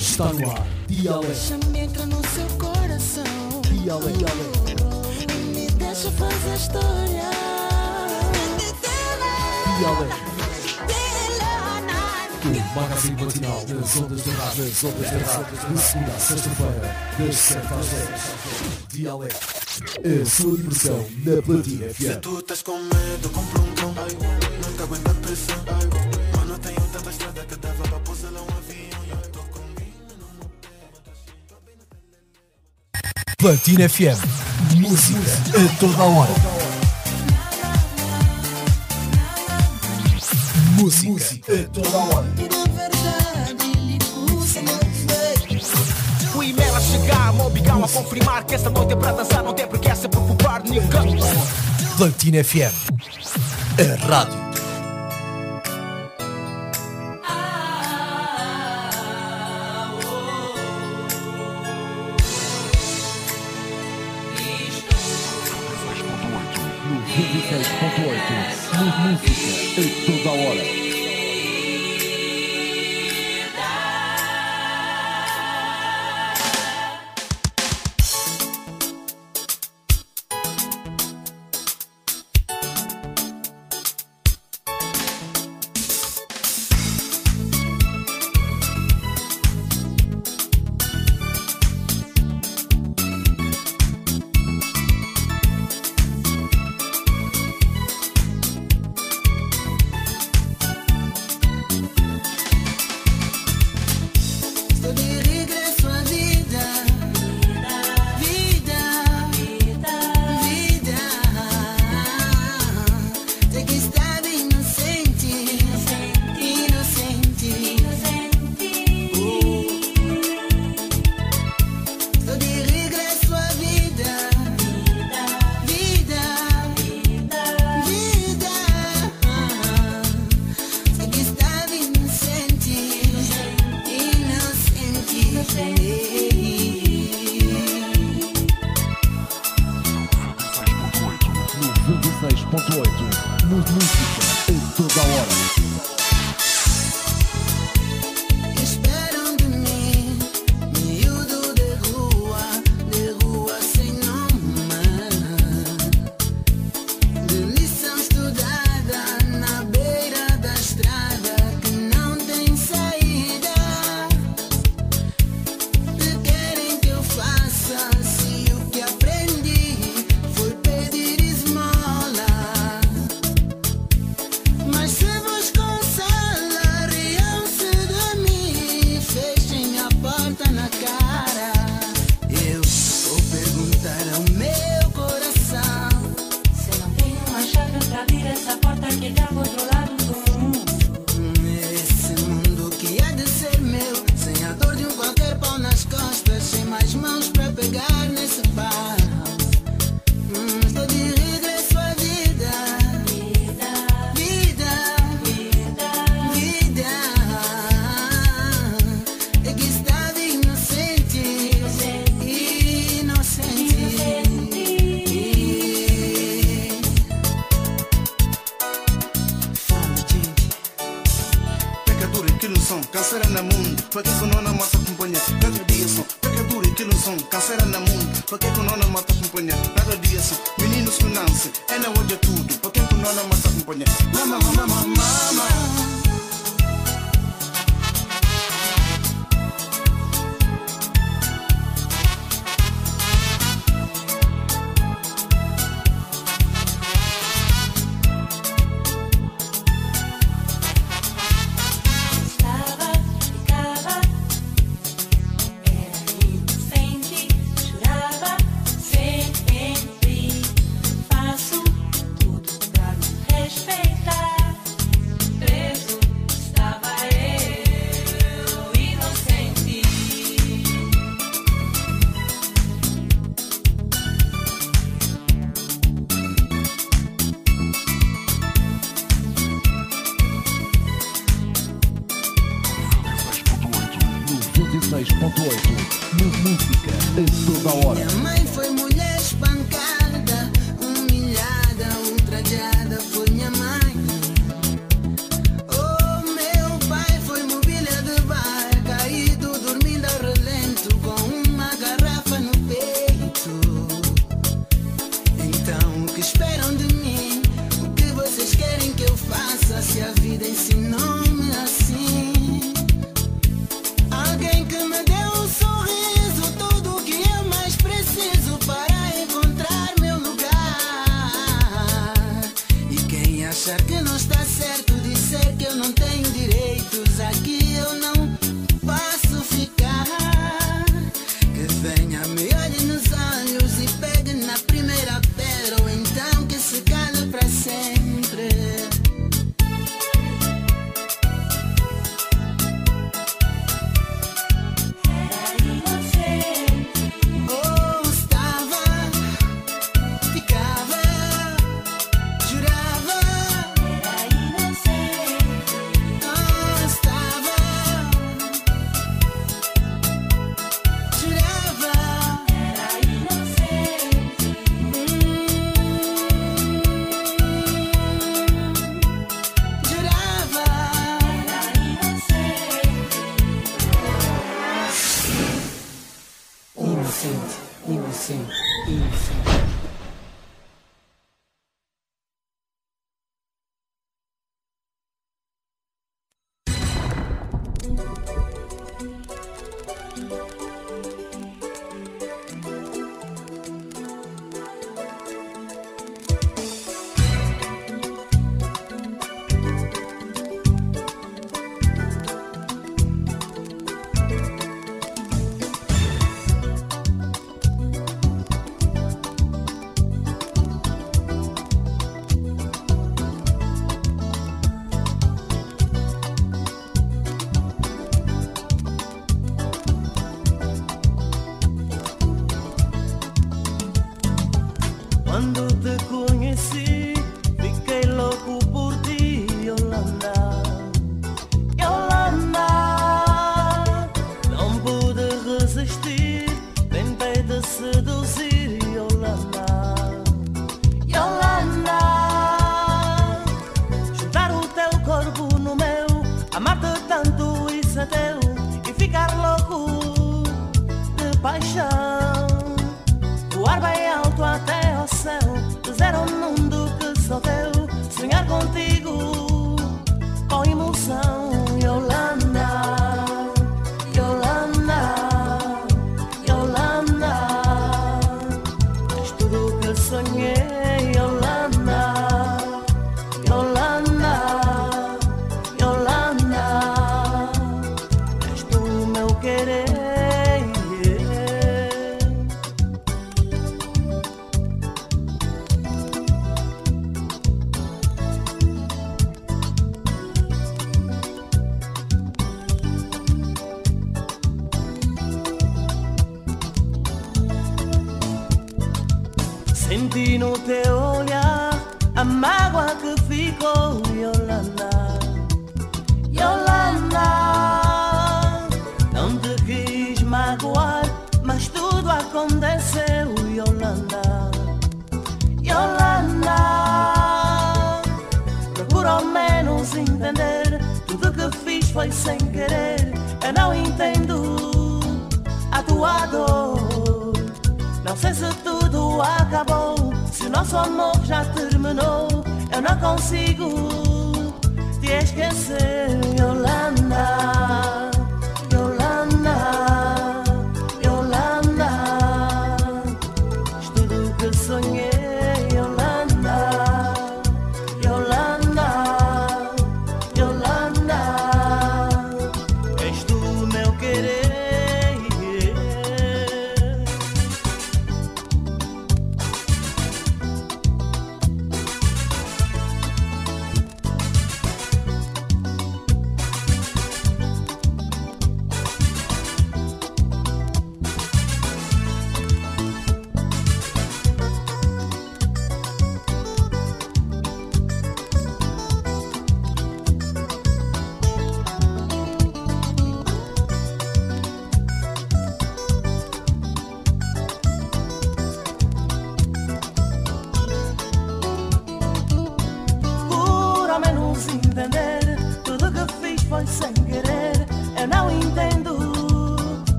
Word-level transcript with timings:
Está 0.00 0.32
no 0.32 0.50
ar. 0.50 0.66
me 1.70 1.78
entra 1.78 2.06
no 2.06 2.22
seu 2.28 2.46
coração. 2.58 3.22
Dialeto. 3.68 4.18
Dialeto. 4.18 4.60
Me 5.54 5.66
deixa 5.72 6.10
fazer 6.12 6.54
história. 6.56 7.30
Dialeto. 9.78 10.30
O 12.42 12.80
magazine 12.80 13.22
matinal 13.22 13.62
das 13.66 13.96
ondas 13.98 14.22
da 14.24 14.32
rádio, 14.32 14.64
das 14.64 14.84
ondas 14.84 15.10
da 15.10 15.18
rádio, 15.18 15.74
de 15.74 15.78
segunda 15.78 16.12
a 16.12 16.18
sexta-feira, 16.18 16.96
das 17.18 17.36
7 17.36 17.58
às 17.58 17.86
10. 17.86 18.86
Dialeto. 18.88 19.36
A 19.36 20.26
sua 20.26 20.56
diversão 20.56 21.06
na 21.26 21.42
Platina 21.42 21.88
FM. 21.92 21.98
Se 21.98 22.16
tu 22.16 22.38
estás 22.38 22.62
com 22.62 22.78
medo, 22.78 23.28
compra 23.28 23.60
um 23.60 23.74
cão. 23.74 23.88
Nunca 23.90 24.84
aguenta 24.84 25.10
a 25.10 25.14
pressão. 25.14 25.99
Platina 33.40 33.88
FM. 33.88 34.18
Música 34.76 35.18
a 35.56 35.80
toda 35.80 36.02
hora. 36.02 36.30
Música 40.78 41.54
a 41.54 41.68
toda 41.72 41.96
hora. 41.96 42.26
O 46.34 46.42
e-mail 46.42 46.80
chegar, 46.82 47.28
a 47.28 47.32
Mobigal 47.32 47.82
a 47.82 47.88
confirmar 47.88 48.44
que 48.44 48.56
esta 48.56 48.68
noite 48.68 48.92
é 48.92 48.96
para 48.96 49.12
dançar, 49.12 49.42
não 49.42 49.54
tem 49.54 49.66
porque 49.66 49.88
essa 49.88 50.04
é 50.04 50.10
para 50.10 50.20
poupar 50.20 50.62
ninguém. 50.62 51.18
Platina 51.96 52.44
FM. 52.44 52.74
A 53.78 54.06
rádio 54.06 54.49
106.8. 67.60 68.80
Música 68.80 69.80
em 69.80 69.88
toda 70.06 70.30
hora. 70.30 70.89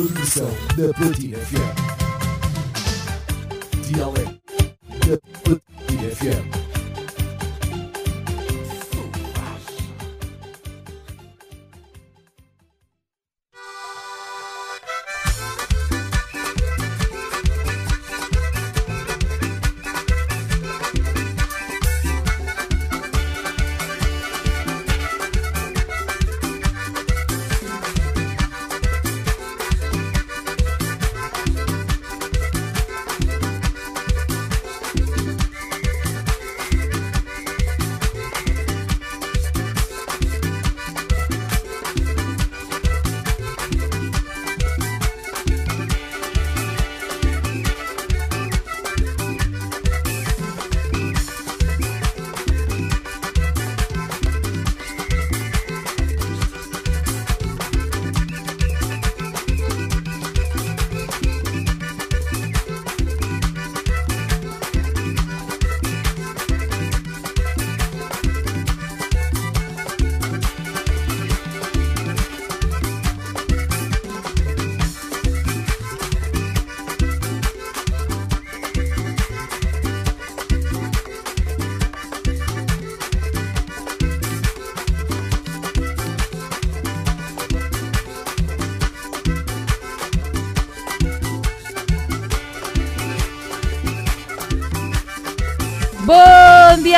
Diversão 0.00 0.48
na 0.78 0.92
Platina 0.94 1.36
FM. 1.38 1.81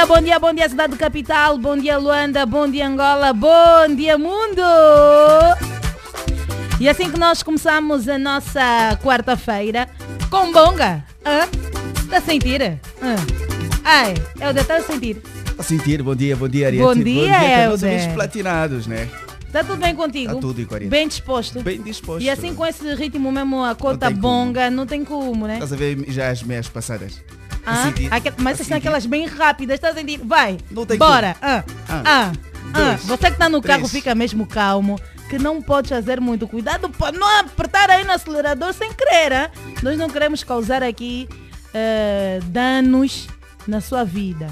Dia, 0.05 0.07
bom 0.07 0.21
dia, 0.21 0.39
bom 0.39 0.53
dia, 0.53 0.69
cidade 0.69 0.97
capital. 0.97 1.57
Bom 1.57 1.77
dia, 1.77 1.97
Luanda. 1.97 2.45
Bom 2.45 2.69
dia, 2.69 2.87
Angola. 2.87 3.33
Bom 3.33 3.95
dia, 3.97 4.19
mundo. 4.19 4.63
E 6.79 6.89
assim 6.89 7.11
que 7.11 7.19
nós 7.19 7.43
começamos 7.43 8.07
a 8.09 8.19
nossa 8.19 8.99
quarta-feira 9.03 9.89
com 10.29 10.53
bonga. 10.53 11.05
Hã? 11.25 11.49
Está 12.03 12.19
a 12.19 12.21
sentir? 12.21 12.61
Hã? 13.03 13.17
Ai, 13.83 14.15
é 14.41 14.51
o 14.51 14.53
de 14.53 14.61
estar 14.61 14.77
a 14.77 14.83
sentir. 14.83 15.23
A 15.57 15.63
sentir, 15.63 16.03
bom 16.03 16.15
dia, 16.15 16.37
bom 16.37 16.49
dia, 16.49 16.67
Ariete. 16.67 16.85
Bom 16.85 16.95
dia, 16.95 17.29
nós 17.29 17.43
Helder. 17.43 17.71
ouvintes 17.71 18.07
platinados, 18.15 18.87
né? 18.87 19.09
Está 19.47 19.63
tudo 19.63 19.77
bem 19.77 19.95
contigo? 19.95 20.33
Está 20.33 20.41
tudo, 20.41 20.61
Ariete. 20.75 20.91
Bem 20.91 21.09
disposto? 21.09 21.63
Bem 21.63 21.81
disposto. 21.81 22.23
E 22.23 22.29
assim 22.29 22.55
com 22.55 22.67
esse 22.67 22.95
ritmo 22.95 23.33
mesmo, 23.33 23.65
a 23.65 23.75
cota 23.75 24.09
tem 24.09 24.17
como. 24.17 24.47
bonga, 24.47 24.69
não 24.69 24.85
tem 24.85 25.05
como, 25.05 25.47
né? 25.47 25.55
Estás 25.55 25.73
a 25.73 25.77
ver 25.77 26.05
já 26.09 26.29
as 26.29 26.43
meias 26.43 26.69
passadas? 26.69 27.23
Ah, 27.66 27.92
aquel- 28.11 28.33
mas 28.38 28.54
a 28.54 28.56
são 28.59 28.64
sentir. 28.66 28.75
aquelas 28.75 29.06
bem 29.06 29.26
rápidas, 29.26 29.83
a 29.83 29.92
sentir? 29.94 30.18
Vai, 30.25 30.59
bora. 30.99 31.37
Ah, 31.40 31.64
Ah, 31.88 32.02
ah, 32.04 32.33
ah. 32.75 32.97
Você 32.97 33.16
que 33.26 33.26
está 33.33 33.49
no 33.49 33.62
carro 33.62 33.80
três. 33.80 33.92
fica 33.92 34.14
mesmo 34.14 34.47
calmo, 34.47 34.99
que 35.30 35.38
não 35.38 35.62
pode 35.62 35.88
fazer 35.88 36.21
muito 36.21 36.47
cuidado 36.47 36.88
para 36.90 37.16
não 37.16 37.26
apertar 37.40 37.88
aí 37.90 38.04
no 38.04 38.12
acelerador 38.12 38.73
sem 38.73 38.92
querer. 38.92 39.33
ah. 39.33 39.50
Nós 39.83 39.97
não 39.99 40.09
queremos 40.11 40.42
causar 40.44 40.83
aqui 40.83 41.28
eh, 41.73 42.40
danos 42.47 43.26
na 43.66 43.80
sua 43.80 44.04
vida. 44.04 44.47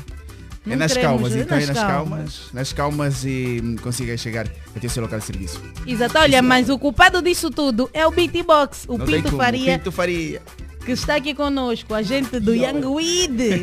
É 0.65 0.71
Não 0.71 0.77
nas 0.77 0.93
queremos- 0.93 1.21
calmas, 1.23 1.37
então 1.37 1.59
é 1.59 1.67
nas 1.67 1.79
calmas. 1.79 2.41
Nas 2.53 2.73
calmas 2.73 3.25
e 3.25 3.61
hum, 3.63 3.77
consigas 3.83 4.21
chegar 4.21 4.47
até 4.77 4.87
o 4.87 4.91
seu 4.91 5.03
local 5.03 5.19
de 5.19 5.25
serviço. 5.25 5.61
Exato, 5.87 6.19
olha, 6.19 6.41
mas 6.41 6.69
o 6.69 6.79
culpado 6.79 7.21
disso 7.21 7.51
tudo 7.51 7.91
é 7.93 8.07
o 8.07 8.11
Beatbox, 8.13 8.85
o 8.89 8.97
Pinto. 8.99 9.37
Faria, 9.37 9.77
Pinto 9.79 9.91
Faria. 9.93 10.41
Que 10.85 10.93
está 10.93 11.17
aqui 11.17 11.35
conosco, 11.35 11.95
a 11.95 12.03
gente 12.03 12.39
do 12.41 12.55
Young 12.55 12.85
Weed. 12.87 13.63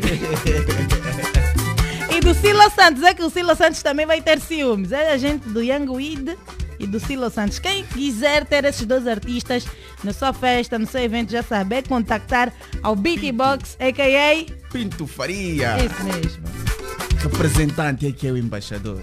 e 2.10 2.20
do 2.20 2.34
Silo 2.34 2.70
Santos, 2.70 3.02
é 3.02 3.14
que 3.14 3.22
o 3.22 3.30
Silo 3.30 3.54
Santos 3.54 3.82
também 3.82 4.06
vai 4.06 4.20
ter 4.20 4.40
ciúmes. 4.40 4.92
É 4.92 5.12
a 5.12 5.16
gente 5.16 5.48
do 5.48 5.62
Young 5.62 5.88
Weed 5.90 6.36
e 6.78 6.86
do 6.86 6.98
Silo 6.98 7.30
Santos. 7.30 7.58
Quem 7.58 7.84
quiser 7.84 8.44
ter 8.46 8.64
esses 8.64 8.86
dois 8.86 9.06
artistas 9.06 9.66
na 10.02 10.12
sua 10.12 10.32
festa, 10.32 10.78
no 10.78 10.86
seu 10.86 11.02
evento, 11.02 11.30
já 11.30 11.42
sabe, 11.42 11.76
é 11.76 11.82
contactar 11.82 12.52
ao 12.82 12.96
Beatbox, 12.96 13.76
a.k.a. 13.78 14.46
Pinto 14.72 15.06
Faria. 15.06 15.76
Isso 15.84 16.02
mesmo. 16.04 16.44
Representante 17.22 18.06
aqui 18.06 18.26
é 18.28 18.32
o 18.32 18.36
embaixador. 18.36 19.02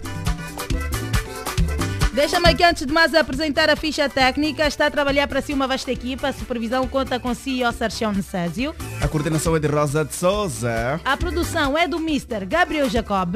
Deixa-me 2.18 2.50
aqui 2.50 2.64
antes 2.64 2.84
de 2.84 2.92
mais 2.92 3.14
apresentar 3.14 3.70
a 3.70 3.76
ficha 3.76 4.10
técnica. 4.10 4.66
Está 4.68 4.88
a 4.88 4.92
trabalhar 4.92 5.28
para 5.28 5.40
si 5.40 5.54
uma 5.54 5.68
vasta 5.68 5.92
equipa. 5.92 6.30
A 6.30 6.34
supervisão 6.34 6.88
conta 6.88 7.20
com 7.20 7.32
CEO 7.36 7.72
Sarchão 7.72 8.12
Necésio. 8.12 8.74
A 9.00 9.08
coordenação 9.08 9.56
é 9.56 9.60
de 9.60 9.68
Rosa 9.68 10.04
de 10.04 10.16
Souza. 10.16 11.00
A 11.06 11.16
produção 11.16 11.78
é 11.78 11.88
do 11.88 11.98
Mr. 11.98 12.44
Gabriel 12.48 12.90
Jacob 12.90 13.36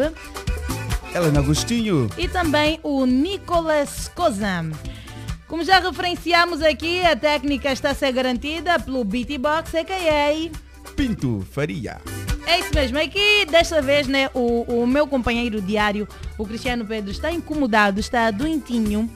Helena 1.14 1.42
Agostinho. 1.42 2.10
e 2.18 2.28
também 2.28 2.80
o 2.82 3.06
Nicolas 3.06 4.10
Kozam. 4.16 4.72
Como 5.48 5.64
já 5.64 5.80
referenciamos 5.80 6.64
aqui, 6.64 7.06
a 7.06 7.16
técnica 7.16 7.72
está 7.72 7.92
a 7.92 7.94
ser 7.94 8.12
garantida 8.12 8.80
pelo 8.80 9.04
Beatbox, 9.04 9.76
a.k.a. 9.76 10.92
Pinto 10.96 11.46
Faria. 11.52 12.02
É 12.46 12.60
isso 12.60 12.74
mesmo, 12.74 12.98
aqui 12.98 13.46
desta 13.46 13.82
vez 13.82 14.08
né, 14.08 14.30
o, 14.34 14.64
o 14.82 14.88
meu 14.88 15.08
companheiro 15.08 15.62
diário, 15.62 16.08
o 16.38 16.46
Cristiano 16.46 16.86
Pedro, 16.86 17.12
está 17.12 17.32
incomodado, 17.32 18.00
está 18.00 18.32
doentinho. 18.32 19.10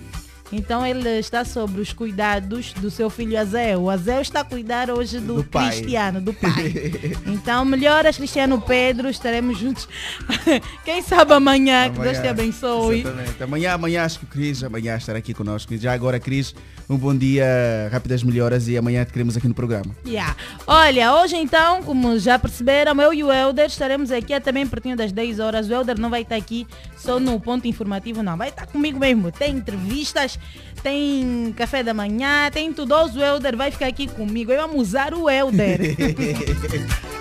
Então 0.51 0.85
ele 0.85 1.09
está 1.19 1.43
sobre 1.43 1.81
os 1.81 1.91
cuidados 1.91 2.73
do 2.73 2.91
seu 2.91 3.09
filho 3.09 3.39
Azel. 3.39 3.81
O 3.81 3.89
Azel 3.89 4.21
está 4.21 4.41
a 4.41 4.43
cuidar 4.43 4.89
hoje 4.89 5.19
do, 5.19 5.35
Do. 5.35 5.43
Cristiano, 5.43 6.21
do 6.21 6.33
pai. 6.33 6.73
Então 7.25 7.65
melhoras 7.65 8.17
Cristiano 8.17 8.61
Pedro, 8.61 9.09
estaremos 9.09 9.57
juntos. 9.57 9.87
Quem 10.85 11.01
sabe 11.01 11.33
amanhã, 11.33 11.91
que 11.91 11.99
Deus 11.99 12.19
te 12.19 12.27
abençoe. 12.27 13.01
Exatamente. 13.01 13.43
Amanhã, 13.43 13.73
amanhã 13.73 14.03
acho 14.03 14.19
que 14.19 14.25
o 14.25 14.27
Cris 14.27 14.63
amanhã 14.63 14.95
estará 14.95 15.19
aqui 15.19 15.33
conosco. 15.33 15.75
Já 15.77 15.93
agora, 15.93 16.19
Cris, 16.19 16.53
um 16.89 16.97
bom 16.97 17.15
dia, 17.15 17.45
rápidas 17.91 18.23
melhoras 18.23 18.67
e 18.67 18.77
amanhã 18.77 19.03
te 19.03 19.11
queremos 19.11 19.35
aqui 19.35 19.47
no 19.47 19.53
programa. 19.53 19.95
Yeah. 20.05 20.35
Olha, 20.67 21.13
hoje 21.15 21.35
então, 21.35 21.81
como 21.83 22.17
já 22.19 22.37
perceberam, 22.37 22.99
eu 23.01 23.13
e 23.13 23.23
o 23.23 23.31
Helder 23.31 23.65
estaremos 23.65 24.11
aqui 24.11 24.33
até 24.33 24.51
bem 24.51 24.67
pertinho 24.67 24.95
das 24.95 25.11
10 25.11 25.39
horas. 25.39 25.67
O 25.67 25.73
Helder 25.73 25.99
não 25.99 26.09
vai 26.09 26.21
estar 26.21 26.35
aqui 26.35 26.67
só 26.95 27.19
no 27.19 27.39
ponto 27.39 27.67
informativo, 27.67 28.21
não. 28.21 28.37
Vai 28.37 28.49
estar 28.49 28.67
comigo 28.67 28.99
mesmo. 28.99 29.31
Tem 29.31 29.55
entrevistas, 29.55 30.35
tem 30.84 31.54
café 31.58 31.84
da 31.84 31.94
manhã, 31.94 32.50
tem 32.51 32.72
tudo. 32.72 32.94
O 32.94 33.22
Helder 33.22 33.56
vai 33.58 33.72
ficar 33.72 33.88
aqui 33.88 34.08
comigo. 34.08 34.51
Eu 34.51 34.62
vamos 34.62 34.89
usar 34.89 35.13
o 35.13 35.30
Helder. 35.30 35.80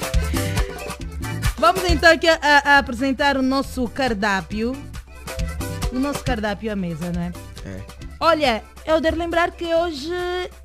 Vamos 1.56 1.82
então 1.84 2.12
aqui 2.12 2.28
a, 2.28 2.38
a 2.42 2.78
apresentar 2.78 3.38
o 3.38 3.42
nosso 3.42 3.88
cardápio. 3.88 4.76
O 5.90 5.98
nosso 5.98 6.22
cardápio 6.22 6.70
à 6.70 6.76
mesa, 6.76 7.10
não 7.10 7.22
é? 7.22 7.32
Olha, 8.20 8.62
Helder, 8.86 9.14
lembrar 9.14 9.50
que 9.50 9.74
hoje 9.74 10.10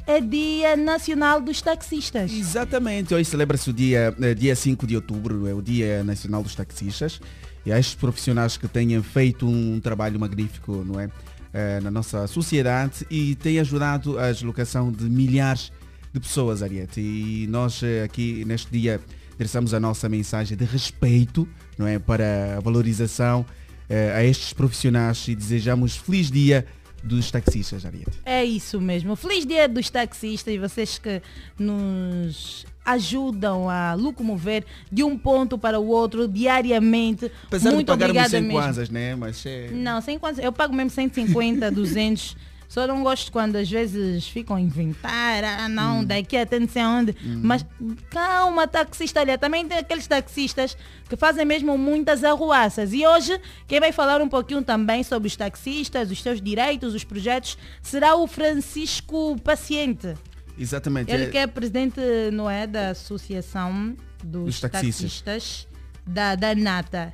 é 0.05 0.21
Dia 0.21 0.77
Nacional 0.77 1.41
dos 1.41 1.61
Taxistas. 1.61 2.31
Exatamente, 2.31 3.13
hoje 3.13 3.25
celebra-se 3.25 3.69
o 3.69 3.73
dia, 3.73 4.15
eh, 4.21 4.33
dia 4.33 4.55
5 4.55 4.87
de 4.87 4.95
outubro, 4.95 5.47
é 5.47 5.53
o 5.53 5.61
Dia 5.61 6.03
Nacional 6.03 6.43
dos 6.43 6.55
Taxistas. 6.55 7.19
E 7.65 7.71
há 7.71 7.79
estes 7.79 7.95
profissionais 7.95 8.55
que 8.55 8.67
têm 8.67 9.01
feito 9.03 9.45
um 9.47 9.79
trabalho 9.79 10.19
magnífico, 10.19 10.85
não 10.85 10.99
é? 10.99 11.09
Eh, 11.51 11.79
na 11.81 11.89
nossa 11.89 12.27
sociedade 12.27 13.07
e 13.09 13.33
têm 13.33 13.59
ajudado 13.59 14.19
a 14.19 14.31
deslocação 14.31 14.91
de 14.91 15.05
milhares 15.05 15.71
de 16.13 16.19
pessoas, 16.19 16.61
Ariete. 16.61 17.01
E 17.01 17.47
nós 17.49 17.81
eh, 17.81 18.03
aqui 18.03 18.45
neste 18.45 18.71
dia 18.71 19.01
endereçamos 19.33 19.73
a 19.73 19.79
nossa 19.79 20.07
mensagem 20.07 20.55
de 20.55 20.63
respeito, 20.63 21.47
não 21.75 21.87
é? 21.87 21.97
Para 21.97 22.57
a 22.57 22.59
valorização 22.59 23.43
eh, 23.89 24.13
a 24.15 24.23
estes 24.23 24.53
profissionais 24.53 25.27
e 25.27 25.33
desejamos 25.33 25.97
feliz 25.97 26.29
dia 26.29 26.67
dos 27.03 27.31
taxistas, 27.31 27.83
Ariete. 27.83 28.19
É 28.25 28.45
isso 28.45 28.79
mesmo. 28.79 29.15
Feliz 29.15 29.43
dia 29.43 29.67
dos 29.67 29.89
taxistas 29.89 30.53
e 30.53 30.59
vocês 30.59 30.99
que 30.99 31.19
nos 31.57 32.63
ajudam 32.91 33.69
a 33.69 33.93
locomover 33.93 34.65
de 34.91 35.03
um 35.03 35.17
ponto 35.17 35.57
para 35.57 35.79
o 35.79 35.87
outro 35.87 36.27
diariamente. 36.27 37.31
Apesar 37.47 37.71
Muito 37.71 37.87
de 37.87 37.91
pagarmos 37.91 38.09
obrigada 38.11 38.29
sem 38.29 38.41
mesmo. 38.41 38.53
kwanzas, 38.59 38.89
né? 38.89 39.15
Mas 39.15 39.45
é... 39.45 39.69
Não, 39.71 40.01
sem 40.01 40.17
quantos, 40.19 40.39
eu 40.43 40.51
pago 40.51 40.73
mesmo 40.75 40.89
150, 40.89 41.71
200. 41.71 42.35
Só 42.69 42.85
não 42.85 43.01
gosto 43.01 43.31
quando 43.31 43.55
às 43.55 43.67
vezes 43.67 44.27
ficam 44.27 44.55
a 44.55 44.61
inventar, 44.61 45.43
ah 45.43 45.65
Hum. 45.65 45.69
não, 45.69 46.05
daqui 46.05 46.37
até 46.37 46.59
não 46.59 46.67
sei 46.67 46.83
onde. 46.83 47.15
Mas 47.41 47.65
calma, 48.11 48.67
taxista, 48.67 49.21
olha, 49.21 49.39
também 49.39 49.67
tem 49.67 49.79
aqueles 49.79 50.05
taxistas 50.05 50.77
que 51.09 51.15
fazem 51.17 51.43
mesmo 51.45 51.75
muitas 51.79 52.23
arruaças. 52.23 52.93
E 52.93 53.07
hoje, 53.07 53.41
quem 53.67 53.79
vai 53.79 53.91
falar 53.91 54.21
um 54.21 54.29
pouquinho 54.29 54.61
também 54.61 55.01
sobre 55.01 55.27
os 55.27 55.35
taxistas, 55.35 56.11
os 56.11 56.21
seus 56.21 56.39
direitos, 56.39 56.93
os 56.93 57.03
projetos, 57.03 57.57
será 57.81 58.15
o 58.15 58.27
Francisco 58.27 59.35
Paciente. 59.43 60.13
Exatamente. 60.59 61.11
Ele 61.11 61.23
é- 61.25 61.27
que 61.29 61.37
é 61.37 61.47
presidente, 61.47 61.99
não 62.33 62.49
é, 62.49 62.67
da 62.67 62.89
Associação 62.89 63.95
dos, 64.23 64.45
Dos 64.45 64.59
taxistas. 64.59 65.21
taxistas, 65.21 65.67
da, 66.05 66.35
da 66.35 66.53
NATA. 66.53 67.13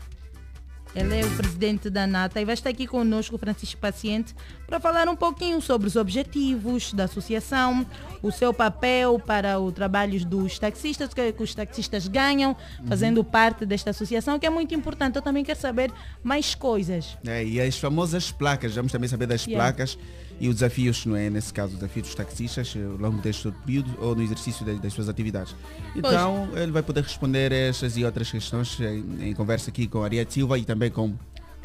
Ele 0.95 1.13
é 1.19 1.25
o 1.25 1.31
presidente 1.35 1.89
da 1.89 2.07
NATA 2.07 2.39
e 2.39 2.45
vai 2.45 2.53
estar 2.53 2.69
aqui 2.69 2.87
conosco, 2.87 3.37
Francisco 3.37 3.81
Paciente, 3.81 4.33
para 4.65 4.79
falar 4.79 5.09
um 5.09 5.15
pouquinho 5.15 5.61
sobre 5.61 5.89
os 5.89 5.97
objetivos 5.97 6.93
da 6.93 7.03
associação, 7.03 7.85
o 8.23 8.31
seu 8.31 8.53
papel 8.53 9.19
para 9.19 9.59
o 9.59 9.73
trabalho 9.73 10.25
dos 10.25 10.57
taxistas, 10.57 11.11
o 11.11 11.15
que, 11.15 11.33
que 11.33 11.43
os 11.43 11.53
taxistas 11.53 12.07
ganham 12.07 12.55
fazendo 12.87 13.25
parte 13.25 13.65
desta 13.65 13.89
associação, 13.89 14.39
que 14.39 14.45
é 14.45 14.49
muito 14.49 14.73
importante. 14.73 15.17
Eu 15.17 15.21
também 15.21 15.43
quero 15.43 15.59
saber 15.59 15.91
mais 16.23 16.55
coisas. 16.55 17.17
É, 17.27 17.43
e 17.43 17.59
as 17.59 17.77
famosas 17.77 18.31
placas, 18.31 18.73
vamos 18.73 18.93
também 18.93 19.09
saber 19.09 19.27
das 19.27 19.45
Yeah. 19.45 19.61
placas 19.61 19.97
e 20.39 20.47
os 20.49 20.55
desafios, 20.55 21.05
não 21.05 21.15
é? 21.15 21.29
Nesse 21.29 21.53
caso, 21.53 21.73
os 21.73 21.79
desafios 21.79 22.07
dos 22.07 22.15
taxistas 22.15 22.73
eh, 22.75 22.83
ao 22.83 22.97
longo 22.97 23.21
deste 23.21 23.49
período 23.65 23.95
ou 23.99 24.15
no 24.15 24.21
exercício 24.21 24.65
das, 24.65 24.79
das 24.79 24.93
suas 24.93 25.07
atividades. 25.09 25.55
Então, 25.95 26.49
ele 26.55 26.71
vai 26.71 26.83
poder 26.83 27.03
responder 27.03 27.51
estas 27.51 27.95
e 27.97 28.03
outras 28.05 28.29
questões 28.31 28.79
em, 28.79 29.29
em 29.29 29.33
conversa 29.33 29.69
aqui 29.69 29.87
com 29.87 30.01
a 30.01 30.05
Ariete 30.05 30.33
Silva 30.33 30.57
e 30.59 30.65
também 30.65 30.91
com 30.91 31.13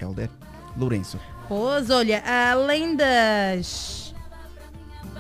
Helder 0.01 0.31
Lourenço. 0.77 1.19
Pois, 1.49 1.91
olha, 1.91 2.23
além 2.53 2.95
das. 2.97 4.15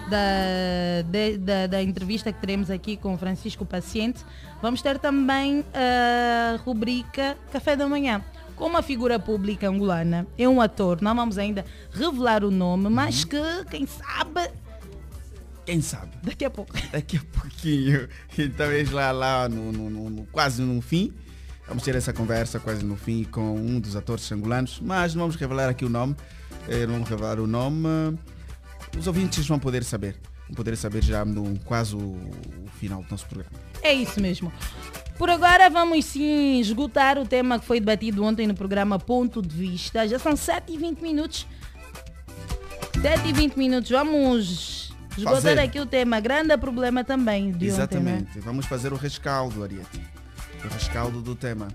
Da, 0.09 1.03
de- 1.09 1.39
da, 1.39 1.67
da 1.69 1.83
entrevista 1.83 2.33
que 2.33 2.41
teremos 2.41 2.69
aqui 2.71 2.97
com 2.97 3.15
o 3.15 3.19
Francisco 3.19 3.65
Paciente, 3.65 4.25
vamos 4.61 4.83
ter 4.83 4.99
também 4.99 5.65
a 5.73 6.57
rubrica 6.65 7.37
Café 7.53 7.77
da 7.77 7.87
Manhã. 7.87 8.21
Com 8.61 8.66
uma 8.66 8.83
figura 8.83 9.18
pública 9.18 9.70
angolana, 9.70 10.27
é 10.37 10.46
um 10.46 10.61
ator, 10.61 11.01
não 11.01 11.16
vamos 11.16 11.38
ainda 11.38 11.64
revelar 11.94 12.44
o 12.44 12.51
nome, 12.51 12.90
mas 12.90 13.25
que, 13.25 13.40
quem 13.70 13.87
sabe, 13.87 14.51
Quem 15.64 15.81
sabe? 15.81 16.11
daqui 16.23 16.44
a 16.44 16.51
pouco. 16.51 16.70
Daqui 16.92 17.16
a 17.16 17.23
pouquinho. 17.40 18.07
Então, 18.37 18.70
eis 18.70 18.90
lá, 18.90 19.12
lá 19.12 19.49
no, 19.49 19.73
no- 19.73 20.11
no- 20.11 20.27
quase 20.27 20.61
no 20.61 20.79
fim. 20.83 21.11
Vamos 21.66 21.83
ter 21.85 21.94
essa 21.94 22.12
conversa 22.12 22.61
quase 22.61 22.85
no 22.85 22.96
fim 22.96 23.25
com 23.25 23.57
um 23.57 23.81
dos 23.81 23.96
atores 23.96 24.31
angolanos, 24.31 24.79
mas 24.83 25.14
não 25.14 25.23
vamos 25.23 25.37
revelar 25.37 25.70
aqui 25.70 25.87
o 25.87 25.88
nome. 25.88 26.14
eh, 26.68 26.85
Não 26.87 26.94
vamos 26.94 27.09
revelar 27.09 27.40
o 27.40 27.46
nome. 27.46 27.88
Os 28.99 29.07
ouvintes 29.07 29.46
vão 29.49 29.59
poder 29.59 29.85
saber. 29.85 30.16
poder 30.55 30.77
saber 30.77 31.03
já 31.03 31.25
no 31.25 31.59
quase 31.61 31.96
o 31.96 32.14
final 32.79 33.03
do 33.03 33.11
nosso 33.11 33.25
programa. 33.27 33.57
É 33.83 33.94
isso 33.94 34.20
mesmo. 34.20 34.53
Por 35.21 35.29
agora 35.29 35.69
vamos 35.69 36.07
sim 36.07 36.59
esgotar 36.61 37.19
o 37.19 37.27
tema 37.27 37.59
que 37.61 37.67
foi 37.67 37.79
debatido 37.79 38.25
ontem 38.25 38.47
no 38.47 38.55
programa 38.55 38.99
Ponto 38.99 39.43
de 39.43 39.55
Vista. 39.55 40.09
Já 40.09 40.19
são 40.19 40.35
7 40.35 40.73
e 40.73 40.79
20 40.79 41.01
minutos. 41.03 41.47
7 43.03 43.29
e 43.29 43.33
20 43.35 43.55
minutos. 43.59 43.91
Vamos 43.91 44.91
esgotar 45.15 45.35
Fazer. 45.43 45.59
aqui 45.59 45.79
o 45.79 45.85
tema. 45.85 46.19
Grande 46.21 46.57
problema 46.57 47.05
também 47.05 47.51
de 47.53 47.57
ontem. 47.57 47.67
né? 47.67 47.69
Exatamente. 47.75 48.41
Vamos 48.41 48.65
fazer 48.65 48.95
o 48.95 48.97
rescaldo, 48.97 49.63
Ariete. 49.63 50.01
O 50.65 50.69
rescaldo 50.73 51.21
do 51.21 51.35
tema. 51.35 51.69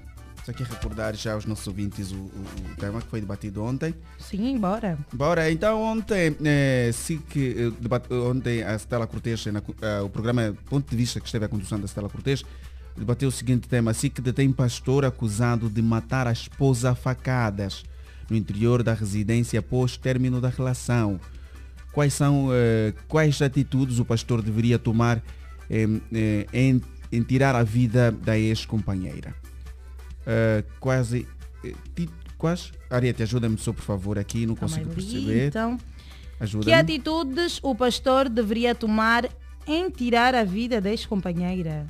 Só 0.43 0.51
que 0.51 0.63
recordar 0.63 1.15
já 1.15 1.33
aos 1.33 1.45
nossos 1.45 1.67
ouvintes 1.67 2.11
o, 2.11 2.15
o- 2.15 2.43
o 2.71 2.75
tema 2.79 2.99
que 2.99 3.07
foi 3.07 3.19
debatido 3.21 3.63
ontem. 3.63 3.93
Sim, 4.17 4.57
bora. 4.57 4.97
Bora, 5.13 5.51
então 5.51 5.83
ontem, 5.83 6.35
eh, 6.43 6.89
sim 6.93 7.19
que, 7.19 7.71
eh, 8.11 8.13
ontem 8.13 8.63
a 8.63 8.73
Stella 8.77 9.05
Cortês, 9.05 9.45
na 9.47 9.61
co- 9.61 9.75
eh, 9.81 10.01
o 10.01 10.09
programa 10.09 10.55
Ponto 10.67 10.89
de 10.89 10.95
Vista 10.95 11.19
que 11.19 11.27
esteve 11.27 11.45
a 11.45 11.47
condução 11.47 11.79
da 11.79 11.85
Stella 11.87 12.09
Cortês, 12.09 12.43
debateu 12.97 13.29
o 13.29 13.31
seguinte 13.31 13.67
tema, 13.67 13.93
SIC 13.93 14.21
detém 14.21 14.51
pastor 14.51 15.05
acusado 15.05 15.69
de 15.69 15.81
matar 15.81 16.27
a 16.27 16.31
esposa 16.31 16.91
a 16.91 16.95
facadas 16.95 17.83
no 18.29 18.35
interior 18.35 18.81
da 18.83 18.93
residência 18.93 19.59
após 19.59 19.97
término 19.97 20.39
da 20.41 20.49
relação. 20.49 21.19
Quais 21.91 22.13
são, 22.13 22.49
eh, 22.51 22.93
quais 23.07 23.41
atitudes 23.41 23.99
o 23.99 24.05
pastor 24.05 24.41
deveria 24.41 24.77
tomar 24.79 25.21
eh, 25.69 25.87
eh, 26.13 26.45
em, 26.53 26.81
em 27.11 27.21
tirar 27.23 27.55
a 27.55 27.63
vida 27.63 28.11
da 28.11 28.37
ex-companheira? 28.37 29.33
Eh, 30.25 30.63
quase, 30.79 31.27
eh, 31.63 31.73
ti- 31.93 32.09
quais? 32.37 32.71
Ariete, 32.89 33.23
ajuda-me 33.23 33.57
só 33.57 33.71
por 33.71 33.83
favor 33.83 34.17
aqui, 34.19 34.45
não 34.45 34.55
Calma 34.55 34.75
consigo 34.75 34.93
perceber. 34.93 35.47
Então, 35.47 35.77
que 36.63 36.73
atitudes 36.73 37.59
o 37.63 37.73
pastor 37.75 38.27
deveria 38.27 38.73
tomar 38.75 39.29
em 39.67 39.89
tirar 39.89 40.35
a 40.35 40.43
vida 40.43 40.81
da 40.81 40.89
ex-companheira? 40.89 41.85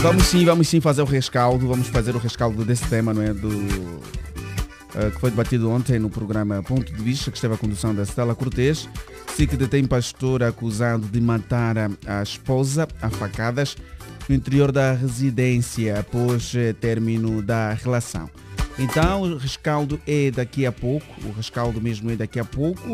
Vamos 0.00 0.26
sim, 0.26 0.44
vamos 0.44 0.68
sim 0.68 0.80
fazer 0.80 1.02
o 1.02 1.04
rescaldo, 1.04 1.66
vamos 1.66 1.88
fazer 1.88 2.14
o 2.14 2.18
rescaldo 2.18 2.64
desse 2.64 2.86
tema, 2.88 3.12
não 3.12 3.20
é? 3.20 3.34
Do, 3.34 3.50
eh, 4.94 5.10
que 5.10 5.20
foi 5.20 5.30
debatido 5.30 5.68
ontem 5.70 5.98
no 5.98 6.08
programa 6.08 6.62
Ponto 6.62 6.92
de 6.92 7.02
Vista, 7.02 7.30
que 7.30 7.36
esteve 7.36 7.54
a 7.54 7.56
condução 7.58 7.94
da 7.94 8.04
Stella 8.04 8.34
Cortês. 8.34 8.88
SIC 9.36 9.56
detém 9.56 9.84
pastor 9.84 10.42
acusado 10.42 11.06
de 11.06 11.20
matar 11.20 11.76
a, 11.76 11.90
a 12.06 12.22
esposa 12.22 12.86
a 13.02 13.10
facadas 13.10 13.76
no 14.28 14.34
interior 14.34 14.70
da 14.70 14.92
residência 14.92 15.98
após 15.98 16.54
eh, 16.54 16.72
término 16.72 17.42
da 17.42 17.72
relação. 17.72 18.30
Então, 18.78 19.22
o 19.22 19.36
rescaldo 19.36 20.00
é 20.06 20.30
daqui 20.30 20.64
a 20.64 20.70
pouco, 20.70 21.04
o 21.24 21.32
rescaldo 21.32 21.80
mesmo 21.80 22.10
é 22.12 22.16
daqui 22.16 22.38
a 22.38 22.44
pouco. 22.44 22.92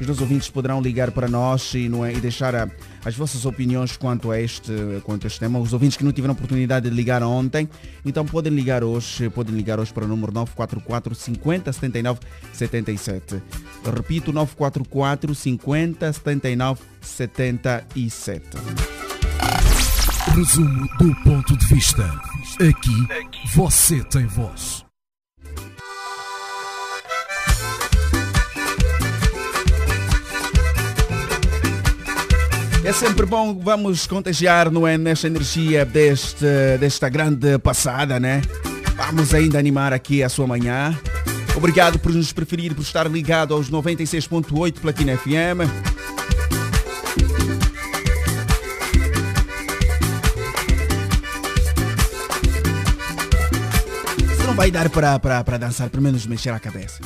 Os 0.00 0.06
nossos 0.06 0.22
ouvintes 0.22 0.48
poderão 0.48 0.80
ligar 0.80 1.10
para 1.10 1.26
nós 1.26 1.74
e, 1.74 1.88
não 1.88 2.04
é, 2.04 2.12
e 2.12 2.20
deixar 2.20 2.54
a- 2.54 2.68
as 3.04 3.16
vossas 3.16 3.44
opiniões 3.44 3.96
quanto 3.96 4.30
a, 4.30 4.40
este, 4.40 4.72
quanto 5.02 5.24
a 5.24 5.26
este 5.26 5.40
tema. 5.40 5.58
Os 5.58 5.72
ouvintes 5.72 5.96
que 5.96 6.04
não 6.04 6.12
tiveram 6.12 6.34
oportunidade 6.34 6.88
de 6.88 6.94
ligar 6.94 7.20
ontem, 7.24 7.68
então 8.04 8.24
podem 8.24 8.52
ligar 8.54 8.84
hoje, 8.84 9.28
podem 9.30 9.54
ligar 9.56 9.80
hoje 9.80 9.92
para 9.92 10.04
o 10.04 10.08
número 10.08 10.32
944 10.32 11.14
50 11.16 11.72
79 11.72 12.20
77. 12.52 13.42
Eu 13.84 13.92
repito, 13.92 14.32
944 14.32 15.34
50 15.34 16.12
79 16.12 16.80
77. 17.00 18.42
Resumo 20.36 20.88
do 20.98 21.14
ponto 21.24 21.56
de 21.56 21.66
vista. 21.66 22.04
Aqui 22.60 23.54
você 23.54 24.02
tem 24.04 24.26
voz. 24.26 24.83
É 32.84 32.92
sempre 32.92 33.24
bom, 33.24 33.58
vamos 33.58 34.06
contagiar, 34.06 34.70
não 34.70 34.86
é, 34.86 34.98
nesta 34.98 35.26
energia 35.26 35.86
deste, 35.86 36.44
desta 36.78 37.08
grande 37.08 37.58
passada, 37.58 38.20
né? 38.20 38.42
Vamos 38.94 39.32
ainda 39.32 39.58
animar 39.58 39.94
aqui 39.94 40.22
a 40.22 40.28
sua 40.28 40.46
manhã. 40.46 40.94
Obrigado 41.56 41.98
por 41.98 42.12
nos 42.12 42.30
preferir, 42.30 42.74
por 42.74 42.82
estar 42.82 43.10
ligado 43.10 43.54
aos 43.54 43.70
96.8 43.70 44.80
Platina 44.80 45.16
FM. 45.16 45.64
Você 54.28 54.46
não 54.46 54.54
vai 54.54 54.70
dar 54.70 54.90
para, 54.90 55.18
para, 55.18 55.42
para 55.42 55.56
dançar, 55.56 55.88
pelo 55.88 56.02
menos 56.02 56.26
mexer 56.26 56.50
a 56.50 56.60
cabeça. 56.60 57.00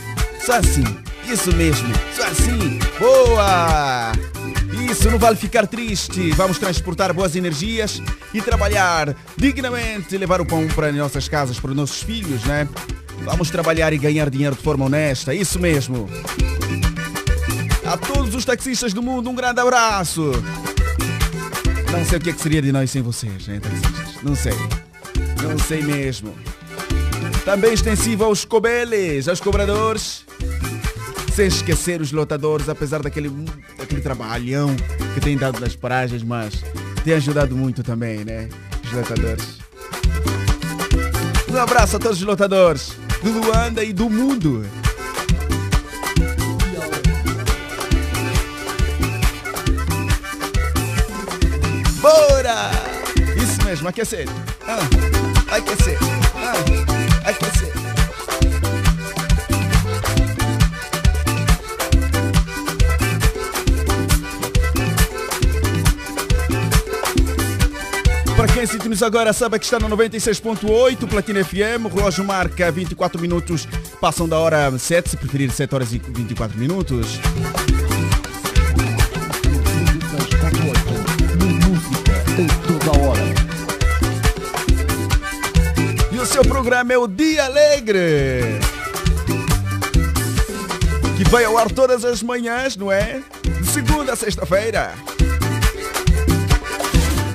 Só 0.45 0.55
assim, 0.55 0.85
isso 1.33 1.55
mesmo, 1.55 1.89
só 2.17 2.25
assim. 2.27 2.81
Boa! 2.99 4.38
Isso, 4.91 5.11
não 5.11 5.19
vale 5.19 5.37
ficar 5.37 5.67
triste. 5.67 6.31
Vamos 6.33 6.59
transportar 6.59 7.13
boas 7.13 7.37
energias 7.37 8.03
e 8.33 8.41
trabalhar 8.41 9.15
dignamente, 9.37 10.17
levar 10.17 10.41
o 10.41 10.47
pão 10.47 10.67
para 10.69 10.89
as 10.89 10.95
nossas 10.95 11.29
casas, 11.29 11.61
para 11.61 11.71
os 11.71 11.77
nossos 11.77 12.03
filhos, 12.03 12.43
né? 12.45 12.67
Vamos 13.23 13.51
trabalhar 13.51 13.93
e 13.93 13.99
ganhar 13.99 14.31
dinheiro 14.31 14.57
de 14.57 14.63
forma 14.63 14.87
honesta, 14.87 15.35
isso 15.35 15.59
mesmo. 15.59 16.09
A 17.85 17.97
todos 17.97 18.35
os 18.35 18.45
taxistas 18.45 18.93
do 18.93 19.03
mundo, 19.03 19.29
um 19.29 19.35
grande 19.35 19.61
abraço. 19.61 20.33
Não 21.93 22.05
sei 22.05 22.19
o 22.19 22.21
que, 22.21 22.31
é 22.31 22.33
que 22.33 22.41
seria 22.41 22.63
de 22.63 22.73
nós 22.73 22.91
sem 22.91 23.03
vocês, 23.03 23.49
hein, 23.49 23.61
taxistas? 23.61 24.23
Não 24.23 24.35
sei. 24.35 24.55
Não 25.43 25.59
sei 25.59 25.83
mesmo. 25.83 26.35
Também 27.45 27.73
extensivo 27.73 28.25
aos 28.25 28.45
cobeles, 28.45 29.29
aos 29.29 29.41
cobradores. 29.41 30.25
Sem 31.39 31.47
esquecer 31.47 32.01
os 32.01 32.11
lotadores, 32.11 32.69
apesar 32.69 33.01
daquele, 33.01 33.31
daquele 33.79 34.01
trabalhão 34.01 34.75
que 35.15 35.21
tem 35.21 35.37
dado 35.37 35.61
nas 35.61 35.77
paragens, 35.77 36.21
mas 36.25 36.65
tem 37.05 37.15
ajudado 37.15 37.57
muito 37.57 37.81
também, 37.85 38.25
né? 38.25 38.49
Os 38.83 38.91
lotadores. 38.91 39.59
Um 41.49 41.57
abraço 41.57 41.95
a 41.95 42.01
todos 42.01 42.19
os 42.19 42.25
lotadores 42.25 42.97
do 43.23 43.31
Luanda 43.31 43.85
e 43.85 43.93
do 43.93 44.11
mundo. 44.11 44.67
Bora! 52.01 52.73
Isso 53.41 53.65
mesmo, 53.65 53.87
aquecer. 53.87 54.29
Ah, 54.67 55.55
aquecer. 55.55 55.99
Ah, 56.35 57.31
aquecer. 57.31 57.78
Para 68.39 68.53
quem 68.53 68.65
sintoniza 68.65 69.05
agora, 69.05 69.33
sabe 69.33 69.59
que 69.59 69.65
está 69.65 69.81
no 69.81 69.89
96.8 69.89 71.09
Platina 71.09 71.45
FM. 71.45 71.87
O 71.87 71.89
relógio 71.89 72.23
marca 72.23 72.71
24 72.71 73.21
minutos, 73.21 73.67
passam 74.01 74.29
da 74.29 74.39
hora 74.39 74.79
7, 74.79 75.11
se 75.11 75.17
preferir 75.17 75.51
7 75.51 75.75
horas 75.75 75.93
e 75.93 75.99
24 75.99 76.57
minutos. 76.57 77.19
E 86.13 86.17
o 86.17 86.25
seu 86.25 86.45
programa 86.45 86.93
é 86.93 86.97
o 86.97 87.09
Dia 87.09 87.47
Alegre. 87.47 88.61
Que 91.17 91.25
vai 91.29 91.45
ao 91.45 91.59
ar 91.59 91.73
todas 91.73 92.05
as 92.05 92.23
manhãs, 92.23 92.77
não 92.77 92.93
é? 92.93 93.21
De 93.43 93.67
segunda 93.67 94.13
a 94.13 94.17
sexta-feira. 94.17 94.95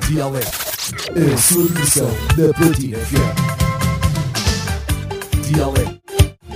Dialeto. 0.08 0.53
A 1.15 1.38
sua 1.38 1.67
versão 1.67 2.10
da 2.36 2.52
Platina 2.56 2.97
FM. 2.97 3.36
Dialeto. 5.43 6.02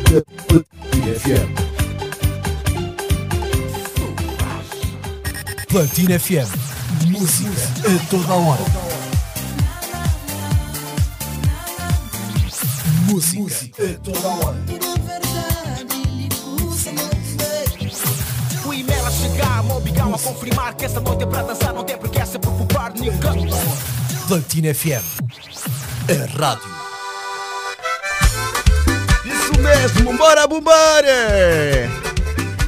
Da 0.09 0.21
Platina 0.47 1.13
FM. 1.19 1.49
Platina 5.69 6.19
FM. 6.19 6.49
Música 7.05 7.51
a 7.85 7.99
toda 8.09 8.33
hora. 8.33 8.63
Música 13.11 13.83
a 13.83 13.93
toda 13.99 14.27
hora. 14.27 14.57
O 18.65 18.73
e-mail 18.73 19.05
a 19.05 19.11
chegar 19.11 19.63
me 19.63 19.71
obrigam 19.73 20.15
a 20.15 20.17
confirmar 20.17 20.73
que 20.73 20.85
essa 20.85 20.99
noite 20.99 21.21
é 21.21 21.27
para 21.27 21.43
dançar, 21.43 21.71
não 21.75 21.83
tem 21.83 21.95
por 21.95 22.09
que 22.09 22.25
se 22.25 22.39
preocupar, 22.39 22.91
ninguém. 22.95 23.47
Platina 24.27 24.73
FM. 24.73 25.05
A 26.09 26.37
rádio. 26.37 26.69
Isso 29.23 29.61
mesmo, 29.61 30.17
bora, 30.17 30.45
bora! 30.45 31.89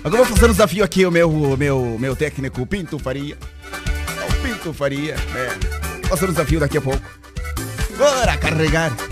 Agora 0.01 0.23
vou 0.23 0.37
fazer 0.37 0.45
um 0.45 0.53
desafio 0.53 0.85
aqui, 0.85 1.05
o 1.05 1.11
meu, 1.11 1.57
meu, 1.57 1.97
meu 1.99 2.15
técnico 2.15 2.65
Pinto 2.65 2.97
Faria. 2.97 3.37
É 3.73 4.25
o 4.25 4.41
Pinto 4.41 4.73
Faria, 4.73 5.15
é. 5.35 6.07
Vou 6.07 6.17
fazer 6.17 6.27
um 6.27 6.31
desafio 6.31 6.61
daqui 6.61 6.77
a 6.77 6.81
pouco. 6.81 7.03
Bora 7.97 8.37
carregar! 8.37 9.08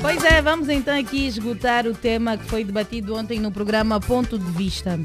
Pois 0.00 0.22
é, 0.24 0.40
vamos 0.40 0.68
então 0.68 0.96
aqui 0.96 1.26
esgotar 1.26 1.86
o 1.86 1.94
tema 1.94 2.36
que 2.36 2.44
foi 2.44 2.62
debatido 2.62 3.16
ontem 3.16 3.40
no 3.40 3.50
programa 3.50 3.98
Ponto 3.98 4.38
de 4.38 4.50
Vista. 4.52 5.00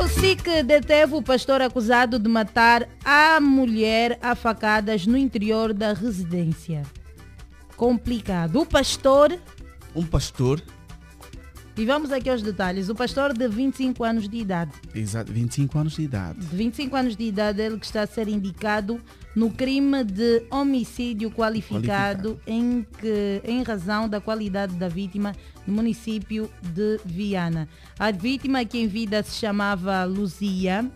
O 0.00 0.08
SIC 0.08 0.62
deteve 0.64 1.14
o 1.14 1.22
pastor 1.22 1.60
acusado 1.60 2.18
de 2.20 2.28
matar 2.28 2.88
a 3.04 3.40
mulher 3.40 4.16
a 4.22 4.36
facadas 4.36 5.06
no 5.06 5.16
interior 5.16 5.72
da 5.72 5.92
residência. 5.92 6.82
Complicado. 7.76 8.60
O 8.60 8.66
pastor, 8.66 9.38
Um 9.94 10.04
pastor, 10.06 10.62
e 11.76 11.84
vamos 11.84 12.12
aqui 12.12 12.30
aos 12.30 12.40
detalhes, 12.40 12.88
o 12.88 12.94
pastor 12.94 13.32
de 13.32 13.48
25 13.48 14.04
anos 14.04 14.28
de 14.28 14.36
idade. 14.36 14.70
exato, 14.94 15.32
25 15.32 15.76
anos 15.78 15.96
de 15.96 16.02
idade. 16.02 16.38
De 16.38 16.56
25 16.56 16.96
anos 16.96 17.16
de 17.16 17.24
idade, 17.24 17.60
ele 17.60 17.78
que 17.78 17.86
está 17.86 18.02
a 18.02 18.06
ser 18.06 18.28
indicado 18.28 19.00
no 19.34 19.50
crime 19.50 20.04
de 20.04 20.46
homicídio 20.52 21.32
qualificado, 21.32 22.40
Em, 22.46 22.86
que, 23.00 23.42
em 23.44 23.62
razão 23.64 24.08
da 24.08 24.20
qualidade 24.20 24.74
da 24.76 24.88
vítima 24.88 25.34
no 25.66 25.74
município 25.74 26.48
de 26.62 27.00
Viana. 27.04 27.68
A 27.98 28.12
vítima, 28.12 28.64
que 28.64 28.78
em 28.78 28.86
vida 28.86 29.20
se 29.24 29.34
chamava 29.34 30.04
Luzia, 30.04 30.88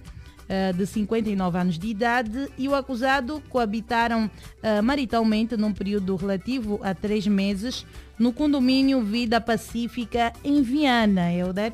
eh, 0.48 0.72
de 0.72 0.86
59 0.86 1.58
anos 1.58 1.78
de 1.78 1.88
idade, 1.88 2.48
e 2.56 2.68
o 2.68 2.74
acusado 2.74 3.42
coabitaram 3.48 4.30
eh, 4.62 4.80
maritalmente 4.80 5.56
num 5.56 5.72
período 5.72 6.16
relativo 6.16 6.80
a 6.82 6.94
três 6.94 7.26
meses 7.26 7.84
no 8.18 8.32
condomínio 8.32 9.02
Vida 9.02 9.40
Pacífica 9.40 10.32
em 10.42 10.62
Viana, 10.62 11.32
Helder. 11.32 11.72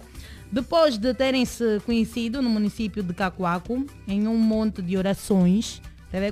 Depois 0.52 0.96
de 0.98 1.12
terem 1.14 1.44
se 1.44 1.80
conhecido 1.84 2.40
no 2.40 2.48
município 2.50 3.02
de 3.02 3.12
Cacoaco, 3.12 3.84
em 4.06 4.28
um 4.28 4.36
monte 4.38 4.80
de 4.82 4.96
orações, 4.96 5.80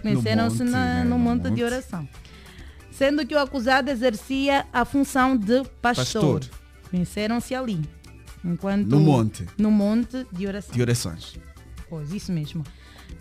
conheceram-se 0.00 0.62
monte, 0.62 0.70
na- 0.70 0.94
né? 0.96 1.05
no 1.05 1.11
No 1.11 1.18
monte 1.18 1.50
de 1.50 1.64
oração. 1.64 2.09
Sendo 2.90 3.26
que 3.26 3.35
o 3.35 3.38
acusado 3.38 3.90
exercia 3.90 4.66
a 4.72 4.85
função 4.85 5.37
de 5.37 5.64
pastor. 5.81 6.40
Pastor. 6.40 6.40
Conheceram-se 6.90 7.55
ali. 7.55 7.81
Enquanto 8.44 8.87
No 8.87 9.00
monte. 9.00 9.46
No 9.57 9.70
monte 9.70 10.26
de 10.31 10.46
oração. 10.46 10.74
De 10.74 10.83
orações. 10.83 11.38
Pois, 11.92 12.11
isso 12.11 12.33
mesmo. 12.33 12.64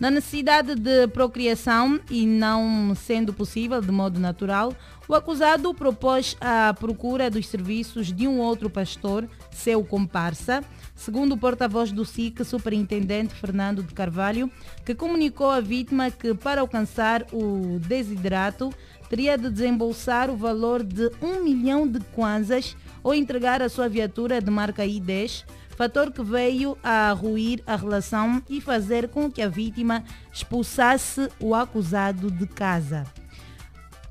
Na 0.00 0.10
necessidade 0.10 0.74
de 0.74 1.06
procriação 1.08 2.00
e 2.10 2.26
não 2.26 2.94
sendo 2.94 3.30
possível 3.30 3.82
de 3.82 3.92
modo 3.92 4.18
natural, 4.18 4.74
o 5.06 5.14
acusado 5.14 5.74
propôs 5.74 6.38
a 6.40 6.72
procura 6.72 7.28
dos 7.28 7.46
serviços 7.48 8.10
de 8.10 8.26
um 8.26 8.38
outro 8.38 8.70
pastor, 8.70 9.28
seu 9.50 9.84
comparsa, 9.84 10.64
segundo 10.96 11.32
o 11.32 11.36
porta-voz 11.36 11.92
do 11.92 12.02
SIC, 12.02 12.42
superintendente 12.46 13.34
Fernando 13.34 13.82
de 13.82 13.92
Carvalho, 13.92 14.50
que 14.86 14.94
comunicou 14.94 15.50
à 15.50 15.60
vítima 15.60 16.10
que 16.10 16.32
para 16.32 16.62
alcançar 16.62 17.26
o 17.30 17.78
desidrato 17.78 18.72
teria 19.10 19.36
de 19.36 19.50
desembolsar 19.50 20.30
o 20.30 20.36
valor 20.36 20.82
de 20.82 21.10
um 21.20 21.44
milhão 21.44 21.86
de 21.86 22.00
kwanzas 22.00 22.74
ou 23.02 23.12
entregar 23.12 23.60
a 23.60 23.68
sua 23.68 23.86
viatura 23.86 24.40
de 24.40 24.50
marca 24.50 24.82
I10, 24.82 25.44
fator 25.82 26.12
que 26.12 26.22
veio 26.22 26.78
a 26.80 27.10
ruir 27.10 27.60
a 27.66 27.74
relação 27.74 28.40
e 28.48 28.60
fazer 28.60 29.08
com 29.08 29.28
que 29.28 29.42
a 29.42 29.48
vítima 29.48 30.04
expulsasse 30.32 31.28
o 31.40 31.56
acusado 31.56 32.30
de 32.30 32.46
casa. 32.46 33.02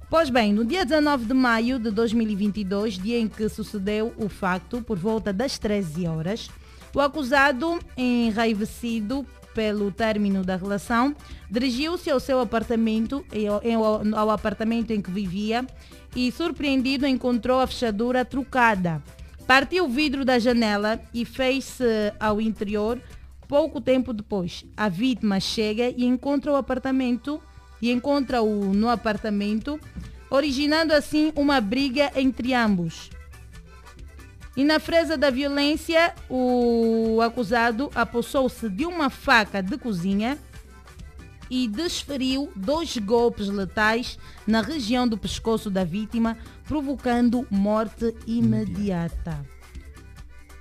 Pois 0.09 0.29
bem, 0.29 0.51
no 0.51 0.65
dia 0.65 0.83
19 0.83 1.23
de 1.23 1.33
maio 1.33 1.79
de 1.79 1.89
2022, 1.89 2.95
dia 2.95 3.17
em 3.17 3.29
que 3.29 3.47
sucedeu 3.47 4.13
o 4.17 4.27
facto, 4.27 4.81
por 4.81 4.97
volta 4.97 5.31
das 5.31 5.57
13 5.57 6.07
horas, 6.07 6.49
o 6.93 6.99
acusado, 6.99 7.79
enraivecido 7.95 9.25
pelo 9.53 9.93
término 9.93 10.43
da 10.43 10.57
relação, 10.57 11.15
dirigiu-se 11.49 12.11
ao 12.11 12.19
seu 12.19 12.41
apartamento, 12.41 13.25
ao 14.13 14.29
apartamento 14.29 14.91
em 14.91 15.01
que 15.01 15.09
vivia, 15.09 15.65
e 16.13 16.33
surpreendido 16.33 17.07
encontrou 17.07 17.61
a 17.61 17.67
fechadura 17.67 18.25
trocada. 18.25 19.01
Partiu 19.51 19.83
o 19.83 19.89
vidro 19.89 20.23
da 20.23 20.39
janela 20.39 21.01
e 21.13 21.25
fez-se 21.25 21.83
ao 22.17 22.39
interior. 22.39 23.01
Pouco 23.49 23.81
tempo 23.81 24.13
depois, 24.13 24.63
a 24.77 24.87
vítima 24.87 25.41
chega 25.41 25.89
e 25.89 26.05
encontra 26.05 26.53
o 26.53 26.55
apartamento 26.55 27.37
e 27.81 27.91
encontra-o 27.91 28.73
no 28.73 28.87
apartamento, 28.87 29.77
originando 30.29 30.93
assim 30.93 31.33
uma 31.35 31.59
briga 31.59 32.13
entre 32.15 32.53
ambos. 32.53 33.09
E 34.55 34.63
na 34.63 34.79
fresa 34.79 35.17
da 35.17 35.29
violência, 35.29 36.15
o 36.29 37.19
acusado 37.21 37.91
apossou-se 37.93 38.69
de 38.69 38.85
uma 38.85 39.09
faca 39.09 39.61
de 39.61 39.77
cozinha 39.77 40.39
e 41.49 41.67
desferiu 41.67 42.49
dois 42.55 42.95
golpes 42.95 43.49
letais 43.49 44.17
na 44.47 44.61
região 44.61 45.05
do 45.05 45.17
pescoço 45.17 45.69
da 45.69 45.83
vítima, 45.83 46.37
provocando 46.71 47.45
morte 47.51 48.15
imediata. 48.25 49.45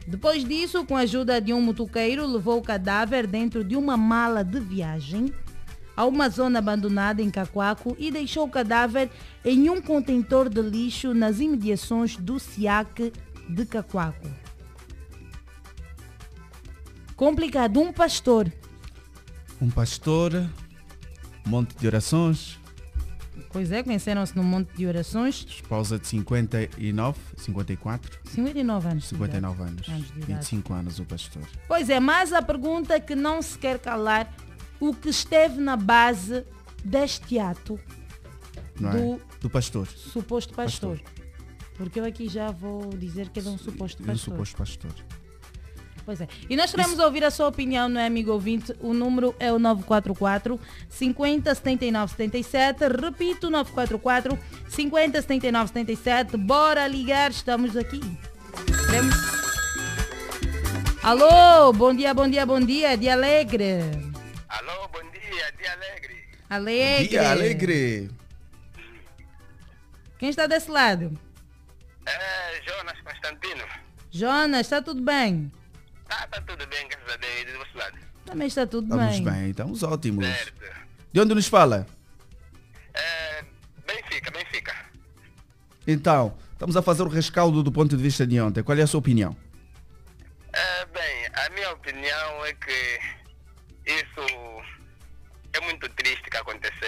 Depois 0.08 0.44
disso, 0.44 0.84
com 0.84 0.96
a 0.96 1.02
ajuda 1.02 1.40
de 1.40 1.52
um 1.52 1.62
motoqueiro, 1.62 2.26
levou 2.26 2.58
o 2.58 2.62
cadáver 2.62 3.28
dentro 3.28 3.62
de 3.62 3.76
uma 3.76 3.96
mala 3.96 4.42
de 4.42 4.58
viagem 4.58 5.32
a 5.96 6.04
uma 6.04 6.28
zona 6.28 6.58
abandonada 6.58 7.22
em 7.22 7.30
Cacoaco 7.30 7.94
e 7.96 8.10
deixou 8.10 8.44
o 8.44 8.50
cadáver 8.50 9.08
em 9.44 9.70
um 9.70 9.80
contentor 9.80 10.48
de 10.48 10.60
lixo 10.60 11.14
nas 11.14 11.38
imediações 11.38 12.16
do 12.16 12.40
SIAC 12.40 13.12
de 13.48 13.64
Cacoaco. 13.64 14.28
Complicado, 17.14 17.80
um 17.80 17.92
pastor. 17.92 18.52
Um 19.62 19.70
pastor, 19.70 20.44
monte 21.46 21.76
de 21.76 21.86
orações, 21.86 22.59
Pois 23.52 23.72
é, 23.72 23.82
conheceram-se 23.82 24.36
no 24.36 24.44
monte 24.44 24.72
de 24.76 24.86
orações. 24.86 25.44
esposa 25.48 25.98
de 25.98 26.06
59, 26.06 27.18
54, 27.36 28.20
59 28.24 28.88
anos. 28.88 29.02
de 29.02 29.08
59 29.08 29.54
idade. 29.56 29.70
anos, 29.72 29.88
Anos 29.88 30.06
de 30.06 30.12
idade. 30.18 30.32
25 30.34 30.72
anos 30.72 30.98
o 31.00 31.04
pastor. 31.04 31.42
Pois 31.66 31.90
é, 31.90 31.98
mas 31.98 32.32
a 32.32 32.40
pergunta 32.42 33.00
que 33.00 33.14
não 33.16 33.42
se 33.42 33.58
quer 33.58 33.78
calar, 33.80 34.32
o 34.78 34.94
que 34.94 35.08
esteve 35.08 35.60
na 35.60 35.76
base 35.76 36.44
deste 36.84 37.38
ato 37.38 37.78
Não 38.78 38.90
do 38.90 39.14
é? 39.14 39.18
Do 39.40 39.50
pastor. 39.50 39.86
suposto 39.88 40.54
pastor. 40.54 41.00
Porque 41.76 41.98
eu 41.98 42.04
aqui 42.04 42.28
já 42.28 42.50
vou 42.50 42.88
dizer 42.90 43.30
que 43.30 43.40
ele 43.40 43.48
é 43.48 43.50
um 43.50 43.58
suposto 43.58 44.02
Um 44.02 44.06
pastor. 44.06 44.32
suposto 44.32 44.56
pastor. 44.56 44.92
Pois 46.04 46.20
é. 46.20 46.28
E 46.48 46.56
nós 46.56 46.70
queremos 46.70 46.98
ouvir 46.98 47.24
a 47.24 47.30
sua 47.30 47.48
opinião, 47.48 47.88
não 47.88 48.00
é, 48.00 48.06
amigo 48.06 48.32
ouvinte? 48.32 48.74
O 48.80 48.92
número 48.92 49.34
é 49.38 49.52
o 49.52 49.58
944 49.58 50.58
50 50.88 51.54
79 51.54 52.10
77. 52.12 52.88
Repito, 52.88 53.50
944 53.50 54.38
50 54.68 55.22
79 55.22 55.68
77. 55.68 56.36
Bora 56.36 56.86
ligar, 56.86 57.30
estamos 57.30 57.76
aqui. 57.76 58.00
Queremos... 58.86 59.14
Alô, 61.02 61.72
bom 61.72 61.94
dia, 61.94 62.12
bom 62.12 62.28
dia, 62.28 62.44
bom 62.44 62.60
dia, 62.60 62.96
dia 62.96 63.14
alegre. 63.14 63.80
Alô, 64.48 64.88
bom 64.88 65.00
dia, 65.10 65.52
dia 65.58 65.72
alegre. 65.72 66.24
Alegre. 66.50 67.08
Dia 67.08 67.30
alegre. 67.30 68.10
Quem 70.18 70.28
está 70.28 70.46
desse 70.46 70.70
lado? 70.70 71.18
É 72.06 72.60
Jonas 72.66 73.00
Constantino. 73.00 73.64
Jonas, 74.10 74.60
está 74.66 74.82
tudo 74.82 75.00
bem? 75.00 75.50
Também 78.30 78.46
está 78.46 78.66
tudo 78.66 78.84
Estamos 78.84 79.20
bem. 79.20 79.24
bem, 79.24 79.50
então, 79.50 79.72
estamos 79.72 79.82
ótimos. 79.82 80.24
Certo. 80.24 80.62
De 81.12 81.20
onde 81.20 81.34
nos 81.34 81.48
fala? 81.48 81.86
É, 82.94 83.44
Benfica, 83.86 84.30
Benfica. 84.30 84.74
Então, 85.86 86.36
estamos 86.52 86.76
a 86.76 86.82
fazer 86.82 87.02
o 87.02 87.08
rescaldo 87.08 87.62
do 87.62 87.72
ponto 87.72 87.96
de 87.96 88.02
vista 88.02 88.26
de 88.26 88.40
ontem. 88.40 88.62
Qual 88.62 88.78
é 88.78 88.82
a 88.82 88.86
sua 88.86 88.98
opinião? 89.00 89.36
É, 90.52 90.86
bem, 90.86 91.26
a 91.32 91.50
minha 91.50 91.72
opinião 91.72 92.44
é 92.46 92.52
que 92.54 92.98
isso 93.86 94.64
é 95.52 95.60
muito 95.62 95.88
triste 95.90 96.30
que 96.30 96.36
aconteceu 96.36 96.79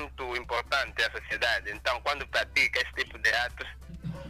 muito 0.00 0.36
importante 0.36 1.02
à 1.02 1.10
sociedade. 1.10 1.70
Então, 1.70 2.00
quando 2.02 2.26
pratica 2.28 2.80
esse 2.80 2.92
tipo 2.94 3.18
de 3.18 3.30
atos, 3.30 3.66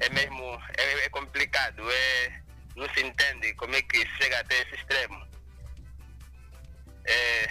é 0.00 0.08
mesmo 0.10 0.44
é, 0.76 1.04
é 1.04 1.08
complicado. 1.10 1.82
É, 1.90 2.40
não 2.76 2.88
se 2.94 3.00
entende 3.04 3.52
como 3.54 3.74
é 3.74 3.82
que 3.82 4.06
chega 4.16 4.40
até 4.40 4.62
esse 4.62 4.74
extremo. 4.74 5.26
É, 7.04 7.44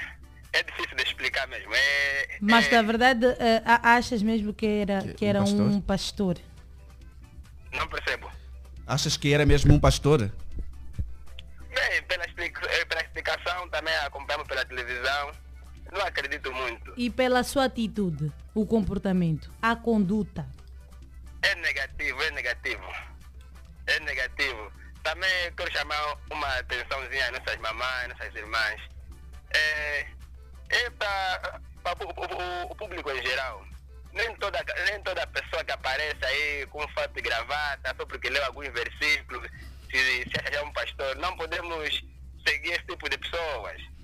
é 0.53 0.63
difícil 0.63 0.95
de 0.95 1.03
explicar 1.03 1.47
mesmo. 1.47 1.73
É, 1.73 2.37
Mas 2.41 2.67
é- 2.67 2.71
na 2.71 2.81
verdade 2.81 3.25
eh, 3.39 3.61
a- 3.65 3.95
achas 3.95 4.21
mesmo 4.21 4.53
que 4.53 4.65
era, 4.65 5.01
Que- 5.01 5.13
que 5.13 5.25
um 5.25 5.29
era 5.29 5.39
pastor? 5.39 5.61
um 5.61 5.81
pastor? 5.81 6.37
Não 7.71 7.87
percebo. 7.87 8.31
Achas 8.87 9.17
que 9.17 9.33
era 9.33 9.45
mesmo 9.45 9.73
um 9.73 9.79
pastor? 9.79 10.31
Bem, 11.73 12.03
pela, 12.03 12.25
explica- 12.25 12.67
eh, 12.69 12.85
pela 12.85 13.01
explicação, 13.01 13.67
também 13.69 13.93
acompanhamos 13.97 14.47
pela 14.47 14.63
televisão. 14.65 15.31
Não 15.95 16.05
acredito 16.05 16.51
muito. 16.51 16.93
E 16.97 17.09
pela 17.09 17.41
sua 17.41 17.65
atitude, 17.65 18.29
o 18.53 18.65
comportamento, 18.65 19.49
a 19.61 19.77
conduta. 19.77 20.45
É 21.41 21.55
negativo, 21.55 22.21
é 22.21 22.31
negativo. 22.31 22.83
É 23.87 23.99
negativo. 24.01 24.73
Também 25.03 25.53
quero 25.55 25.71
chamar 25.71 26.17
uma 26.29 26.47
atençãozinha 26.57 27.27
às 27.27 27.39
nossas 27.39 27.57
mamães, 27.61 28.09
nossas 28.09 28.35
irmãs. 28.35 28.81
É, 29.53 30.07
é 30.69 30.89
para 30.89 31.61
o, 31.85 32.71
o 32.71 32.75
público 32.75 33.09
em 33.11 33.25
geral. 33.25 33.65
Nem 34.11 34.35
toda, 34.35 34.59
nem 34.89 35.01
toda 35.01 35.27
pessoa 35.27 35.63
que 35.63 35.71
aparece 35.71 36.25
aí 36.25 36.65
com 36.67 36.85
fato 36.89 37.17
e 37.17 37.21
gravata, 37.21 37.95
só 37.97 38.05
porque 38.05 38.29
leu 38.29 38.43
alguns 38.45 38.69
versículos, 38.69 39.49
se, 39.89 40.23
se 40.23 40.31
acha 40.43 40.63
um 40.63 40.73
pastor, 40.73 41.15
não 41.17 41.37
podemos 41.37 42.03
seguir 42.45 42.71
esse 42.71 42.85
tipo 42.85 43.09
de 43.09 43.17
pessoas. 43.17 43.94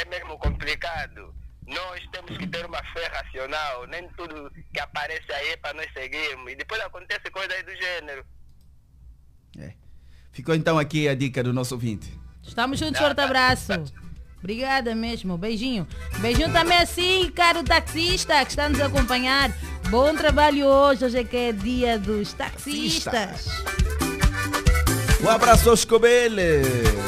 É 0.00 0.04
mesmo 0.06 0.38
complicado. 0.38 1.34
Nós 1.66 2.00
temos 2.12 2.36
que 2.38 2.46
ter 2.46 2.64
uma 2.64 2.82
fé 2.92 3.06
racional. 3.08 3.86
Nem 3.88 4.08
tudo 4.10 4.50
que 4.72 4.80
aparece 4.80 5.32
aí 5.32 5.50
é 5.50 5.56
para 5.56 5.74
nós 5.74 5.92
seguirmos. 5.92 6.52
E 6.52 6.56
depois 6.56 6.80
acontece 6.80 7.30
coisa 7.30 7.52
aí 7.52 7.62
do 7.62 7.74
gênero. 7.74 8.24
Ficou 10.36 10.54
então 10.54 10.78
aqui 10.78 11.08
a 11.08 11.14
dica 11.14 11.42
do 11.42 11.50
nosso 11.50 11.74
ouvinte. 11.74 12.12
Estamos 12.42 12.78
juntos, 12.78 13.00
forte 13.00 13.18
abraço. 13.22 13.72
Obrigada 14.38 14.94
mesmo, 14.94 15.38
beijinho. 15.38 15.88
Beijinho 16.18 16.52
também 16.52 16.76
assim, 16.76 17.32
caro 17.34 17.64
taxista 17.64 18.44
que 18.44 18.50
está 18.50 18.68
nos 18.68 18.78
a 18.78 18.84
acompanhar. 18.84 19.50
Bom 19.88 20.14
trabalho 20.14 20.66
hoje, 20.66 21.06
hoje 21.06 21.18
é 21.20 21.24
que 21.24 21.36
é 21.38 21.52
dia 21.52 21.98
dos 21.98 22.34
taxistas. 22.34 23.46
Um 25.22 25.28
abraço 25.28 25.70
aos 25.70 25.84
Cobele. 25.84 26.62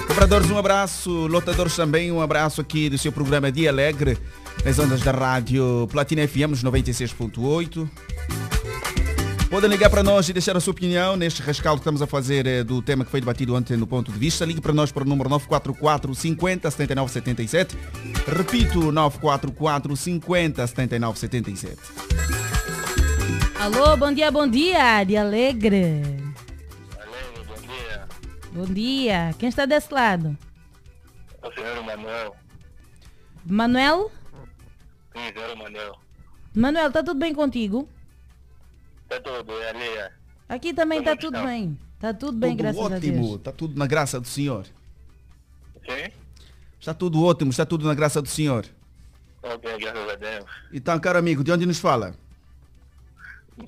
Cobradores, 0.06 0.50
um 0.50 0.58
abraço. 0.58 1.10
Lotadores 1.26 1.76
também, 1.76 2.10
um 2.10 2.20
abraço 2.20 2.60
aqui 2.60 2.88
do 2.88 2.96
seu 2.96 3.12
programa 3.12 3.52
Dia 3.52 3.70
Alegre, 3.70 4.18
nas 4.64 4.78
ondas 4.78 5.02
da 5.02 5.12
rádio 5.12 5.86
Platina 5.90 6.26
FM 6.26 6.50
nos 6.50 6.64
96.8. 6.64 7.88
Podem 9.50 9.70
ligar 9.70 9.88
para 9.88 10.02
nós 10.02 10.28
e 10.28 10.32
deixar 10.32 10.56
a 10.56 10.60
sua 10.60 10.72
opinião 10.72 11.16
neste 11.16 11.40
rescaldo 11.40 11.80
que 11.80 11.82
estamos 11.82 12.02
a 12.02 12.06
fazer 12.06 12.46
eh, 12.46 12.62
do 12.62 12.82
tema 12.82 13.02
que 13.02 13.10
foi 13.10 13.18
debatido 13.20 13.54
ontem 13.54 13.78
no 13.78 13.86
ponto 13.86 14.12
de 14.12 14.18
vista. 14.18 14.44
Ligue 14.44 14.60
para 14.60 14.74
nós 14.74 14.92
para 14.92 15.04
o 15.04 15.06
número 15.06 15.30
944 15.30 16.14
50 16.14 16.70
79 16.70 17.12
77. 17.12 17.78
Repito, 18.26 18.92
944 18.92 19.96
50 19.96 20.66
79 20.66 21.18
77. 21.18 21.76
Alô, 23.58 23.96
bom 23.96 24.12
dia, 24.12 24.30
bom 24.30 24.46
dia, 24.46 25.02
de 25.04 25.16
alegre. 25.16 26.17
Bom 28.52 28.64
dia. 28.64 29.34
Quem 29.38 29.48
está 29.48 29.66
desse 29.66 29.92
lado? 29.92 30.36
É 31.42 31.46
o 31.48 31.52
senhor 31.52 31.82
Manuel. 31.84 32.36
Manuel? 33.44 34.12
Sim, 35.16 35.32
senhor 35.32 35.56
Manuel. 35.56 35.98
Manuel, 36.54 36.88
está 36.88 37.02
tudo 37.02 37.18
bem 37.20 37.34
contigo? 37.34 37.88
Está 39.02 39.20
tudo, 39.20 39.52
é 39.62 39.70
ali. 39.70 39.82
é. 39.98 40.12
Aqui 40.48 40.72
também 40.74 40.98
está 41.00 41.10
Como 41.12 41.20
tudo 41.22 41.36
está? 41.36 41.46
bem. 41.48 41.78
Está 41.94 42.14
tudo 42.14 42.38
bem, 42.38 42.50
tudo 42.50 42.58
graças 42.62 42.80
a 42.80 42.84
ótimo, 42.96 43.22
Deus. 43.22 43.36
está 43.36 43.52
tudo 43.52 43.78
na 43.78 43.86
graça 43.86 44.20
do 44.20 44.26
Senhor. 44.28 44.64
Sim? 45.88 46.12
Está 46.80 46.94
tudo 46.94 47.22
ótimo, 47.24 47.50
está 47.50 47.66
tudo 47.66 47.86
na 47.86 47.94
graça 47.94 48.22
do 48.22 48.28
Senhor. 48.28 48.64
Ok, 49.42 49.78
graças 49.78 50.08
a 50.10 50.14
Deus. 50.16 50.44
Então, 50.72 50.98
caro 51.00 51.18
amigo, 51.18 51.42
de 51.44 51.50
onde 51.52 51.66
nos 51.66 51.78
fala? 51.78 52.14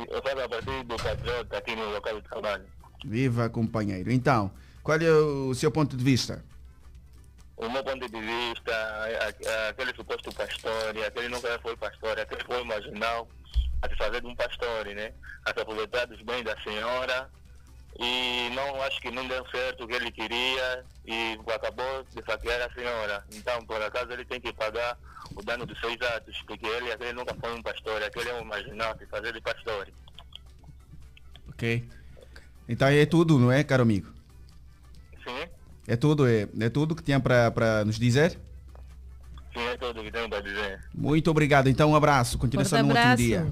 Eu 0.08 0.22
falo 0.22 0.42
a 0.44 0.48
partir 0.48 0.84
do 0.84 0.96
Patriota 0.96 1.58
aqui 1.58 1.74
no 1.74 1.90
local 1.90 2.20
de 2.20 2.28
trabalho. 2.28 2.64
Viva, 3.04 3.48
companheiro. 3.50 4.12
Então, 4.12 4.50
qual 4.90 5.00
é 5.00 5.12
o 5.12 5.54
seu 5.54 5.70
ponto 5.70 5.96
de 5.96 6.02
vista? 6.02 6.44
O 7.56 7.68
meu 7.68 7.84
ponto 7.84 8.08
de 8.08 8.20
vista, 8.20 8.72
aquele 9.68 9.94
suposto 9.94 10.34
pastor, 10.34 10.98
aquele 11.06 11.28
nunca 11.28 11.56
foi 11.60 11.76
pastor, 11.76 12.18
aquele 12.18 12.42
foi 12.42 12.64
marginal, 12.64 13.28
a 13.82 13.88
se 13.88 13.94
fazer 13.94 14.20
de 14.20 14.26
um 14.26 14.34
pastor, 14.34 14.86
né? 14.86 15.12
A 15.46 15.52
se 15.52 15.60
aproveitar 15.60 16.06
dos 16.06 16.20
bens 16.22 16.42
da 16.42 16.60
senhora. 16.62 17.30
E 18.00 18.50
não 18.52 18.82
acho 18.82 19.00
que 19.00 19.12
não 19.12 19.28
deu 19.28 19.46
certo 19.50 19.84
o 19.84 19.86
que 19.86 19.94
ele 19.94 20.10
queria 20.10 20.84
e 21.06 21.38
acabou 21.54 22.04
de 22.12 22.24
saquear 22.24 22.60
a 22.68 22.74
senhora. 22.74 23.24
Então, 23.32 23.64
por 23.66 23.80
acaso, 23.80 24.10
ele 24.10 24.24
tem 24.24 24.40
que 24.40 24.52
pagar 24.52 24.98
o 25.36 25.42
dano 25.44 25.66
dos 25.66 25.78
seus 25.78 26.00
atos, 26.02 26.42
porque 26.48 26.66
ele, 26.66 26.90
aquele 26.90 27.12
nunca 27.12 27.36
foi 27.36 27.54
um 27.54 27.62
pastor, 27.62 28.02
aquele 28.02 28.30
é 28.30 28.34
um 28.34 28.44
marginal, 28.44 28.98
se 28.98 29.06
fazer 29.06 29.32
de 29.32 29.40
pastor. 29.40 29.88
Ok? 31.48 31.88
Então 32.68 32.88
é 32.88 33.06
tudo, 33.06 33.38
não 33.38 33.52
é, 33.52 33.62
caro 33.62 33.84
amigo? 33.84 34.19
Sim? 35.30 35.48
É 35.86 35.96
tudo, 35.96 36.26
é, 36.26 36.46
é 36.60 36.68
tudo 36.68 36.94
que 36.94 37.02
tinha 37.02 37.18
para 37.20 37.84
nos 37.84 37.98
dizer? 37.98 38.38
Sim, 39.52 39.60
é 39.60 39.76
tudo 39.76 40.02
que 40.02 40.10
tenho 40.12 40.28
para 40.28 40.40
dizer. 40.40 40.80
Muito 40.94 41.30
obrigado. 41.30 41.68
Então, 41.68 41.90
um 41.90 41.96
abraço. 41.96 42.38
Continuação 42.38 42.78
Forte 42.78 42.88
no 42.88 42.94
último 42.94 43.12
abraço. 43.12 43.22
dia. 43.22 43.46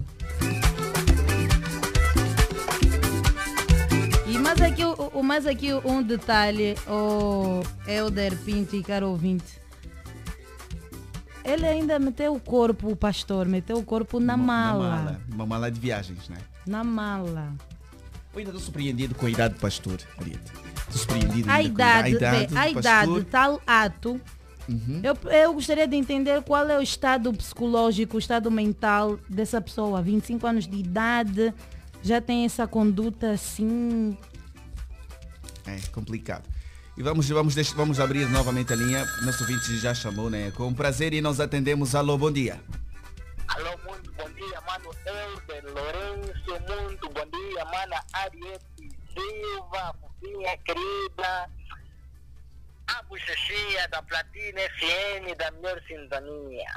E 4.26 4.38
mais 4.38 4.60
aqui, 4.60 4.84
o, 4.84 5.22
mais 5.22 5.46
aqui 5.46 5.72
um 5.84 6.02
detalhe, 6.02 6.74
o 6.86 7.62
Elder 7.86 8.36
Pinto 8.38 8.76
e 8.76 8.82
caro 8.82 9.08
ouvinte. 9.08 9.58
Ele 11.44 11.66
ainda 11.66 11.98
meteu 11.98 12.34
o 12.34 12.40
corpo, 12.40 12.90
o 12.92 12.96
pastor, 12.96 13.46
meteu 13.46 13.78
o 13.78 13.82
corpo 13.82 14.20
na 14.20 14.34
Uma- 14.34 14.44
mala. 14.44 14.88
Na 14.90 14.96
mala. 15.02 15.20
Uma 15.32 15.46
mala 15.46 15.70
de 15.70 15.80
viagens, 15.80 16.28
né? 16.28 16.36
Na 16.66 16.84
mala. 16.84 17.54
Eu 18.32 18.38
ainda 18.38 18.50
estou 18.50 18.60
surpreendido 18.60 19.14
com 19.14 19.26
a 19.26 19.30
idade 19.30 19.54
do 19.54 19.60
pastor, 19.60 19.98
Marieta. 20.16 20.52
Estou 20.80 20.98
surpreendido 20.98 21.50
A 21.50 21.62
idade, 21.62 22.08
a 22.08 22.10
idade 22.10 22.56
a 22.56 22.68
idade, 22.70 23.24
tal 23.24 23.60
ato. 23.66 24.20
Uhum. 24.68 25.00
Eu, 25.02 25.16
eu 25.30 25.54
gostaria 25.54 25.88
de 25.88 25.96
entender 25.96 26.42
qual 26.42 26.68
é 26.68 26.78
o 26.78 26.82
estado 26.82 27.32
psicológico, 27.32 28.16
o 28.16 28.18
estado 28.18 28.50
mental 28.50 29.18
dessa 29.28 29.60
pessoa. 29.60 30.02
25 30.02 30.46
anos 30.46 30.66
de 30.66 30.76
idade, 30.76 31.54
já 32.02 32.20
tem 32.20 32.44
essa 32.44 32.66
conduta 32.66 33.30
assim. 33.30 34.16
É 35.66 35.78
complicado. 35.90 36.44
E 36.96 37.02
vamos, 37.02 37.28
vamos, 37.28 37.54
deixar, 37.54 37.76
vamos 37.76 37.98
abrir 38.00 38.28
novamente 38.28 38.72
a 38.72 38.76
linha. 38.76 39.06
Nosso 39.22 39.44
ouvinte 39.44 39.76
já 39.78 39.94
chamou, 39.94 40.28
né? 40.28 40.50
Com 40.50 40.74
prazer 40.74 41.14
e 41.14 41.20
nós 41.20 41.40
atendemos. 41.40 41.94
Alô, 41.94 42.18
bom 42.18 42.30
dia. 42.30 42.60
Alô, 43.48 43.70
muito 43.88 44.12
bom 44.12 44.28
dia, 44.30 44.60
mano 44.60 44.90
Elder 45.06 45.64
Lourenço, 45.72 46.50
muito 46.68 47.08
bom 47.08 47.26
dia, 47.26 47.64
mana 47.64 48.04
Ariete 48.12 48.90
Silva, 49.12 49.94
fofinha 50.00 50.56
querida, 50.58 51.50
a 52.86 53.02
bochechinha 53.04 53.88
da 53.88 54.02
Platina 54.02 54.60
FM, 54.60 55.36
da 55.38 55.50
melhor 55.52 55.80
sintonia. 55.88 56.68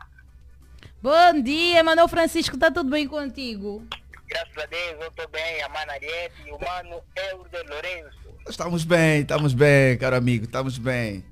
Bom 1.02 1.42
dia, 1.44 1.84
Manuel 1.84 2.08
Francisco, 2.08 2.58
tá 2.58 2.72
tudo 2.72 2.90
bem 2.90 3.06
contigo? 3.06 3.86
Graças 4.28 4.58
a 4.58 4.66
Deus, 4.66 5.02
eu 5.02 5.08
estou 5.10 5.28
bem, 5.28 5.62
a 5.62 5.70
mana 5.70 5.92
Ariete 5.92 6.42
e 6.46 6.52
o 6.52 6.60
mano 6.60 7.04
Elder 7.18 7.70
Lourenço. 7.70 8.34
Estamos 8.48 8.86
bem, 8.86 9.22
estamos 9.22 9.54
bem, 9.54 9.98
caro 9.98 10.16
amigo, 10.16 10.46
estamos 10.46 10.78
bem. 10.78 11.24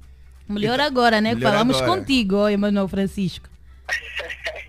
Melhor 0.50 0.80
agora, 0.82 1.22
né? 1.22 1.34
Melhor 1.34 1.52
falamos 1.52 1.82
agora. 1.82 2.00
contigo, 2.00 2.50
Emanuel 2.50 2.88
Francisco. 2.90 3.48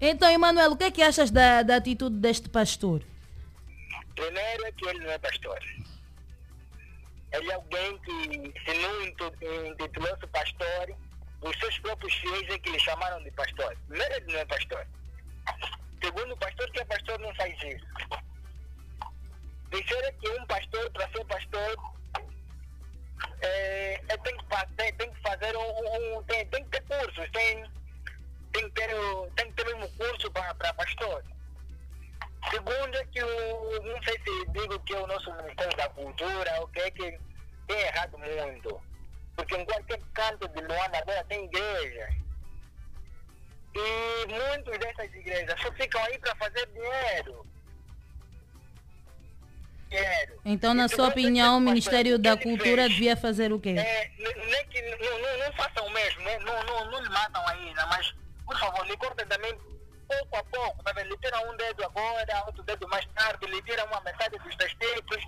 Então, 0.00 0.30
Emanuel, 0.30 0.72
o 0.72 0.76
que 0.76 0.84
é 0.84 0.90
que 0.90 1.02
achas 1.02 1.30
da, 1.30 1.62
da 1.62 1.76
atitude 1.76 2.16
deste 2.16 2.48
pastor? 2.48 3.02
Primeiro 4.14 4.66
é 4.66 4.72
que 4.72 4.86
ele 4.88 5.00
não 5.00 5.10
é 5.10 5.18
pastor. 5.18 5.58
Ele 7.32 7.50
é 7.50 7.54
alguém 7.54 7.98
que, 7.98 8.54
se 8.64 8.78
não 8.78 9.02
intitulou-se 9.02 10.26
pastor, 10.28 10.94
os 11.42 11.56
seus 11.58 11.78
próprios 11.80 12.14
fiéis 12.14 12.48
é 12.48 12.58
que 12.58 12.70
lhe 12.70 12.80
chamaram 12.80 13.22
de 13.22 13.30
pastor. 13.32 13.76
Primeiro, 13.88 14.14
ele 14.14 14.32
não 14.32 14.38
é 14.40 14.44
pastor. 14.46 14.86
Segundo, 16.02 16.32
o 16.32 16.36
pastor 16.38 16.70
que 16.70 16.80
é 16.80 16.84
pastor 16.84 17.18
não 17.18 17.34
faz 17.34 17.54
isso. 17.62 17.86
Terceiro, 19.70 20.06
é 20.06 20.12
que 20.12 20.28
um 20.30 20.46
pastor, 20.46 20.90
para 20.92 21.08
ser 21.10 21.24
pastor, 21.26 21.76
é, 23.42 23.94
é, 24.08 24.16
tem, 24.16 24.36
que, 24.36 24.44
fa- 24.48 24.68
tem, 24.76 24.92
tem 24.94 25.12
que 25.12 25.20
fazer 25.22 25.56
um, 25.56 26.16
um- 26.18 26.22
tem, 26.24 26.46
tem 26.46 26.64
que 26.64 26.70
ter 26.70 26.82
cursos, 26.82 27.30
tem, 27.32 27.64
tem, 28.52 28.64
que 28.70 28.80
ter, 28.80 28.94
o- 28.94 29.30
tem 29.36 29.46
que 29.52 29.52
ter 29.64 29.64
mesmo 29.74 29.88
curso 29.96 30.30
para 30.32 30.54
pastor. 30.74 31.22
Segundo 32.50 32.96
é 32.96 33.04
que 33.06 33.22
o, 33.22 33.82
não 33.82 34.02
sei 34.02 34.14
se 34.24 34.46
digo 34.52 34.78
que 34.80 34.94
é 34.94 35.00
o 35.00 35.06
nosso 35.06 35.32
Ministério 35.34 35.76
da 35.76 35.88
Cultura, 35.90 36.62
o 36.62 36.68
que 36.68 36.80
é 36.80 36.90
que 36.90 37.18
tem 37.66 37.80
errado 37.80 38.16
muito. 38.18 38.80
Porque 39.36 39.56
em 39.56 39.64
qualquer 39.64 40.00
canto 40.14 40.48
de 40.48 40.60
Luanda 40.62 40.98
agora 40.98 41.24
tem 41.24 41.44
igreja. 41.44 42.08
E 43.74 44.26
muitas 44.28 44.78
dessas 44.78 45.14
igrejas 45.14 45.60
só 45.60 45.70
ficam 45.72 46.02
aí 46.04 46.18
para 46.18 46.34
fazer 46.36 46.66
dinheiro. 46.68 47.46
Dinheiro. 49.90 50.40
Então, 50.44 50.74
na 50.74 50.86
E 50.86 50.88
sua 50.88 51.06
é 51.06 51.10
que 51.10 51.12
opinião, 51.20 51.58
o 51.58 51.60
Ministério 51.60 52.18
da 52.18 52.36
Cultura 52.36 52.82
fez, 52.82 52.92
devia 52.92 53.16
fazer 53.16 53.52
o 53.52 53.60
quê? 53.60 53.70
é, 53.78 54.10
n- 54.18 54.46
nem 54.46 54.66
que 54.68 54.80
não, 54.82 55.18
não, 55.18 55.38
não 55.38 55.52
façam 55.54 55.86
o 55.86 55.90
mesmo, 55.90 56.20
né? 56.22 56.38
não, 56.40 56.62
não, 56.64 56.90
não 56.90 57.00
lhe 57.02 57.08
matam 57.08 57.46
ainda, 57.48 57.86
mas 57.86 58.14
por 58.48 58.58
favor, 58.58 58.86
lhe 58.86 58.96
cortem 58.96 59.26
também 59.26 59.54
pouco 60.08 60.36
a 60.36 60.44
pouco, 60.44 60.82
vendo? 60.86 61.08
Lhe 61.08 61.18
tiram 61.18 61.50
um 61.50 61.56
dedo 61.58 61.84
agora, 61.84 62.44
outro 62.46 62.62
dedo 62.62 62.88
mais 62.88 63.04
tarde, 63.14 63.46
lhe 63.46 63.62
tiram 63.62 63.84
uma 63.86 64.00
metade 64.00 64.38
dos 64.38 64.56
testículos, 64.56 65.22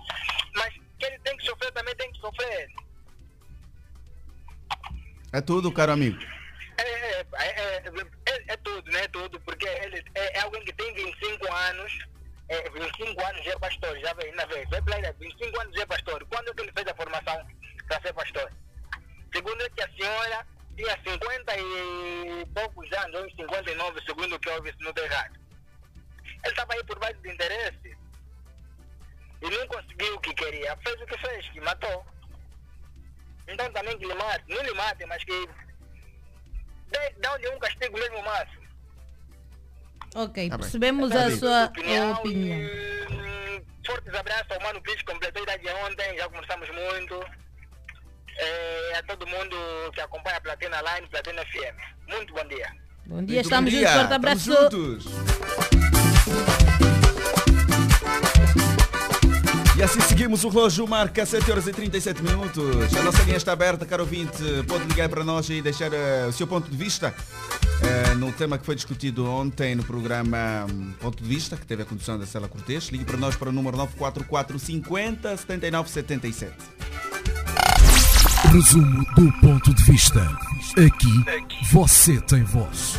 mas 0.55 0.73
que 0.97 1.05
ele 1.05 1.19
tem 1.19 1.37
que 1.37 1.45
sofrer 1.45 1.71
também 1.71 1.95
tem 1.95 2.11
que 2.11 2.19
sofrer. 2.19 2.67
É 5.31 5.39
tudo, 5.39 5.71
caro 5.71 5.91
amigo. 5.91 6.19
É, 6.77 7.19
é, 7.19 7.25
é, 7.45 8.53
é, 8.53 8.57
tudo, 8.57 8.91
né? 8.91 9.03
É 9.03 9.07
tudo, 9.09 9.39
porque 9.41 9.67
ele 9.67 10.03
é, 10.15 10.39
é 10.39 10.41
alguém 10.41 10.65
que 10.65 10.73
tem 10.73 10.91
25 10.95 11.53
anos, 11.53 11.99
é, 12.49 12.69
25 12.71 13.23
anos 13.23 13.45
já 13.45 13.51
é 13.51 13.59
pastor, 13.59 13.99
já 13.99 14.13
vem 14.13 14.33
na 14.33 14.45
vez, 14.45 14.67
é 14.71 14.81
player, 14.81 15.15
25 15.19 15.61
anos 15.61 15.75
já 15.75 15.83
é 15.83 15.85
pastor. 15.85 16.25
Quando 16.25 16.49
é 16.49 16.53
que 16.55 16.61
ele 16.61 16.71
fez 16.75 16.87
a 16.87 16.95
formação 16.95 17.47
para 17.87 18.01
ser 18.01 18.13
pastor? 18.13 18.51
Segundo 19.31 19.61
é 19.61 19.69
que 19.69 19.83
a 19.83 19.89
senhora 19.91 20.45
tinha 20.81 20.97
50 21.05 21.57
e 21.57 22.45
poucos 22.53 22.91
anos, 22.93 23.21
uns 23.21 23.35
59, 23.35 24.01
segundo 24.05 24.35
o 24.35 24.39
que 24.39 24.49
eu 24.49 24.55
ouvi, 24.55 24.69
se 24.71 24.81
não 24.83 24.89
estou 24.89 25.05
errado. 25.05 25.39
Ele 26.43 26.51
estava 26.53 26.73
aí 26.73 26.83
por 26.85 26.97
base 26.99 27.17
de 27.21 27.29
interesse 27.31 27.97
e 29.43 29.49
não 29.49 29.67
conseguiu 29.67 30.15
o 30.15 30.19
que 30.21 30.33
queria. 30.33 30.75
Fez 30.77 30.99
o 31.01 31.05
que 31.05 31.17
fez, 31.19 31.47
que 31.49 31.61
matou. 31.61 32.05
Então 33.47 33.71
também 33.73 33.97
que 33.97 34.05
lhe 34.05 34.13
mate, 34.15 34.43
não 34.47 34.61
lhe 34.63 34.73
mate, 34.73 35.05
mas 35.05 35.23
que 35.23 35.47
dê- 36.87 37.13
dá-lhe 37.19 37.49
um 37.49 37.59
castigo 37.59 37.97
mesmo 37.97 38.23
máximo. 38.23 38.61
Ok, 40.15 40.49
Tá 40.49 40.57
bem. 40.57 40.63
percebemos 40.63 41.09
Tá 41.11 41.25
a 41.25 41.31
sua 41.31 41.65
Opinião 41.65 42.11
opinião. 42.13 42.57
e, 42.59 43.63
fortes 43.85 44.13
abraços 44.13 44.51
ao 44.51 44.61
Mano 44.61 44.81
Cris, 44.81 45.01
completou 45.03 45.41
a 45.41 45.55
idade 45.55 45.69
ontem, 45.89 46.17
já 46.17 46.27
conversamos 46.29 46.69
muito. 46.69 47.19
É, 48.37 48.97
a 48.97 49.03
todo 49.03 49.25
mundo 49.27 49.55
que 49.93 50.01
acompanha 50.01 50.37
a 50.37 50.41
Platina 50.41 50.77
Line, 50.81 51.07
Platina 51.07 51.41
FM. 51.45 51.77
Muito 52.09 52.33
bom 52.33 52.45
dia. 52.47 52.71
Bom 53.05 53.23
dia, 53.23 53.35
Muito 53.35 53.39
estamos 53.41 53.71
bom 53.73 53.79
juntos. 53.79 53.91
dia. 53.91 53.99
Forte 53.99 54.13
abraço. 54.13 54.51
Estamos 54.51 55.03
juntos. 55.03 56.11
E 59.77 59.83
assim 59.83 59.99
seguimos 60.01 60.43
o 60.43 60.49
relógio, 60.49 60.87
marca 60.87 61.25
7 61.25 61.49
horas 61.49 61.65
e 61.65 61.71
37 61.71 62.21
minutos. 62.21 62.95
A 62.95 63.01
nossa 63.01 63.23
linha 63.23 63.37
está 63.37 63.53
aberta, 63.53 63.83
caro 63.85 64.03
ouvinte. 64.03 64.37
Pode 64.67 64.83
ligar 64.85 65.09
para 65.09 65.23
nós 65.23 65.49
e 65.49 65.59
deixar 65.61 65.91
eh, 65.91 66.27
o 66.27 66.31
seu 66.31 66.45
ponto 66.45 66.69
de 66.69 66.77
vista 66.77 67.15
eh, 67.81 68.13
no 68.13 68.31
tema 68.31 68.59
que 68.59 68.65
foi 68.65 68.75
discutido 68.75 69.25
ontem 69.27 69.73
no 69.73 69.83
programa 69.83 70.67
hum, 70.69 70.93
Ponto 70.99 71.23
de 71.23 71.27
Vista, 71.27 71.57
que 71.57 71.65
teve 71.65 71.81
a 71.81 71.85
condução 71.85 72.19
da 72.19 72.27
Cela 72.27 72.47
Cortês. 72.47 72.89
Ligue 72.89 73.05
para 73.05 73.17
nós 73.17 73.35
para 73.35 73.49
o 73.49 73.51
número 73.51 73.75
944 73.75 74.59
50 74.59 75.37
79 75.37 75.89
77. 75.89 76.53
Resumo 78.49 79.05
do 79.15 79.31
ponto 79.39 79.73
de 79.73 79.83
vista. 79.85 80.19
Aqui 80.71 81.71
você 81.71 82.19
tem 82.21 82.43
voz. 82.43 82.97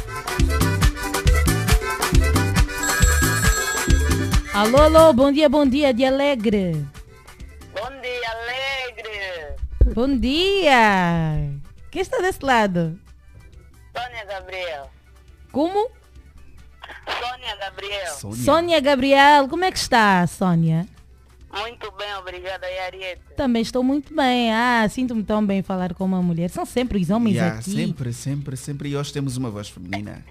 Alô, 4.54 4.78
alô, 4.78 5.12
bom 5.12 5.32
dia, 5.32 5.48
bom 5.48 5.66
dia, 5.66 5.92
de 5.92 6.04
alegre. 6.04 6.86
Bom 7.74 7.90
dia, 8.00 8.30
alegre! 8.30 9.94
Bom 9.94 10.16
dia. 10.16 11.60
Quem 11.90 12.00
está 12.00 12.18
desse 12.18 12.44
lado? 12.44 12.98
Sônia 13.94 14.24
Gabriel. 14.24 14.90
Como? 15.50 15.90
Sônia 17.06 17.56
Gabriel. 17.56 18.14
Sônia 18.14 18.80
Gabriel. 18.80 19.48
Como 19.48 19.64
é 19.64 19.72
que 19.72 19.78
está, 19.78 20.26
Sônia? 20.26 20.86
Muito 21.52 21.90
bem, 21.92 22.14
obrigada, 22.18 22.66
Yarieta. 22.66 23.34
Também 23.36 23.60
estou 23.62 23.82
muito 23.82 24.14
bem. 24.14 24.52
Ah, 24.52 24.88
sinto-me 24.88 25.22
tão 25.22 25.44
bem 25.44 25.62
falar 25.62 25.92
com 25.94 26.04
uma 26.04 26.22
mulher. 26.22 26.48
São 26.50 26.64
sempre 26.64 26.98
os 27.00 27.10
homens 27.10 27.34
Yeah, 27.36 27.58
aqui. 27.58 27.70
sempre, 27.70 28.12
sempre, 28.12 28.56
sempre. 28.56 28.88
E 28.88 28.96
hoje 28.96 29.12
temos 29.12 29.36
uma 29.36 29.50
voz 29.50 29.68
feminina. 29.68 30.24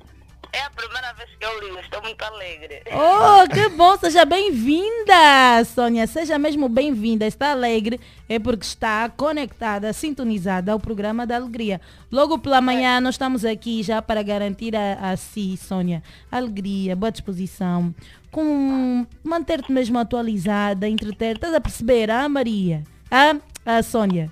É 0.54 0.64
a 0.66 0.70
primeira 0.70 1.14
vez 1.14 1.30
que 1.39 1.45
eu 1.45 1.60
ligo, 1.62 1.80
estou 1.80 2.02
muito 2.02 2.22
alegre. 2.24 2.82
Oh, 2.91 3.47
que 3.49 3.70
bom, 3.70 3.95
seja 3.97 4.26
bem-vinda, 4.26 5.64
Sônia. 5.74 6.06
Seja 6.08 6.38
mesmo 6.38 6.68
bem-vinda. 6.68 7.26
Está 7.26 7.52
alegre 7.52 7.99
é 8.28 8.38
porque 8.38 8.66
está 8.66 9.08
conectada, 9.10 9.93
sintonizada 9.93 10.74
ao 10.74 10.80
programa 10.80 11.26
da 11.26 11.38
Alegria. 11.38 11.80
Logo 12.12 12.38
pela 12.38 12.60
manhã 12.60 12.99
nós 12.99 13.16
estamos 13.16 13.45
aqui 13.45 13.82
já 13.82 14.02
para 14.02 14.22
garantir 14.22 14.76
a, 14.76 15.12
a 15.12 15.16
si, 15.18 15.56
Sônia, 15.56 16.04
alegria, 16.30 16.97
boa 16.97 17.12
disposição, 17.12 17.95
com 18.30 19.08
manter-te 19.24 19.72
mesmo 19.72 19.97
atualizada, 19.99 20.86
entreter. 20.88 21.36
Estás 21.36 21.54
a 21.54 21.62
perceber, 21.62 22.12
ah, 22.12 22.28
Maria? 22.28 22.84
Ah, 23.10 23.36
a 23.66 23.82
Sônia. 23.82 24.30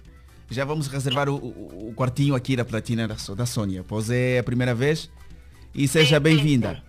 Já 0.49 0.65
vamos 0.65 0.87
reservar 0.87 1.29
o, 1.29 1.35
o- 1.35 1.89
o 1.89 1.93
quartinho 1.95 2.35
aqui 2.35 2.55
da 2.57 2.65
platina 2.65 3.07
da, 3.07 3.15
da 3.35 3.45
Sônia, 3.45 3.85
pois 3.87 4.09
é 4.09 4.39
a 4.39 4.43
primeira 4.43 4.75
vez. 4.75 5.09
E 5.73 5.87
seja 5.87 6.19
bem-vinda. 6.19 6.81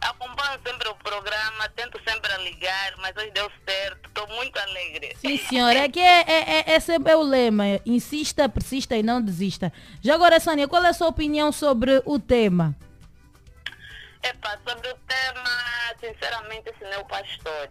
Acompanho 0.00 0.60
sempre 0.66 0.88
o 0.88 0.94
programa, 0.96 1.68
tento 1.76 2.00
sempre 2.06 2.32
a 2.32 2.38
ligar, 2.38 2.94
mas 2.98 3.16
hoje 3.16 3.30
deu 3.30 3.50
certo, 3.64 4.08
estou 4.08 4.26
muito 4.28 4.58
alegre. 4.58 5.16
Sim, 5.16 5.38
senhora, 5.38 5.78
é 5.78 5.88
que 5.88 6.00
é, 6.00 6.22
é, 6.22 6.60
é, 6.60 6.76
esse 6.76 6.92
é 6.92 7.16
o 7.16 7.22
lema. 7.22 7.64
Insista, 7.86 8.48
persista 8.48 8.96
e 8.96 9.02
não 9.02 9.22
desista. 9.22 9.72
Já 10.02 10.14
agora, 10.14 10.40
Sônia, 10.40 10.66
qual 10.66 10.84
é 10.84 10.88
a 10.88 10.92
sua 10.92 11.06
opinião 11.08 11.52
sobre 11.52 12.02
o 12.04 12.18
tema? 12.18 12.74
Epa, 14.24 14.58
sobre 14.66 14.88
o 14.88 14.96
tema, 15.06 15.50
sinceramente, 16.00 16.68
esse 16.68 16.82
não 16.82 16.92
é 16.92 16.98
o 16.98 17.04
pastor. 17.04 17.68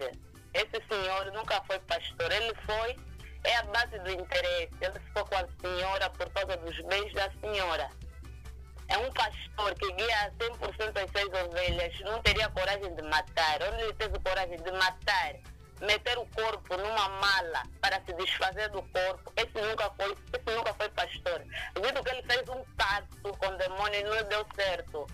Esse 0.53 0.81
senhor 0.89 1.31
nunca 1.33 1.61
foi 1.63 1.79
pastor, 1.79 2.31
ele 2.31 2.53
foi, 2.65 2.95
é 3.43 3.57
a 3.57 3.63
base 3.63 3.99
do 3.99 4.11
interesse. 4.11 4.71
Ele 4.79 4.99
ficou 5.07 5.25
com 5.25 5.35
a 5.35 5.45
senhora 5.61 6.09
por 6.11 6.29
causa 6.29 6.55
dos 6.57 6.79
bens 6.87 7.13
da 7.13 7.29
senhora. 7.41 7.89
É 8.91 8.97
um 8.97 9.09
pastor 9.13 9.73
que 9.75 9.89
guia 9.93 10.33
100% 10.37 11.01
as 11.01 11.11
seis 11.11 11.29
ovelhas, 11.45 11.99
não 12.01 12.21
teria 12.21 12.49
coragem 12.49 12.93
de 12.93 13.01
matar. 13.03 13.59
Onde 13.71 13.83
ele 13.83 13.93
teve 13.93 14.19
coragem 14.19 14.57
de 14.57 14.71
matar, 14.73 15.35
meter 15.79 16.17
o 16.17 16.25
corpo 16.25 16.75
numa 16.75 17.07
mala 17.07 17.63
para 17.79 18.01
se 18.05 18.13
desfazer 18.13 18.69
do 18.71 18.81
corpo, 18.83 19.31
esse 19.37 19.65
nunca 19.65 19.89
foi, 19.91 20.11
esse 20.11 20.57
nunca 20.57 20.73
foi 20.73 20.89
pastor. 20.89 21.41
Visto 21.81 22.03
que 22.03 22.09
ele 22.09 22.23
fez 22.23 22.49
um 22.49 22.63
pacto 22.75 23.37
com 23.37 23.47
o 23.47 23.57
demônio 23.57 23.97
e 23.97 24.03
não 24.03 24.23
deu 24.27 24.45
certo. 24.55 25.07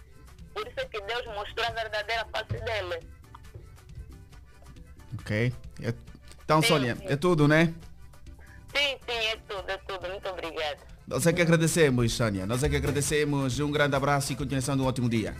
Por 0.55 0.67
isso 0.67 0.79
é 0.79 0.85
que 0.85 0.99
Deus 1.01 1.25
mostrou 1.27 1.67
a 1.67 1.69
verdadeira 1.69 2.25
face 2.33 2.59
dele. 2.63 3.07
Ok? 5.19 5.53
Então, 6.43 6.63
Sim, 6.63 6.67
Sônia, 6.67 6.95
sim. 6.95 7.05
é 7.05 7.15
tudo, 7.15 7.47
né? 7.47 7.75
Sim, 8.75 8.99
sim, 9.07 9.27
é 9.27 9.35
tudo, 9.47 9.69
é 9.69 9.77
tudo. 9.77 10.07
Muito 10.09 10.27
obrigada. 10.29 10.96
Nós 11.07 11.25
é 11.25 11.31
que 11.31 11.41
agradecemos, 11.41 12.11
Sônia. 12.11 12.45
Nós 12.45 12.61
é 12.63 12.69
que 12.69 12.75
agradecemos. 12.75 13.61
Um 13.61 13.71
grande 13.71 13.95
abraço 13.95 14.33
e 14.33 14.35
continuação 14.35 14.75
de 14.75 14.81
um 14.81 14.85
ótimo 14.85 15.07
dia. 15.07 15.33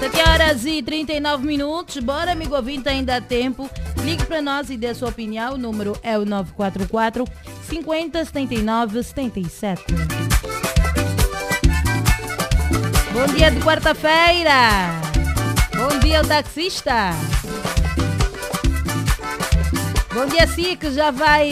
7 0.00 0.22
horas 0.26 0.64
e 0.64 0.82
39 0.82 1.46
minutos. 1.46 1.98
Bora, 1.98 2.32
amigo 2.32 2.56
ouvinte, 2.56 2.88
ainda 2.88 3.16
há 3.16 3.20
tempo. 3.20 3.68
Ligue 4.02 4.24
para 4.24 4.40
nós 4.40 4.70
e 4.70 4.78
dê 4.78 4.86
a 4.86 4.94
sua 4.94 5.10
opinião. 5.10 5.54
O 5.54 5.58
número 5.58 5.94
é 6.02 6.18
o 6.18 6.24
944 6.24 7.26
50 7.68 8.24
79 8.24 9.02
77. 9.02 9.82
Bom 13.12 13.26
dia 13.34 13.50
de 13.50 13.60
quarta-feira. 13.60 14.88
Bom 15.76 15.98
dia, 15.98 16.24
taxista. 16.24 17.10
Bom 20.18 20.26
dia, 20.26 20.48
si, 20.48 20.74
que 20.74 20.90
já 20.90 21.12
vai 21.12 21.48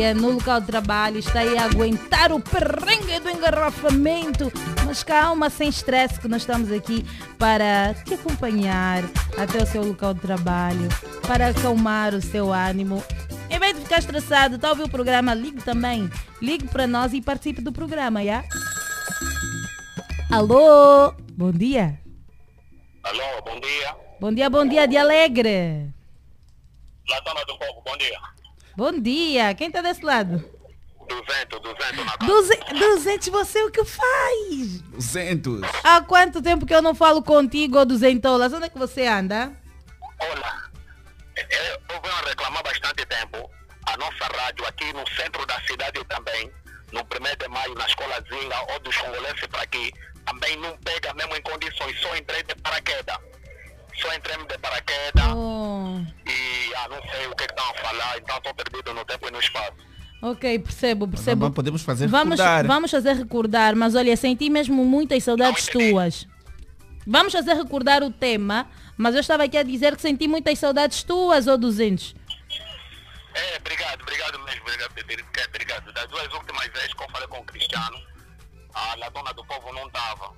eh, 0.00 0.14
no 0.14 0.30
local 0.30 0.58
de 0.58 0.68
trabalho, 0.68 1.18
está 1.18 1.40
aí 1.40 1.58
a 1.58 1.66
aguentar 1.66 2.32
o 2.32 2.40
perrengue 2.40 3.20
do 3.20 3.28
engarrafamento. 3.28 4.50
Mas 4.86 5.04
calma, 5.04 5.50
sem 5.50 5.68
estresse, 5.68 6.18
que 6.18 6.26
nós 6.26 6.40
estamos 6.40 6.72
aqui 6.72 7.04
para 7.38 7.92
te 7.92 8.14
acompanhar 8.14 9.04
até 9.36 9.62
o 9.62 9.66
seu 9.66 9.84
local 9.84 10.14
de 10.14 10.20
trabalho, 10.20 10.88
para 11.26 11.48
acalmar 11.48 12.14
o 12.14 12.22
seu 12.22 12.50
ânimo. 12.50 13.04
Em 13.50 13.58
vez 13.58 13.74
de 13.74 13.82
ficar 13.82 13.98
estressado, 13.98 14.54
está 14.54 14.68
a 14.68 14.70
ouvir 14.70 14.84
o 14.84 14.88
programa, 14.88 15.34
ligue 15.34 15.60
também. 15.62 16.10
Ligue 16.40 16.66
para 16.68 16.86
nós 16.86 17.12
e 17.12 17.20
participe 17.20 17.60
do 17.60 17.70
programa, 17.70 18.24
já? 18.24 18.42
Alô, 20.32 21.12
bom 21.36 21.52
dia. 21.52 22.00
Alô, 23.02 23.42
bom 23.44 23.60
dia. 23.60 23.96
Bom 24.18 24.32
dia, 24.32 24.48
bom 24.48 24.66
dia 24.66 24.88
de 24.88 24.96
alegre. 24.96 25.99
Latona 27.08 27.44
do 27.44 27.58
Povo, 27.58 27.82
bom 27.84 27.96
dia. 27.96 28.18
Bom 28.76 28.92
dia. 28.92 29.54
Quem 29.54 29.70
tá 29.70 29.80
desse 29.82 30.02
lado? 30.04 30.38
200, 31.08 31.60
200 31.60 31.96
na 32.06 32.16
casa. 32.18 32.18
Duze- 32.32 32.60
200, 32.78 33.28
você 33.28 33.62
o 33.64 33.70
que 33.70 33.84
faz? 33.84 34.80
200. 34.92 35.62
Há 35.82 36.00
quanto 36.02 36.40
tempo 36.40 36.64
que 36.64 36.74
eu 36.74 36.80
não 36.82 36.94
falo 36.94 37.22
contigo, 37.22 37.78
ô 37.78 37.84
duzentolas? 37.84 38.52
Onde 38.52 38.66
é 38.66 38.68
que 38.68 38.78
você 38.78 39.06
anda? 39.06 39.52
Olha, 40.20 40.62
é, 41.36 41.72
eu 41.74 42.00
venho 42.00 42.14
a 42.14 42.20
reclamar 42.28 42.62
bastante 42.62 43.04
tempo. 43.06 43.50
A 43.86 43.96
nossa 43.96 44.24
rádio 44.40 44.64
aqui 44.66 44.92
no 44.92 45.04
centro 45.16 45.44
da 45.46 45.60
cidade 45.62 46.04
também, 46.04 46.48
no 46.92 47.00
1 47.00 47.04
de 47.38 47.48
maio, 47.48 47.74
na 47.74 47.86
escola 47.86 48.22
Zinga 48.32 48.72
ou 48.72 48.78
dos 48.80 48.96
congolenses 48.96 49.46
para 49.48 49.62
aqui, 49.62 49.92
também 50.24 50.56
não 50.58 50.76
pega 50.78 51.12
mesmo 51.14 51.34
em 51.34 51.42
condições. 51.42 51.98
Só 52.00 52.14
entrei 52.16 52.42
de 52.44 52.54
paraquedas. 52.56 53.18
Só 54.00 54.14
entrei 54.14 54.36
de 54.46 54.58
paraquedas 54.58 55.24
Oh, 55.34 55.98
e 56.26 56.74
ah, 56.74 56.88
não 56.88 57.00
sei 57.10 57.26
o 57.26 57.34
que 57.36 57.44
estão 57.44 57.70
a 57.70 57.74
falar, 57.74 58.18
então 58.18 58.36
estou 58.38 58.54
perdido 58.54 58.94
no 58.94 59.04
tempo 59.04 59.28
e 59.28 59.30
no 59.30 59.38
espaço. 59.40 59.72
ok, 60.22 60.58
percebo, 60.58 61.06
percebo. 61.08 61.40
Vamos- 61.42 61.54
podemos 61.54 61.82
fazer 61.82 62.06
vamos, 62.06 62.38
recordar. 62.38 62.66
Vamos 62.66 62.90
fazer 62.90 63.12
recordar, 63.14 63.76
mas 63.76 63.94
olha, 63.94 64.16
senti 64.16 64.48
mesmo 64.48 64.84
muitas 64.84 65.22
saudades 65.24 65.66
tuas. 65.66 66.26
Vamos 67.06 67.32
fazer 67.32 67.54
recordar 67.54 68.02
o 68.02 68.10
tema, 68.10 68.66
mas 68.96 69.14
eu 69.14 69.20
estava 69.20 69.44
aqui 69.44 69.56
a 69.58 69.62
dizer 69.62 69.96
que 69.96 70.02
senti 70.02 70.28
muitas 70.28 70.58
saudades 70.58 71.02
tuas, 71.02 71.46
ô 71.46 71.56
200. 71.56 72.14
É, 73.34 73.56
obrigado, 73.58 74.02
obrigado 74.02 74.38
mesmo, 74.44 74.60
obrigado, 74.62 74.90
obrigado, 74.92 75.48
obrigado. 75.48 75.92
Das 75.92 76.08
duas 76.08 76.32
últimas 76.34 76.66
vezes 76.68 76.92
que 76.94 77.02
eu 77.02 77.08
falei 77.10 77.28
com 77.28 77.38
o 77.38 77.44
Cristiano, 77.44 77.96
a 78.74 78.94
Latona 78.96 79.32
do 79.34 79.44
Povo 79.44 79.72
não 79.72 79.86
estava. 79.86 80.32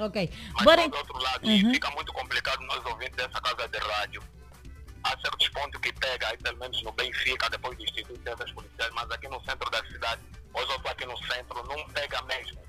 Ok. 0.00 0.30
Mas 0.54 0.64
Bora... 0.64 0.88
do 0.88 0.96
outro 0.96 1.18
lado, 1.18 1.46
Uhum. 1.46 1.72
fica 1.72 1.90
muito 1.90 2.12
complicado 2.12 2.60
nós 2.62 2.84
ouvintes 2.86 3.16
dessa 3.16 3.40
casa 3.40 3.68
de 3.68 3.78
rádio. 3.78 4.22
Há 5.02 5.10
certos 5.20 5.48
pontos 5.48 5.80
que 5.80 5.92
pega, 5.94 6.28
aí 6.28 6.36
pelo 6.38 6.58
menos 6.58 6.82
no 6.82 6.92
Benfica, 6.92 7.48
depois 7.50 7.76
do 7.76 7.84
Instituto 7.84 8.18
de 8.18 8.22
Ciências 8.22 8.52
Policiais, 8.52 8.90
mas 8.94 9.10
aqui 9.10 9.28
no 9.28 9.40
centro 9.44 9.70
da 9.70 9.82
cidade, 9.86 10.20
hoje 10.54 10.70
eu 10.70 10.76
estou 10.76 10.90
aqui 10.90 11.06
no 11.06 11.16
centro, 11.18 11.64
não 11.68 11.88
pega 11.94 12.20
mesmo. 12.22 12.60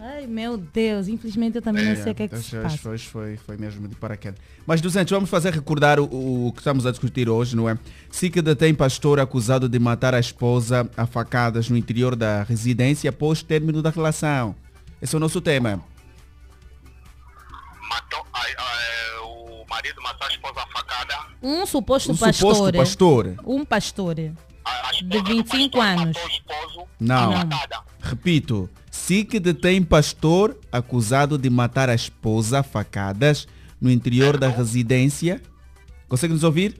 Ai, 0.00 0.28
meu 0.28 0.56
Deus, 0.56 1.08
infelizmente 1.08 1.56
eu 1.56 1.62
também 1.62 1.84
não 1.84 1.96
sei 2.00 2.12
o 2.12 2.14
que 2.14 2.22
é 2.22 2.28
que 2.28 2.36
se 2.38 2.56
Hoje- 2.56 2.62
passa. 2.62 2.88
hoje 2.88 3.08
foi, 3.08 3.36
foi 3.36 3.56
mesmo 3.56 3.88
de 3.88 3.96
paraquedas. 3.96 4.38
Mas 4.64 4.80
200, 4.80 5.10
vamos 5.10 5.28
fazer 5.28 5.52
recordar 5.52 5.98
o, 5.98 6.46
o 6.46 6.52
que 6.52 6.60
estamos 6.60 6.86
a 6.86 6.92
discutir 6.92 7.28
hoje, 7.28 7.56
não 7.56 7.68
é? 7.68 7.76
SIC 8.08 8.40
detém 8.40 8.72
pastor 8.72 9.18
acusado 9.18 9.68
de 9.68 9.78
matar 9.80 10.14
a 10.14 10.20
esposa 10.20 10.88
a 10.96 11.04
facadas 11.04 11.68
no 11.68 11.76
interior 11.76 12.14
da 12.14 12.44
residência 12.44 13.10
após 13.10 13.42
término 13.42 13.82
da 13.82 13.90
relação. 13.90 14.54
Esse 15.02 15.16
é 15.16 15.18
o 15.18 15.20
nosso 15.20 15.40
tema. 15.40 15.82
Marido 19.78 20.02
matou 20.02 20.26
a 20.26 20.30
esposa 20.30 20.60
a 20.60 20.66
facada, 20.66 21.18
Um 21.40 21.64
suposto 21.64 22.12
Um 22.12 22.16
pastor. 22.16 22.54
suposto 22.56 22.72
pastor. 22.76 23.34
Um 23.46 23.64
pastor. 23.64 24.16
a, 24.64 24.88
a 24.88 24.92
De 24.92 25.02
do 25.04 25.22
25 25.24 25.78
pastor 25.78 25.80
anos. 25.80 26.16
Não. 26.98 27.32
facada. 27.32 27.80
Repito, 28.00 28.68
SIC 28.90 29.38
detém 29.38 29.82
pastor 29.82 30.58
acusado 30.72 31.38
de 31.38 31.48
matar 31.48 31.88
a 31.88 31.94
esposa 31.94 32.60
a 32.60 32.62
facadas 32.62 33.46
no 33.80 33.90
interior 33.90 34.36
da 34.36 34.48
residência. 34.48 35.40
Consegue 36.08 36.32
nos 36.32 36.42
ouvir? 36.42 36.72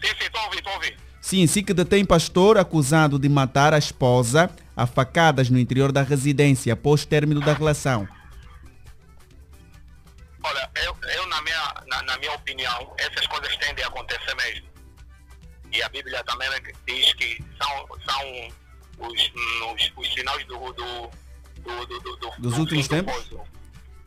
Sim, 0.00 0.08
sim, 0.18 0.26
estou 0.26 0.40
a 0.40 0.74
ouvir. 0.74 0.96
Sim, 1.20 1.46
SIC 1.46 1.72
detém 1.72 2.04
pastor 2.04 2.58
acusado 2.58 3.18
de 3.18 3.28
matar 3.28 3.74
a 3.74 3.78
esposa 3.78 4.50
a 4.76 4.86
facadas 4.86 5.50
no 5.50 5.58
interior 5.58 5.90
da 5.90 6.02
residência 6.02 6.72
após 6.74 7.04
término 7.04 7.40
da 7.40 7.52
relação. 7.52 8.06
Olha, 10.44 10.70
eu, 10.76 10.96
eu 11.10 11.26
na, 11.26 11.40
minha, 11.42 11.74
na, 11.86 12.02
na 12.02 12.16
minha 12.18 12.32
opinião, 12.32 12.94
essas 12.98 13.26
coisas 13.26 13.56
tendem 13.58 13.84
a 13.84 13.88
acontecer 13.88 14.34
mesmo. 14.34 14.68
E 15.72 15.82
a 15.82 15.88
Bíblia 15.88 16.22
também 16.24 16.48
diz 16.86 17.14
que 17.14 17.42
são, 17.62 17.88
são 18.04 18.48
os, 18.98 19.32
os, 19.72 19.92
os 19.96 20.12
sinais 20.14 20.44
do, 20.46 20.58
do, 20.72 21.10
do, 21.62 21.86
do, 21.86 22.00
do, 22.00 22.16
do 22.16 22.30
Dos 22.38 22.54
do 22.54 22.60
últimos 22.60 22.88
tempos? 22.88 23.14
coisa, 23.14 23.44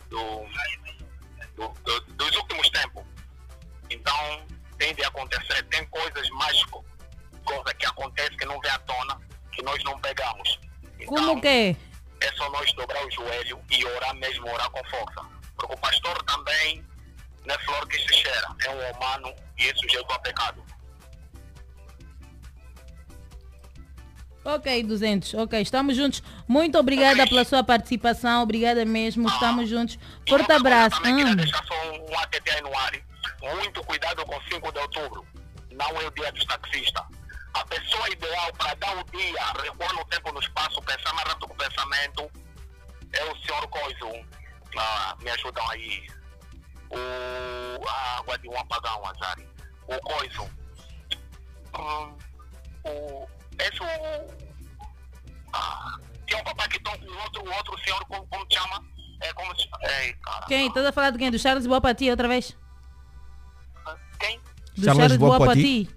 Do, 0.10 0.46
do, 1.56 1.68
do, 1.84 2.00
dos 2.14 2.36
últimos 2.36 2.70
tempos. 2.70 3.04
Então, 3.90 4.46
tende 4.78 5.04
a 5.04 5.08
acontecer. 5.08 5.64
Tem 5.70 5.86
coisas 5.88 6.30
mais 6.32 6.64
co- 6.66 6.84
coisa 7.46 7.74
que 7.74 7.86
acontece 7.86 8.36
que 8.38 8.46
não 8.46 8.60
vem 8.60 8.72
à 8.72 8.80
tona, 8.80 9.20
que 9.52 9.62
nós 9.64 9.82
não 9.84 10.00
pegamos. 10.02 10.60
Então, 11.00 11.16
Como 11.16 11.42
que? 11.42 11.76
é 12.22 12.32
só 12.36 12.50
nós 12.52 12.72
dobrar 12.74 13.04
o 13.06 13.12
joelho 13.12 13.60
e 13.72 13.86
orar 13.86 14.14
mesmo, 14.16 14.48
orar 14.52 14.70
com 14.70 14.84
força. 14.90 15.22
Porque 15.58 15.74
o 15.74 15.78
pastor 15.78 16.22
também 16.24 16.84
não 17.46 17.56
é 17.56 17.60
flor 17.60 17.88
que 17.88 17.98
se 17.98 18.14
cheira, 18.14 18.48
é 18.66 18.70
um 18.70 18.92
humano 18.98 19.34
e 19.58 19.68
é 19.70 19.76
sujeito 19.76 20.12
a 20.12 20.20
pecado. 20.20 20.64
Ok, 24.44 24.84
200. 24.84 25.34
Ok, 25.36 25.60
estamos 25.60 25.96
juntos. 25.96 26.22
Muito 26.48 26.78
obrigada 26.78 27.26
pela 27.26 27.44
sua 27.44 27.64
participação. 27.64 28.44
Obrigada 28.44 28.86
mesmo. 28.86 29.28
Estamos 29.28 29.68
juntos. 29.68 29.98
Forte 30.30 30.52
abraço. 30.52 30.98
Também 31.02 31.16
queria 31.18 31.32
Hum. 31.32 31.36
deixar 31.36 31.66
só 31.66 31.74
um, 31.92 32.12
um 32.12 32.20
ATT 32.20 32.52
aí 32.52 32.62
no 32.62 32.78
ar. 32.78 32.92
Muito 33.56 33.84
cuidado 33.84 34.24
com 34.26 34.40
5 34.44 34.72
de 34.72 34.80
outubro. 34.80 35.26
Não 35.72 35.88
é 36.00 36.06
o 36.06 36.12
dia 36.12 36.32
dos 36.32 36.46
taxistas. 36.46 37.04
A 37.56 37.66
pessoa 37.66 38.08
ideal 38.10 38.54
para 38.54 38.76
dar 38.76 38.96
o 38.98 39.04
dia, 39.06 39.52
recuar 39.64 39.94
no 39.96 40.06
tempo 40.06 40.30
e 40.30 40.32
no 40.34 40.40
espaço, 40.40 40.80
pensar 40.84 41.14
mais 41.14 41.28
rápido 41.28 41.48
com 41.48 41.54
o 41.54 41.58
pensamento, 41.58 42.32
é 43.14 43.24
o 43.26 43.38
senhor 43.38 43.68
Coiso. 43.70 44.26
Ah, 44.78 45.16
me 45.22 45.30
ajudam 45.32 45.70
aí. 45.72 46.08
O, 46.92 47.88
a 47.88 48.18
água 48.20 48.38
de 48.40 48.50
um 48.50 48.58
apagão, 48.58 49.06
azar. 49.06 49.38
O 49.88 50.00
Coiso. 50.02 50.50
Hum, 51.78 52.18
o, 52.86 53.28
esse 53.60 53.82
o. 53.82 53.86
Ah, 55.54 55.98
tem 56.28 56.40
um 56.40 56.44
papai 56.44 56.68
que 56.70 56.80
toca 56.82 57.04
o 57.06 57.18
outro, 57.20 57.44
o 57.44 57.54
outro 57.54 57.80
senhor, 57.84 58.06
como, 58.08 58.26
como 58.28 58.46
chama? 58.52 58.84
É 59.22 59.34
como 59.34 59.56
se. 59.60 59.68
Ei, 60.02 60.14
cara. 60.14 60.46
Quem? 60.48 60.68
Estás 60.68 60.86
a 60.86 60.92
falar 60.92 61.10
de 61.12 61.18
quem? 61.20 61.32
Do 61.32 61.40
Charles 61.40 61.66
Boa 61.68 61.82
para 61.82 61.96
ti 61.96 62.10
outra 62.10 62.28
vez? 62.28 62.56
Quem? 64.20 64.40
Do 64.40 64.84
Charles 64.86 64.98
Charles 64.98 65.18
Boa 65.18 65.38
Boa 65.38 65.40
para 65.40 65.48
Pati? 65.56 65.86
ti? 65.86 65.96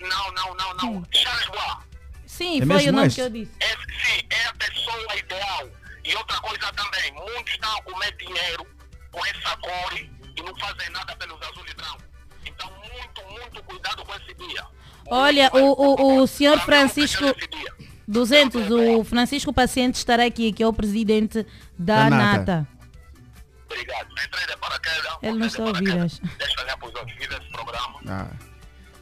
Não, 0.00 0.32
não, 0.32 0.54
não, 0.54 0.74
não. 0.74 1.04
Charles 1.12 1.46
Bois. 1.48 1.92
Sim, 2.26 2.62
É 2.62 2.66
foi 2.66 2.88
o 2.88 2.92
nome 2.92 3.06
esse? 3.06 3.16
que 3.16 3.20
eu 3.22 3.30
disse. 3.30 3.52
É, 3.60 3.68
sim, 3.68 4.26
é 4.30 4.46
a 4.46 4.54
pessoa 4.54 5.16
ideal. 5.16 5.68
E 6.04 6.14
outra 6.16 6.40
coisa 6.40 6.72
também, 6.72 7.12
muitos 7.12 7.52
estão 7.52 7.76
a 7.76 7.82
comer 7.82 8.16
dinheiro 8.16 8.66
com 9.10 9.24
essa 9.26 9.56
cor 9.58 9.92
e 9.94 10.42
não 10.42 10.56
fazem 10.58 10.90
nada 10.90 11.14
pelos 11.16 11.40
azul 11.42 11.64
e 11.68 11.74
branco. 11.74 12.02
Então, 12.44 12.70
muito, 12.70 13.22
muito 13.30 13.62
cuidado 13.64 14.04
com 14.04 14.14
esse 14.14 14.34
dia. 14.34 14.64
Olha, 15.06 15.50
o, 15.52 15.58
o, 15.58 16.22
o 16.22 16.26
senhor 16.26 16.58
Francisco 16.60 17.24
Esse 17.24 17.48
dia. 17.48 17.92
200, 18.06 18.70
o 18.70 19.04
Francisco 19.04 19.52
Paciente 19.52 19.94
estará 19.94 20.24
aqui, 20.24 20.52
que 20.52 20.62
é 20.62 20.66
o 20.66 20.72
presidente 20.72 21.46
da, 21.78 22.08
Da 22.08 22.10
Nata. 22.10 22.38
Nata. 22.38 22.68
Obrigado. 23.66 24.08
De. 24.08 25.26
Ele 25.28 25.38
não 25.38 25.46
está 25.46 25.62
a 25.62 25.66
ouvir, 25.66 25.98
acho. 25.98 26.20
Deixa 26.36 26.54
eu 26.58 26.64
olhar 26.64 26.76
para 26.76 26.88
os 26.88 26.94
outros. 26.94 27.18
Viva 27.18 27.34
esse 27.34 27.52
programa. 27.52 28.00
Ah, 28.08 28.26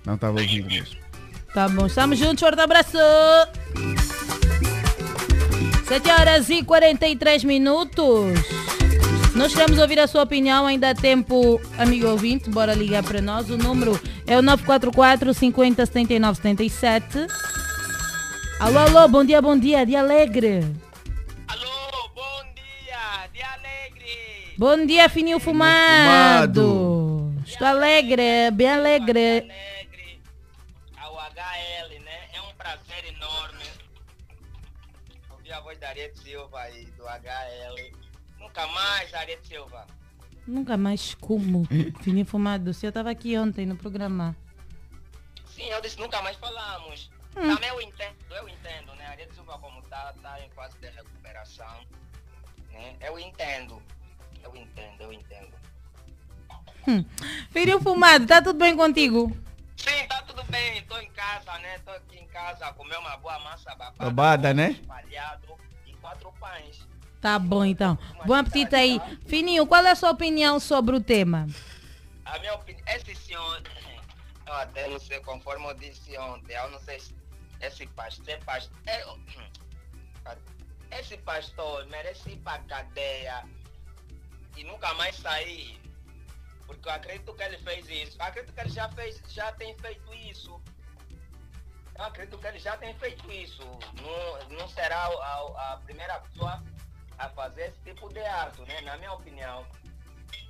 não 0.05 0.15
estava 0.15 0.41
ouvindo 0.41 0.69
mesmo. 0.69 1.01
Tá 1.55 1.69
bom, 1.69 1.87
estamos 1.87 2.19
juntos, 2.19 2.41
forte 2.41 2.61
abraço! 2.61 2.99
7 5.91 6.09
horas 6.09 6.49
e 6.49 6.63
43 6.63 7.43
minutos. 7.43 8.39
Nós 9.35 9.53
queremos 9.53 9.77
ouvir 9.77 9.99
a 9.99 10.07
sua 10.07 10.23
opinião, 10.23 10.65
ainda 10.65 10.91
há 10.91 10.95
tempo, 10.95 11.61
amigo 11.77 12.07
ouvinte, 12.07 12.49
bora 12.49 12.75
ligar 12.75 13.03
para 13.03 13.21
nós. 13.21 13.51
O 13.51 13.59
número 13.59 14.01
é 14.25 14.39
o 14.39 14.43
944 14.43 15.35
50 15.35 15.85
79 15.85 16.37
77. 16.37 17.27
Alô, 18.61 18.79
alô, 18.79 19.09
bom 19.09 19.25
dia, 19.25 19.43
bom 19.43 19.59
dia, 19.59 19.85
de 19.85 19.97
alegre. 19.97 20.65
Alô, 21.49 22.09
bom 22.15 22.45
dia, 22.55 23.27
de 23.35 23.43
alegre. 23.43 24.55
Bom 24.57 24.87
dia, 24.87 25.09
fininho 25.09 25.41
fumado. 25.41 27.35
Estou 27.45 27.67
alegre, 27.67 28.53
bem 28.53 28.71
alegre. 28.71 29.49
Ariete 35.91 36.21
Silva 36.21 36.71
e 36.71 36.87
do 36.93 37.05
HL. 37.05 37.93
Nunca 38.39 38.67
mais, 38.69 39.13
Ariete 39.13 39.49
Silva. 39.49 39.87
Nunca 40.47 40.77
mais 40.77 41.15
como 41.15 41.67
fininho 42.01 42.25
fumado. 42.25 42.73
Se 42.73 42.87
eu 42.87 42.91
estava 42.91 43.11
aqui 43.11 43.37
ontem 43.37 43.67
no 43.67 43.77
programa. 43.77 44.37
Sim, 45.47 45.65
eu 45.65 45.81
disse 45.81 45.99
nunca 45.99 46.23
mais 46.23 46.37
falamos. 46.37 47.11
Hum. 47.37 47.55
Também 47.55 47.69
eu 47.71 47.81
entendo, 47.81 48.17
eu 48.31 48.49
entendo, 48.49 48.95
né? 48.95 49.07
Ariete 49.07 49.35
Silva 49.35 49.59
como 49.59 49.83
tá, 49.83 50.15
tá 50.23 50.41
em 50.41 50.51
fase 50.51 50.79
de 50.79 50.89
recuperação. 50.91 51.81
Né? 52.71 52.97
Eu 53.01 53.19
entendo. 53.19 53.83
Eu 54.45 54.55
entendo, 54.55 55.01
eu 55.01 55.13
entendo. 55.13 55.53
Hum. 56.87 57.05
Fininho 57.51 57.81
fumado, 57.81 58.27
tá 58.29 58.41
tudo 58.41 58.59
bem 58.59 58.77
contigo? 58.77 59.37
Sim, 59.77 60.07
tá 60.09 60.23
tudo 60.23 60.43
bem, 60.45 60.85
tô 60.85 60.99
em 60.99 61.11
casa, 61.11 61.59
né? 61.59 61.79
Tô 61.85 61.91
aqui 61.91 62.19
em 62.19 62.27
casa 62.29 62.67
a 62.67 62.73
comer 62.75 62.97
uma 62.99 63.17
boa 63.17 63.39
massa 63.41 63.75
babada. 63.75 64.05
Babada, 64.05 64.55
né? 64.55 64.71
Espalhado. 64.71 65.50
Tá 67.21 67.39
bom 67.39 67.65
então. 67.65 67.99
Bom 68.25 68.35
apetite 68.35 68.75
aí. 68.75 69.01
Fininho, 69.27 69.67
qual 69.67 69.85
é 69.85 69.91
a 69.91 69.97
sua 69.97 70.11
opinião 70.11 70.59
sobre 70.59 70.97
o 70.97 71.01
tema? 71.01 71.47
A 72.25 72.39
minha 72.39 72.55
opinião, 72.55 72.85
esse 72.89 73.15
senhor, 73.15 73.63
Eu 74.51 74.57
até 74.57 74.89
não 74.89 74.99
sei, 74.99 75.21
conforme 75.21 75.65
eu 75.65 75.75
disse 75.75 76.19
ontem, 76.19 76.55
eu 76.55 76.71
não 76.71 76.81
sei 76.81 76.99
se 76.99 77.15
esse 77.61 77.87
pastor, 77.87 78.29
esse 78.29 78.45
pastor, 78.45 78.77
é, 78.87 79.05
esse 80.99 81.17
pastor 81.19 81.87
merece 81.87 82.31
ir 82.31 82.37
para 82.39 82.59
cadeia 82.65 83.45
e 84.57 84.65
nunca 84.65 84.93
mais 84.95 85.15
sair. 85.15 85.81
Porque 86.67 86.89
eu 86.89 86.93
acredito 86.93 87.33
que 87.33 87.43
ele 87.45 87.59
fez 87.59 87.89
isso. 87.89 88.17
Eu 88.19 88.25
acredito 88.25 88.53
que 88.53 88.61
ele 88.61 88.71
já 88.71 88.89
fez, 88.89 89.23
já 89.29 89.53
tem 89.53 89.77
feito 89.79 90.15
isso. 90.15 90.61
Eu 91.97 92.05
acredito 92.05 92.37
que 92.37 92.47
ele 92.49 92.59
já 92.59 92.77
tem 92.77 92.93
feito 92.95 93.31
isso. 93.31 93.63
Não, 94.03 94.59
não 94.59 94.69
será 94.69 95.07
a, 95.07 95.75
a 95.75 95.77
primeira 95.85 96.19
pessoa 96.23 96.61
a 97.21 97.29
fazer 97.29 97.69
esse 97.69 97.81
tipo 97.81 98.09
de 98.09 98.21
ato, 98.21 98.65
né? 98.65 98.81
Na 98.81 98.97
minha 98.97 99.13
opinião. 99.13 99.65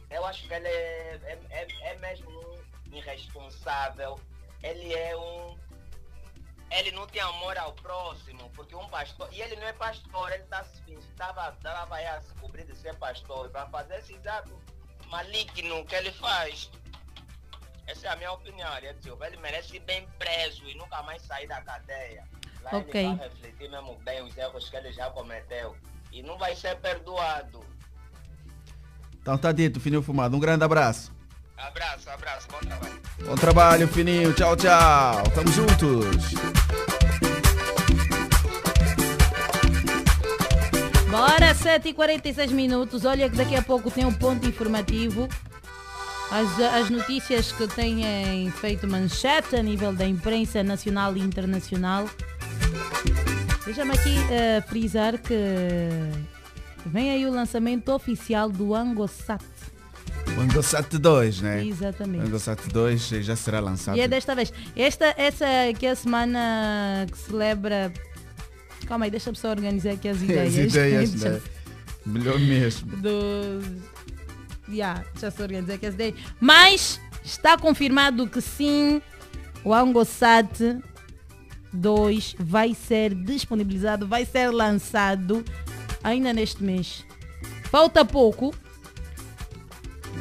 Eu 0.09 0.25
acho 0.25 0.47
que 0.47 0.55
ele 0.55 0.69
é, 0.69 1.21
é, 1.25 1.39
é, 1.51 1.91
é 1.91 1.99
mesmo 1.99 2.31
um 2.31 2.97
irresponsável. 2.97 4.21
Ele 4.63 4.95
é 4.95 5.17
um. 5.17 5.59
Ele 6.71 6.93
não 6.93 7.07
tem 7.09 7.21
amor 7.21 7.59
ao 7.59 7.73
próximo, 7.73 8.49
porque 8.51 8.75
um 8.77 8.89
pastor. 8.89 9.29
E 9.33 9.43
ele 9.43 9.57
não 9.57 9.67
é 9.67 9.73
pastor, 9.73 10.31
ele 10.31 10.45
tá, 10.45 10.65
estava 10.87 11.51
tava 11.61 11.97
aí 11.97 12.07
a 12.07 12.21
se 12.23 12.33
cobrir 12.35 12.65
de 12.65 12.77
ser 12.77 12.95
pastor. 12.97 13.51
Para 13.51 13.67
fazer 13.67 13.99
esse 13.99 14.17
ato 14.29 14.57
maligno 15.07 15.85
que 15.87 15.95
ele 15.97 16.13
faz. 16.13 16.71
Essa 17.89 18.07
é 18.07 18.11
a 18.11 18.17
minha 18.17 18.31
opinião, 18.31 18.71
Ariel 18.73 18.95
Silva. 19.03 19.27
Ele 19.27 19.39
merece 19.39 19.77
ir 19.77 19.81
bem 19.81 20.07
preso 20.19 20.65
e 20.69 20.75
nunca 20.75 21.03
mais 21.03 21.23
sair 21.23 21.49
da 21.49 21.61
cadeia. 21.63 22.29
Lá 22.63 22.77
Ok. 22.77 23.01
ele 23.01 23.17
vai 23.17 23.29
refletir 23.29 23.69
mesmo 23.69 23.97
bem 23.97 24.23
os 24.23 24.37
erros 24.37 24.71
que 24.71 24.77
ele 24.77 24.93
já 24.93 25.11
cometeu. 25.11 25.77
E 26.13 26.23
não 26.23 26.39
vai 26.39 26.55
ser 26.55 26.77
perdoado. 26.77 27.61
Então 29.21 29.37
tá 29.37 29.53
dito, 29.53 29.81
Fininho 29.81 30.03
Fumado. 30.03 30.37
Um 30.37 30.41
grande 30.41 30.65
abraço. 30.65 31.13
Abraço, 31.57 32.09
abraço, 32.09 32.49
bom 32.51 32.59
trabalho. 32.59 33.01
Bom 33.27 33.35
trabalho, 33.35 33.89
Fininho. 33.89 34.33
Tchau, 34.33 34.57
tchau. 34.57 35.23
Tamo 35.35 35.53
juntos. 35.53 36.35
Bora, 41.11 41.55
7h46 41.55 42.51
minutos. 42.51 43.05
Olha 43.05 43.29
que 43.29 43.37
daqui 43.37 43.55
a 43.55 43.63
pouco 43.63 43.91
tem 43.91 44.07
um 44.07 44.13
ponto 44.13 44.47
informativo. 44.47 45.29
As, 46.31 46.61
as 46.61 46.89
notícias 46.89 47.51
que 47.53 47.67
têm 47.67 48.51
feito 48.53 48.87
manchete 48.87 49.57
a 49.57 49.63
nível 49.63 49.93
da 49.93 50.07
imprensa 50.07 50.63
nacional 50.63 51.17
e 51.17 51.21
internacional. 51.21 52.09
Deixa-me 53.71 53.93
aqui 53.95 54.17
eh, 54.33 54.61
frisar 54.63 55.17
que 55.17 55.39
vem 56.87 57.13
aí 57.13 57.25
o 57.25 57.31
lançamento 57.31 57.91
oficial 57.93 58.51
do 58.51 58.75
Angosat. 58.75 59.45
O 60.37 60.41
Angosat 60.41 60.99
2, 60.99 61.41
né? 61.41 61.65
Exatamente. 61.65 62.25
O 62.25 62.27
Angosat 62.27 62.61
2 62.67 63.01
já 63.01 63.37
será 63.37 63.61
lançado. 63.61 63.97
E 63.97 64.01
é 64.01 64.09
desta 64.09 64.35
vez. 64.35 64.53
Esta, 64.75 65.15
essa 65.17 65.45
aqui 65.71 65.87
é 65.87 65.91
a 65.91 65.95
semana 65.95 67.07
que 67.13 67.17
celebra. 67.17 67.93
Calma 68.89 69.05
aí, 69.05 69.11
deixa-me 69.13 69.37
só 69.37 69.51
organizar 69.51 69.93
aqui 69.93 70.09
as 70.09 70.21
ideias. 70.21 70.49
As 70.59 70.75
ideias, 70.75 71.15
né? 71.23 71.41
Melhor 72.05 72.41
mesmo. 72.41 72.97
do. 72.97 73.63
Yeah, 74.69 75.05
já 75.21 75.31
se 75.31 75.41
organizar 75.41 75.75
aqui 75.75 75.87
as 75.87 75.95
ideias. 75.95 76.17
Mas 76.41 77.01
está 77.25 77.57
confirmado 77.57 78.27
que 78.27 78.41
sim, 78.41 79.01
o 79.63 79.73
Angosat 79.73 80.83
2 81.73 82.37
vai 82.39 82.75
ser 82.75 83.15
disponibilizado, 83.15 84.07
vai 84.07 84.25
ser 84.25 84.51
lançado 84.51 85.45
ainda 86.03 86.33
neste 86.33 86.63
mês. 86.63 87.05
Falta 87.65 88.05
pouco. 88.05 88.55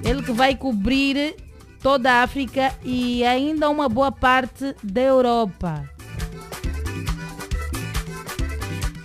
Ele 0.04 0.22
que 0.22 0.32
vai 0.32 0.56
cobrir 0.56 1.36
toda 1.82 2.12
a 2.12 2.24
África 2.24 2.74
e 2.84 3.24
ainda 3.24 3.70
uma 3.70 3.90
boa 3.90 4.12
parte 4.12 4.76
da 4.84 5.02
Europa. 5.02 5.90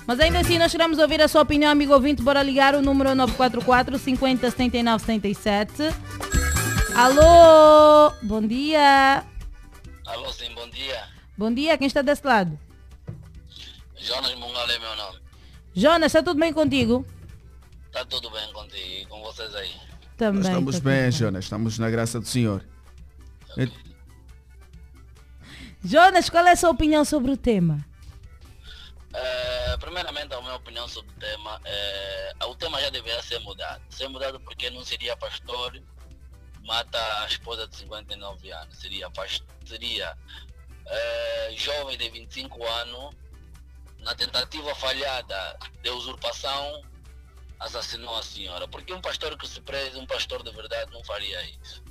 Mas 0.06 0.20
ainda 0.20 0.40
assim, 0.40 0.58
nós 0.58 0.70
queremos 0.70 0.98
ouvir 0.98 1.22
a 1.22 1.28
sua 1.28 1.42
opinião, 1.42 1.72
amigo 1.72 1.94
ouvinte. 1.94 2.22
Bora 2.22 2.42
ligar 2.42 2.74
o 2.74 2.82
número 2.82 3.14
944 3.14 3.98
50 3.98 4.50
79 4.50 5.04
77. 5.04 5.72
Alô, 6.94 8.12
bom 8.22 8.42
dia. 8.42 9.24
Alô, 10.06 10.32
sim, 10.32 10.52
bom 10.54 10.68
dia. 10.68 11.13
Bom 11.36 11.52
dia, 11.52 11.76
quem 11.76 11.86
está 11.86 12.02
desse 12.02 12.24
lado? 12.26 12.58
Jonas 13.96 14.34
Mungalé 14.36 14.74
é 14.74 14.78
meu 14.78 14.96
nome. 14.96 15.20
Jonas, 15.74 16.06
está 16.06 16.22
tudo 16.22 16.38
bem 16.38 16.52
contigo? 16.52 17.04
Tá 17.90 18.04
tudo 18.04 18.30
bem 18.30 18.52
contigo 18.52 18.78
e 18.78 19.06
com 19.06 19.20
vocês 19.22 19.54
aí? 19.54 19.74
Também. 20.16 20.42
Nós 20.42 20.48
estamos 20.48 20.76
tá 20.78 20.84
bem, 20.84 21.10
Jonas. 21.10 21.44
Estamos 21.44 21.78
na 21.78 21.90
graça 21.90 22.20
do 22.20 22.26
Senhor. 22.26 22.64
E- 23.56 23.72
Jonas, 25.84 26.30
qual 26.30 26.46
é 26.46 26.52
a 26.52 26.56
sua 26.56 26.70
opinião 26.70 27.04
sobre 27.04 27.32
o 27.32 27.36
tema? 27.36 27.84
Eh, 29.12 29.76
primeiramente, 29.78 30.32
a 30.34 30.40
minha 30.40 30.54
opinião 30.54 30.88
sobre 30.88 31.10
o 31.12 31.14
tema, 31.18 31.60
é, 31.64 32.32
o 32.46 32.54
tema 32.54 32.80
já 32.80 32.90
deveria 32.90 33.22
ser 33.22 33.38
mudado. 33.40 33.82
Ser 33.90 34.08
mudado 34.08 34.40
porque 34.40 34.70
não 34.70 34.84
seria 34.84 35.16
pastor, 35.16 35.80
mata 36.64 36.98
a 37.22 37.26
esposa 37.26 37.66
de 37.68 37.76
59 37.76 38.50
anos. 38.52 38.76
Seria, 38.76 39.08
seria 39.64 40.16
eh, 40.86 41.54
jovem 41.56 41.96
de 41.96 42.08
25 42.10 42.64
anos, 42.66 43.14
na 44.00 44.14
tentativa 44.14 44.74
falhada 44.74 45.58
de 45.82 45.90
usurpação, 45.90 46.82
assassinou 47.58 48.16
a 48.16 48.22
senhora. 48.22 48.68
Porque 48.68 48.92
um 48.92 49.00
pastor 49.00 49.36
que 49.38 49.48
se 49.48 49.60
preze, 49.60 49.98
um 49.98 50.06
pastor 50.06 50.42
de 50.42 50.50
verdade, 50.52 50.92
não 50.92 51.02
faria 51.04 51.42
isso. 51.42 51.82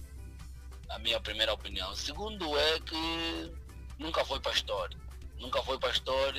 A 0.90 1.00
minha 1.00 1.20
primeira 1.20 1.54
opinião. 1.54 1.96
Segundo 1.96 2.58
é 2.58 2.80
que 2.82 3.54
nunca 3.98 4.24
foi 4.26 4.40
pastor. 4.40 4.90
Nunca 5.40 5.64
foi 5.64 5.80
pastor 5.80 6.34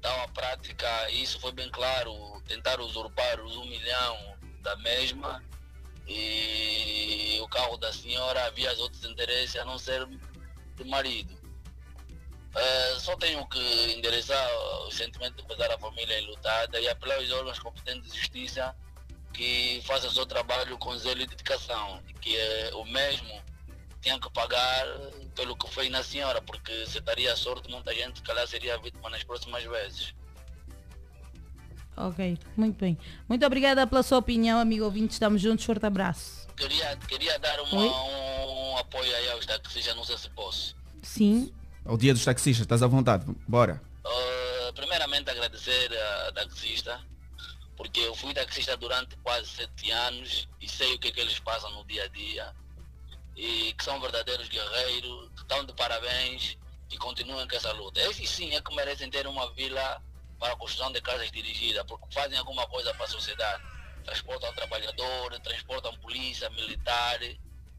tal 0.00 0.20
a 0.22 0.28
prática, 0.28 1.10
isso 1.10 1.38
foi 1.40 1.52
bem 1.52 1.70
claro, 1.70 2.42
tentar 2.46 2.80
usurpar 2.80 3.40
os 3.40 3.56
um 3.56 3.64
milhão 3.66 4.16
da 4.62 4.74
mesma 4.76 5.42
e 6.06 7.38
o 7.40 7.48
carro 7.48 7.76
da 7.76 7.92
senhora 7.92 8.46
havia 8.46 8.72
os 8.72 8.78
outros 8.80 9.04
interesses 9.04 9.56
a 9.56 9.64
não 9.64 9.78
ser 9.78 10.06
de 10.76 10.84
marido. 10.84 11.39
Eh, 12.54 12.96
só 12.98 13.16
tenho 13.16 13.46
que 13.48 13.58
endereçar 13.96 14.48
o 14.86 14.90
sentimento 14.90 15.36
de 15.36 15.42
pesar 15.44 15.70
a 15.72 15.78
família 15.78 16.18
enlutada 16.20 16.80
e 16.80 16.88
apelar 16.88 17.16
aos 17.16 17.30
órgãos 17.30 17.58
competentes 17.60 18.10
de 18.12 18.18
justiça 18.18 18.74
que 19.32 19.80
façam 19.84 20.10
o 20.10 20.12
seu 20.12 20.26
trabalho 20.26 20.76
com 20.78 20.96
zelo 20.98 21.20
e 21.20 21.26
dedicação 21.26 22.02
que 22.20 22.36
eh, 22.36 22.70
o 22.74 22.84
mesmo 22.84 23.40
tinha 24.02 24.18
que 24.18 24.30
pagar 24.30 24.84
pelo 25.36 25.54
que 25.56 25.68
fez 25.70 25.90
na 25.90 26.02
senhora, 26.02 26.40
porque 26.42 26.86
se 26.86 27.00
daria 27.00 27.36
sorte, 27.36 27.70
muita 27.70 27.94
gente 27.94 28.18
se 28.18 28.24
calhar 28.24 28.46
seria 28.48 28.76
vítima 28.78 29.08
nas 29.10 29.22
próximas 29.22 29.62
vezes. 29.62 30.12
Ok, 31.96 32.38
muito 32.56 32.78
bem. 32.78 32.98
Muito 33.28 33.44
obrigada 33.44 33.86
pela 33.86 34.02
sua 34.02 34.18
opinião, 34.18 34.58
amigo 34.58 34.84
ouvinte. 34.86 35.12
Estamos 35.12 35.40
juntos. 35.42 35.64
Forte 35.66 35.84
abraço. 35.84 36.48
Queria, 36.56 36.96
queria 36.96 37.38
dar 37.38 37.60
uma- 37.60 37.80
Oi? 37.82 37.88
um, 37.88 38.78
apoio 38.78 39.14
aí 39.16 39.30
aos 39.30 39.44
taxistas, 39.44 39.94
não 39.94 40.04
sei 40.04 40.16
se 40.16 40.30
posso. 40.30 40.74
Sim. 41.02 41.52
Ao 41.90 41.96
dia 41.96 42.14
dos 42.14 42.24
taxistas, 42.24 42.62
estás 42.64 42.84
à 42.84 42.86
vontade. 42.86 43.24
Bora. 43.48 43.82
Uh, 44.06 44.72
primeiramente 44.74 45.28
agradecer 45.28 45.90
a 46.28 46.30
taxista, 46.30 47.00
porque 47.76 47.98
eu 47.98 48.14
fui 48.14 48.32
taxista 48.32 48.76
durante 48.76 49.16
quase 49.16 49.48
sete 49.48 49.90
anos 49.90 50.48
e 50.60 50.68
sei 50.68 50.94
o 50.94 51.00
que, 51.00 51.08
é 51.08 51.10
que 51.10 51.18
eles 51.18 51.40
passam 51.40 51.68
no 51.72 51.84
dia 51.84 52.04
a 52.04 52.06
dia. 52.06 52.54
E 53.36 53.74
que 53.76 53.82
são 53.82 54.00
verdadeiros 54.00 54.48
guerreiros, 54.48 55.32
estão 55.36 55.64
de 55.64 55.72
parabéns 55.72 56.56
e 56.92 56.96
continuam 56.96 57.48
com 57.48 57.56
essa 57.56 57.72
luta. 57.72 58.00
Esses 58.02 58.30
sim 58.30 58.54
é 58.54 58.60
que 58.60 58.72
merecem 58.72 59.10
ter 59.10 59.26
uma 59.26 59.52
vila 59.54 60.00
para 60.38 60.52
a 60.52 60.56
construção 60.56 60.92
de 60.92 61.00
casas 61.00 61.28
dirigidas, 61.32 61.84
porque 61.88 62.06
fazem 62.14 62.38
alguma 62.38 62.68
coisa 62.68 62.94
para 62.94 63.06
a 63.06 63.08
sociedade. 63.08 63.64
Transportam 64.04 64.54
trabalhadores, 64.54 65.40
transportam 65.40 65.92
polícia, 65.96 66.48
militar. 66.50 67.18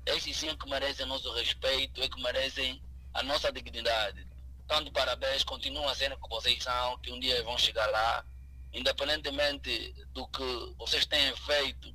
Esses 0.06 0.36
sim 0.36 0.50
é 0.50 0.56
que 0.58 0.70
merecem 0.70 1.06
nosso 1.06 1.32
respeito, 1.32 2.04
é 2.04 2.10
que 2.10 2.22
merecem 2.22 2.84
a 3.14 3.24
nossa 3.24 3.52
dignidade. 3.52 4.26
Então, 4.66 4.84
de 4.84 4.92
parabéns, 4.92 5.44
continuam 5.44 5.88
a 5.90 5.96
ser 5.96 6.12
o 6.14 6.18
que 6.18 6.30
vocês 6.30 6.64
são, 6.64 6.98
que 7.00 7.12
um 7.12 7.20
dia 7.20 7.44
vão 7.44 7.58
chegar 7.58 7.88
lá. 7.88 8.26
Independentemente 8.74 9.94
do 10.14 10.26
que 10.28 10.74
vocês 10.78 11.06
tenham 11.06 11.36
feito, 11.36 11.94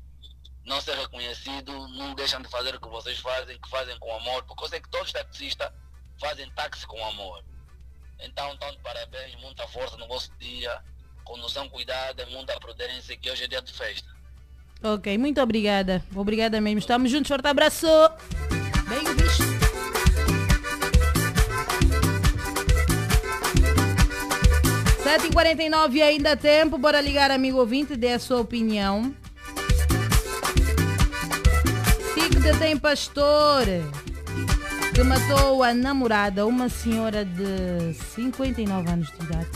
não 0.65 0.81
ser 0.81 0.95
reconhecido, 0.97 1.73
não 1.89 2.15
deixam 2.15 2.43
de 2.43 2.49
fazer 2.49 2.75
o 2.75 2.81
que 2.81 2.89
vocês 2.89 3.19
fazem, 3.19 3.59
que 3.59 3.69
fazem 3.71 3.99
com 3.99 4.15
amor, 4.15 4.43
porque 4.45 4.65
eu 4.65 4.69
sei 4.69 4.81
que 4.81 4.91
todos 4.91 5.07
os 5.07 5.13
taxistas 5.13 5.73
fazem 6.21 6.51
táxi 6.51 6.87
com 6.87 7.03
amor. 7.07 7.43
Então, 8.21 8.55
de 8.57 8.79
parabéns, 8.83 9.35
muita 9.37 9.67
força 9.69 9.97
no 9.97 10.07
vosso 10.09 10.31
dia, 10.39 10.83
condução 11.25 11.69
cuidada, 11.69 12.27
muita 12.27 12.59
prudência, 12.59 13.17
que 13.17 13.31
hoje 13.31 13.45
é 13.45 13.49
dia 13.49 13.63
de 13.63 13.73
festa. 13.73 14.09
Ok, 14.83 15.17
muito 15.17 15.41
obrigada. 15.41 16.05
Obrigada 16.15 16.61
mesmo. 16.61 16.81
Estamos 16.81 17.11
juntos. 17.11 17.29
Forte 17.29 17.47
abraço. 17.47 17.87
7h49 25.07 26.03
ainda 26.03 26.37
tempo, 26.37 26.77
bora 26.77 27.01
ligar, 27.01 27.31
amigo 27.31 27.59
ouvinte, 27.59 27.95
dê 27.95 28.15
a 28.15 28.19
sua 28.19 28.41
opinião. 28.41 29.15
Tico 32.13 32.59
tem 32.59 32.77
pastor 32.77 33.65
que 34.93 35.03
matou 35.05 35.63
a 35.63 35.73
namorada, 35.73 36.45
uma 36.45 36.69
senhora 36.69 37.25
de 37.25 37.95
59 38.17 38.91
anos 38.91 39.13
de 39.13 39.25
idade. 39.25 39.49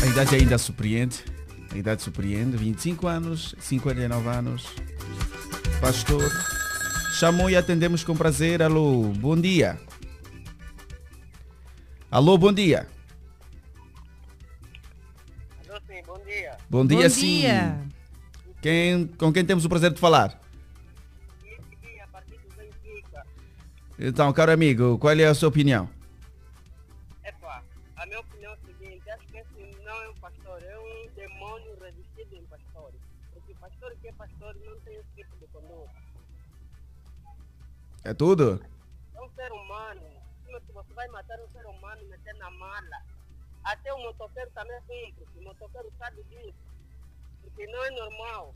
A 0.00 0.06
idade 0.06 0.36
ainda 0.36 0.56
surpreende. 0.56 1.24
A 1.74 1.76
idade 1.76 2.02
surpreende. 2.02 2.56
25 2.56 3.08
anos, 3.08 3.56
59 3.58 4.28
anos. 4.28 4.66
Pastor. 5.80 6.30
Chamou 7.18 7.50
e 7.50 7.56
atendemos 7.56 8.04
com 8.04 8.16
prazer. 8.16 8.62
Alô, 8.62 9.12
bom 9.16 9.36
dia. 9.36 9.76
Alô, 12.12 12.38
bom 12.38 12.52
dia. 12.52 12.86
Dia. 16.30 16.56
Bom 16.68 16.86
dia, 16.86 17.02
Bom 17.02 17.08
sim. 17.08 17.40
dia. 17.40 17.78
Quem, 18.62 19.06
com 19.06 19.32
quem 19.32 19.44
temos 19.44 19.64
o 19.64 19.68
prazer 19.68 19.92
de 19.92 20.00
falar? 20.00 20.38
Então, 23.98 24.32
caro 24.32 24.52
amigo, 24.52 24.98
qual 24.98 25.12
é 25.12 25.24
a 25.24 25.34
sua 25.34 25.50
opinião? 25.50 25.90
Epá, 27.22 27.62
a 27.96 28.06
minha 28.06 28.20
opinião 28.20 28.52
é 28.52 28.54
a 28.54 28.58
seguinte, 28.58 29.10
acho 29.10 29.26
que 29.26 29.36
esse 29.36 29.76
não 29.84 30.02
é 30.02 30.08
um 30.08 30.14
pastor, 30.14 30.62
é 30.62 30.78
um 30.78 31.10
demônio 31.14 31.78
revestido 31.78 32.34
em 32.34 32.44
pastor. 32.46 32.92
Porque 33.34 33.54
pastor 33.54 33.94
que 34.00 34.08
é 34.08 34.12
pastor 34.12 34.56
não 34.64 34.80
tem 34.80 34.94
esse 34.94 35.08
tipo 35.16 35.36
de 35.36 35.46
conduta. 35.48 35.90
É 38.02 38.14
tudo? 38.14 38.64
É 39.14 39.20
um 39.20 39.28
ser 39.34 39.52
humano. 39.52 40.00
Se 40.46 40.72
você 40.72 40.94
vai 40.94 41.06
matar 41.08 41.38
um 41.38 41.48
ser 41.48 41.66
humano 41.66 42.00
e 42.00 42.06
meter 42.06 42.34
na 42.36 42.50
mala, 42.52 43.04
até 43.64 43.92
o 43.92 43.98
motoqueiro 43.98 44.50
também 44.52 44.80
cumpre. 44.86 45.29
Motoqueiro 45.60 45.92
sabe 45.98 46.22
disso. 46.24 46.54
Porque 47.42 47.66
não 47.66 47.84
é 47.84 47.90
normal. 47.90 48.54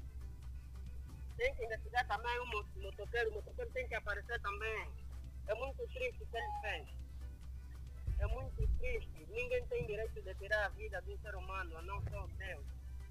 Tem 1.36 1.55
que 1.55 1.64
investigar 1.64 2.07
também 2.07 2.38
o 2.40 2.46
mo- 2.46 2.66
motoqueiro. 2.76 3.30
O 3.30 3.34
motoqueiro 3.34 3.70
tem 3.72 3.86
que 3.86 3.94
aparecer 3.94 4.40
também. 4.40 4.90
É 5.46 5.55
muito 5.55 5.86
triste 5.88 6.22
o 6.22 6.26
que 6.26 6.36
ele 6.36 6.52
fez. 6.62 6.88
É 8.20 8.26
muito 8.28 8.66
triste. 8.78 9.26
Ninguém 9.28 9.66
tem 9.66 9.84
direito 9.86 10.22
de 10.22 10.34
tirar 10.36 10.64
a 10.64 10.68
vida 10.70 11.02
de 11.02 11.12
um 11.12 11.18
ser 11.18 11.34
humano, 11.34 11.76
a 11.76 11.82
não 11.82 12.00
só 12.09 12.26
Deus. 12.38 12.64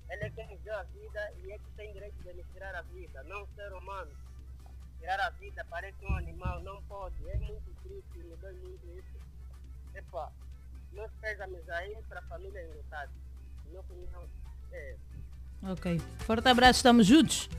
Ele 0.09 0.23
é 0.23 0.29
quem 0.31 0.57
deu 0.57 0.75
a 0.75 0.83
vida 0.83 1.33
e 1.43 1.51
é 1.51 1.57
que 1.59 1.71
tem 1.77 1.93
direito 1.93 2.15
de 2.23 2.33
nos 2.33 2.47
tirar 2.51 2.73
a 2.75 2.81
vida, 2.81 3.21
não 3.23 3.45
ser 3.55 3.71
humano. 3.73 4.11
Tirar 4.99 5.19
a 5.19 5.29
vida 5.31 5.63
parece 5.69 6.03
um 6.05 6.15
animal, 6.17 6.59
não 6.61 6.81
pode. 6.83 7.29
É 7.29 7.37
muito 7.37 7.71
triste, 7.83 8.17
me 8.17 8.35
dói 8.37 8.53
muito 8.53 8.85
isso. 8.97 9.19
Epa, 9.93 10.31
meus 10.91 11.11
pésames 11.21 11.67
aí 11.69 11.95
para 12.09 12.19
a 12.19 12.23
família 12.23 12.63
enlutada. 12.63 13.11
Ok. 15.65 16.01
Forte 16.19 16.47
abraço, 16.49 16.79
estamos 16.79 17.07
juntos. 17.07 17.49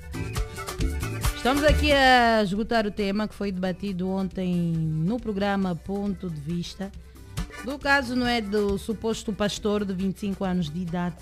Estamos 1.37 1.65
aqui 1.65 1.91
a 1.93 2.43
esgotar 2.43 2.87
o 2.87 2.91
tema 2.91 3.27
que 3.27 3.35
foi 3.35 3.51
debatido 3.51 4.09
ontem 4.09 4.55
no 4.55 5.19
programa 5.19 5.75
Ponto 5.75 6.29
de 6.29 6.41
Vista. 6.41 6.93
Do 7.65 7.79
caso, 7.79 8.15
não 8.15 8.27
é, 8.27 8.43
do 8.43 8.77
suposto 8.79 9.33
pastor 9.33 9.85
de 9.85 9.95
25 9.95 10.45
anos 10.45 10.69
de 10.69 10.81
idade 10.81 11.17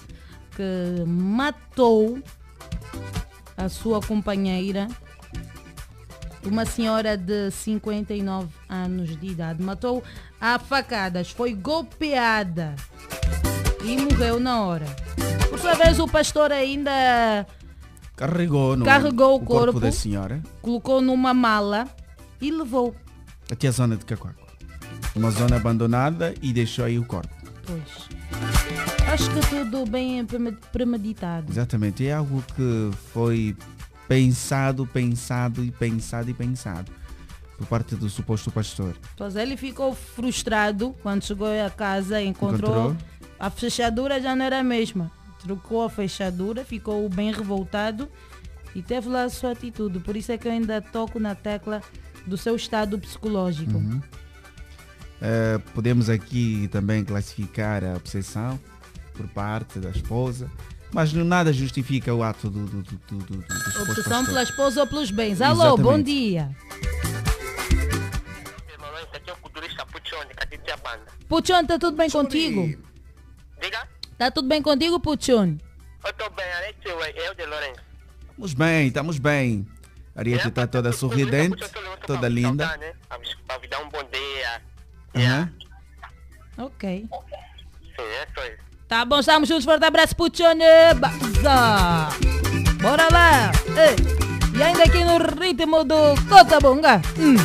que 0.57 1.05
matou 1.07 2.21
a 3.57 3.69
sua 3.69 4.01
companheira, 4.01 4.89
uma 6.45 6.65
senhora 6.65 7.17
de 7.17 7.51
59 7.53 8.49
anos 8.69 9.17
de 9.17 9.27
idade. 9.29 9.63
Matou 9.63 10.03
a 10.41 10.59
facadas, 10.59 11.31
foi 11.31 11.55
golpeada 11.55 12.75
e 13.85 13.97
morreu 13.97 14.39
na 14.41 14.63
hora. 14.63 14.87
Por 15.49 15.59
sua 15.59 15.75
vez, 15.75 15.99
o 15.99 16.07
pastor 16.09 16.51
ainda 16.53 17.47
Carregou, 18.17 18.77
não 18.77 18.85
é? 18.87 18.89
Carregou 18.89 19.37
o 19.37 19.41
corpo. 19.41 19.81
da 19.81 19.91
senhora 19.93 20.43
colocou 20.61 21.01
numa 21.01 21.35
mala 21.35 21.89
e 22.41 22.51
levou. 22.51 22.95
até 23.51 23.69
a 23.69 23.71
zona 23.71 23.97
de 23.97 24.05
Cacoaco. 24.05 24.41
Uma 25.15 25.31
zona 25.31 25.57
abandonada 25.57 26.35
e 26.41 26.53
deixou 26.53 26.85
aí 26.85 26.99
o 26.99 27.05
corpo. 27.05 27.29
Pois. 27.67 28.09
Acho 29.13 29.29
que 29.31 29.41
tudo 29.49 29.85
bem 29.89 30.25
preme- 30.25 30.57
premeditado. 30.73 31.51
Exatamente. 31.53 32.07
É 32.07 32.15
algo 32.15 32.43
que 32.57 32.91
foi 33.13 33.55
pensado, 34.09 34.87
pensado 34.87 35.63
e 35.63 35.71
pensado 35.71 36.31
e 36.31 36.35
pensado 36.35 36.91
por 37.59 37.67
parte 37.67 37.95
do 37.95 38.09
suposto 38.09 38.51
pastor. 38.51 38.95
Pois 39.17 39.37
ele 39.37 39.57
ficou 39.57 39.95
frustrado 39.95 40.95
quando 41.03 41.23
chegou 41.25 41.49
a 41.49 41.71
casa 41.71 42.21
e 42.23 42.27
encontrou, 42.27 42.71
Encontrou. 42.91 42.97
A 43.43 43.51
fechadura 43.51 44.21
já 44.21 44.37
não 44.37 44.45
era 44.45 44.61
a 44.61 44.63
mesma. 44.63 45.11
Trocou 45.41 45.83
a 45.83 45.91
fechadura, 45.91 46.65
ficou 46.65 47.09
bem 47.09 47.33
revoltado 47.33 48.09
e 48.73 48.81
teve 48.81 49.09
lá 49.09 49.25
a 49.25 49.29
sua 49.29 49.51
atitude. 49.51 49.99
Por 49.99 50.17
isso 50.17 50.31
é 50.31 50.39
que 50.39 50.47
eu 50.47 50.53
ainda 50.53 50.81
toco 50.81 51.19
na 51.19 51.35
tecla 51.35 51.83
do 52.25 52.37
seu 52.39 52.55
estado 52.55 52.97
psicológico. 53.01 53.73
Uhum. 53.79 54.01
Eh, 55.21 55.59
podemos 55.75 56.09
aqui 56.09 56.69
também 56.71 57.05
classificar 57.05 57.83
a 57.83 57.97
obsessão 57.97 58.61
por 59.13 59.27
parte 59.27 59.81
da 59.81 59.91
esposa, 59.91 60.49
mas 60.93 61.13
não- 61.13 61.25
nada 61.25 61.53
justifica 61.53 62.15
o 62.15 62.23
ato 62.23 62.49
do, 62.49 62.65
do, 62.65 62.83
do, 62.83 62.97
do, 63.09 63.19
do, 63.25 63.45
Obsessão 63.83 64.05
pastor. 64.05 64.25
pela 64.27 64.43
esposa 64.45 64.81
ou 64.83 64.87
pelos 64.87 65.11
bens. 65.11 65.41
Alô, 65.41 65.77
bom 65.77 65.95
Exatamente. 65.95 66.05
dia. 66.07 66.57
Esse 69.03 69.17
aqui 69.17 69.31
é 69.31 69.33
o 69.33 69.37
culturista 69.39 69.85
Puchone, 69.87 70.31
que 70.33 70.71
a 70.71 70.77
banda. 70.77 71.07
Puchon, 71.29 71.61
está 71.63 71.77
tudo 71.77 71.97
bem 71.97 72.09
contigo? 72.09 72.92
Diga, 73.63 73.87
Está 74.11 74.31
tudo 74.31 74.49
bem 74.49 74.61
contigo, 74.61 74.99
Puchon? 74.99 75.57
eu 76.05 76.11
estou 76.11 76.29
bem, 76.31 76.53
Alex, 76.53 76.79
eu 76.85 77.35
de 77.35 77.47
Lourenço. 77.47 77.81
Estamos 78.31 78.55
bem, 78.55 78.87
estamos 78.89 79.19
bem. 79.19 79.67
Ariete 80.17 80.49
está 80.49 80.67
toda 80.67 80.93
sorridente, 80.93 81.65
toda 82.07 82.29
linda. 82.29 82.77
Né? 82.77 82.93
Para 83.47 83.59
me 83.61 83.69
dar 83.69 83.81
um 83.81 83.89
bom 83.89 84.03
dia. 84.13 84.63
Aham. 85.15 85.53
Ok. 86.59 87.07
Sim, 87.09 88.03
é 88.03 88.27
só 88.35 88.45
isso. 88.47 88.63
Tá 88.89 89.05
bom, 89.05 89.21
estamos 89.21 89.49
juntos. 89.49 89.65
Forte 89.65 89.85
abraço, 89.85 90.17
Puchone. 90.17 90.65
Baza. 90.99 92.09
Bora 92.83 93.09
lá. 93.11 93.53
Ei. 93.69 94.59
E 94.59 94.63
ainda 94.63 94.85
aqui 94.85 95.03
no 95.05 95.19
ritmo 95.41 95.85
do 95.85 96.15
Cotabunga. 96.29 97.01
Hum. 97.19 97.37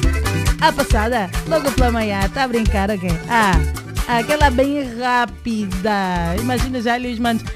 A 0.60 0.74
passada, 0.74 1.30
logo 1.48 1.72
pela 1.74 1.92
manhã. 1.92 2.28
Tá 2.30 2.44
a 2.44 2.48
brincar, 2.48 2.90
ok? 2.90 3.10
Ah, 3.30 3.54
aquela 4.08 4.50
bem 4.50 4.98
rápida. 4.98 6.36
Imagina 6.40 6.82
já 6.82 6.94
ali 6.94 7.14
os 7.14 7.20
manos. 7.20 7.44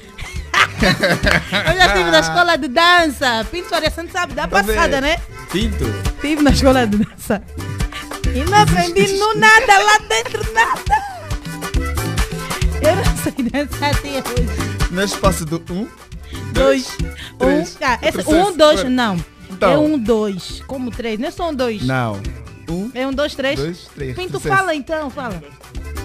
Eu 0.82 1.76
já 1.76 1.86
estive 1.86 2.10
na 2.10 2.20
escola 2.20 2.56
de 2.56 2.68
dança. 2.68 3.46
Pinto 3.50 3.68
Faria 3.68 3.90
Santos 3.90 4.12
sabe, 4.12 4.34
da 4.34 4.42
Tá 4.46 4.62
passada, 4.62 5.00
né? 5.00 5.16
Pinto. 5.50 5.84
Estive 6.16 6.42
na 6.42 6.50
escola 6.50 6.86
de 6.86 6.98
dança. 6.98 7.42
E 8.34 8.44
não 8.44 8.58
aprendi 8.58 9.12
no 9.12 9.34
nada 9.34 9.78
lá 9.78 9.98
dentro, 10.08 10.52
nada. 10.52 11.12
Eu 12.80 12.96
não 12.96 13.16
sei 13.16 13.32
dançar 13.50 13.90
até 13.90 14.08
hoje. 14.08 14.90
No 14.90 15.02
espaço 15.02 15.44
do 15.44 15.62
1, 15.70 15.86
Dois, 16.52 16.96
três, 17.38 17.76
um, 17.76 17.84
ah, 17.84 17.98
esse, 18.02 18.12
processo. 18.12 18.30
um, 18.30 18.56
dois, 18.56 18.84
não. 18.84 19.24
Então. 19.50 19.72
É 19.72 19.78
um, 19.78 19.98
dois. 19.98 20.62
Como 20.66 20.90
três, 20.90 21.18
não 21.18 21.28
é 21.28 21.30
só 21.30 21.50
um, 21.50 21.54
dois. 21.54 21.82
Não. 21.82 22.20
Um, 22.72 22.90
É 22.94 23.06
um, 23.06 23.12
dois, 23.12 23.34
três. 23.34 23.58
dois, 23.58 23.88
três. 23.94 24.16
Pinto, 24.16 24.32
Sucesso. 24.38 24.56
fala 24.56 24.74
então, 24.74 25.10
fala. 25.10 25.42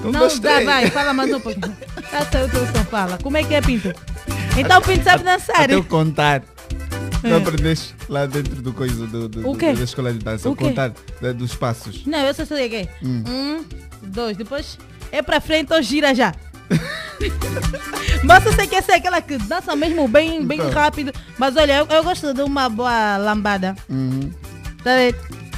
Um, 0.03 0.11
não, 0.11 0.19
dois, 0.21 0.39
dá, 0.39 0.51
três. 0.53 0.65
vai, 0.65 0.89
fala 0.91 1.13
mais 1.13 1.33
um 1.33 1.39
pouquinho. 1.39 1.75
Já 2.11 2.25
sei 2.25 2.43
o 2.43 2.49
teu 2.49 2.65
som, 2.67 2.83
fala. 2.89 3.17
Como 3.21 3.37
é 3.37 3.43
que 3.43 3.53
é, 3.53 3.61
Pinto? 3.61 3.93
Então 4.57 4.79
o 4.79 4.81
Pinto 4.81 5.03
sabe 5.03 5.23
dançar. 5.23 5.61
Até 5.63 5.73
eu 5.75 5.83
contar. 5.83 6.43
É. 7.23 7.29
Não 7.29 7.37
aprendeste 7.37 7.95
lá 8.07 8.25
dentro 8.27 8.61
do 8.61 8.71
coisa 8.73 9.07
do, 9.07 9.27
do, 9.27 9.41
do- 9.41 9.57
da 9.57 9.71
escola 9.83 10.13
de 10.13 10.19
dança. 10.19 10.47
O 10.49 10.55
contar 10.55 10.91
da- 11.19 11.31
dos 11.33 11.55
passos. 11.55 12.05
Não, 12.05 12.19
eu 12.19 12.33
só 12.33 12.45
sei 12.45 12.67
o 12.67 12.69
quê. 12.69 12.87
Hum. 13.03 13.23
Um, 13.27 13.65
dois, 14.03 14.37
depois 14.37 14.77
é 15.11 15.21
pra 15.23 15.41
frente 15.41 15.73
ou 15.73 15.81
gira 15.81 16.13
já. 16.13 16.33
mas 18.23 18.45
eu 18.45 18.53
sei 18.53 18.67
que 18.67 18.75
essa 18.75 18.91
é 18.91 18.95
aquela 18.95 19.21
que 19.21 19.37
dança 19.37 19.75
mesmo 19.75 20.07
bem, 20.07 20.45
bem 20.45 20.59
Então. 20.59 20.71
rápido. 20.71 21.11
Mas 21.37 21.55
olha, 21.55 21.77
eu, 21.79 21.87
eu 21.89 22.03
gosto 22.03 22.33
de 22.33 22.41
uma 22.41 22.69
boa 22.69 23.17
lambada. 23.17 23.75
Uhum. 23.89 24.29
Tá? 24.83 24.91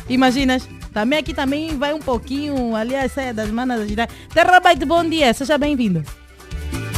Imaginas? 0.08 0.68
Também 0.94 1.20
aqui 1.20 1.34
também 1.34 1.78
vai 1.78 1.94
um 1.94 2.00
pouquinho 2.00 2.76
ali 2.76 2.96
a 2.96 3.08
saia 3.08 3.34
das 3.34 3.50
manas 3.50 3.82
a 3.82 3.86
girar. 3.86 4.10
Terrabyte, 4.34 4.86
bom 4.86 5.04
dia, 5.08 5.34
seja 5.34 5.58
bem-vindo. 5.58 6.04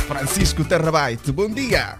Francisco 0.07 0.63
Terrabyte, 0.63 1.31
bom 1.31 1.49
dia. 1.49 1.97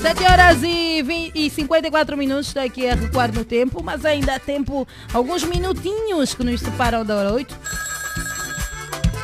7 0.00 0.24
horas 0.24 0.62
e, 0.62 1.02
20, 1.02 1.32
e 1.34 1.50
54 1.50 2.16
minutos, 2.16 2.48
estou 2.48 2.62
aqui 2.62 2.88
a 2.88 2.94
recuar 2.94 3.32
no 3.32 3.44
tempo, 3.44 3.82
mas 3.82 4.04
ainda 4.04 4.36
há 4.36 4.38
tempo, 4.38 4.86
alguns 5.12 5.42
minutinhos 5.42 6.34
que 6.34 6.44
nos 6.44 6.60
separam 6.60 7.04
da 7.04 7.16
hora 7.16 7.32
8. 7.32 7.54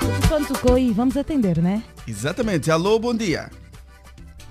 O 0.03 0.07
telefone 0.07 0.47
tocou 0.47 0.79
e 0.79 0.91
vamos 0.93 1.17
atender, 1.17 1.59
né? 1.59 1.83
Exatamente. 2.07 2.71
Alô, 2.71 2.99
bom 2.99 3.15
dia. 3.15 3.51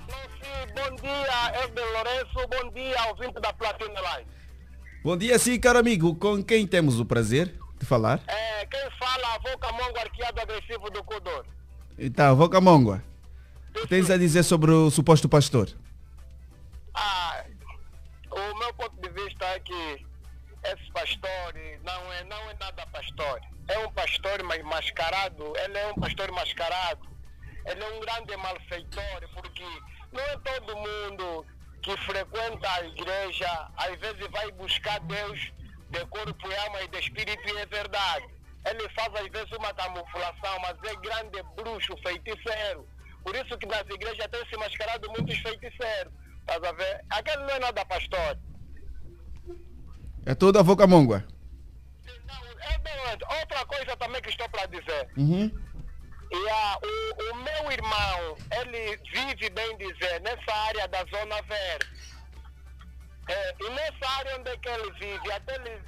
Bom 0.08 0.96
dia, 1.02 1.68
de 1.74 1.82
Lourenço. 1.82 2.48
Bom 2.50 2.72
dia, 2.72 3.08
ouvinte 3.10 3.42
da 3.42 3.52
Platina 3.54 4.00
Live. 4.00 4.41
Bom 5.04 5.18
dia, 5.18 5.38
sim, 5.40 5.60
caro 5.60 5.80
amigo. 5.80 6.16
Com 6.16 6.44
quem 6.44 6.68
temos 6.68 7.00
o 7.00 7.06
prazer 7.06 7.56
de 7.80 7.86
falar? 7.86 8.22
É, 8.28 8.66
quem 8.66 8.80
fala, 9.00 9.36
avô 9.36 9.58
Camongo, 9.58 9.98
arqueado 9.98 10.40
agressivo 10.42 10.90
do 10.92 11.04
Codor. 11.04 11.46
Então, 11.98 12.36
vou 12.36 12.50
Camongua. 12.50 13.04
O 13.70 13.82
que 13.82 13.88
tens 13.88 14.10
a 14.10 14.18
dizer 14.18 14.44
sobre 14.44 14.72
o 14.72 14.90
suposto 14.92 15.28
pastor? 15.28 15.70
Ah, 16.94 17.44
o 18.30 18.60
meu 18.60 18.74
ponto 18.74 18.96
de 19.02 19.10
vista 19.10 19.46
é 19.46 19.60
que 19.60 20.06
esses 20.66 20.90
pastores 20.90 21.80
não 21.84 22.14
é, 22.14 22.24
não 22.26 22.50
é 22.50 22.56
nada 22.60 22.82
mascarado, 24.64 25.54
ele 25.58 25.78
é 25.78 25.88
um 25.92 25.96
pastor 25.96 26.32
mascarado. 26.32 27.10
Ele 27.66 27.84
é 27.84 27.88
um 27.94 28.00
grande 28.00 28.36
malfeitor, 28.38 29.30
porque 29.34 29.64
não 30.12 30.22
é 30.22 30.38
todo 30.38 30.76
mundo 30.76 31.46
que 31.82 31.98
frequenta 31.98 32.72
a 32.72 32.86
igreja, 32.86 33.68
às 33.78 34.00
vezes 34.00 34.28
vai 34.32 34.52
buscar 34.52 35.00
Deus 35.02 35.52
de 35.90 36.06
corpo 36.08 36.48
e 36.48 36.56
alma 36.56 36.82
e 36.82 36.88
de 36.88 37.00
espírito 37.00 37.42
e 37.48 37.58
é 37.58 37.66
verdade. 37.66 38.26
Ele 38.66 38.88
faz 38.90 39.14
às 39.16 39.28
vezes 39.30 39.52
uma 39.58 39.74
camuflação, 39.74 40.60
mas 40.62 40.78
é 40.84 40.96
grande 40.98 41.44
bruxo, 41.56 41.96
feiticeiro. 42.04 42.88
Por 43.24 43.36
isso 43.36 43.58
que 43.58 43.66
nas 43.66 43.82
igrejas 43.82 44.28
tem 44.32 44.46
se 44.50 44.58
mascarado 44.58 45.10
muitos 45.10 45.38
feiticeiros. 45.40 46.14
Estás 46.42 46.64
a 46.64 46.72
ver? 46.72 47.06
Aquele 47.10 47.44
não 47.44 47.50
é 47.50 47.60
nada 47.60 47.86
pastor. 47.86 48.38
É 50.26 50.36
tudo 50.36 50.60
a 50.60 50.64
boca 50.64 50.86
mongua. 50.86 51.26
É 52.06 52.78
doente. 52.78 53.26
Outra 53.40 53.66
coisa 53.66 53.98
também 53.98 54.22
que 54.22 54.30
estou 54.30 54.48
para 54.50 54.66
dizer. 54.68 55.10
Uhum. 55.18 55.52
O, 56.32 57.32
o 57.32 57.36
meu 57.36 57.72
irmão, 57.72 58.38
ele 58.52 58.98
vive, 59.12 59.50
bem 59.50 59.78
dizer, 59.78 60.22
nessa 60.22 60.54
área 60.68 60.88
da 60.88 61.00
Zona 61.06 61.42
Verde. 61.42 62.02
É, 63.28 63.56
e 63.60 63.70
nessa 63.70 64.10
área 64.18 64.38
onde 64.38 64.50
é 64.50 64.58
que 64.58 64.70
ele 64.70 64.92
vive, 64.94 65.32
até 65.32 65.56
ele 65.56 65.82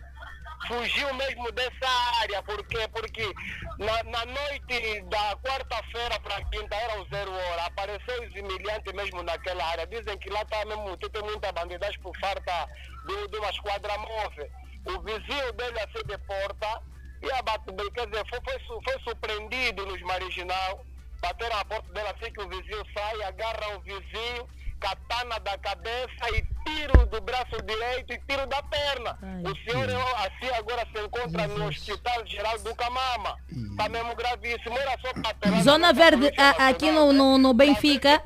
fugiu 0.68 1.14
mesmo 1.14 1.52
dessa 1.52 1.90
área. 2.22 2.44
Por 2.44 2.66
quê? 2.68 2.88
Porque 2.90 3.34
na, 3.80 4.04
na 4.04 4.26
noite 4.26 5.02
da 5.10 5.36
quarta-feira 5.38 6.20
para 6.20 6.44
quinta, 6.46 6.76
era 6.76 7.02
o 7.02 7.08
zero 7.08 7.32
hora, 7.32 7.66
apareceu 7.66 8.24
os 8.24 8.36
imigrantes 8.36 8.94
mesmo 8.94 9.24
naquela 9.24 9.66
área. 9.66 9.88
Dizem 9.88 10.18
que 10.18 10.30
lá 10.30 10.42
está 10.42 10.66
mesmo, 10.66 10.98
tem 10.98 11.22
muita 11.24 11.52
bandidagem 11.52 12.00
por 12.02 12.18
falta 12.20 12.68
de, 13.08 13.28
de 13.30 13.38
uma 13.38 13.50
esquadra 13.50 13.98
móvel. 13.98 14.50
O 14.86 15.02
vizinho 15.02 15.54
dele 15.54 15.80
assim 15.80 16.06
de 16.06 16.18
porta 16.20 16.82
e 17.24 17.32
a 17.32 17.42
bate, 17.42 17.64
quer 17.94 18.08
dizer, 18.08 18.26
foi, 18.30 18.40
foi, 18.44 18.82
foi 18.84 19.02
surpreendido 19.04 19.86
nos 19.86 20.02
marginal, 20.02 20.86
bateram 21.22 21.58
a 21.58 21.66
porta 21.66 21.92
dele 21.94 22.08
assim 22.10 22.32
que 22.34 22.42
o 22.42 22.50
vizinho 22.50 22.86
sai, 22.96 23.24
agarram 23.24 23.78
o 23.78 23.80
vizinho, 23.82 24.48
katana 24.80 25.40
da 25.40 25.58
cabeça 25.60 26.30
e 26.36 26.44
tiro 26.66 27.06
do 27.06 27.22
braço 27.22 27.62
direito 27.66 28.12
e 28.12 28.20
tiro 28.28 28.46
da 28.48 28.62
perna. 28.64 29.18
o 29.50 29.72
senhor 29.72 29.90
assim 30.18 30.54
agora 30.58 30.86
se 30.94 31.02
encontra 31.02 31.48
no 31.48 31.68
Hospital 31.68 32.26
Geral 32.28 32.60
do 32.60 32.76
Camama. 32.76 33.38
Está 33.72 33.88
mesmo 33.90 34.14
gravíssimo, 34.16 34.78
era 34.78 34.98
só 35.00 35.14
para 35.14 35.62
Zona 35.64 35.94
Verde, 35.94 36.28
a- 36.38 36.68
aqui 36.70 36.92
no, 36.92 37.14
no, 37.14 37.38
no 37.38 37.54
Benfica. 37.54 38.22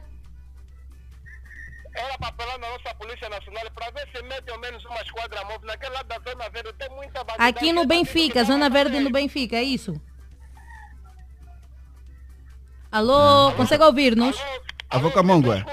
Era 2.00 2.18
para 2.18 2.28
apelar 2.30 2.58
na 2.60 2.70
nossa 2.70 2.93
Polícia 2.95 3.30
Nacional 3.30 3.64
para 3.74 3.89
ver 3.91 4.08
se 4.16 4.22
mete 4.24 4.50
ao 4.52 4.60
menos 4.60 4.84
uma 4.86 5.02
esquadra 5.02 5.43
móvel. 5.45 5.62
Naquele 5.68 5.93
lado 5.93 6.08
da 6.08 6.20
Zona 6.20 6.50
Verde 6.50 6.74
tem 6.74 6.89
muita. 6.89 7.26
Aqui 7.38 7.72
no 7.74 7.86
Benfica, 7.86 8.43
Zona 8.43 8.70
Verde 8.70 9.00
no 9.00 9.10
Benfica, 9.12 9.56
é 9.58 9.64
isso? 9.64 10.00
Alô, 12.91 13.52
consegue 13.54 13.84
ouvir-nos? 13.84 14.38
A 14.89 15.00
boca 15.00 15.22
mongua. 15.22 15.64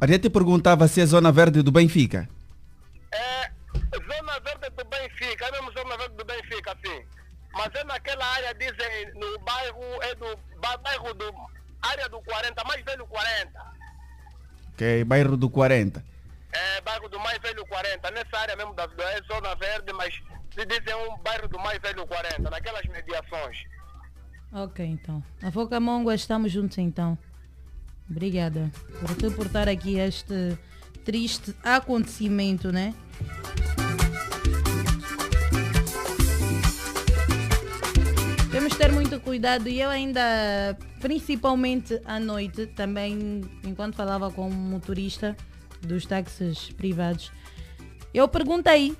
A 0.00 0.06
gente 0.06 0.28
perguntava 0.30 0.86
se 0.88 1.00
é 1.00 1.06
zona 1.06 1.30
verde 1.32 1.62
do 1.62 1.72
Benfica. 1.72 2.28
Zona 3.94 4.40
Verde 4.40 4.70
do 4.76 4.84
Benfica, 4.84 5.46
é 5.46 5.50
mesmo 5.52 5.72
Zona 5.72 5.96
Verde 5.96 6.14
do 6.16 6.24
Benfica, 6.24 6.76
sim. 6.84 7.04
Mas 7.52 7.74
é 7.74 7.84
naquela 7.84 8.24
área, 8.24 8.54
dizem, 8.54 9.12
no 9.14 9.38
bairro, 9.40 9.82
é 10.02 10.14
do 10.14 10.36
ba- 10.60 10.76
bairro 10.76 11.14
do, 11.14 11.34
área 11.82 12.08
do 12.08 12.20
40, 12.22 12.62
mais 12.64 12.84
velho 12.84 13.06
40. 13.06 13.77
Que 14.78 14.84
é 14.84 15.04
bairro 15.04 15.36
do 15.36 15.50
40. 15.50 16.04
É 16.52 16.80
bairro 16.80 17.08
do 17.08 17.18
mais 17.18 17.36
velho 17.38 17.66
40, 17.66 18.10
nessa 18.12 18.38
área 18.38 18.54
mesmo 18.56 18.72
da, 18.74 18.84
é 18.84 19.22
Zona 19.24 19.54
Verde, 19.56 19.92
mas 19.92 20.14
se 20.54 20.64
dizem 20.64 20.94
um 20.94 21.18
bairro 21.18 21.48
do 21.48 21.58
mais 21.58 21.78
velho 21.80 22.06
40, 22.06 22.48
naquelas 22.48 22.84
mediações. 22.86 23.64
Ok, 24.52 24.86
então. 24.86 25.22
A 25.42 25.50
Foca 25.50 25.80
Mongua, 25.80 26.14
estamos 26.14 26.52
juntos 26.52 26.78
então. 26.78 27.18
Obrigada 28.08 28.70
por 29.00 29.10
reportar 29.18 29.68
aqui 29.68 29.98
este 29.98 30.56
triste 31.04 31.54
acontecimento, 31.62 32.72
né? 32.72 32.94
Cuidado 39.20 39.68
e 39.68 39.80
eu 39.80 39.90
ainda, 39.90 40.76
principalmente 41.00 42.00
à 42.04 42.18
noite, 42.18 42.66
também, 42.66 43.42
enquanto 43.64 43.94
falava 43.94 44.30
com 44.30 44.48
um 44.48 44.52
motorista 44.52 45.36
dos 45.82 46.06
táxis 46.06 46.70
privados, 46.70 47.30
eu 48.12 48.26
perguntei, 48.28 48.96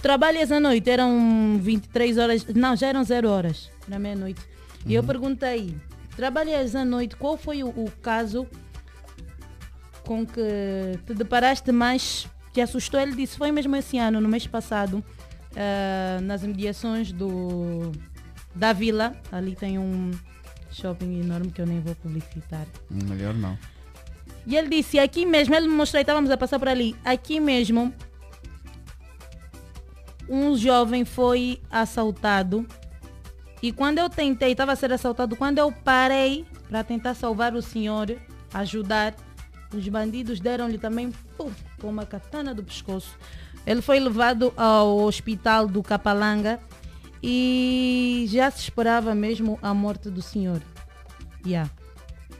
trabalhas 0.00 0.50
à 0.50 0.60
noite? 0.60 0.88
Eram 0.90 1.58
23 1.60 2.18
horas, 2.18 2.46
não, 2.46 2.76
já 2.76 2.88
eram 2.88 3.04
0 3.04 3.28
horas, 3.28 3.70
era 3.86 3.98
meia-noite. 3.98 4.40
E 4.86 4.94
eu 4.94 5.02
perguntei, 5.04 5.76
trabalhas 6.16 6.74
à 6.74 6.84
noite, 6.84 7.16
qual 7.16 7.36
foi 7.36 7.62
o, 7.62 7.68
o 7.68 7.90
caso 8.02 8.46
com 10.04 10.26
que 10.26 10.98
te 11.06 11.14
deparaste 11.14 11.70
mais, 11.72 12.26
te 12.52 12.60
assustou? 12.60 13.00
Ele 13.00 13.14
disse, 13.14 13.36
foi 13.36 13.52
mesmo 13.52 13.74
esse 13.76 13.98
ano, 13.98 14.20
no 14.20 14.28
mês 14.28 14.46
passado, 14.46 15.04
ah, 15.56 16.20
nas 16.22 16.42
imediações 16.42 17.12
do, 17.12 17.92
da 18.54 18.72
vila, 18.72 19.14
ali 19.30 19.54
tem 19.54 19.78
um 19.78 20.10
shopping 20.70 21.20
enorme 21.20 21.50
que 21.50 21.60
eu 21.60 21.66
nem 21.66 21.80
vou 21.80 21.94
publicitar. 21.96 22.66
Melhor 22.90 23.34
não. 23.34 23.58
E 24.46 24.56
ele 24.56 24.68
disse, 24.68 24.98
aqui 24.98 25.26
mesmo, 25.26 25.54
ele 25.54 25.68
me 25.68 25.74
mostrou, 25.74 26.00
estávamos 26.00 26.30
a 26.30 26.36
passar 26.36 26.58
por 26.58 26.68
ali, 26.68 26.96
aqui 27.04 27.38
mesmo, 27.38 27.92
um 30.28 30.56
jovem 30.56 31.04
foi 31.04 31.60
assaltado. 31.70 32.66
E 33.62 33.72
quando 33.72 33.98
eu 33.98 34.08
tentei, 34.08 34.52
estava 34.52 34.72
a 34.72 34.76
ser 34.76 34.92
assaltado, 34.92 35.36
quando 35.36 35.58
eu 35.58 35.70
parei 35.70 36.46
para 36.68 36.82
tentar 36.82 37.14
salvar 37.14 37.54
o 37.54 37.60
senhor, 37.60 38.16
ajudar, 38.54 39.14
os 39.74 39.86
bandidos 39.88 40.40
deram-lhe 40.40 40.78
também 40.78 41.12
pum, 41.36 41.50
com 41.80 41.88
uma 41.88 42.06
katana 42.06 42.54
do 42.54 42.64
pescoço. 42.64 43.16
Ele 43.66 43.82
foi 43.82 44.00
levado 44.00 44.52
ao 44.56 44.98
hospital 45.00 45.66
do 45.66 45.82
Capalanga 45.82 46.58
e 47.22 48.26
já 48.28 48.50
se 48.50 48.60
esperava 48.60 49.14
mesmo 49.14 49.58
a 49.62 49.74
morte 49.74 50.10
do 50.10 50.22
senhor. 50.22 50.60
Yeah. 51.46 51.70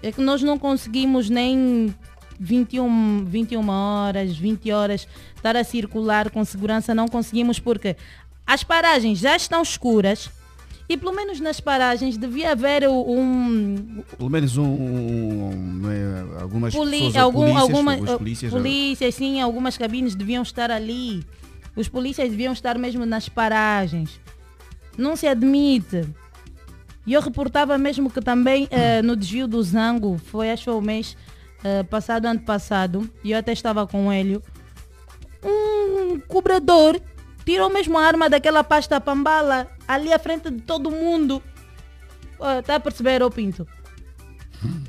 É 0.02 0.10
que 0.10 0.20
nós 0.20 0.42
não 0.42 0.58
conseguimos 0.58 1.28
nem 1.28 1.94
21, 2.38 3.24
21 3.26 3.68
horas, 3.68 4.36
20 4.36 4.72
horas 4.72 5.06
estar 5.36 5.56
a 5.56 5.64
circular 5.64 6.30
com 6.30 6.44
segurança, 6.44 6.94
não 6.94 7.06
conseguimos 7.06 7.58
porque 7.58 7.96
as 8.46 8.64
paragens 8.64 9.18
já 9.18 9.36
estão 9.36 9.62
escuras 9.62 10.30
e 10.88 10.96
pelo 10.96 11.14
menos 11.14 11.38
nas 11.38 11.60
paragens 11.60 12.16
devia 12.16 12.50
haver 12.50 12.88
um, 12.88 14.02
Pelo 14.16 14.28
menos 14.28 14.56
um, 14.56 14.64
um- 14.64 15.82
é, 15.88 16.42
algumas 16.42 16.74
Poli 16.74 16.90
pessoas, 16.90 17.16
algum, 17.16 17.40
polícias, 17.42 17.62
alguma, 17.62 17.96
os 17.96 18.10
uh, 18.10 18.18
polícias, 18.18 18.52
polícias, 18.52 19.14
sim, 19.14 19.40
algumas 19.40 19.78
cabines 19.78 20.16
deviam 20.16 20.42
estar 20.42 20.68
ali. 20.68 21.24
Os 21.76 21.88
polícias 21.88 22.28
deviam 22.28 22.52
estar 22.52 22.76
mesmo 22.76 23.06
nas 23.06 23.28
paragens. 23.28 24.18
Não 25.00 25.16
se 25.16 25.26
admite. 25.26 26.06
E 27.06 27.12
eu 27.14 27.20
reportava 27.20 27.76
mesmo 27.78 28.10
que 28.10 28.20
também 28.20 28.68
eh, 28.70 29.02
no 29.02 29.16
desvio 29.16 29.48
do 29.48 29.62
Zango, 29.62 30.18
foi 30.26 30.50
acho 30.50 30.70
o 30.76 30.82
mês 30.82 31.16
eh, 31.64 31.82
passado, 31.84 32.26
ano 32.26 32.40
passado, 32.40 33.08
e 33.24 33.32
eu 33.32 33.38
até 33.38 33.52
estava 33.52 33.86
com 33.86 34.12
ele, 34.12 34.40
um 35.42 36.20
cobrador 36.20 37.00
tirou 37.44 37.70
mesmo 37.70 37.98
a 37.98 38.04
arma 38.04 38.28
daquela 38.28 38.62
pasta 38.62 39.00
pambala 39.00 39.66
ali 39.88 40.12
à 40.12 40.18
frente 40.18 40.50
de 40.50 40.60
todo 40.60 40.90
mundo. 40.90 41.42
Está 42.60 42.76
a 42.76 42.80
perceber, 42.80 43.22
ô 43.22 43.30
Pinto? 43.30 43.66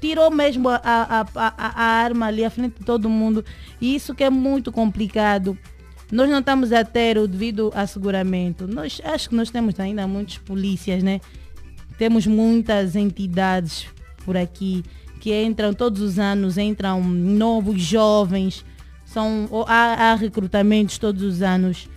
tirou 0.02 0.30
mesmo 0.30 0.68
a, 0.68 0.82
a, 0.84 1.22
a- 1.22 1.54
a 1.58 1.82
arma 1.84 2.26
ali 2.28 2.44
à 2.44 2.50
frente 2.50 2.80
de 2.80 2.86
todo 2.86 3.10
mundo. 3.10 3.44
E 3.80 3.96
isso 3.96 4.14
que 4.14 4.24
é 4.24 4.30
muito 4.30 4.70
complicado. 4.72 5.58
Nós 6.12 6.30
não 6.30 6.40
estamos 6.40 6.74
a 6.74 6.84
ter 6.84 7.18
o 7.18 7.28
devido 7.28 7.72
asseguramento. 7.74 8.68
Nós, 8.68 9.02
acho 9.04 9.30
que 9.30 9.36
nós 9.36 9.50
temos 9.50 9.80
ainda 9.80 10.06
muitos 10.06 10.38
polícias, 10.38 11.02
né? 11.02 11.22
Temos 11.98 12.28
muitas 12.28 12.96
entidades 12.96 13.88
por 14.26 14.36
aqui 14.36 14.84
que 15.22 15.34
entram 15.44 15.74
todos 15.74 16.02
os 16.02 16.20
anos, 16.20 16.58
entram 16.58 17.02
novos 17.02 17.82
jovens. 17.82 18.66
São, 19.06 19.48
há, 19.68 20.12
há 20.12 20.16
recrutamentos 20.16 20.98
todos 20.98 21.22
os 21.22 21.42
anos. 21.42 21.88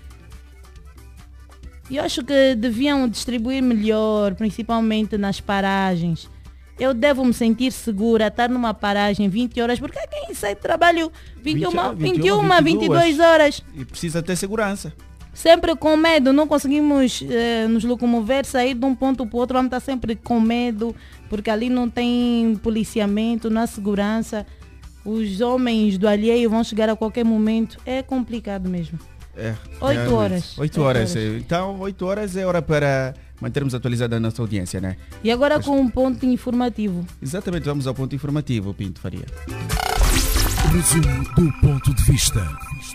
E 1.91 1.97
eu 1.97 2.05
acho 2.05 2.23
que 2.23 2.55
deviam 2.55 3.09
distribuir 3.09 3.63
melhor, 3.63 4.35
principalmente 4.35 5.19
nas 5.19 5.41
paragens. 5.41 6.31
Eu 6.79 6.93
devo 6.93 7.25
me 7.25 7.33
sentir 7.33 7.71
segura, 7.73 8.27
estar 8.27 8.49
numa 8.49 8.75
paragem 8.75 9.29
20 9.29 9.61
horas, 9.61 9.79
porque 9.79 9.99
quem 10.09 10.35
sai 10.35 10.55
de 10.55 10.61
trabalho 10.61 11.11
21, 11.43 11.71
20, 11.95 12.13
21, 12.15 12.63
22 12.63 13.21
horas. 13.21 13.63
E 13.75 13.85
precisa 13.85 14.23
ter 14.23 14.35
segurança. 14.37 14.93
Sempre 15.33 15.75
com 15.75 15.97
medo, 15.97 16.33
não 16.33 16.47
conseguimos 16.47 17.25
eh, 17.29 17.67
nos 17.69 17.83
locomover, 17.83 18.45
sair 18.45 18.73
de 18.75 18.85
um 18.87 18.95
ponto 18.95 19.27
para 19.27 19.37
o 19.37 19.41
outro, 19.41 19.55
vamos 19.57 19.67
estar 19.67 19.81
sempre 19.81 20.15
com 20.15 20.39
medo, 20.41 20.95
porque 21.29 21.51
ali 21.51 21.69
não 21.69 21.91
tem 21.91 22.55
policiamento, 22.63 23.51
não 23.51 23.63
há 23.63 23.67
segurança. 23.67 24.47
Os 25.05 25.41
homens 25.41 25.99
do 25.99 26.07
alheio 26.09 26.49
vão 26.49 26.63
chegar 26.63 26.89
a 26.89 26.97
qualquer 26.97 27.25
momento. 27.25 27.79
É 27.85 28.01
complicado 28.03 28.69
mesmo. 28.71 28.99
É, 29.37 29.55
Oito 29.81 29.93
realmente. 29.93 30.13
horas. 30.15 30.45
Oito 30.59 30.61
Oito 30.61 30.83
horas. 30.83 31.11
horas. 31.11 31.17
é. 31.17 31.37
Então, 31.39 31.81
oito 31.81 32.07
horas 32.07 32.37
é 32.37 32.47
hora 32.47 32.63
para 32.63 33.15
mantermos 33.45 33.75
atualizada 33.75 34.17
a 34.17 34.21
nossa 34.21 34.41
audiência, 34.41 34.81
né? 34.81 34.97
E 35.23 35.31
agora 35.31 35.61
com 35.61 35.79
um 35.79 35.89
ponto 35.89 36.25
informativo. 36.25 37.07
Exatamente, 37.21 37.65
vamos 37.65 37.87
ao 37.87 37.95
ponto 37.95 38.15
informativo, 38.15 38.73
Pinto 38.73 39.01
Faria. 39.01 39.27
Resumo 40.73 41.25
do 41.35 41.53
ponto 41.61 41.95
de 41.95 42.03
vista. 42.05 42.41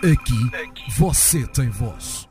Aqui 0.02 0.98
você 0.98 1.46
tem 1.46 1.68
voz. 1.70 2.29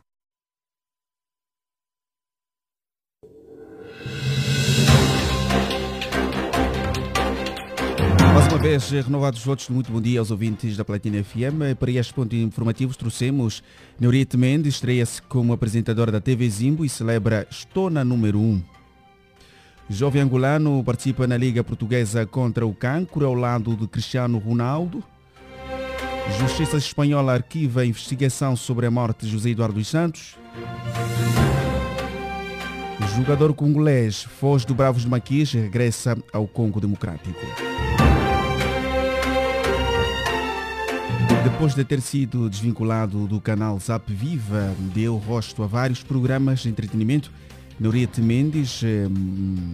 Uma 8.50 8.58
vez, 8.58 8.90
renovados 8.90 9.40
os 9.40 9.46
votos, 9.46 9.70
muito 9.70 9.92
bom 9.92 10.02
dia 10.02 10.20
aos 10.20 10.32
ouvintes 10.32 10.76
da 10.76 10.84
Platina 10.84 11.24
FM. 11.24 11.78
Para 11.80 11.92
este 11.92 12.12
ponto 12.12 12.36
informativo 12.36 12.98
trouxemos 12.98 13.62
Neurite 14.00 14.36
Mendes, 14.36 14.76
estreia-se 14.76 15.22
como 15.22 15.54
apresentadora 15.54 16.12
da 16.12 16.20
TV 16.20 16.50
Zimbo 16.50 16.84
e 16.84 16.90
celebra 16.90 17.46
Estona 17.52 18.04
número 18.04 18.40
1. 18.40 18.62
Jovem 19.88 20.24
angolano 20.24 20.84
participa 20.84 21.28
na 21.28 21.38
Liga 21.38 21.64
Portuguesa 21.64 22.26
contra 22.26 22.66
o 22.66 22.74
Cancro 22.74 23.24
ao 23.24 23.36
lado 23.36 23.76
de 23.76 23.88
Cristiano 23.88 24.40
Ronaldo. 24.40 25.04
Justiça 26.40 26.78
Espanhola 26.78 27.34
arquiva 27.34 27.82
a 27.82 27.86
investigação 27.86 28.56
sobre 28.56 28.88
a 28.88 28.92
morte 28.92 29.28
de 29.28 29.32
José 29.32 29.52
Eduardo 29.52 29.76
dos 29.76 29.88
Santos. 29.88 30.36
Jogador 33.16 33.54
congolês, 33.54 34.24
foz 34.24 34.66
do 34.66 34.74
Bravos 34.74 35.04
de 35.04 35.08
Maquis, 35.08 35.52
regressa 35.52 36.18
ao 36.34 36.48
Congo 36.48 36.82
Democrático. 36.82 37.69
Depois 41.44 41.76
de 41.76 41.84
ter 41.84 42.02
sido 42.02 42.50
desvinculado 42.50 43.28
do 43.28 43.40
canal 43.40 43.80
Zap 43.80 44.12
Viva, 44.12 44.74
deu 44.94 45.18
rosto 45.18 45.64
a 45.64 45.68
vários 45.68 46.04
programas 46.04 46.62
de 46.62 46.70
entretenimento. 46.70 47.32
Neurite 47.80 48.22
Mendes 48.22 48.82
eh, 48.84 49.08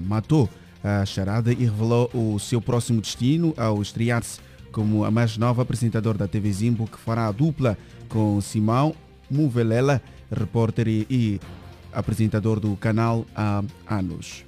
matou 0.07 0.49
a 0.83 1.05
charada 1.05 1.51
e 1.51 1.65
revelou 1.65 2.09
o 2.13 2.37
seu 2.39 2.61
próximo 2.61 3.01
destino 3.01 3.53
ao 3.57 3.81
estrear-se 3.81 4.39
como 4.71 5.05
a 5.05 5.09
mais 5.09 5.37
nova 5.37 5.61
apresentadora 5.61 6.17
da 6.17 6.27
TV 6.27 6.51
Zimbo, 6.51 6.85
que 6.85 6.99
fará 6.99 7.27
a 7.27 7.31
dupla 7.31 7.77
com 8.09 8.41
Simão 8.41 8.93
Muvelela, 9.31 10.01
repórter 10.29 10.87
e 10.87 11.39
apresentador 11.93 12.59
do 12.59 12.75
canal 12.75 13.25
há 13.33 13.63
anos. 13.87 14.43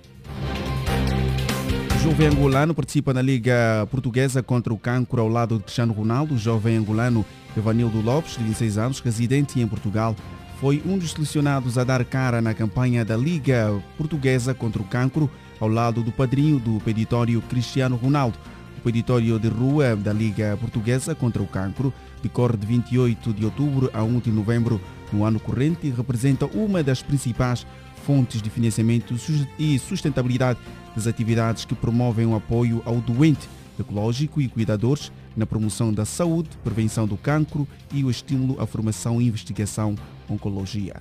Jovem 2.07 2.27
angolano 2.27 2.73
participa 2.73 3.13
na 3.13 3.21
Liga 3.21 3.85
Portuguesa 3.91 4.41
contra 4.41 4.73
o 4.73 4.77
Cancro 4.77 5.21
ao 5.21 5.27
lado 5.27 5.57
de 5.57 5.63
Cristiano 5.63 5.91
Ronaldo. 5.91 6.35
O 6.35 6.37
jovem 6.37 6.77
angolano 6.77 7.25
Evanildo 7.55 7.99
Lopes, 7.99 8.37
de 8.37 8.45
26 8.45 8.77
anos, 8.77 8.99
residente 9.01 9.59
em 9.59 9.67
Portugal, 9.67 10.15
foi 10.61 10.81
um 10.85 10.97
dos 10.97 11.11
selecionados 11.11 11.77
a 11.77 11.83
dar 11.83 12.05
cara 12.05 12.41
na 12.41 12.53
campanha 12.53 13.03
da 13.03 13.17
Liga 13.17 13.77
Portuguesa 13.97 14.53
contra 14.53 14.81
o 14.81 14.85
Cancro 14.85 15.29
ao 15.59 15.67
lado 15.67 16.01
do 16.01 16.09
padrinho 16.13 16.59
do 16.59 16.79
peditório 16.79 17.41
Cristiano 17.41 17.97
Ronaldo. 17.97 18.39
O 18.77 18.81
peditório 18.81 19.37
de 19.37 19.49
rua 19.49 19.93
da 19.97 20.13
Liga 20.13 20.57
Portuguesa 20.61 21.13
contra 21.13 21.43
o 21.43 21.47
Cancro 21.47 21.93
decorre 22.23 22.55
de 22.55 22.65
28 22.65 23.33
de 23.33 23.43
outubro 23.43 23.91
a 23.93 24.01
1 24.01 24.19
de 24.19 24.31
novembro 24.31 24.79
no 25.11 25.25
ano 25.25 25.41
corrente 25.41 25.87
e 25.87 25.91
representa 25.91 26.45
uma 26.45 26.81
das 26.81 27.01
principais 27.01 27.67
fontes 28.07 28.41
de 28.41 28.49
financiamento 28.49 29.13
e 29.59 29.77
sustentabilidade 29.77 30.57
das 30.95 31.07
atividades 31.07 31.65
que 31.65 31.75
promovem 31.75 32.25
o 32.25 32.35
apoio 32.35 32.81
ao 32.85 33.01
doente 33.01 33.49
ecológico 33.77 34.39
e 34.39 34.47
cuidadores 34.47 35.11
na 35.35 35.45
promoção 35.45 35.93
da 35.93 36.05
saúde, 36.05 36.49
prevenção 36.63 37.05
do 37.05 37.17
cancro 37.17 37.67
e 37.93 38.05
o 38.05 38.09
estímulo 38.09 38.61
à 38.61 38.65
formação 38.65 39.21
e 39.21 39.27
investigação 39.27 39.93
oncologia. 40.29 40.95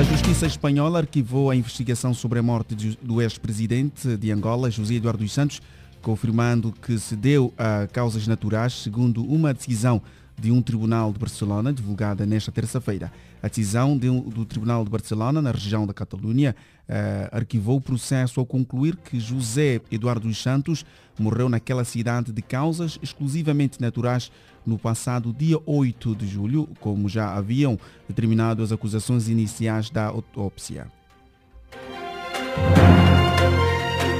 A 0.00 0.02
Justiça 0.02 0.46
Espanhola 0.46 1.00
arquivou 1.00 1.50
a 1.50 1.56
investigação 1.56 2.14
sobre 2.14 2.38
a 2.38 2.42
morte 2.42 2.74
do 3.02 3.20
ex-presidente 3.20 4.16
de 4.16 4.30
Angola, 4.32 4.70
José 4.70 4.94
Eduardo 4.94 5.22
dos 5.22 5.32
Santos, 5.32 5.60
confirmando 6.00 6.72
que 6.72 6.98
se 6.98 7.14
deu 7.14 7.52
a 7.58 7.86
causas 7.88 8.26
naturais, 8.26 8.72
segundo 8.72 9.22
uma 9.22 9.52
decisão 9.52 10.00
de 10.38 10.52
um 10.52 10.60
tribunal 10.60 11.12
de 11.12 11.18
Barcelona, 11.18 11.72
divulgada 11.72 12.26
nesta 12.26 12.52
terça-feira. 12.52 13.10
A 13.42 13.48
decisão 13.48 13.96
de, 13.96 14.08
do 14.08 14.44
Tribunal 14.44 14.84
de 14.84 14.90
Barcelona, 14.90 15.40
na 15.40 15.50
região 15.50 15.86
da 15.86 15.94
Catalunha, 15.94 16.54
uh, 16.88 17.36
arquivou 17.36 17.76
o 17.76 17.80
processo 17.80 18.40
ao 18.40 18.46
concluir 18.46 18.96
que 18.96 19.18
José 19.18 19.80
Eduardo 19.90 20.26
dos 20.28 20.42
Santos 20.42 20.84
morreu 21.18 21.48
naquela 21.48 21.84
cidade 21.84 22.32
de 22.32 22.42
causas 22.42 22.98
exclusivamente 23.02 23.80
naturais 23.80 24.30
no 24.66 24.78
passado 24.78 25.32
dia 25.32 25.58
8 25.64 26.16
de 26.16 26.26
julho, 26.26 26.68
como 26.80 27.08
já 27.08 27.34
haviam 27.34 27.78
determinado 28.08 28.62
as 28.62 28.72
acusações 28.72 29.28
iniciais 29.28 29.90
da 29.90 30.06
autópsia. 30.06 30.88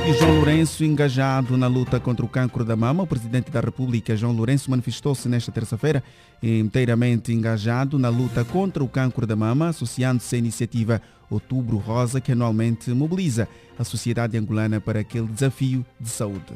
E 0.06 0.12
João 0.12 0.36
Lourenço, 0.36 0.84
engajado 0.84 1.56
na 1.56 1.66
luta 1.66 1.98
contra 1.98 2.24
o 2.24 2.28
cancro 2.28 2.64
da 2.64 2.76
mama, 2.76 3.02
o 3.02 3.06
presidente 3.08 3.50
da 3.50 3.58
República, 3.58 4.16
João 4.16 4.32
Lourenço, 4.32 4.70
manifestou-se 4.70 5.28
nesta 5.28 5.50
terça-feira 5.50 6.00
inteiramente 6.40 7.32
engajado 7.32 7.98
na 7.98 8.08
luta 8.08 8.44
contra 8.44 8.84
o 8.84 8.88
cancro 8.88 9.26
da 9.26 9.34
mama, 9.34 9.70
associando-se 9.70 10.36
à 10.36 10.38
iniciativa 10.38 11.02
Outubro 11.28 11.78
Rosa, 11.78 12.20
que 12.20 12.30
anualmente 12.30 12.88
mobiliza 12.90 13.48
a 13.76 13.82
sociedade 13.82 14.38
angolana 14.38 14.80
para 14.80 15.00
aquele 15.00 15.26
desafio 15.26 15.84
de 15.98 16.08
saúde. 16.08 16.54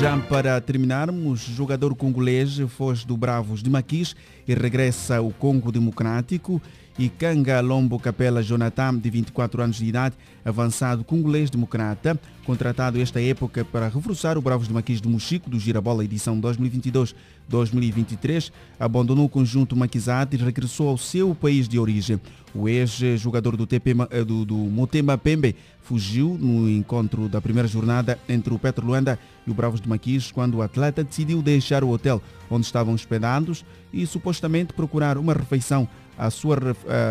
Já 0.00 0.16
para 0.16 0.58
terminarmos, 0.62 1.40
jogador 1.40 1.94
congolês 1.94 2.58
foge 2.70 3.06
do 3.06 3.18
Bravos 3.18 3.62
de 3.62 3.68
Maquis 3.68 4.16
e 4.48 4.54
regressa 4.54 5.18
ao 5.18 5.30
Congo 5.30 5.70
Democrático 5.70 6.62
e 6.98 7.10
Kanga 7.10 7.60
Lombo 7.60 7.98
Capela 7.98 8.42
Jonathan, 8.42 8.96
de 8.96 9.10
24 9.10 9.62
anos 9.62 9.76
de 9.76 9.84
idade, 9.84 10.16
avançado 10.42 11.04
congolês 11.04 11.50
democrata, 11.50 12.18
contratado 12.46 12.98
esta 12.98 13.20
época 13.20 13.62
para 13.62 13.88
reforçar 13.88 14.38
o 14.38 14.42
Bravos 14.42 14.68
de 14.68 14.72
Maquis 14.72 15.02
do 15.02 15.10
Mochico 15.10 15.50
do 15.50 15.58
Girabola 15.58 16.02
edição 16.02 16.40
2022-2023, 16.40 18.50
abandonou 18.78 19.26
o 19.26 19.28
conjunto 19.28 19.76
maquisado 19.76 20.34
e 20.34 20.38
regressou 20.38 20.88
ao 20.88 20.96
seu 20.96 21.34
país 21.34 21.68
de 21.68 21.78
origem. 21.78 22.18
O 22.54 22.66
ex-jogador 22.68 23.54
do, 23.54 23.66
TP, 23.66 23.94
do, 24.26 24.46
do 24.46 24.56
Motema 24.56 25.16
Pembe 25.16 25.54
fugiu 25.90 26.38
no 26.40 26.70
encontro 26.70 27.28
da 27.28 27.40
primeira 27.40 27.66
jornada 27.66 28.16
entre 28.28 28.54
o 28.54 28.58
Petro 28.60 28.86
Luanda 28.86 29.18
e 29.44 29.50
o 29.50 29.54
Bravos 29.54 29.80
de 29.80 29.88
Maquis 29.88 30.30
quando 30.30 30.58
o 30.58 30.62
atleta 30.62 31.02
decidiu 31.02 31.42
deixar 31.42 31.82
o 31.82 31.90
hotel 31.90 32.22
onde 32.48 32.64
estavam 32.64 32.94
hospedados 32.94 33.64
e 33.92 34.06
supostamente 34.06 34.72
procurar 34.72 35.18
uma 35.18 35.34
refeição 35.34 35.88
a 36.16 36.30
sua, 36.30 36.56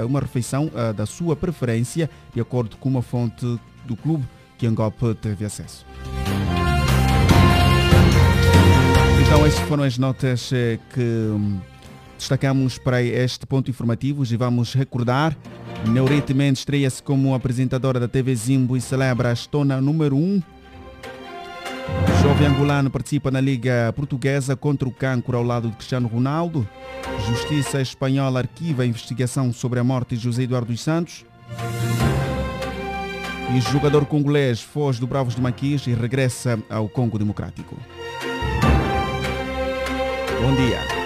uma 0.07 0.21
refeição 0.21 0.71
da 0.95 1.05
sua 1.05 1.35
preferência, 1.35 2.09
de 2.33 2.39
acordo 2.39 2.77
com 2.77 2.87
uma 2.87 3.01
fonte 3.01 3.45
do 3.85 3.97
clube 3.97 4.23
que 4.57 4.65
Angop 4.65 4.95
teve 5.21 5.43
acesso. 5.43 5.85
Então, 9.25 9.45
estas 9.45 9.67
foram 9.67 9.83
as 9.83 9.97
notas 9.97 10.51
que 10.93 11.33
destacamos 12.17 12.77
para 12.77 13.03
este 13.03 13.45
ponto 13.45 13.69
informativo 13.69 14.23
e 14.23 14.37
vamos 14.37 14.73
recordar. 14.73 15.35
Neurite 15.87 16.33
Mendes 16.33 16.59
estreia-se 16.59 17.01
como 17.01 17.33
apresentadora 17.33 17.99
da 17.99 18.07
TV 18.07 18.35
Zimbo 18.35 18.75
e 18.75 18.81
celebra 18.81 19.29
a 19.29 19.33
estona 19.33 19.79
número 19.79 20.15
1 20.15 20.41
Jovem 22.21 22.47
angolano 22.47 22.89
participa 22.89 23.31
na 23.31 23.39
Liga 23.39 23.93
Portuguesa 23.95 24.55
contra 24.55 24.87
o 24.87 24.91
cancro 24.91 25.37
ao 25.37 25.43
lado 25.43 25.69
de 25.69 25.75
Cristiano 25.75 26.07
Ronaldo. 26.07 26.67
Justiça 27.27 27.81
espanhola 27.81 28.39
arquiva 28.39 28.83
a 28.83 28.85
investigação 28.85 29.53
sobre 29.53 29.79
a 29.79 29.83
morte 29.83 30.15
de 30.15 30.23
José 30.23 30.43
Eduardo 30.43 30.71
dos 30.71 30.81
Santos. 30.81 31.25
E 33.55 33.61
jogador 33.71 34.05
congolês 34.05 34.61
foge 34.61 34.99
do 34.99 35.07
Bravos 35.07 35.35
de 35.35 35.41
Maquis 35.41 35.87
e 35.87 35.93
regressa 35.93 36.59
ao 36.69 36.87
Congo 36.87 37.17
Democrático. 37.17 37.77
Bom 40.41 40.55
dia. 40.55 40.98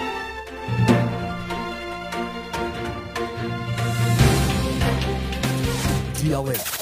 Dialeto. 6.24 6.72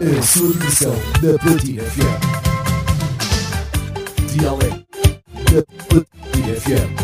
A 0.00 0.22
sua 0.22 0.52
diversão 0.54 0.94
da 1.20 1.38
Platina 1.38 1.82
FM. 1.82 2.20
Dialeto 4.32 4.86
da 5.52 5.60
Platina 5.84 6.54
FM. 6.56 6.96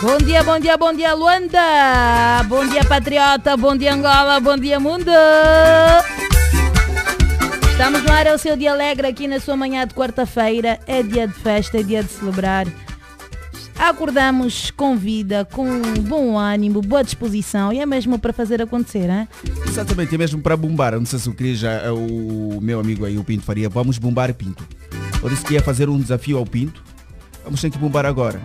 Bom 0.00 0.16
dia, 0.24 0.42
bom 0.42 0.58
dia, 0.58 0.78
bom 0.78 0.94
dia 0.94 1.12
Luanda! 1.12 2.42
Bom 2.48 2.66
dia 2.66 2.82
Patriota, 2.86 3.58
bom 3.58 3.76
dia 3.76 3.92
Angola, 3.92 4.40
bom 4.40 4.56
dia 4.56 4.80
Mundo! 4.80 5.12
Estamos 7.70 8.02
no 8.02 8.10
ar, 8.10 8.26
é 8.26 8.32
o 8.32 8.38
seu 8.38 8.56
dia 8.56 8.72
alegre 8.72 9.06
aqui 9.06 9.28
na 9.28 9.38
sua 9.38 9.54
manhã 9.54 9.86
de 9.86 9.92
quarta-feira. 9.92 10.80
É 10.86 11.02
dia 11.02 11.28
de 11.28 11.34
festa, 11.34 11.80
é 11.80 11.82
dia 11.82 12.02
de 12.02 12.10
celebrar. 12.10 12.66
Acordamos 13.88 14.70
com 14.70 14.96
vida, 14.96 15.44
com 15.44 15.66
bom 16.00 16.38
ânimo, 16.38 16.82
boa 16.82 17.02
disposição 17.02 17.72
e 17.72 17.80
é 17.80 17.86
mesmo 17.86 18.18
para 18.18 18.32
fazer 18.32 18.60
acontecer, 18.60 19.08
hein? 19.08 19.26
Exatamente, 19.66 20.14
é 20.14 20.18
mesmo 20.18 20.40
para 20.42 20.56
bombar. 20.56 20.92
Não 20.92 21.06
sei 21.06 21.18
se 21.18 21.28
o 21.28 21.34
Cris, 21.34 21.58
já, 21.58 21.92
o 21.92 22.60
meu 22.60 22.78
amigo 22.78 23.04
aí, 23.04 23.16
o 23.16 23.24
Pinto 23.24 23.42
Faria, 23.44 23.68
vamos 23.68 23.98
bombar 23.98 24.32
Pinto. 24.34 24.66
Eu 25.22 25.28
disse 25.28 25.44
que 25.44 25.54
ia 25.54 25.62
fazer 25.62 25.88
um 25.88 25.98
desafio 25.98 26.38
ao 26.38 26.46
Pinto. 26.46 26.82
Vamos 27.44 27.60
ter 27.60 27.70
que 27.70 27.78
bombar 27.78 28.06
agora. 28.06 28.40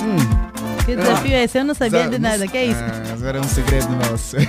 Hum. 0.00 0.44
Que 0.84 0.96
desafio 0.96 1.32
é 1.32 1.44
esse? 1.44 1.58
Eu 1.58 1.64
não 1.64 1.74
sabia 1.74 2.08
de 2.08 2.18
nada, 2.18 2.46
que 2.46 2.56
é 2.56 2.66
isso? 2.66 2.80
Ah, 2.80 3.14
agora 3.14 3.38
é 3.38 3.40
um 3.40 3.48
segredo 3.48 3.88
nosso. 3.90 4.36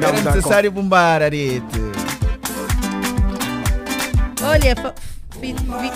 Não 0.00 0.08
é 0.08 0.22
necessário 0.22 0.70
bombar, 0.72 1.22
Arete. 1.22 1.62
Olha, 4.42 4.74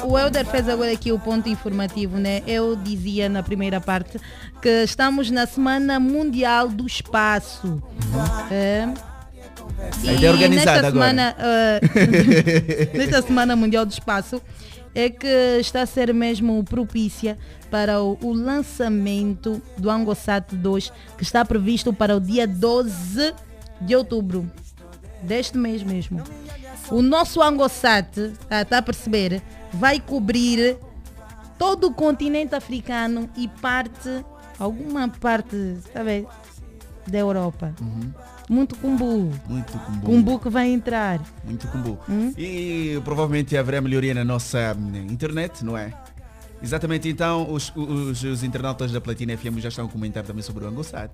o 0.05 0.19
Helder 0.19 0.47
fez 0.47 0.69
agora 0.69 0.93
aqui 0.93 1.13
o 1.13 1.19
ponto 1.19 1.49
informativo, 1.49 2.19
né? 2.19 2.43
Eu 2.47 2.77
dizia 2.77 3.29
na 3.29 3.43
primeira 3.43 3.81
parte 3.81 4.19
que 4.61 4.83
estamos 4.83 5.31
na 5.31 5.47
Semana 5.47 6.01
Mundial 6.01 6.69
do 6.69 6.87
Espaço. 6.87 7.83
É. 8.51 8.89
A 10.07 10.13
ideia 10.13 10.33
organizada 10.33 10.73
nesta 10.73 10.91
semana, 10.91 11.37
eh, 11.41 12.91
nesta 12.97 13.23
Semana 13.23 13.57
Mundial 13.57 13.85
do 13.85 13.93
Espaço 13.93 14.41
é 14.95 15.11
que 15.11 15.27
está 15.61 15.83
a 15.83 15.87
ser 15.87 16.15
mesmo 16.15 16.63
propícia 16.65 17.37
para 17.71 18.01
o, 18.01 18.17
o 18.23 18.33
lançamento 18.33 19.61
do 19.77 19.91
Angosat 19.91 20.55
2, 20.55 20.93
que 21.19 21.25
está 21.25 21.45
previsto 21.45 21.93
para 21.93 22.17
o 22.17 22.21
dia 22.21 22.47
12 22.47 23.35
de 23.81 23.97
outubro 23.97 24.49
deste 25.23 25.59
mês 25.59 25.83
mesmo. 25.83 26.23
O 26.91 27.03
nosso 27.03 27.41
Angosat, 27.43 28.33
está 28.51 28.79
a 28.79 28.83
perceber, 28.83 29.43
vai 29.73 29.99
cobrir 30.01 30.77
todo 31.59 31.89
o 31.89 31.95
continente 31.95 32.55
africano 32.55 33.29
e 33.37 33.49
parte, 33.49 34.25
alguma 34.59 35.09
parte, 35.09 35.79
sabe, 35.93 36.27
da 37.07 37.19
Europa. 37.19 37.75
Muito 38.49 38.77
cumbu. 38.77 39.31
Muito 39.49 39.73
cumbu. 39.79 40.07
Cumbu 40.07 40.39
que 40.39 40.51
vai 40.51 40.69
entrar. 40.71 41.21
Muito 41.45 41.67
cumbu. 41.69 41.99
Hum? 42.09 42.33
E 42.37 43.01
provavelmente 43.03 43.57
haverá 43.57 43.81
melhoria 43.81 44.13
na 44.13 44.25
nossa 44.25 44.77
hum, 44.79 45.07
internet, 45.11 45.65
não 45.65 45.77
é? 45.77 45.93
Exatamente, 46.63 47.09
então 47.09 47.51
os, 47.51 47.73
os, 47.75 48.23
os 48.23 48.43
internautas 48.43 48.91
da 48.93 49.01
Platina 49.01 49.37
FM 49.37 49.59
já 49.59 49.69
estão 49.69 49.87
a 49.87 49.89
comentar 49.89 50.25
também 50.25 50.43
sobre 50.43 50.65
o 50.65 50.69
Angosat. 50.69 51.11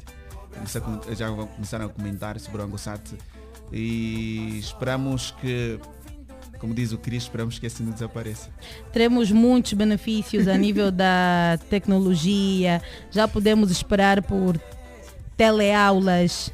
Já 1.17 1.31
vão- 1.31 1.47
começaram 1.47 1.87
a 1.87 1.89
comentar 1.89 2.39
sobre 2.41 2.61
o 2.61 2.65
Angosat 2.65 3.01
e 3.73 4.59
esperamos 4.59 5.35
que, 5.41 5.79
como 6.59 6.75
diz 6.75 6.93
o 6.93 6.99
Cris, 6.99 7.25
esperamos 7.25 7.59
que 7.59 7.67
esse 7.67 7.83
não 7.83 7.93
desapareça. 7.93 8.51
Teremos 8.93 9.31
muitos 9.31 9.73
benefícios 9.73 10.49
a 10.49 10.57
nível 10.57 10.91
da 10.93 11.59
tecnologia. 11.69 12.83
Já 13.11 13.29
podemos 13.29 13.71
esperar 13.71 14.23
por 14.23 14.61
teleaulas. 15.37 16.53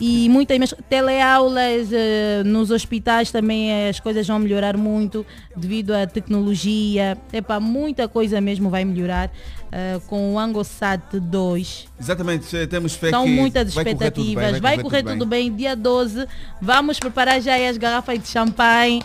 E 0.00 0.28
muitas 0.28 0.58
mas 0.58 0.74
teleaulas 0.88 1.92
eh, 1.92 2.42
nos 2.44 2.70
hospitais 2.70 3.30
também 3.30 3.88
as 3.88 4.00
coisas 4.00 4.26
vão 4.26 4.38
melhorar 4.38 4.76
muito 4.76 5.24
devido 5.54 5.92
à 5.92 6.06
tecnologia. 6.06 7.16
Epá, 7.32 7.60
muita 7.60 8.08
coisa 8.08 8.40
mesmo 8.40 8.70
vai 8.70 8.84
melhorar 8.84 9.30
eh, 9.70 10.00
com 10.06 10.34
o 10.34 10.38
Angosat 10.38 11.20
2. 11.20 11.88
Exatamente, 12.00 12.56
eh, 12.56 12.66
temos 12.66 12.94
fé 12.94 13.10
São 13.10 13.26
muitas 13.26 13.72
vai 13.74 13.84
correr 13.84 14.10
tudo 14.10 14.24
bem, 14.24 14.34
expectativas. 14.34 14.60
Vai 14.60 14.78
correr 14.82 15.02
tudo 15.02 15.26
bem. 15.26 15.54
Dia 15.54 15.76
12. 15.76 16.26
Vamos 16.60 16.98
preparar 16.98 17.40
já 17.40 17.54
as 17.68 17.76
garrafas 17.76 18.18
de 18.18 18.28
champanhe. 18.28 19.02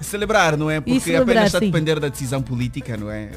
Celebrar, 0.00 0.56
não 0.56 0.70
é? 0.70 0.80
Porque 0.80 1.16
apenas 1.16 1.46
está 1.46 1.58
a 1.58 1.60
depender 1.60 1.98
da 1.98 2.08
decisão 2.08 2.40
política, 2.40 2.96
não 2.96 3.10
é? 3.10 3.30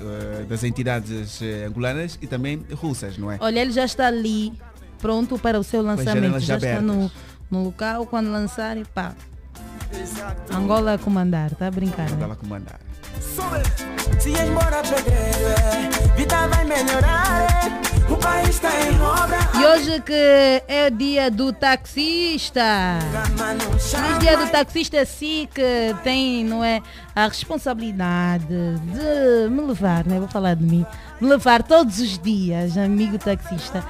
Das 0.47 0.63
entidades 0.63 1.41
angolanas 1.65 2.19
e 2.21 2.27
também 2.27 2.63
russas, 2.73 3.17
não 3.17 3.31
é? 3.31 3.37
Olha, 3.41 3.61
ele 3.61 3.71
já 3.71 3.83
está 3.83 4.05
ali, 4.05 4.53
pronto 5.01 5.37
para 5.39 5.59
o 5.59 5.63
seu 5.63 5.81
lançamento. 5.81 6.39
Já 6.39 6.57
está 6.57 6.81
no, 6.81 7.11
no 7.49 7.63
local, 7.63 8.05
quando 8.05 8.31
lançarem, 8.31 8.85
pá. 8.85 9.13
Angola 10.53 10.93
a 10.93 10.97
comandar, 10.97 11.53
tá 11.55 11.67
a 11.67 11.71
brincar, 11.71 12.09
né? 12.11 12.25
Para 12.25 12.35
comandar. 12.35 12.79
Se 14.19 14.29
embora 14.29 14.81
pedreiro, 14.83 16.15
vida 16.15 16.47
vai 16.47 16.63
melhorar. 16.65 17.67
é. 17.67 18.11
O 18.11 18.17
país 18.17 18.49
está 18.49 18.69
em 18.69 18.99
obra. 19.01 19.37
E 19.55 19.65
hoje 19.65 20.01
que 20.01 20.63
é 20.67 20.87
o 20.87 20.91
dia 20.91 21.31
do 21.31 21.53
taxista. 21.53 22.99
Feliz 23.79 24.19
dia 24.19 24.37
do 24.37 24.51
taxista 24.51 25.05
sim 25.05 25.47
que 25.53 25.95
tem, 26.03 26.43
não 26.43 26.61
é, 26.63 26.81
a 27.15 27.27
responsabilidade 27.27 28.45
de 28.45 29.49
me 29.49 29.61
levar, 29.61 30.05
né? 30.05 30.19
Vou 30.19 30.27
falar 30.27 30.55
de 30.55 30.63
mim. 30.65 30.85
Me 31.21 31.29
levar 31.29 31.63
todos 31.63 31.99
os 31.99 32.17
dias, 32.19 32.77
amigo 32.77 33.17
taxista. 33.17 33.83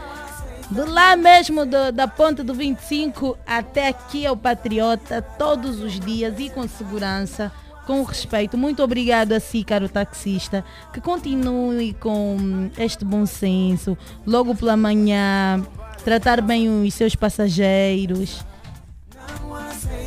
De 0.72 0.82
lá 0.84 1.16
mesmo 1.18 1.66
do- 1.66 1.92
da 1.92 2.08
ponte 2.08 2.44
do 2.44 2.54
25 2.54 3.38
até 3.46 3.90
aqui 3.90 4.26
ao 4.26 4.38
Patriota, 4.38 5.22
todos 5.22 5.82
os 5.82 6.00
dias 6.00 6.34
e 6.40 6.50
com 6.50 6.66
segurança, 6.68 7.52
com 7.86 8.02
respeito. 8.04 8.58
Muito 8.58 8.82
obrigado 8.82 9.34
a 9.34 9.40
si, 9.40 9.64
caro 9.66 9.90
taxista, 9.90 10.64
que 10.94 11.02
continue 11.02 11.94
com 11.96 12.70
este 12.78 13.04
bom 13.04 13.26
senso, 13.26 13.98
logo 14.26 14.56
pela 14.56 14.78
manhã, 14.78 15.62
tratar 16.06 16.40
bem 16.42 16.70
os 16.86 16.94
seus 16.94 17.16
passageiros. 17.16 18.42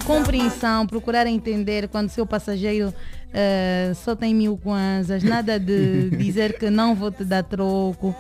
Compreensão, 0.07 0.87
procurar 0.87 1.27
entender 1.27 1.89
quando 1.89 2.09
seu 2.11 2.27
passageiro 2.27 2.93
eh, 3.33 3.93
só 4.03 4.15
tem 4.15 4.35
mil 4.35 4.57
kwanzas, 4.57 5.23
nada 5.23 5.59
de 5.59 6.11
dizer 6.17 6.59
que 6.59 6.71
não 6.71 6.95
vou 6.95 7.11
te 7.11 7.25
dar 7.25 7.43
troco. 7.43 8.15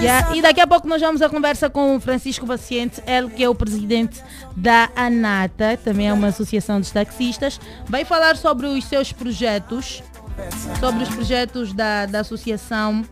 Yeah, 0.00 0.36
E 0.36 0.42
daqui 0.42 0.60
a 0.60 0.66
pouco 0.66 0.86
nós 0.86 1.00
vamos 1.00 1.22
a 1.22 1.28
conversa 1.28 1.68
com 1.68 1.96
o 1.96 2.00
Francisco 2.00 2.46
Paciente, 2.46 3.02
ele 3.06 3.30
que 3.30 3.42
é 3.42 3.48
o 3.48 3.54
presidente 3.54 4.22
da 4.56 4.90
ANATA, 4.94 5.78
também 5.82 6.08
é 6.08 6.12
uma 6.12 6.28
associação 6.28 6.80
de 6.80 6.92
taxistas. 6.92 7.60
Vai 7.88 8.04
falar 8.04 8.36
sobre 8.36 8.66
os 8.66 8.84
seus 8.84 9.12
projetos, 9.12 10.02
sobre 10.78 11.02
os 11.02 11.08
projetos 11.08 11.72
da, 11.72 12.06
da 12.06 12.20
associação, 12.20 13.04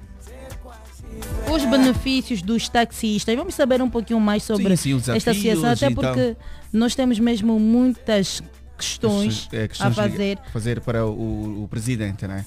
os 1.52 1.64
benefícios 1.64 2.42
dos 2.42 2.68
taxistas. 2.68 3.34
Vamos 3.34 3.54
saber 3.54 3.82
um 3.82 3.90
pouquinho 3.90 4.20
mais 4.20 4.42
sobre 4.42 4.76
Sim, 4.76 5.00
sim, 5.00 5.12
esta 5.12 5.30
associação, 5.32 5.70
até 5.70 5.90
porque 5.90 6.36
nós 6.72 6.94
temos 6.94 7.18
mesmo 7.18 7.58
muitas 7.58 8.42
questões 8.80 9.48
É, 9.52 9.64
a 9.64 9.68
questões 9.68 9.90
de 9.90 10.00
fazer. 10.00 10.38
fazer 10.52 10.80
para 10.80 11.06
o, 11.06 11.64
o 11.64 11.68
presidente, 11.68 12.26
né, 12.26 12.44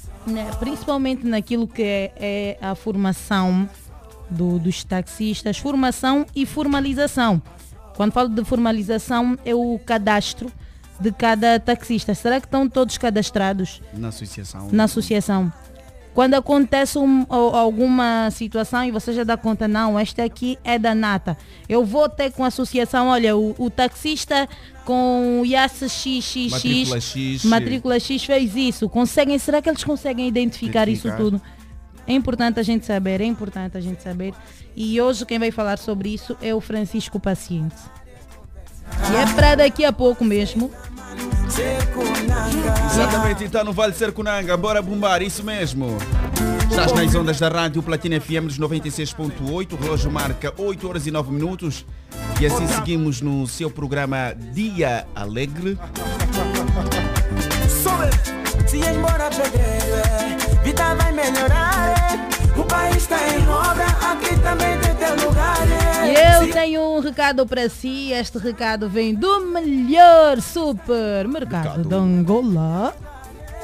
principalmente 0.60 1.26
naquilo 1.26 1.68
que 1.68 1.82
é, 1.84 2.12
é 2.18 2.58
a 2.62 2.76
formação 2.76 3.70
do- 4.30 4.60
dos 4.60 4.84
taxistas, 4.84 5.58
formação 5.58 6.26
e 6.36 6.46
formalização. 6.46 7.42
Quando 7.96 8.12
falo 8.12 8.30
de 8.30 8.44
formalização, 8.44 9.38
é 9.46 9.54
o 9.54 9.80
cadastro 9.86 10.52
de 11.00 11.12
cada 11.12 11.60
taxista. 11.60 12.14
Será 12.16 12.40
que 12.40 12.48
estão 12.48 12.68
todos 12.68 12.98
cadastrados 12.98 13.82
Na 13.94 14.08
associação. 14.08 14.70
na 14.72 14.84
associação? 14.86 15.54
Quando 16.14 16.36
acontece 16.36 16.98
um- 17.00 17.26
alguma 17.30 18.30
situação 18.32 18.84
e 18.84 18.92
você 18.92 19.12
já 19.14 19.24
dá 19.24 19.36
conta, 19.36 19.68
não, 19.68 19.98
esta 19.98 20.24
aqui 20.24 20.60
é 20.64 20.78
da 20.78 20.94
nata. 20.94 21.36
Eu 21.68 21.84
vou 21.84 22.08
ter 22.08 22.32
com 22.32 22.44
a 22.44 22.48
associação, 22.48 23.08
olha, 23.08 23.36
o, 23.36 23.56
o 23.58 23.70
taxista 23.70 24.48
com 24.86 25.42
o 25.42 25.46
IAS 25.46 25.72
XXX, 25.72 26.52
Matrícula 26.52 27.02
X, 27.02 27.46
matrícula 27.46 28.00
X 28.00 28.24
fez 28.24 28.56
isso. 28.56 28.88
Conseguem, 28.90 29.40
será 29.40 29.62
que 29.62 29.70
eles 29.70 29.84
conseguem 29.84 30.28
identificar, 30.28 30.88
Identificar. 30.88 31.16
isso 31.16 31.24
tudo? 31.24 31.42
É 32.06 32.14
importante 32.14 32.60
a 32.60 32.64
gente 32.64 32.86
saber, 32.86 33.22
é 33.22 33.26
importante 33.26 33.78
a 33.78 33.82
gente 33.82 34.04
saber. 34.04 34.34
E 34.76 35.00
hoje 35.02 35.26
quem 35.26 35.40
vai 35.40 35.52
falar 35.52 35.78
sobre 35.80 36.10
isso 36.14 36.38
é 36.42 36.54
o 36.54 36.60
Francisco 36.62 37.20
Paciente. 37.20 37.76
E 39.12 39.16
é 39.16 39.34
para 39.34 39.56
daqui 39.56 39.84
a 39.86 39.94
pouco 39.94 40.24
mesmo. 40.24 40.70
Exatamente, 42.92 43.44
então 43.44 43.64
no 43.64 43.74
Vale 43.74 43.94
Sercunanga, 43.94 44.56
bora 44.58 44.82
bombar, 44.82 45.22
isso 45.22 45.44
mesmo. 45.44 45.98
Estás 46.70 46.92
nas 46.92 47.14
ondas 47.16 47.40
da 47.40 47.50
rádio 47.50 47.84
Platina 47.84 48.20
FM 48.20 48.46
dos 48.48 48.60
96.8, 48.60 49.74
o 49.74 49.76
relógio 49.76 50.12
marca 50.12 50.54
8 50.58 50.88
horas 50.88 51.08
e 51.08 51.12
9 51.12 51.32
minutos. 51.32 51.86
E 52.40 52.46
assim 52.46 52.68
seguimos 52.68 53.22
no 53.22 53.48
seu 53.48 53.70
programa 53.70 54.34
Dia 54.54 55.06
Alegre. 55.16 55.78
Se 58.68 58.78
embora 58.78 59.30
vai 60.96 61.12
melhorar. 61.12 61.90
é. 61.90 62.60
O 62.60 62.64
país 62.66 62.98
está 62.98 63.18
em 63.30 63.48
obra, 63.48 63.86
aqui 63.86 64.36
também 64.40 64.83
eu 66.24 66.52
tenho 66.52 66.82
um 66.82 67.00
recado 67.00 67.46
para 67.46 67.70
si. 67.70 68.12
Este 68.12 68.38
recado 68.38 68.90
vem 68.90 69.14
do 69.14 69.42
melhor 69.46 70.42
supermercado 70.42 71.88
de 71.88 71.96
Angola. 71.96 72.96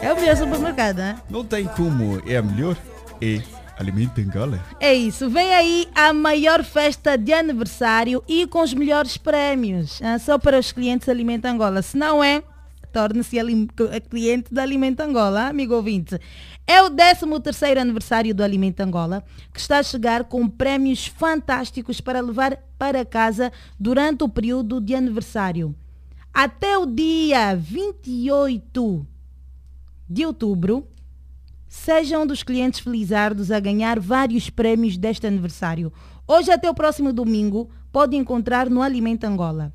É 0.02 0.14
o 0.14 0.16
melhor 0.16 0.38
supermercado, 0.38 0.98
né? 0.98 1.18
Não 1.30 1.44
tem 1.44 1.66
como, 1.66 2.22
é 2.26 2.38
a 2.38 2.42
melhor. 2.42 2.78
É 3.22 3.42
Alimento 3.80 4.20
em 4.20 4.28
Gala. 4.28 4.60
É 4.80 4.94
isso. 4.94 5.30
Vem 5.30 5.54
aí 5.54 5.88
a 5.96 6.12
maior 6.12 6.66
festa 6.66 7.18
de 7.18 7.32
aniversário 7.32 8.22
e 8.28 8.46
com 8.46 8.62
os 8.62 8.74
melhores 8.74 9.16
prémios. 9.16 10.02
ah, 10.04 10.20
só 10.20 10.38
para 10.38 10.60
os 10.60 10.74
clientes 10.74 11.08
Alimenta 11.08 11.50
Angola. 11.50 11.82
Se 11.82 11.98
não 11.98 12.22
é, 12.22 12.44
torne-se 12.92 13.40
alim- 13.40 13.68
cliente 14.10 14.54
da 14.54 14.62
Alimento 14.62 15.02
Angola, 15.02 15.48
amigo 15.48 15.74
ouvinte. 15.74 16.20
É 16.68 16.82
o 16.84 16.90
13º 16.90 17.78
aniversário 17.80 18.34
do 18.34 18.44
Alimento 18.44 18.82
Angola, 18.82 19.24
que 19.54 19.60
está 19.60 19.80
a 19.80 19.84
chegar 19.84 20.26
com 20.26 20.48
prémios 20.48 21.08
fantásticos 21.08 22.00
para 22.00 22.22
levar 22.22 22.58
para 22.78 23.04
casa 23.06 23.52
durante 23.80 24.24
o 24.24 24.30
período 24.30 24.80
de 24.80 24.96
aniversário. 24.96 25.76
Até 26.34 26.78
o 26.78 26.86
dia 26.86 27.56
28 27.56 29.06
de 30.08 30.26
outubro, 30.26 30.88
seja 31.68 32.20
um 32.20 32.26
dos 32.26 32.44
clientes 32.44 32.80
felizardos 32.80 33.52
a 33.52 33.60
ganhar 33.60 34.00
vários 34.00 34.50
prémios 34.50 34.98
deste 34.98 35.28
aniversário. 35.28 35.92
Hoje 36.28 36.52
até 36.52 36.70
o 36.70 36.74
próximo 36.74 37.12
domingo, 37.12 37.70
pode 37.92 38.16
encontrar 38.16 38.70
no 38.70 38.82
Alimento 38.82 39.24
Angola. 39.24 39.74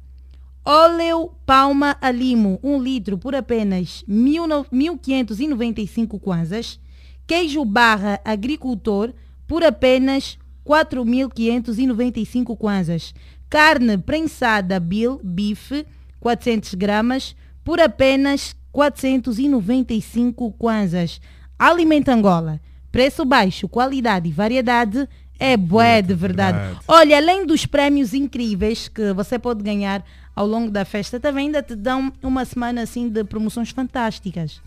Óleo 0.66 1.30
Palma 1.44 1.94
Alimo, 2.00 2.58
1 2.62 2.82
litro 2.82 3.18
por 3.18 3.34
apenas 3.34 4.02
1.595 4.08 6.18
kwanzas. 6.18 6.80
Queijo 7.26 7.66
Barra 7.66 8.18
Agricultor 8.24 9.12
por 9.46 9.62
apenas 9.62 10.38
4.595 10.64 12.56
kwanzas. 12.56 13.14
Carne 13.50 13.98
prensada 13.98 14.80
Bill 14.80 15.20
Beef, 15.22 15.84
400 16.18 16.72
gramas, 16.74 17.36
por 17.62 17.78
apenas 17.78 18.56
495 18.72 20.50
kwanzas. 20.52 21.20
Alimento 21.58 22.08
Angola. 22.08 22.58
Preço 22.90 23.26
baixo, 23.26 23.68
qualidade 23.68 24.30
e 24.30 24.32
variedade 24.32 25.06
é 25.38 25.56
bué 25.56 26.00
de 26.00 26.14
verdade. 26.14 26.58
verdade. 26.58 26.80
Olha, 26.86 27.16
além 27.16 27.44
dos 27.44 27.66
prémios 27.66 28.14
incríveis 28.14 28.88
que 28.88 29.12
você 29.12 29.38
pode 29.38 29.62
ganhar 29.62 30.04
ao 30.34 30.46
longo 30.46 30.70
da 30.70 30.84
festa, 30.84 31.20
também 31.20 31.46
ainda 31.46 31.62
te 31.62 31.74
dão 31.74 32.12
uma 32.22 32.44
semana 32.44 32.82
assim 32.82 33.08
de 33.08 33.24
promoções 33.24 33.70
fantásticas. 33.70 34.60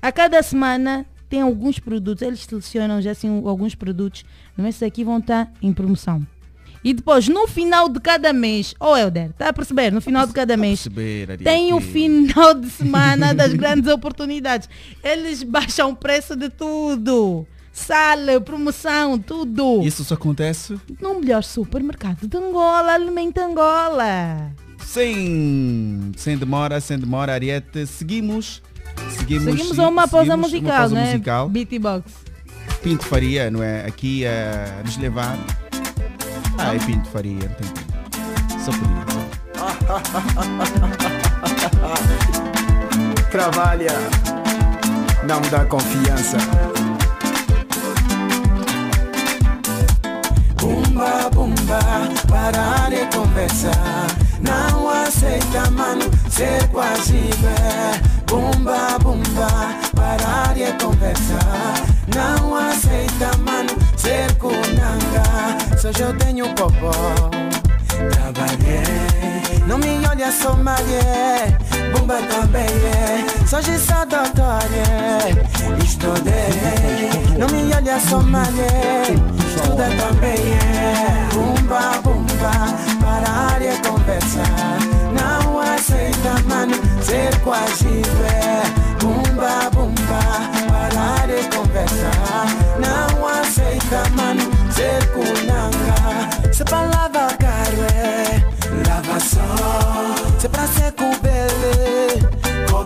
A 0.00 0.10
cada 0.12 0.42
semana 0.42 1.06
tem 1.28 1.40
alguns 1.40 1.78
produtos, 1.78 2.22
eles 2.22 2.40
selecionam 2.40 3.02
já 3.02 3.10
assim 3.10 3.28
alguns 3.44 3.74
produtos, 3.74 4.24
não 4.56 4.66
esses 4.66 4.82
aqui 4.82 5.04
vão 5.04 5.18
estar 5.18 5.52
em 5.60 5.72
promoção. 5.72 6.26
E 6.84 6.94
depois, 6.94 7.26
no 7.26 7.48
final 7.48 7.88
de 7.88 7.98
cada 7.98 8.32
mês, 8.32 8.72
oh 8.78 8.96
Helder, 8.96 9.30
está 9.30 9.48
a 9.48 9.52
perceber? 9.52 9.90
No 9.90 10.00
final 10.00 10.24
de 10.24 10.32
cada 10.32 10.56
mês, 10.56 10.86
perceber, 10.86 11.36
tem 11.38 11.72
o 11.72 11.80
final 11.80 12.54
de 12.54 12.70
semana 12.70 13.34
das 13.34 13.52
grandes 13.54 13.90
oportunidades. 13.90 14.68
Eles 15.02 15.42
baixam 15.42 15.90
o 15.90 15.96
preço 15.96 16.36
de 16.36 16.48
tudo. 16.48 17.44
Sala, 17.76 18.40
promoção, 18.40 19.18
tudo. 19.18 19.82
Isso 19.84 20.02
só 20.02 20.14
acontece 20.14 20.80
No 20.98 21.20
melhor 21.20 21.42
supermercado 21.44 22.26
de 22.26 22.34
Angola, 22.36 22.94
Alimenta 22.94 23.44
Angola. 23.44 24.50
sem, 24.82 26.10
sem 26.16 26.38
demora, 26.38 26.80
sem 26.80 26.98
demora, 26.98 27.34
Ariete. 27.34 27.86
Seguimos. 27.86 28.62
Seguimos, 29.18 29.44
Seguimos 29.44 29.76
sim, 29.76 29.82
a 29.82 29.88
uma 29.88 30.08
pausa 30.08 30.30
seguimos 30.32 30.50
musical, 30.50 30.70
uma 30.70 30.78
pausa 30.78 30.94
né? 30.94 31.04
musical. 31.12 31.48
Beatbox. 31.50 32.12
Pinto 32.82 33.04
Faria, 33.04 33.50
não 33.50 33.62
é? 33.62 33.84
Aqui 33.84 34.24
a 34.26 34.82
nos 34.82 34.96
levar. 34.96 35.38
Ah, 36.56 36.74
é 36.74 36.78
Pinto 36.78 37.06
Faria, 37.10 37.34
não 37.34 37.40
tem. 37.56 37.68
Só 38.64 38.72
por 38.72 38.88
isso. 38.88 39.16
Trabalha, 43.30 43.92
não 45.28 45.40
me 45.42 45.48
dá 45.50 45.64
confiança. 45.66 46.38
Bumba, 50.66 51.30
bumba, 51.32 51.78
parar 52.26 52.90
de 52.90 53.06
conversar. 53.16 54.08
Não 54.40 54.90
aceita, 54.90 55.70
mano, 55.70 56.10
ser 56.28 56.66
quase 56.72 57.30
vé. 57.40 58.00
Bumba, 58.26 58.98
bumba, 59.00 59.46
parar 59.94 60.54
de 60.54 60.72
conversar. 60.84 61.84
Não 62.12 62.56
aceita, 62.56 63.30
mano, 63.46 63.70
ser 63.96 64.34
kunanga. 64.38 65.78
Só 65.78 65.90
eu 66.02 66.12
tenho 66.18 66.52
popó. 66.56 66.90
Trabalhei, 68.10 69.62
não 69.68 69.78
me 69.78 70.04
olha 70.04 70.32
só 70.32 70.52
malhei. 70.56 71.65
Bumba 71.92 72.16
também 72.28 72.64
é, 72.64 73.46
só 73.46 73.60
doutor 74.04 74.62
é. 74.72 75.84
Estudei, 75.84 77.38
não 77.38 77.48
me 77.48 77.74
olha 77.74 77.98
só 78.00 78.20
malhei. 78.20 79.14
Estuda 79.56 79.88
também 79.98 80.54
é. 80.54 81.28
Bumba, 81.32 82.00
bumba, 82.02 82.52
parar 83.00 83.58
de 83.58 83.88
conversar. 83.88 84.78
Não 85.12 85.60
aceita, 85.60 86.42
mano, 86.48 86.74
ser 87.02 87.38
quase 87.40 88.02
é. 88.32 88.62
Bumba, 89.00 89.70
bumba, 89.72 90.22
parar 90.68 91.26
de 91.26 91.56
conversar. 91.56 92.46
Não 92.78 93.28
aceita, 93.28 94.02
mano, 94.14 94.50
ser 94.72 95.06
kunanga. 95.12 96.52
Se 96.52 96.64
palavra 96.64 97.28
caro 97.38 97.82
é 97.94 98.56
lava 98.88 99.20
só. 99.20 100.38
Se 100.38 100.48
pra 100.48 100.66
ser 100.66 100.92
cubele, 100.92 101.25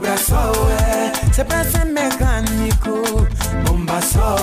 cobra 0.01 0.17
só 0.17 0.53
é. 0.71 1.13
Se 1.33 1.45
pra 1.45 1.63
ser 1.63 1.85
mecânico, 1.85 3.29
bomba 3.65 4.01
só. 4.01 4.37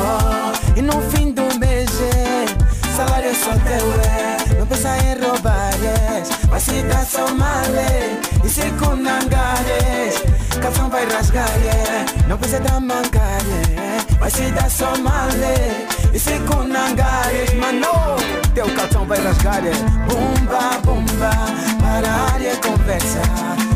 E 0.76 0.82
no 0.82 1.02
fim 1.10 1.32
do 1.32 1.44
mês 1.60 1.90
é 2.00 2.46
salário 2.96 3.36
só 3.36 3.52
teu 3.52 3.92
é. 4.04 4.60
Não 4.60 4.68
pensa 4.68 4.98
em 4.98 5.20
roubares, 5.20 6.30
vai 6.48 6.60
se 6.60 6.82
dar 6.84 7.06
só 7.06 7.28
male. 7.34 8.20
E 8.44 8.50
se 8.50 8.70
kunangares, 8.72 10.24
calção 10.62 10.90
vai 10.90 11.06
rasgar 11.08 11.50
é. 11.50 12.06
Não 12.28 12.38
pensa 12.38 12.58
em 12.58 12.80
mancar 12.82 13.42
é. 13.42 14.20
Vai 14.20 14.30
se 14.30 14.52
dar 14.52 14.70
só 14.70 14.96
male. 14.98 15.88
E 16.14 16.20
se 16.20 16.40
kunangares, 16.40 17.54
mano, 17.56 18.18
teu 18.54 18.70
calção 18.76 19.06
vai 19.06 19.20
rasgar 19.20 19.66
é. 19.66 19.72
Bumba, 20.08 20.80
bumba, 20.84 21.32
parar 21.82 22.40
de 22.40 22.56
conversar. 22.58 23.67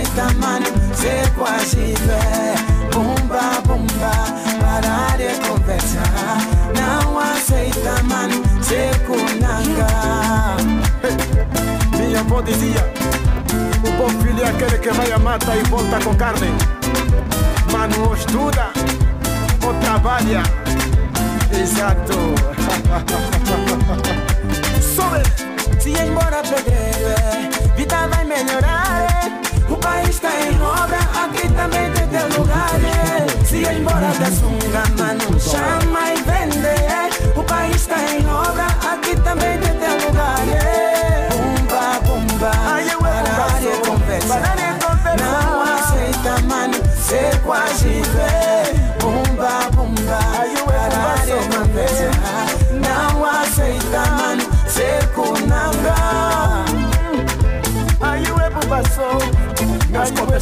Não 0.00 0.06
aceita, 0.06 0.32
mano, 0.38 0.66
ser 0.94 1.30
quase 1.34 1.94
vé. 2.06 2.54
Bumba, 2.90 3.60
bumba, 3.66 4.10
parar 4.58 5.18
de 5.18 5.38
conversar. 5.46 6.38
Não 6.74 7.18
aceita, 7.18 8.02
mano, 8.04 8.42
ser 8.62 8.98
kunanga. 9.00 10.56
Minha 11.98 12.20
avó 12.20 12.40
dizia: 12.40 12.90
O 13.84 13.90
bom 13.98 14.08
filho 14.22 14.42
é 14.42 14.48
aquele 14.48 14.78
que 14.78 14.90
vai 14.90 15.12
a 15.12 15.18
mata 15.18 15.54
e 15.54 15.62
volta 15.64 16.00
com 16.02 16.14
carne. 16.14 16.48
Mano, 17.70 18.08
ou 18.08 18.14
estuda 18.14 18.70
ou 19.66 19.74
trabalha. 19.74 20.42
Exato. 21.52 22.14
Sobe! 24.80 25.22
Se 25.78 25.90
embora 25.90 26.42
pedreiro, 26.42 27.08
é, 27.10 27.76
vida 27.76 28.06
vai 28.08 28.24
melhorar. 28.24 29.09
Está 30.20 30.32
em 30.46 30.60
obra, 30.60 30.98
aqui 31.24 31.48
também 31.54 31.90
tem 31.92 32.06
teu 32.08 32.38
lugar. 32.38 32.68
Se 33.44 33.56
embora 33.56 34.12
da 34.18 34.30
sunga, 34.30 34.82
mano, 34.98 35.40
chama 35.40 36.12
e 36.12 36.22
vende. 36.22 37.38
O 37.38 37.42
país 37.42 37.79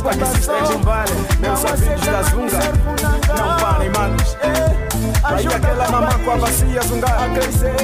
Que 0.09 0.25
se 0.25 0.39
estejam 0.41 0.81
vale. 0.83 1.13
Meus 1.39 1.65
amigos 1.65 2.07
da 2.07 2.23
Zunga. 2.23 2.59
Não 3.37 3.57
parem, 3.59 3.91
manos. 3.91 4.37
Aí 5.23 5.47
aquela 5.47 5.91
mamã 5.91 6.19
com 6.25 6.31
a 6.31 6.37
bacia 6.37 6.83
zunga 6.83 7.07
a 7.09 7.29
crescer. 7.29 7.77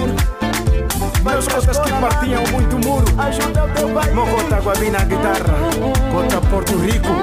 Meus 1.22 1.46
cotas 1.46 1.78
que 1.78 1.92
partiam 1.92 2.42
muito 2.50 2.78
muro. 2.78 3.04
Ajuda 3.18 3.64
o 3.64 3.68
teu 3.68 3.88
pai. 3.90 4.10
Mogota 4.12 4.56
Guabi 4.56 4.90
na 4.90 5.04
guitarra. 5.04 5.54
Cota 6.10 6.40
Porto 6.48 6.76
Rico. 6.78 7.14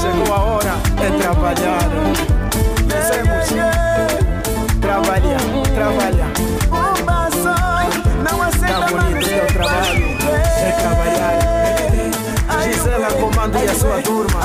Chegou 0.00 0.34
a 0.34 0.40
hora 0.40 0.74
é 1.00 1.10
trabalhar. 1.22 1.88
Descemos. 2.88 3.46
Trabalhar, 4.80 5.40
trabalhar. 5.74 6.35
Sua 13.78 14.00
turma. 14.02 14.40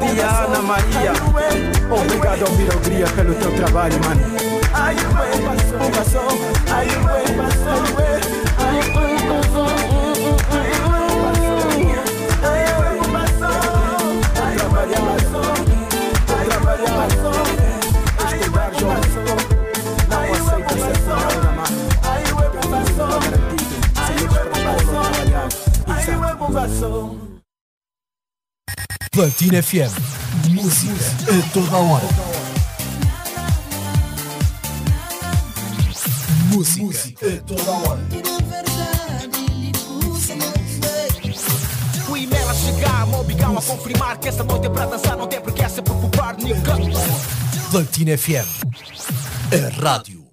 Tia 0.00 0.44
Ana 0.44 0.62
Maria. 0.62 1.12
Obrigado 1.90 2.46
ao 2.46 2.52
Mirogria 2.52 3.06
pelo 3.06 3.34
teu 3.34 3.54
trabalho, 3.56 3.98
mano. 4.04 4.54
Platina 29.44 29.62
FM. 29.62 29.92
Música 30.52 30.94
a 31.28 31.52
toda 31.52 31.76
a 31.76 31.78
hora. 31.78 32.08
Música 36.50 37.26
a 37.26 37.40
toda 37.42 37.70
a 37.70 37.74
hora. 37.74 38.00
O 42.08 42.16
e-mail 42.16 42.48
a 42.48 42.54
chegar, 42.54 43.06
obrigam 43.08 43.58
a 43.58 43.60
confirmar 43.60 44.18
que 44.18 44.28
essa 44.28 44.42
noite 44.44 44.66
é 44.66 44.70
para 44.70 44.86
dançar, 44.86 45.18
não 45.18 45.26
tem 45.26 45.42
por 45.42 45.52
que 45.52 45.68
se 45.68 45.82
preocupar, 45.82 46.34
nigga. 46.38 46.76
Platina 47.70 48.16
FM. 48.16 48.48
A 49.52 49.82
rádio. 49.84 50.24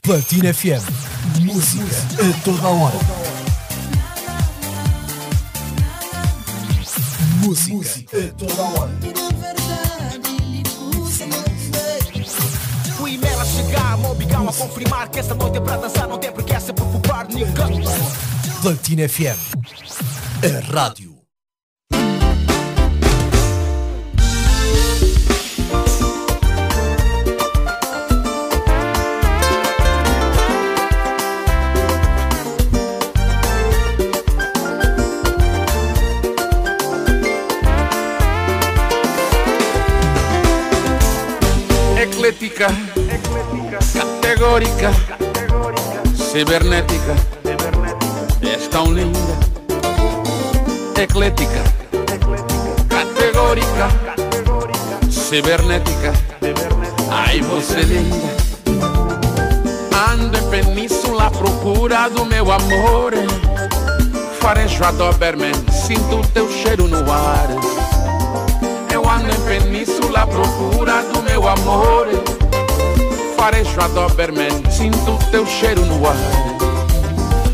Platina 0.00 0.54
FM. 0.54 0.86
Música 1.40 1.84
a 2.20 2.44
toda 2.44 2.68
a 2.68 2.70
hora. 2.70 3.19
Música 7.42 8.18
a 8.18 8.32
toda 8.34 8.62
a 8.62 8.80
hora. 8.80 8.90
O 13.00 13.08
e-mail 13.08 13.40
a 13.40 13.44
chegar, 13.46 13.96
me 13.96 14.06
obrigam 14.06 14.48
a 14.48 14.52
confirmar 14.52 15.08
que 15.08 15.20
essa 15.20 15.34
noite 15.34 15.56
é 15.56 15.60
para 15.60 15.76
dançar, 15.78 16.06
não 16.06 16.18
tem 16.18 16.30
por 16.30 16.44
que 16.44 16.60
se 16.60 16.72
preocupar, 16.72 17.26
nigga. 17.28 17.66
Platina 18.60 19.08
FM. 19.08 19.38
A 20.44 20.72
rádio. 20.72 20.99
Categórica, 44.40 44.90
cibernética, 46.16 47.14
és 48.40 48.68
tão 48.68 48.90
linda. 48.90 49.18
Eclética, 50.98 51.62
categórica, 52.88 53.88
cibernética, 55.10 56.14
ai 57.10 57.42
você 57.42 57.80
linda. 57.82 58.34
Ando 60.10 60.38
em 60.38 60.50
península 60.50 61.26
à 61.26 61.30
procura 61.30 62.08
do 62.08 62.24
meu 62.24 62.50
amor. 62.50 63.12
Farejo 64.40 64.82
a 64.84 64.90
Doberman, 64.90 65.52
sinto 65.70 66.26
teu 66.32 66.50
cheiro 66.50 66.88
no 66.88 67.12
ar. 67.12 67.46
Eu 68.90 69.06
ando 69.06 69.30
em 69.30 69.60
península 69.60 70.20
à 70.20 70.26
procura 70.26 71.02
do 71.12 71.22
meu 71.24 71.46
amor. 71.46 72.39
Farejo 73.40 73.80
a 73.80 73.88
Doberman, 73.88 74.70
sinto 74.70 75.18
teu 75.30 75.46
cheiro 75.46 75.82
no 75.86 76.06
ar. 76.06 76.14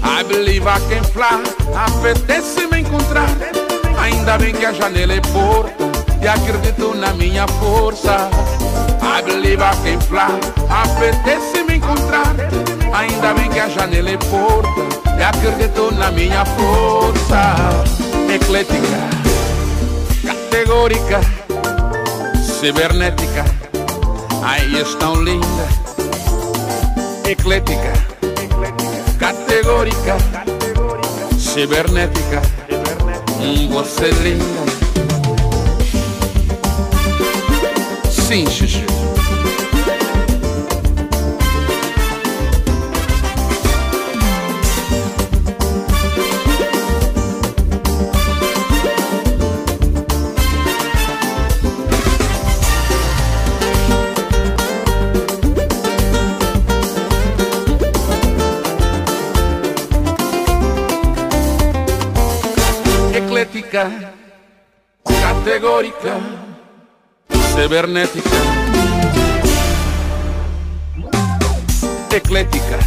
I 0.03 0.25
believe 0.25 0.67
I 0.67 0.81
can 0.89 1.05
fly, 1.05 1.41
apetece 1.77 2.67
me 2.67 2.81
encontrar. 2.81 3.31
Ainda 3.97 4.37
bem 4.37 4.53
que 4.53 4.67
a 4.67 4.73
janela 4.73 5.13
é 5.13 5.21
porta 5.21 5.85
e 6.21 6.27
acredito 6.27 6.93
na 6.97 7.13
minha 7.13 7.47
força. 7.47 8.29
I 9.01 9.23
believe 9.23 9.63
I 9.63 9.77
can 9.85 10.01
fly, 10.01 10.41
apetece 10.69 11.63
me 11.63 11.77
encontrar. 11.77 12.35
Ainda 12.93 13.33
bem 13.35 13.49
que 13.49 13.61
a 13.61 13.69
janela 13.69 14.11
é 14.11 14.17
porta 14.17 14.83
e 15.17 15.23
acredito 15.23 15.95
na 15.95 16.11
minha 16.11 16.45
força. 16.45 17.55
Eclética 18.35 19.07
categórica, 20.27 21.21
cibernética, 22.43 23.45
ai 24.43 24.77
és 24.77 24.95
tão 24.95 25.23
linda, 25.23 25.69
eclética, 27.29 27.93
categórica, 29.19 30.17
cibernética, 31.39 32.43
hum, 33.41 33.69
você 33.71 34.11
linda. 34.11 34.67
Sim, 38.11 38.47
Xuxu. 38.47 38.86
Categórica, 65.05 66.19
cibernética, 67.55 68.31
eclética, 72.11 72.79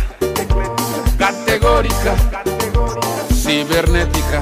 categórica, 1.19 2.15
cibernética, 3.31 4.41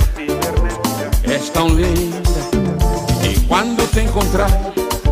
és 1.29 1.49
tão 1.49 1.67
linda. 1.67 2.17
E 3.29 3.37
quando 3.47 3.85
te 3.91 3.99
encontrar, 3.99 4.49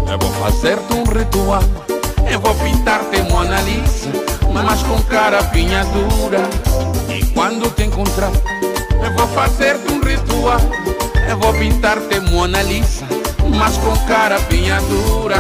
eu 0.10 0.18
vou 0.18 0.32
fazer-te 0.40 0.94
um 0.94 1.03
ritual. 1.03 1.64
Eu 2.32 2.40
vou 2.40 2.56
pintar-te 2.56 3.22
Mona 3.24 3.60
Lisa, 3.60 4.10
mas 4.53 4.82
com 4.84 5.03
cara 5.03 5.41
dura. 5.41 6.40
E 7.14 7.26
quando 7.34 7.70
te 7.76 7.84
encontrar, 7.84 8.32
eu 9.03 9.14
vou 9.18 9.28
fazer-te 9.28 9.91
um 9.91 9.99
ritual. 9.99 10.95
Eu 11.30 11.38
vou 11.38 11.53
pintar-te 11.53 12.19
Mona 12.31 12.61
Lisa, 12.61 13.06
mas 13.57 13.77
com 13.77 13.95
cara 14.07 14.38
dura. 14.88 15.38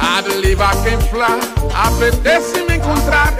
I 0.00 0.22
believe 0.22 0.62
I 0.62 0.74
can 0.84 1.00
fly, 1.10 1.40
apetece 1.74 2.62
me 2.68 2.76
encontrar. 2.76 3.34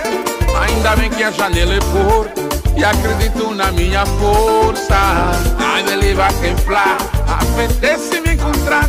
Ainda 0.61 0.97
bem 0.97 1.11
que 1.11 1.23
a 1.23 1.31
janela 1.31 1.75
é 1.75 1.81
porta 1.81 2.41
e 2.77 2.85
acredito 2.85 3.55
na 3.55 3.71
minha 3.73 4.05
força. 4.07 5.55
Believe 5.85 6.21
I 6.21 6.33
can 6.41 6.57
fly, 6.65 6.97
apetece 7.29 8.21
me 8.21 8.35
encontrar. 8.35 8.89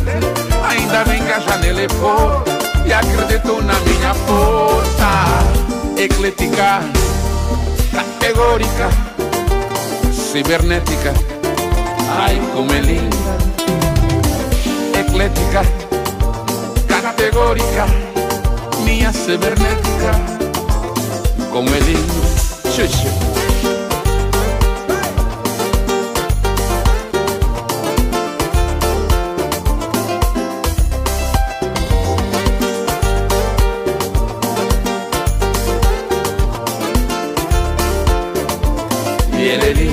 Ainda 0.68 1.04
bem 1.04 1.22
que 1.22 1.32
a 1.32 1.38
janela 1.38 1.80
é 1.80 1.88
porta 1.88 2.50
e 2.84 2.92
acredito 2.92 3.62
na 3.62 3.74
minha 3.80 4.14
força. 4.14 5.06
Eclética, 5.96 6.80
categórica, 7.92 8.90
cibernética. 10.12 11.35
Ai, 12.08 12.40
como 12.54 12.72
é 12.72 12.80
linda, 12.80 13.16
eclética, 14.98 15.62
categórica, 16.86 17.86
minha 18.84 19.12
cibernética, 19.12 20.12
como 21.52 21.68
é 21.74 21.80
linda, 21.80 22.70
xuxa. 22.70 23.26
E 39.38 39.85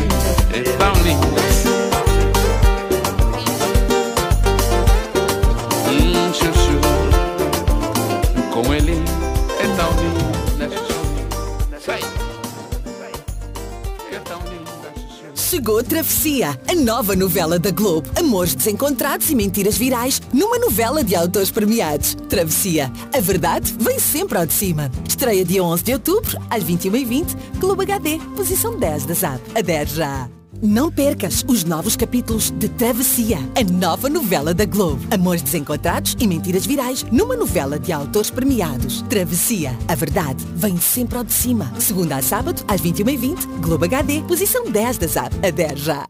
Travessia, 15.83 16.59
a 16.67 16.75
nova 16.75 17.15
novela 17.15 17.59
da 17.59 17.71
Globo. 17.71 18.09
Amores 18.17 18.55
desencontrados 18.55 19.29
e 19.29 19.35
mentiras 19.35 19.77
virais 19.77 20.21
numa 20.33 20.57
novela 20.57 21.03
de 21.03 21.15
autores 21.15 21.51
premiados. 21.51 22.15
Travessia, 22.29 22.91
a 23.13 23.19
verdade 23.19 23.75
vem 23.79 23.99
sempre 23.99 24.37
ao 24.37 24.45
de 24.45 24.53
cima. 24.53 24.91
Estreia 25.07 25.45
dia 25.45 25.63
11 25.63 25.83
de 25.83 25.93
outubro, 25.93 26.37
às 26.49 26.63
21h20, 26.63 27.35
Globo 27.59 27.81
HD, 27.81 28.19
posição 28.35 28.77
10 28.77 29.05
da 29.05 29.13
ZAP. 29.13 29.41
Adere 29.55 29.89
já! 29.89 30.42
Não 30.65 30.89
percas 30.89 31.43
os 31.45 31.65
novos 31.65 31.97
capítulos 31.97 32.49
de 32.49 32.69
Travessia, 32.69 33.37
a 33.53 33.69
nova 33.69 34.07
novela 34.07 34.53
da 34.53 34.63
Globo. 34.63 35.05
Amores 35.13 35.41
desencontrados 35.41 36.15
e 36.17 36.25
mentiras 36.25 36.65
virais 36.65 37.03
numa 37.11 37.35
novela 37.35 37.77
de 37.77 37.91
autores 37.91 38.31
premiados. 38.31 39.01
Travessia, 39.09 39.77
a 39.89 39.93
verdade 39.93 40.41
vem 40.55 40.77
sempre 40.77 41.17
ao 41.17 41.23
de 41.25 41.33
cima. 41.33 41.69
Segunda 41.81 42.15
a 42.15 42.21
sábado, 42.21 42.63
às 42.65 42.79
21h20, 42.79 43.59
Globo 43.59 43.83
HD, 43.83 44.21
posição 44.21 44.71
10 44.71 44.97
da 44.99 45.07
ZAP. 45.07 45.33
Adere 45.45 45.75
já! 45.75 46.07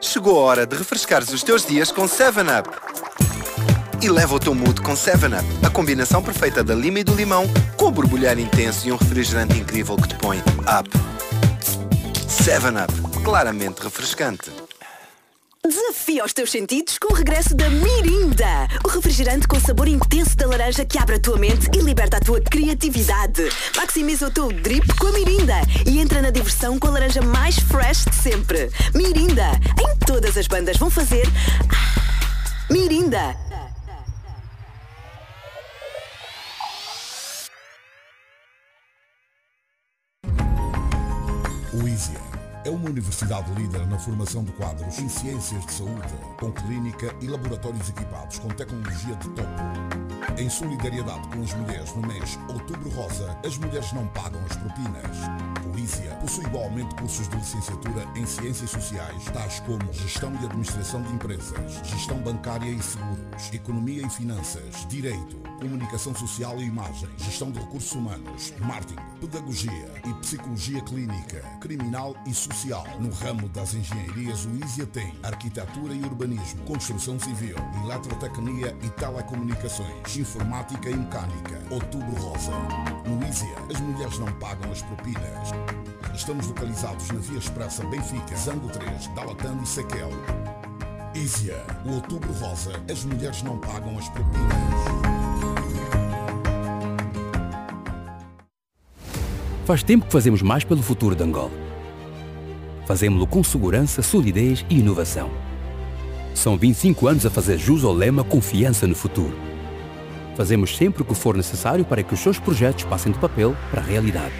Chegou 0.00 0.38
a 0.38 0.42
hora 0.42 0.66
de 0.68 0.76
refrescares 0.76 1.32
os 1.32 1.42
teus 1.42 1.66
dias 1.66 1.90
com 1.90 2.04
7-Up. 2.04 2.70
e 4.00 4.08
leva 4.08 4.36
o 4.36 4.38
teu 4.38 4.54
mood 4.54 4.82
com 4.82 4.92
7-Up, 4.92 5.44
a 5.66 5.70
combinação 5.70 6.22
perfeita 6.22 6.62
da 6.62 6.76
lima 6.76 7.00
e 7.00 7.04
do 7.04 7.12
limão, 7.12 7.44
com 7.76 7.86
o 7.86 7.90
borbulhar 7.90 8.38
intenso 8.38 8.86
e 8.86 8.92
um 8.92 8.96
refrigerante 8.96 9.58
incrível 9.58 9.96
que 9.96 10.06
te 10.06 10.14
põe 10.14 10.38
up. 10.38 10.88
7-Up, 12.28 13.13
claramente 13.24 13.80
refrescante. 13.80 14.50
Desafia 15.66 16.22
os 16.26 16.34
teus 16.34 16.50
sentidos 16.50 16.98
com 16.98 17.14
o 17.14 17.16
regresso 17.16 17.54
da 17.54 17.70
Mirinda. 17.70 18.68
O 18.84 18.88
refrigerante 18.88 19.48
com 19.48 19.58
sabor 19.58 19.88
intenso 19.88 20.36
da 20.36 20.46
laranja 20.46 20.84
que 20.84 20.98
abre 20.98 21.16
a 21.16 21.18
tua 21.18 21.38
mente 21.38 21.70
e 21.74 21.80
liberta 21.80 22.18
a 22.18 22.20
tua 22.20 22.38
criatividade. 22.38 23.48
Maximiza 23.74 24.26
o 24.26 24.30
teu 24.30 24.52
drip 24.52 24.86
com 24.98 25.06
a 25.06 25.12
Mirinda 25.12 25.54
e 25.86 25.98
entra 25.98 26.20
na 26.20 26.30
diversão 26.30 26.78
com 26.78 26.88
a 26.88 26.90
laranja 26.90 27.22
mais 27.22 27.58
fresh 27.58 28.04
de 28.04 28.14
sempre. 28.14 28.70
Mirinda. 28.94 29.52
Em 29.80 29.96
todas 30.04 30.36
as 30.36 30.46
bandas 30.46 30.76
vão 30.76 30.90
fazer. 30.90 31.26
Ah, 31.70 32.70
Mirinda. 32.70 33.34
O 41.72 41.88
ISIA 41.88 42.33
é 42.64 42.70
uma 42.70 42.88
universidade 42.88 43.52
líder 43.52 43.86
na 43.86 43.98
formação 43.98 44.42
de 44.42 44.52
quadros 44.52 44.98
em 44.98 45.08
ciências 45.08 45.64
de 45.66 45.72
saúde, 45.72 46.14
com 46.38 46.50
clínica 46.50 47.14
e 47.20 47.26
laboratórios 47.26 47.90
equipados 47.90 48.38
com 48.38 48.48
tecnologia 48.48 49.14
de 49.16 49.28
topo. 49.30 49.48
Em 50.38 50.48
solidariedade 50.48 51.28
com 51.28 51.42
as 51.42 51.54
mulheres 51.54 51.94
no 51.94 52.06
mês 52.06 52.38
Outubro 52.48 52.88
Rosa, 52.90 53.38
as 53.44 53.58
mulheres 53.58 53.92
não 53.92 54.06
pagam 54.08 54.40
as 54.46 54.56
propinas. 54.56 55.54
ISIA 55.84 56.14
possui 56.20 56.44
igualmente 56.44 56.94
cursos 56.94 57.28
de 57.28 57.36
licenciatura 57.36 58.06
em 58.16 58.24
ciências 58.24 58.70
sociais, 58.70 59.24
tais 59.32 59.60
como 59.60 59.92
gestão 59.92 60.32
e 60.40 60.44
administração 60.44 61.02
de 61.02 61.12
empresas, 61.12 61.80
gestão 61.84 62.18
bancária 62.18 62.68
e 62.68 62.82
seguros, 62.82 63.52
economia 63.52 64.06
e 64.06 64.08
finanças, 64.08 64.86
direito, 64.88 65.36
comunicação 65.60 66.14
social 66.14 66.58
e 66.58 66.64
imagem, 66.64 67.08
gestão 67.18 67.50
de 67.50 67.58
recursos 67.58 67.92
humanos, 67.92 68.54
marketing, 68.60 69.02
pedagogia 69.26 69.90
e 70.04 70.12
psicologia 70.20 70.82
clínica, 70.82 71.40
criminal 71.58 72.14
e 72.26 72.34
social. 72.34 72.84
No 73.00 73.10
ramo 73.10 73.48
das 73.48 73.72
engenharias, 73.72 74.44
o 74.44 74.50
ISIA 74.62 74.86
tem 74.86 75.14
arquitetura 75.22 75.94
e 75.94 76.02
urbanismo, 76.02 76.62
construção 76.64 77.18
civil, 77.18 77.56
eletrotecnia 77.82 78.76
e 78.82 78.90
telecomunicações, 78.90 80.16
informática 80.16 80.90
e 80.90 80.94
mecânica. 80.94 81.62
Outubro 81.70 82.14
Rosa. 82.20 82.52
No 83.06 83.26
ISIA, 83.26 83.56
as 83.74 83.80
mulheres 83.80 84.18
não 84.18 84.30
pagam 84.34 84.70
as 84.70 84.82
propinas. 84.82 85.48
Estamos 86.14 86.46
localizados 86.46 87.08
na 87.10 87.20
Via 87.20 87.38
Expressa 87.38 87.82
Benfica, 87.86 88.36
Zango 88.36 88.68
3, 88.68 89.08
Dalatando 89.14 89.62
e 89.62 89.66
Sequel. 89.66 90.10
ISIA, 91.14 91.64
o 91.86 91.94
Outubro 91.94 92.32
Rosa, 92.34 92.72
as 92.90 93.04
mulheres 93.04 93.42
não 93.42 93.58
pagam 93.58 93.96
as 93.98 94.08
propinas. 94.10 95.53
Faz 99.64 99.82
tempo 99.82 100.04
que 100.04 100.12
fazemos 100.12 100.42
mais 100.42 100.62
pelo 100.62 100.82
futuro 100.82 101.16
de 101.16 101.22
Angola. 101.22 101.50
Fazemos-lo 102.86 103.26
com 103.26 103.42
segurança, 103.42 104.02
solidez 104.02 104.64
e 104.68 104.80
inovação. 104.80 105.30
São 106.34 106.58
25 106.58 107.08
anos 107.08 107.24
a 107.24 107.30
fazer 107.30 107.56
jus 107.56 107.82
ao 107.82 107.94
lema 107.94 108.22
Confiança 108.22 108.86
no 108.86 108.94
Futuro. 108.94 109.34
Fazemos 110.36 110.76
sempre 110.76 111.00
o 111.00 111.04
que 111.04 111.14
for 111.14 111.34
necessário 111.34 111.82
para 111.82 112.02
que 112.02 112.12
os 112.12 112.20
seus 112.20 112.38
projetos 112.38 112.84
passem 112.84 113.10
do 113.10 113.18
papel 113.18 113.56
para 113.70 113.80
a 113.80 113.84
realidade. 113.84 114.34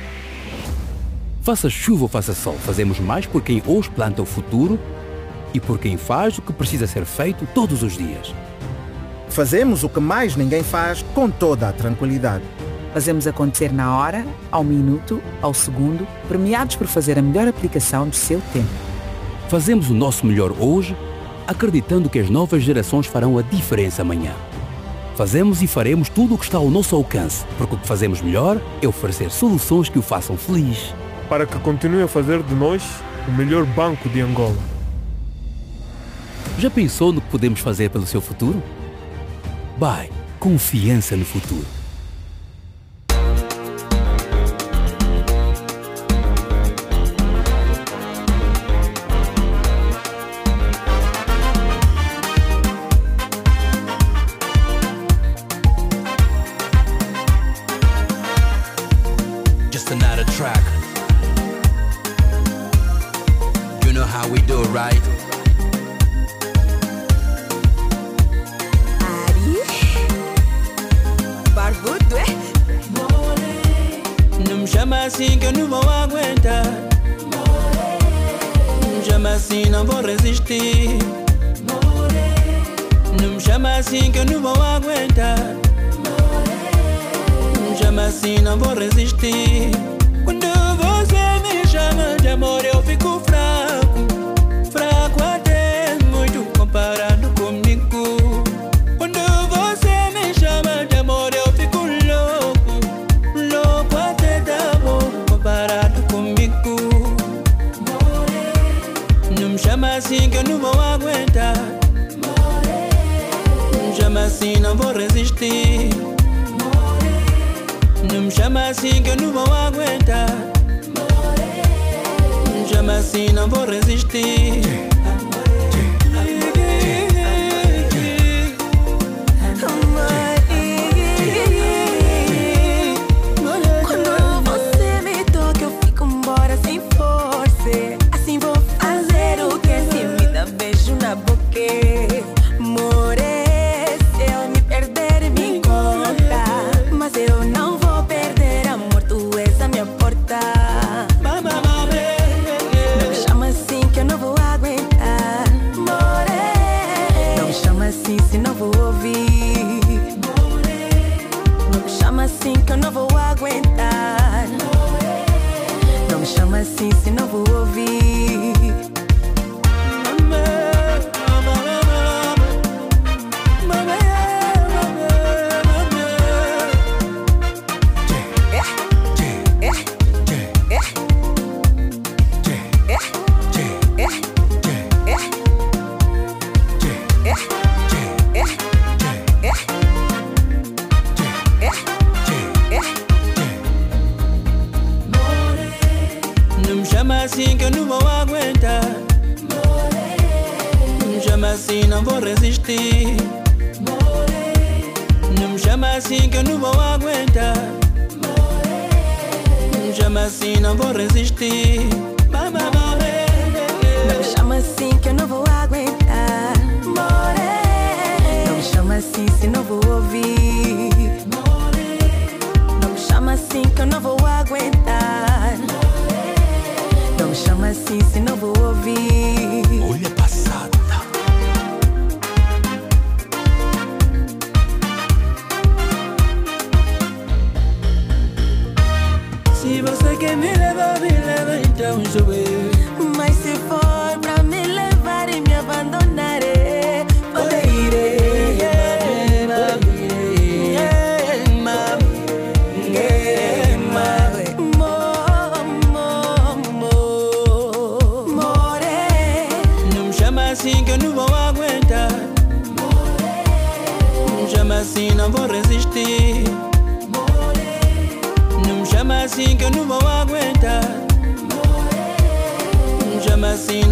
Faça 1.41 1.71
chuva 1.71 2.03
ou 2.03 2.09
faça 2.09 2.35
sol, 2.35 2.59
fazemos 2.59 3.01
mais 3.01 3.25
por 3.25 3.43
quem 3.43 3.63
hoje 3.67 3.89
planta 3.89 4.21
o 4.21 4.27
futuro 4.27 4.79
e 5.55 5.61
por 5.61 5.79
quem 5.79 5.97
faz 5.97 6.37
o 6.37 6.43
que 6.43 6.53
precisa 6.53 6.87
ser 6.87 7.07
feito 7.07 7.49
todos 7.55 7.83
os 7.83 7.97
dias. 7.97 8.35
Fazemos 9.31 9.85
o 9.85 9.89
que 9.89 10.01
mais 10.01 10.37
ninguém 10.37 10.63
faz 10.63 11.03
com 11.15 11.31
toda 11.31 11.69
a 11.69 11.73
tranquilidade. 11.73 12.45
Fazemos 12.95 13.27
acontecer 13.27 13.73
na 13.73 13.99
hora, 13.99 14.25
ao 14.53 14.63
minuto, 14.63 15.21
ao 15.43 15.53
segundo, 15.53 16.07
premiados 16.29 16.77
por 16.77 16.87
fazer 16.87 17.19
a 17.19 17.23
melhor 17.23 17.49
aplicação 17.49 18.09
do 18.09 18.15
seu 18.15 18.41
tempo. 18.53 18.69
Fazemos 19.49 19.91
o 19.91 19.95
nosso 19.95 20.25
melhor 20.25 20.55
hoje, 20.61 20.97
acreditando 21.45 22.09
que 22.09 22.21
as 22.21 22.31
novas 22.31 22.63
gerações 22.63 23.09
farão 23.09 23.37
a 23.37 23.43
diferença 23.43 24.03
amanhã. 24.03 24.33
Fazemos 25.17 25.61
e 25.61 25.67
faremos 25.67 26.09
tudo 26.09 26.37
o 26.37 26.39
que 26.39 26.45
está 26.45 26.59
ao 26.59 26.71
nosso 26.71 26.95
alcance, 26.95 27.45
porque 27.59 27.75
o 27.75 27.79
que 27.79 27.87
fazemos 27.87 28.23
melhor 28.23 28.61
é 28.81 28.87
oferecer 28.87 29.29
soluções 29.29 29.89
que 29.89 29.99
o 29.99 30.03
façam 30.03 30.37
feliz. 30.37 30.95
Para 31.29 31.47
que 31.47 31.59
continue 31.59 32.05
a 32.05 32.09
fazer 32.09 32.45
de 32.45 32.55
nós 32.55 32.85
o 33.27 33.33
melhor 33.33 33.67
banco 33.67 34.09
de 34.09 34.21
Angola. 34.21 34.57
Já 36.61 36.71
pensou 36.71 37.13
no 37.13 37.21
que 37.21 37.29
podemos 37.29 37.59
fazer 37.59 37.91
pelo 37.91 38.07
seu 38.07 38.21
futuro? 38.21 38.63
Bye, 39.77 40.13
confiança 40.39 41.17
no 41.17 41.25
futuro. 41.25 41.67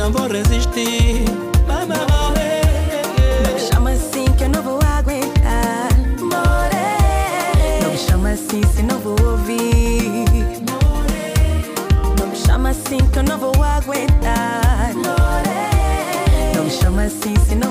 Não 0.03 0.11
vou 0.11 0.27
resistir. 0.27 1.25
Mama. 1.69 1.95
Não 3.45 3.53
me 3.55 3.61
chama 3.61 3.91
assim 3.93 4.25
que 4.37 4.43
eu 4.43 4.49
não 4.49 4.61
vou 4.61 4.81
aguentar. 4.99 5.89
More. 6.19 7.83
Não 7.83 7.91
me 7.93 7.99
chama 7.99 8.31
assim 8.31 8.63
se 8.75 8.83
não 8.83 8.99
vou 8.99 9.17
ouvir. 9.25 10.25
Não 12.19 12.27
me 12.27 12.37
chama 12.37 12.71
assim 12.71 12.99
que 13.13 13.19
eu 13.21 13.23
não 13.23 13.39
vou 13.39 13.53
aguentar. 13.63 14.93
Não 16.57 16.65
me 16.65 16.71
chama 16.71 17.05
assim 17.05 17.37
se 17.49 17.55
não 17.55 17.62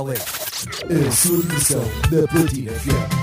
Dialeto. 0.00 0.22
A 1.06 1.12
sua 1.12 1.42
diversão 1.42 1.84
na 2.10 2.26
Platina 2.26 2.72
FM. 2.72 3.19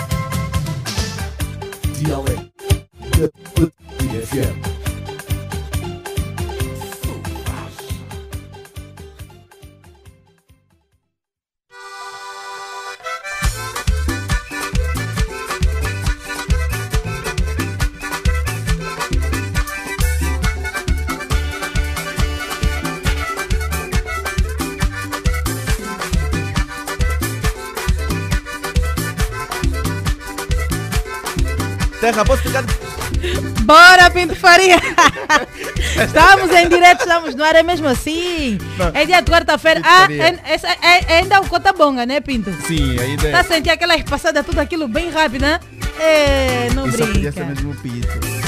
Direto, 36.88 36.99
estamos 37.01 37.35
no 37.35 37.43
ar, 37.43 37.55
é 37.55 37.64
mesmo 37.64 37.88
assim. 37.88 38.57
Não. 38.77 38.91
É 38.93 39.05
dia 39.05 39.22
de 39.22 39.31
quarta-feira. 39.31 39.81
Ah, 39.84 40.07
é, 40.11 40.55
é- 40.55 41.14
é 41.14 41.18
ainda 41.19 41.41
o 41.41 41.47
Cota 41.47 41.73
Bonga, 41.73 42.05
né, 42.05 42.19
Pinto? 42.19 42.51
Sim, 42.65 42.97
ainda 42.99 43.31
Tá 43.31 43.39
a 43.39 43.43
sentir 43.43 43.69
aquelas 43.69 44.01
passadas, 44.03 44.45
tudo 44.45 44.59
aquilo 44.59 44.88
bem 44.88 45.09
rápido, 45.09 45.41
né? 45.41 45.59
É, 45.99 46.69
não 46.73 46.88
Isso 46.88 46.97
podia 46.99 47.31
brinca. 47.31 47.45
mesmo. 47.45 47.76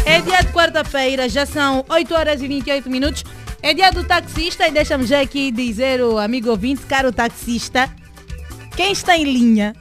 É 0.06 0.22
dia 0.22 0.41
de 0.41 0.52
quarta-feira, 0.53 1.28
já 1.28 1.45
são 1.45 1.84
8 1.90 2.14
horas 2.14 2.41
e 2.41 2.48
28 2.48 2.90
minutos. 2.90 3.24
É 3.61 3.74
dia 3.74 3.91
do 3.91 4.03
taxista 4.03 4.68
e 4.68 4.72
deixa-me 4.72 5.06
já 5.06 5.20
aqui 5.20 5.52
dizer 5.52 6.02
o 6.02 6.18
amigo 6.18 6.49
ouvinte, 6.49 6.82
caro 6.84 7.11
taxista, 7.11 7.90
quem 8.78 8.94
está 8.94 9.18
em 9.18 9.24
linha, 9.26 9.76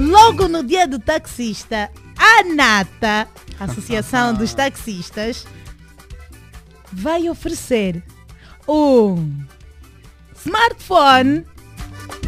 logo 0.00 0.48
no 0.48 0.62
dia 0.62 0.86
do 0.86 0.98
taxista, 0.98 1.90
a 2.16 2.42
Nata, 2.44 3.28
Associação 3.60 4.32
dos 4.34 4.54
Taxistas, 4.54 5.46
vai 6.94 7.28
oferecer 7.28 8.02
um 8.68 9.44
smartphone 10.34 11.44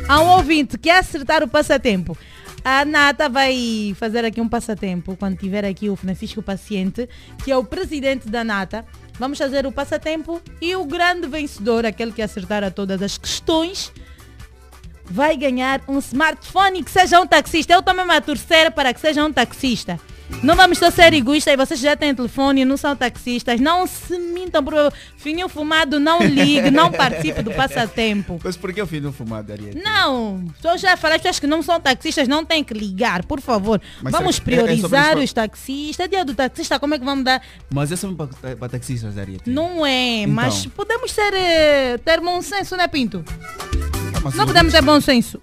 a 0.09 0.21
um 0.21 0.29
ouvinte 0.31 0.77
que 0.77 0.91
acertar 0.91 1.43
o 1.43 1.49
passatempo. 1.49 2.17
A 2.65 2.85
Nata 2.85 3.29
vai 3.29 3.95
fazer 3.97 4.25
aqui 4.25 4.41
um 4.41 4.49
passatempo 4.49 5.17
quando 5.17 5.39
tiver 5.39 5.65
aqui 5.65 5.89
o 5.89 5.95
Francisco 5.95 6.43
Paciente, 6.43 7.09
que 7.45 7.53
é 7.53 7.57
o 7.57 7.63
presidente 7.63 8.29
da 8.29 8.43
Nata. 8.43 8.85
Vamos 9.21 9.39
fazer 9.39 9.67
o 9.67 9.73
passatempo 9.73 10.43
e 10.61 10.75
o 10.75 10.85
grande 10.85 11.29
vencedor, 11.29 11.87
aquele 11.87 12.11
que 12.11 12.21
acertar 12.21 12.65
a 12.65 12.71
todas 12.71 13.01
as 13.01 13.17
questões, 13.17 13.93
vai 15.05 15.37
ganhar 15.37 15.81
um 15.87 15.99
smartphone 15.99 16.81
e 16.81 16.83
que 16.83 16.91
seja 16.91 17.21
um 17.21 17.27
taxista. 17.27 17.73
Eu 17.73 17.95
mesmo 17.95 18.13
a 18.13 18.21
torcer 18.21 18.73
para 18.73 18.93
que 18.93 19.01
seja 19.01 19.25
um 19.25 19.33
taxista. 19.33 20.01
Não 20.43 20.55
vamos 20.55 20.79
só 20.79 20.91
ser 20.91 21.13
egoístas 21.13 21.55
e 21.55 21.57
vocês 21.57 21.81
já 21.81 21.97
têm 21.97 22.15
telefone 22.15 22.61
e 22.61 22.65
não 22.65 22.77
são 22.77 22.95
taxistas. 22.95 23.59
Não 23.61 23.87
se 23.87 24.17
mintam 24.19 24.63
por 24.63 24.75
fininho 25.17 25.49
fumado, 25.49 25.99
não 25.99 26.21
ligue, 26.23 26.71
não 26.71 26.93
participe 26.93 27.43
do 27.43 27.51
passatempo. 27.53 28.39
Mas 28.45 28.57
por 28.57 28.73
que 28.73 28.81
o 28.81 28.87
filho 28.87 29.11
fumado, 29.13 29.51
Ariete? 29.53 29.79
Não, 29.83 30.45
só 30.61 30.77
já 30.77 30.97
falei, 30.97 31.19
pessoas 31.19 31.41
que 31.41 31.47
não 31.47 31.63
são 31.63 31.81
taxistas 31.81 32.29
não 32.29 32.45
têm 32.45 32.63
que 32.63 32.75
ligar, 32.75 33.25
por 33.25 33.41
favor. 33.41 33.81
Mas 34.03 34.13
vamos 34.13 34.37
é- 34.37 34.41
é 34.41 34.43
priorizar 34.45 35.15
isso? 35.15 35.25
os 35.25 35.33
taxistas. 35.33 36.05
É 36.05 36.09
dia 36.09 36.25
do 36.25 36.35
taxista, 36.35 36.79
como 36.79 36.95
é 36.95 36.99
que 36.99 37.05
vamos 37.05 37.25
dar? 37.25 37.43
Mas 37.73 37.91
é 37.91 37.97
só 37.97 38.13
para, 38.13 38.69
taxistas, 38.69 39.19
Ariete. 39.19 39.51
Não 39.51 39.85
é, 39.85 40.23
Então. 40.23 40.35
mas 40.35 40.67
podemos 40.67 41.11
ser, 41.11 41.33
eh, 41.35 41.99
ter 42.05 42.21
bom 42.21 42.41
senso, 42.43 42.77
né, 42.77 42.87
Pinto? 42.87 43.25
Mas 44.23 44.35
Não 44.35 44.45
os 44.45 44.51
podemos 44.51 44.73
ter 44.73 44.83
bom 44.83 45.01
senso. 45.01 45.41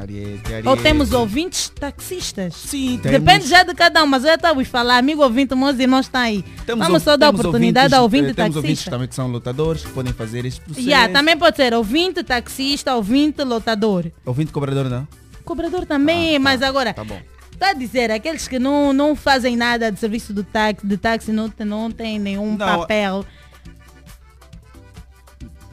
Ariete, 0.00 0.46
Ariete. 0.46 0.68
Ou 0.68 0.76
temos 0.76 1.12
ouvintes 1.12 1.68
taxistas? 1.68 2.54
Sim, 2.54 2.98
Depende 3.02 3.24
temos. 3.24 3.48
já 3.48 3.62
de 3.62 3.74
cada 3.74 4.02
um, 4.02 4.06
mas 4.06 4.22
eu 4.22 4.28
já 4.28 4.34
estava 4.36 4.60
a 4.60 4.64
falar, 4.64 4.98
amigo 4.98 5.22
ouvinte, 5.22 5.54
meus 5.54 5.78
irmãos 5.78 6.06
estão 6.06 6.20
aí. 6.20 6.44
Temos 6.64 6.86
Vamos 6.86 7.02
só 7.02 7.16
dar 7.16 7.30
oportunidade 7.30 7.94
ao 7.94 8.02
ouvintes, 8.02 8.28
ouvinte 8.28 8.40
eh, 8.40 8.44
Temos 8.44 8.56
ouvintes 8.56 8.78
taxista. 8.78 8.90
também 8.90 9.08
que 9.08 9.14
são 9.14 9.28
lutadores, 9.28 9.84
que 9.84 9.90
podem 9.92 10.12
fazer 10.12 10.44
este 10.44 10.60
processo. 10.60 10.86
Yeah, 10.86 11.12
também 11.12 11.36
pode 11.36 11.56
ser 11.56 11.74
ouvinte 11.74 12.22
taxista, 12.22 12.94
ouvinte 12.94 13.42
lotador. 13.42 14.06
Ouvinte 14.24 14.52
cobrador, 14.52 14.88
não? 14.88 15.06
Cobrador 15.44 15.84
também, 15.86 16.38
mas 16.38 16.62
agora, 16.62 16.94
Tá 16.94 17.04
bom. 17.04 17.20
Está 17.52 17.70
a 17.70 17.74
dizer, 17.74 18.10
aqueles 18.10 18.48
que 18.48 18.58
não, 18.58 18.92
não 18.92 19.14
fazem 19.14 19.54
nada 19.56 19.92
de 19.92 20.00
serviço 20.00 20.32
do 20.32 20.42
táxi, 20.42 20.84
de 20.84 20.96
táxi 20.96 21.30
não, 21.30 21.48
tem- 21.48 21.64
não 21.66 21.92
tem 21.92 22.18
nenhum 22.18 22.56
Não, 22.56 22.58
papel. 22.58 23.24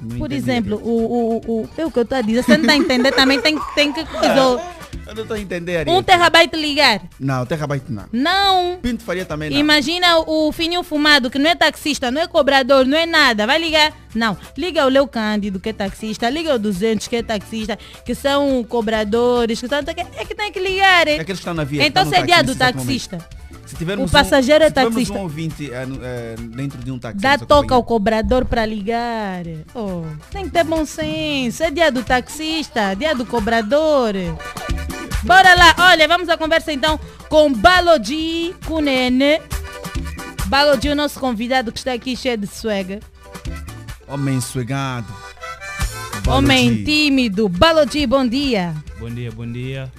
Não 0.01 0.17
Por 0.17 0.31
exemplo, 0.31 0.77
o, 0.77 0.89
o, 0.89 1.37
o, 1.37 1.63
o 1.63 1.67
que 1.67 1.81
eu 1.81 2.03
estou 2.03 2.17
a 2.17 2.21
dizer, 2.21 2.43
você 2.43 2.57
não 2.57 2.61
está 2.61 2.73
a 2.73 2.77
entender 2.77 3.11
também, 3.11 3.41
tem, 3.41 3.59
tem 3.75 3.91
que 3.91 4.05
coisa. 4.05 4.61
Eu 5.09 5.15
não 5.15 5.23
estou 5.23 5.35
a 5.35 5.39
entender. 5.39 5.87
Um 5.89 6.03
terabyte 6.03 6.55
ligar. 6.55 7.01
Não, 7.19 7.45
terabyte 7.45 7.91
não. 7.91 8.05
Não. 8.11 8.79
Pinto 8.81 9.03
Faria 9.03 9.25
também 9.25 9.49
não. 9.49 9.57
Imagina 9.57 10.19
o 10.19 10.51
fininho 10.51 10.83
fumado, 10.83 11.29
que 11.29 11.39
não 11.39 11.49
é 11.49 11.55
taxista, 11.55 12.11
não 12.11 12.21
é 12.21 12.27
cobrador, 12.27 12.85
não 12.85 12.97
é 12.97 13.05
nada. 13.05 13.47
Vai 13.47 13.59
ligar? 13.59 13.91
Não. 14.13 14.37
Liga 14.57 14.85
o 14.85 14.89
Leo 14.89 15.07
Cândido, 15.07 15.59
que 15.59 15.69
é 15.69 15.73
taxista. 15.73 16.29
Liga 16.29 16.55
o 16.55 16.59
200, 16.59 17.07
que 17.07 17.15
é 17.15 17.23
taxista. 17.23 17.77
Que 18.05 18.13
são 18.13 18.63
cobradores. 18.63 19.59
Que 19.59 19.67
são, 19.67 19.79
é 19.79 20.25
que 20.25 20.35
tem 20.35 20.51
que 20.51 20.59
ligar. 20.59 21.07
É 21.07 21.23
que 21.23 21.31
estão 21.31 21.53
na 21.53 21.63
via. 21.63 21.85
Então 21.85 22.03
que 22.03 22.09
se 22.09 22.15
é 22.15 22.25
dia 22.25 22.43
do 22.43 22.55
taxista. 22.55 23.17
Se 23.69 23.75
tivermos 23.75 24.09
O 24.09 24.11
passageiro 24.11 24.63
um, 24.63 24.65
é 24.65 24.69
se 24.69 24.73
tivermos 24.73 24.95
taxista. 24.95 25.17
um 25.19 25.21
ouvinte 25.21 25.69
no- 25.87 25.99
eh, 26.03 26.35
dentro 26.55 26.83
de 26.83 26.91
um 26.91 26.97
táxi. 26.97 27.19
Dá 27.19 27.37
toca 27.37 27.75
ao 27.75 27.83
cobrador 27.83 28.43
para 28.43 28.65
ligar. 28.65 29.43
Oh, 29.75 30.01
tem 30.31 30.45
que 30.45 30.49
ter 30.51 30.63
bom 30.63 30.83
senso. 30.87 31.61
É 31.63 31.69
dia 31.69 31.91
do 31.91 32.01
taxista, 32.03 32.95
dia 32.95 33.13
do 33.13 33.27
cobrador. 33.27 34.13
Bora 35.23 35.53
lá, 35.53 35.75
olha, 35.91 36.07
vamos 36.07 36.29
à 36.29 36.35
conversa 36.37 36.73
então 36.73 36.99
com 37.29 37.53
Balodi 37.53 38.55
Kunene. 38.65 39.39
Balodi, 40.47 40.89
o 40.89 40.95
nosso 40.95 41.19
convidado 41.19 41.71
que 41.71 41.77
está 41.77 41.93
aqui 41.93 42.17
cheio 42.17 42.37
de 42.37 42.47
swag. 42.47 42.99
Homem 44.07 44.41
suegado. 44.41 45.13
Homem 46.27 46.83
tímido. 46.83 47.47
Balodi, 47.47 48.07
bom 48.07 48.25
dia. 48.27 48.73
Bom 48.99 49.09
dia, 49.11 49.31
bom 49.31 49.45
dia. 49.45 49.91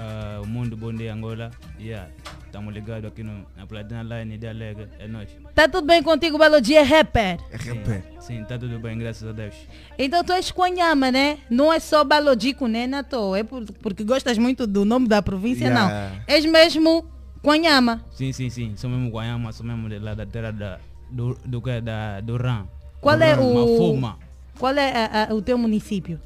Ah, 0.00 0.40
o 0.42 0.46
mundo, 0.46 0.76
bom 0.76 0.92
dia, 0.94 1.12
Angola. 1.12 1.50
Yeah, 1.80 2.08
estamos 2.46 2.72
ligados 2.72 3.06
aqui 3.10 3.24
no, 3.24 3.44
na 3.56 3.66
Platina 3.66 4.02
Line 4.04 4.38
de 4.38 4.46
Alegre. 4.46 4.86
É 4.98 5.08
nóis. 5.08 5.28
Tá 5.56 5.66
tudo 5.68 5.86
bem 5.88 6.02
contigo, 6.04 6.38
Balodi? 6.38 6.76
É 6.76 6.82
rapper. 6.82 7.38
É 7.50 7.56
rapper. 7.56 8.04
Sim, 8.20 8.44
tá 8.44 8.56
tudo 8.56 8.78
bem, 8.78 8.96
graças 8.96 9.28
a 9.28 9.32
Deus. 9.32 9.54
Então 9.98 10.22
tu 10.22 10.32
és 10.32 10.52
Quanhama, 10.52 11.10
né? 11.10 11.38
Não 11.50 11.72
é 11.72 11.80
só 11.80 12.04
Balodi 12.04 12.54
Kunene 12.54 12.94
à 12.94 13.02
toa. 13.02 13.40
É 13.40 13.42
por- 13.42 13.64
porque 13.82 14.04
gostas 14.04 14.38
muito 14.38 14.68
do 14.68 14.84
nome 14.84 15.08
da 15.08 15.20
província, 15.20 15.64
Yeah. 15.66 16.10
não. 16.14 16.22
És 16.28 16.44
mesmo 16.44 17.04
Quanhama. 17.42 18.04
Sim, 18.12 18.32
sim, 18.32 18.48
sim. 18.50 18.74
Sou 18.76 18.88
mesmo 18.88 19.10
Guayama, 19.10 19.50
sou 19.52 19.66
mesmo 19.66 19.88
de 19.88 19.98
lá 19.98 20.14
da 20.14 20.24
terra 20.24 20.52
da, 20.52 20.78
do, 21.10 21.36
do, 21.44 21.60
que? 21.60 21.80
da, 21.80 22.20
do 22.20 22.36
Ram. 22.36 22.68
Qual 23.00 23.16
Do 23.16 23.24
é 23.24 23.32
Ram, 23.32 23.42
o. 23.42 23.54
Mafuma. 23.54 24.18
Qual 24.56 24.74
é 24.76 24.92
a- 24.92 25.28
a- 25.30 25.34
o 25.34 25.42
teu 25.42 25.58
município? 25.58 26.20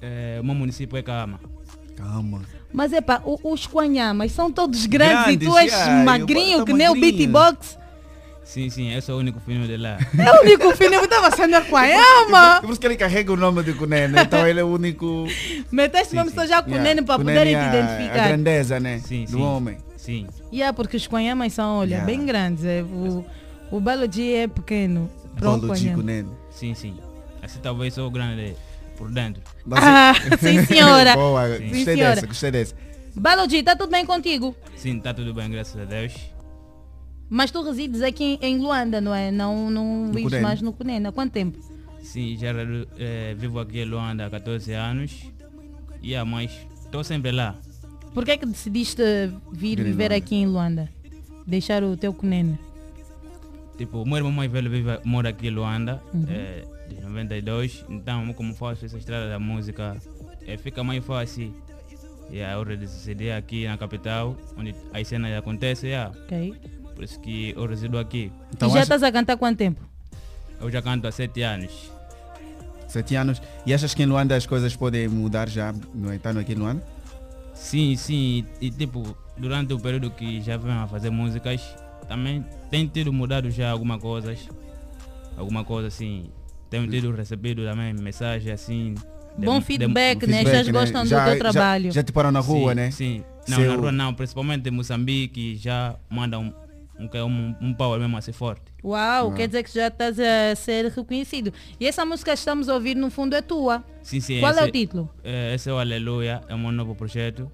É, 0.00 0.38
o 0.40 0.44
meu 0.44 0.54
município 0.56 0.96
é 0.98 1.02
Cama. 1.02 1.38
Calma. 1.96 2.42
Mas 2.72 2.92
é 2.92 3.00
pá, 3.00 3.22
o- 3.24 3.38
os 3.52 3.66
Quanhamas 3.66 4.32
são 4.32 4.50
todos 4.50 4.84
grandes, 4.86 5.34
e 5.34 5.36
tu 5.38 5.52
Grandes, 5.52 5.72
és 5.72 5.72
yeah, 5.72 6.04
magrinho, 6.04 6.64
que 6.64 6.72
nem 6.72 6.88
o 6.88 6.94
beatbox. 6.94 7.78
Sim, 8.42 8.68
sim, 8.68 8.92
eu 8.92 9.00
sou 9.00 9.16
o 9.16 9.18
único 9.20 9.40
filho 9.40 9.66
de 9.66 9.76
lá. 9.76 9.96
É 10.18 10.32
o 10.38 10.42
único 10.42 10.76
filho 10.76 10.98
que 10.98 11.04
estava 11.06 11.30
sendo 11.34 11.54
a 11.56 11.62
Quanhama. 11.62 12.60
Por 12.60 12.70
isso 12.70 12.80
que 12.80 12.86
ele 12.86 12.96
carrega 12.96 13.32
o 13.32 13.36
nome 13.36 13.62
de 13.62 13.72
Kunene, 13.72 14.18
então 14.20 14.46
ele 14.46 14.60
é 14.60 14.64
o 14.64 14.66
único. 14.68 15.24
Meteste 15.72 16.14
mesmo 16.14 16.30
só 16.30 16.44
já 16.46 16.62
Kunene 16.62 17.00
para 17.02 17.16
poderem 17.18 17.54
te 17.54 17.58
a- 17.58 17.70
A 17.70 17.74
identificar. 17.74 18.28
grandeza, 18.28 18.78
né? 18.80 18.98
Sim, 18.98 19.24
do 19.24 19.30
sim. 19.38 19.42
homem. 19.42 19.78
Sim. 19.96 20.26
Yeah, 20.52 20.74
porque 20.74 20.96
os 20.98 21.06
Quanhamas 21.06 21.52
são, 21.54 21.78
olha, 21.78 21.90
Yeah. 21.96 22.06
bem 22.06 22.26
grandes. 22.26 22.64
É, 22.66 22.82
o, 22.82 23.24
o 23.70 23.80
Balodi 23.80 24.34
é 24.34 24.46
pequeno. 24.46 25.08
Quanhama. 25.40 25.94
Kunene. 25.96 26.28
Sim, 26.50 26.74
sim. 26.74 26.96
Assim 27.42 27.58
talvez 27.62 27.94
sou 27.94 28.10
grande 28.10 28.54
por 28.96 29.10
dentro. 29.10 29.42
Ah, 29.72 30.12
sim 30.40 30.64
senhora. 30.64 31.14
Boa, 31.16 31.46
Sim. 31.56 31.62
gostei 31.68 31.78
Sim, 31.78 31.84
senhora. 31.84 32.14
dessa, 32.14 32.26
gostei 32.26 32.50
dessa. 32.50 32.74
Balodi, 33.16 33.56
está 33.58 33.76
tudo 33.76 33.90
bem 33.90 34.04
contigo? 34.04 34.56
Sim, 34.76 34.98
tá 34.98 35.14
tudo 35.14 35.32
bem, 35.32 35.50
graças 35.50 35.80
a 35.80 35.84
Deus. 35.84 36.12
Mas 37.28 37.50
tu 37.50 37.62
resides 37.62 38.02
aqui 38.02 38.38
em 38.42 38.58
Luanda, 38.58 39.00
não 39.00 39.14
é? 39.14 39.30
Não, 39.30 39.70
não 39.70 40.10
vives 40.12 40.40
mais 40.40 40.60
no 40.60 40.72
Cunene. 40.72 41.06
Há 41.06 41.12
quanto 41.12 41.32
tempo? 41.32 41.58
Sim, 42.02 42.36
já 42.36 42.48
eh, 42.98 43.34
vivo 43.36 43.58
aqui 43.60 43.80
em 43.80 43.84
Luanda 43.84 44.26
há 44.26 44.30
14 44.30 44.72
anos. 44.72 45.12
Yeah, 46.02 46.28
mas 46.28 46.50
estou 46.84 47.02
sempre 47.02 47.30
lá. 47.32 47.54
Por 48.12 48.24
que 48.24 48.32
é 48.32 48.36
que 48.36 48.46
decidiste 48.46 49.02
vir 49.52 49.76
viver 49.82 50.08
Luanda. 50.10 50.16
aqui 50.16 50.34
em 50.36 50.46
Luanda? 50.46 50.88
Deixar 51.46 51.82
o 51.82 51.96
teu 51.96 52.12
Cunene? 52.12 52.58
Tipo, 53.78 54.02
o 54.02 54.06
meu 54.06 54.18
irmão 54.18 54.30
mais 54.32 54.50
velho 54.52 54.70
vive, 54.70 54.98
mora 55.04 55.30
aqui 55.30 55.48
em 55.48 55.50
Luanda, 55.50 56.00
Uhum. 56.12 56.26
eh, 56.28 56.64
de 56.88 57.00
92. 57.00 57.84
Então, 57.88 58.32
como 58.32 58.54
faço 58.54 58.84
essa 58.84 58.96
estrada 58.98 59.28
da 59.28 59.38
música, 59.38 59.96
eh, 60.46 60.56
fica 60.56 60.82
mais 60.82 61.04
fácil. 61.04 61.54
Yeah, 62.30 62.58
eu 62.58 62.76
decidi 62.76 63.30
aqui 63.30 63.66
na 63.66 63.76
capital, 63.76 64.36
onde 64.56 64.74
as 64.92 65.06
cenas 65.06 65.36
acontecem. 65.36 65.90
Yeah. 65.90 66.16
Ok. 66.24 66.54
Por 66.94 67.04
isso 67.04 67.20
que 67.20 67.50
eu 67.56 67.66
resido 67.66 67.98
aqui. 67.98 68.32
e 68.60 68.70
já 68.70 68.82
estás 68.82 69.02
a 69.02 69.12
cantar 69.12 69.34
há 69.34 69.36
quanto 69.36 69.58
tempo? 69.58 69.80
Eu 70.60 70.70
já 70.70 70.80
canto 70.80 71.06
há 71.06 71.12
7 71.12 71.42
anos. 71.42 71.94
Sete 72.94 73.16
anos. 73.16 73.42
E 73.66 73.74
achas 73.74 73.92
que 73.92 74.04
em 74.04 74.06
Luanda 74.06 74.36
as 74.36 74.46
coisas 74.46 74.76
podem 74.76 75.08
mudar 75.08 75.48
já, 75.48 75.74
não 75.92 76.12
é? 76.12 76.16
Estando 76.16 76.38
aqui 76.38 76.52
em 76.52 76.54
Luanda? 76.54 76.86
Sim, 77.52 77.96
sim. 77.96 78.46
E, 78.60 78.70
tipo, 78.70 79.16
durante 79.36 79.72
o 79.72 79.80
período 79.80 80.12
que 80.12 80.40
já 80.40 80.56
venho 80.56 80.78
a 80.78 80.86
fazer 80.86 81.10
músicas, 81.10 81.60
também 82.06 82.44
tem 82.70 82.86
tido 82.86 83.12
mudado 83.12 83.50
já 83.50 83.70
algumas 83.70 84.00
coisas. 84.00 84.48
Alguma 85.36 85.64
coisa 85.64 85.88
assim. 85.88 86.30
Tenho 86.78 86.90
tido 86.90 87.10
recebido 87.12 87.64
também 87.64 87.92
mensagem 87.94 88.52
assim. 88.52 88.94
de- 89.38 89.46
Bom 89.46 89.58
de- 89.58 89.64
feedback, 89.64 90.26
né? 90.26 90.38
As 90.40 90.44
pessoas 90.44 90.68
gostam 90.68 91.02
do 91.04 91.08
teu 91.08 91.38
trabalho. 91.38 91.90
já 91.92 92.02
te 92.02 92.12
param 92.12 92.30
na 92.30 92.40
rua, 92.40 92.70
Sim, 92.70 92.76
né? 92.76 92.90
Sim. 92.90 93.24
Não, 93.48 93.56
Seu- 93.58 93.70
na 93.72 93.76
rua 93.76 93.92
não. 93.92 94.14
Principalmente 94.14 94.68
em 94.68 94.70
Moçambique 94.70 95.56
já 95.56 95.96
manda 96.08 96.38
um, 96.38 96.52
um, 97.00 97.08
que 97.08 97.16
é 97.16 97.24
um, 97.24 97.54
um 97.60 97.74
power 97.74 97.98
mesmo 97.98 98.16
assim 98.16 98.30
forte. 98.32 98.62
Uau, 98.84 99.26
Uau. 99.28 99.34
quer 99.34 99.46
dizer 99.48 99.64
que 99.64 99.74
já 99.74 99.88
estás 99.88 100.18
a 100.20 100.54
ser 100.54 100.86
reconhecido. 100.92 101.52
E 101.80 101.86
essa 101.86 102.04
música 102.04 102.30
que 102.32 102.38
estamos 102.38 102.68
a 102.68 102.74
ouvir 102.74 102.94
no 102.94 103.10
fundo 103.10 103.34
é 103.34 103.42
tua. 103.42 103.82
Sim, 104.02 104.20
sim. 104.20 104.38
Qual 104.40 104.52
é 104.52 104.56
esse- 104.60 104.68
o 104.68 104.72
título? 104.72 105.10
é, 105.24 105.54
esse 105.54 105.68
é 105.68 105.72
o 105.72 105.78
Aleluia, 105.78 106.40
é 106.48 106.56
meu 106.56 106.70
novo 106.70 106.94
projeto. 106.94 107.50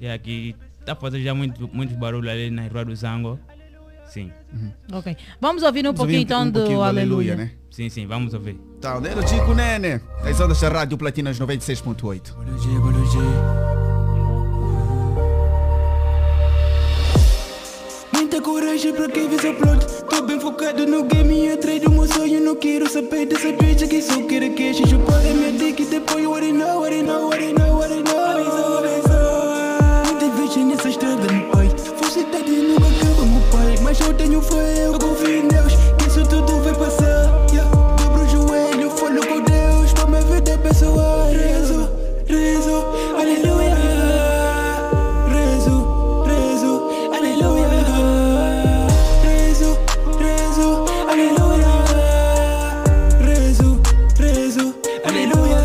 E 0.00 0.08
aqui 0.08 0.56
está 0.80 0.94
fazendo 0.94 1.22
já 1.24 1.34
muito, 1.34 1.68
muito 1.74 1.94
barulho 1.94 2.30
ali 2.30 2.50
na 2.50 2.66
Rua 2.68 2.84
do 2.86 2.96
Zango. 2.96 3.38
Sim. 4.08 4.32
Ok. 4.92 5.16
Vamos 5.40 5.62
ouvir 5.62 5.80
um 5.80 5.92
Vamos 5.92 5.98
pouquinho 5.98 6.18
ouvir 6.18 6.24
então 6.24 6.42
um 6.42 6.50
do, 6.50 6.52
pouquinho 6.60 6.78
do 6.78 6.84
Aleluia. 6.84 7.32
Aleluia, 7.32 7.36
né? 7.36 7.58
Sim, 7.70 7.88
sim, 7.88 8.06
vamos 8.06 8.34
ouvir. 8.34 8.58
Tá, 8.80 9.00
Nero 9.00 9.26
Chico 9.28 9.54
Nene. 9.54 10.00
As 10.24 10.40
ondas 10.40 10.60
da 10.60 10.68
Rádio 10.68 10.96
Platinas 10.98 11.38
96.8. 11.38 12.34
Muita 18.12 18.40
coragem 18.42 18.92
pra 18.92 19.08
quem 19.08 19.28
vê 19.28 19.38
seu 19.38 19.54
plot 19.54 19.86
Tô 20.10 20.22
bem 20.22 20.40
focado 20.40 20.86
no 20.86 21.04
game 21.04 21.46
e 21.46 21.52
atrás 21.52 21.80
do 21.80 21.90
meu 21.90 22.06
sonho 22.06 22.40
Não 22.40 22.56
quero 22.56 22.88
saber 22.90 23.26
dessa 23.26 23.52
bitch 23.52 23.88
que 23.88 24.02
só 24.02 24.20
quero 24.22 24.52
que 24.54 24.74
Xixi 24.74 24.96
para 24.98 25.34
minha 25.34 25.52
dick 25.52 25.82
e 25.82 25.86
depois 25.86 26.22
you 26.24 26.32
already 26.32 26.52
know, 26.52 26.66
know, 27.02 27.24
already 27.24 27.52
know, 27.52 27.82
already 27.82 28.02
know 28.02 28.24
Abençoa, 28.24 28.78
abençoa 28.78 30.02
Muita 30.06 30.36
viagem 30.36 30.64
nessa 30.66 30.88
estrada, 30.88 31.32
meu 31.32 31.48
pai 31.50 31.68
Falsidade 32.00 32.50
nunca 32.50 32.87
Mas 33.88 33.98
eu 34.00 34.12
tenho 34.12 34.42
fé, 34.42 34.84
eu 34.84 34.98
confio 34.98 35.44
em 35.44 35.48
Deus 35.48 35.72
Que 35.96 36.08
isso 36.08 36.22
tudo 36.26 36.62
vai 36.62 36.74
passar. 36.74 37.46
Yeah. 37.50 37.70
Dobro 37.96 38.22
o 38.22 38.28
joelho, 38.28 38.90
falo 38.90 39.26
com 39.26 39.40
Deus. 39.40 39.94
Pra 39.94 40.06
minha 40.06 40.20
vida 40.20 40.58
pessoal. 40.58 41.30
Rezo, 41.30 41.88
rezo, 42.26 42.84
aleluia. 43.18 43.76
Rezo, 45.32 46.22
rezo, 46.26 46.90
aleluia. 47.16 47.68
Rezo, 49.24 49.78
rezo, 50.18 50.84
aleluia. 51.08 51.72
Rezo, 53.24 53.80
rezo, 54.18 54.74
aleluia. 55.02 55.56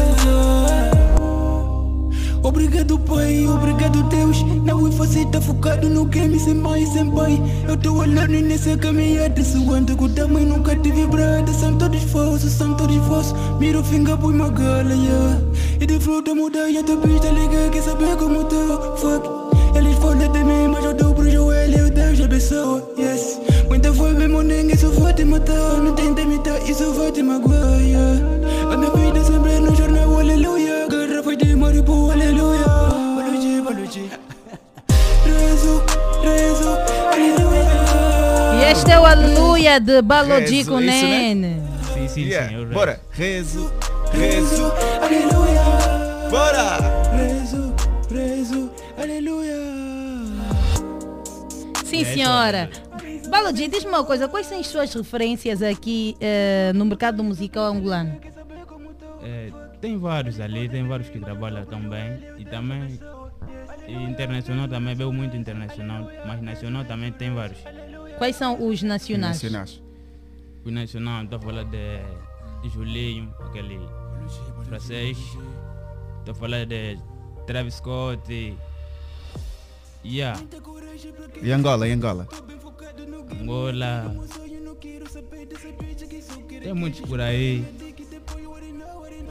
Obrigado 2.42 2.98
pai, 3.00 3.46
obrigado 3.50 4.02
Deus 4.04 4.53
É 5.04 5.06
fácil 5.06 5.26
tá 5.26 5.42
focado 5.42 5.90
no 5.90 6.06
game 6.06 6.40
sem 6.40 6.54
mãe, 6.54 6.86
sem 6.86 7.12
pai 7.12 7.38
Eu 7.68 7.76
tô 7.76 7.94
olhando 7.94 8.40
nessa 8.40 8.78
caminhada 8.78 9.44
Suando 9.44 9.98
que 9.98 10.04
o 10.06 10.08
tamanho 10.08 10.48
nunca 10.48 10.78
te 10.78 10.92
vibrada 10.94 11.52
São 11.52 11.78
todos 11.78 12.02
falsos, 12.04 12.54
são 12.54 12.74
todos 12.76 12.96
falsos 13.08 13.36
Mira 13.60 13.82
o 13.82 13.84
finger 13.84 14.18
põe 14.18 14.34
uma 14.34 14.48
gala, 14.48 14.94
yeah. 14.94 15.42
E 15.82 15.86
de 15.86 16.00
fruta 16.00 16.34
muda 16.34 16.70
e 16.70 16.78
a 16.78 16.84
tua 16.84 16.96
pista 16.96 17.28
liga 17.32 17.70
Quer 17.70 17.82
saber 17.84 18.16
como 18.16 18.46
tô, 18.46 18.96
fuck. 18.96 19.78
Eles 19.78 19.98
falam 19.98 20.32
de 20.32 20.42
mim, 20.42 20.70
mas 20.72 20.86
eu 20.86 20.94
dou 20.94 21.14
pro 21.14 21.30
joelho 21.30 21.92
Deus 21.92 22.22
abençoa, 22.22 22.90
yes. 22.98 23.42
Muita 23.68 23.94
foi 23.94 24.14
mesmo, 24.14 24.42
ninguém 24.42 24.78
só 24.78 24.88
vai 24.88 25.14
te 25.14 25.26
matar 25.26 25.82
Não 25.84 25.94
tenta 25.96 26.22
imitar, 26.22 26.58
isso 26.70 26.94
vai 26.94 27.12
te 27.12 27.22
magoar, 27.22 27.82
yeah. 27.82 28.72
A 28.72 28.78
minha 28.78 28.90
vida 28.92 29.22
sempre 29.22 29.60
no 29.60 29.76
jornal, 29.76 30.18
aleluia 30.18 30.88
Garrafa 30.88 31.36
de 31.36 31.56
maribu, 31.58 32.10
aleluia 32.10 32.73
este 38.72 38.92
é 38.92 39.00
o 39.00 39.06
Aleluia 39.06 39.80
de 39.80 40.02
Balodi 40.02 40.58
Rezo, 40.58 40.72
com 40.72 40.80
isso, 40.80 41.06
né? 41.06 41.34
Nene. 41.34 41.62
Sim, 41.94 42.08
sim, 42.08 42.22
Yeah, 42.22 42.50
sim. 42.50 42.56
rezo. 42.56 42.74
Bora. 42.74 43.00
Rezo, 43.12 43.74
rezo. 44.12 44.74
Aleluia 45.02 45.62
Bora! 46.30 46.78
Rezo, 47.16 47.74
rezo, 48.10 48.72
aleluia 48.98 49.54
Sim, 51.86 52.02
É, 52.02 52.06
senhora. 52.06 52.70
Balodi, 53.30 53.68
diz-me 53.68 53.90
uma 53.90 54.04
coisa, 54.04 54.28
quais 54.28 54.48
são 54.48 54.60
as 54.60 54.68
suas 54.68 54.94
referências 54.94 55.62
aqui 55.62 56.16
eh, 56.20 56.72
no 56.74 56.86
mercado 56.86 57.24
musical 57.24 57.66
angolano? 57.66 58.20
É, 59.24 59.50
tem 59.80 59.98
vários 59.98 60.40
ali, 60.40 60.68
tem 60.70 60.88
vários 60.88 61.10
que 61.10 61.20
trabalham 61.20 61.66
também. 61.66 62.20
E 62.40 62.46
também 62.46 63.00
e 63.88 63.94
internacional 63.94 64.68
também, 64.68 64.96
veio 64.96 65.12
muito 65.12 65.36
internacional. 65.36 66.10
Mas 66.26 66.42
nacional 66.42 66.86
também 66.86 67.12
tem 67.12 67.34
vários. 67.34 67.60
Quais 68.24 68.38
são 68.38 68.66
os 68.70 68.82
nacionais? 68.82 69.42
O 70.64 70.72
nacional, 70.72 71.26
estou 71.26 71.40
a 71.40 71.42
falar 71.42 71.64
de 71.66 72.70
Julinho, 72.70 73.34
aquele 73.42 73.78
francês. 74.64 75.18
Estou 76.20 76.32
a 76.32 76.34
falar 76.34 76.66
de 76.66 76.98
Travis 77.46 77.74
Scott. 77.76 78.32
e- 78.32 78.56
Yeah, 80.06 80.40
E 81.42 81.52
Angola, 81.52 81.86
e 81.86 81.92
Angola? 81.92 82.26
Angola. 83.42 84.16
Tem 86.62 86.74
muitos 86.74 87.02
por 87.02 87.20
aí. 87.20 87.66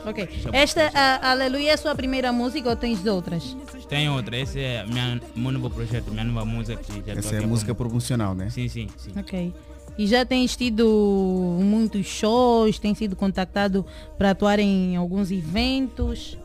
Ok. 0.05 0.29
Esta, 0.53 0.91
a, 0.95 1.31
Aleluia, 1.31 1.71
é 1.71 1.75
a 1.75 1.77
sua 1.77 1.95
primeira 1.95 2.33
música 2.33 2.69
ou 2.69 2.77
tens 2.77 3.05
outras? 3.07 3.57
Tem 3.89 4.09
outra, 4.11 4.37
esse 4.37 4.59
é 4.59 4.85
minha, 4.87 5.21
meu 5.37 5.53
novo 5.53 5.71
projeto, 5.71 6.11
minha 6.11 6.25
nova 6.25 6.45
música. 6.45 6.83
Que 6.83 7.03
já 7.07 7.13
Essa 7.19 7.37
é 7.37 7.45
a 7.45 7.47
música 7.47 7.75
prom- 7.75 7.87
promocional, 7.89 8.35
né? 8.35 8.51
Sim, 8.51 8.69
sim, 8.69 8.89
sim. 8.97 9.13
Ok. 9.17 9.53
E 9.99 10.07
já 10.07 10.25
tens 10.25 10.57
tido 10.57 11.59
muitos 11.61 12.07
shows, 12.07 12.79
tem 12.79 12.95
sido 12.95 13.15
contactado 13.15 13.85
para 14.17 14.31
atuar 14.31 14.59
em 14.59 14.97
alguns 14.97 15.31
eventos? 15.31 16.39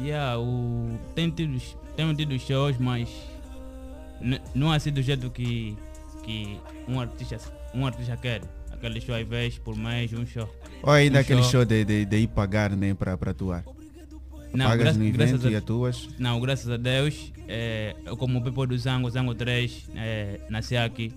Yeah, 0.00 0.38
o, 0.38 0.98
tem 1.14 1.30
tido, 1.30 1.60
tenho 1.96 2.14
tido 2.14 2.38
shows, 2.38 2.76
mas 2.78 3.08
não 4.54 4.70
assim 4.70 4.92
do 4.92 5.02
jeito 5.02 5.30
que, 5.30 5.76
que 6.22 6.58
um, 6.86 7.00
artista, 7.00 7.38
um 7.74 7.86
artista 7.86 8.16
quer. 8.16 8.42
Aquele 8.70 9.00
show 9.00 9.14
às 9.14 9.26
vezes 9.26 9.58
por 9.58 9.76
mês, 9.76 10.12
um 10.12 10.24
show. 10.26 10.48
Ou 10.82 10.90
ainda 10.92 11.18
Um 11.18 11.20
aquele 11.20 11.42
show 11.42 11.64
de, 11.64 11.84
de, 11.84 12.04
de 12.04 12.16
ir 12.16 12.26
pagar 12.28 12.70
né, 12.70 12.94
para 12.94 13.12
atuar? 13.14 13.64
Não, 14.52 14.66
Pagas 14.66 14.96
gra- 14.96 15.04
no 15.04 15.12
graças 15.12 15.34
evento 15.34 15.46
a- 15.46 15.50
e 15.50 15.56
atuas? 15.56 16.08
Não, 16.18 16.40
graças 16.40 16.68
a 16.70 16.76
Deus, 16.76 17.32
é, 17.46 17.94
eu 18.04 18.16
como 18.16 18.38
o 18.38 18.42
people 18.42 18.66
do 18.66 18.76
Zango, 18.76 19.08
Zango 19.10 19.34
3, 19.34 19.88
é, 19.94 20.40
nasci 20.50 20.76
aqui. 20.76 21.12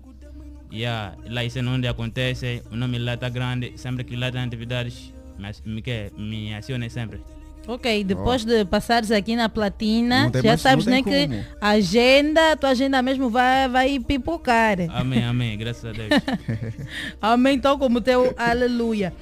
Yeah, 0.71 1.15
lá 1.29 1.43
isso 1.43 1.59
é 1.59 1.61
onde 1.63 1.87
acontece, 1.87 2.61
o 2.71 2.75
nome 2.75 2.97
lá 2.99 3.13
está 3.13 3.29
grande, 3.29 3.73
sempre 3.75 4.03
que 4.03 4.15
lá 4.15 4.31
tem 4.31 4.41
atividades, 4.41 5.13
mas 5.37 5.61
me, 5.65 5.81
quer, 5.81 6.11
me 6.17 6.53
acione 6.53 6.89
sempre. 6.89 7.21
Ok, 7.67 8.03
depois 8.03 8.43
de 8.43 8.65
passares 8.65 9.09
aqui 9.09 9.35
na 9.35 9.47
platina, 9.49 10.29
já 10.33 10.43
mais- 10.43 10.61
sabes 10.61 10.85
não 10.85 10.93
né, 10.93 11.01
que 11.03 11.29
a 11.61 11.69
agenda, 11.69 12.51
a 12.51 12.55
tua 12.57 12.69
agenda 12.69 13.01
mesmo 13.01 13.29
vai, 13.29 13.69
vai 13.69 13.99
pipocar. 13.99 14.77
Amém, 14.89 15.23
amém, 15.23 15.57
graças 15.57 15.85
a 15.85 15.91
Deus. 15.91 16.09
Amém, 17.21 17.55
então 17.55 17.77
como 17.79 18.01
teu 18.01 18.33
aleluia. 18.37 19.13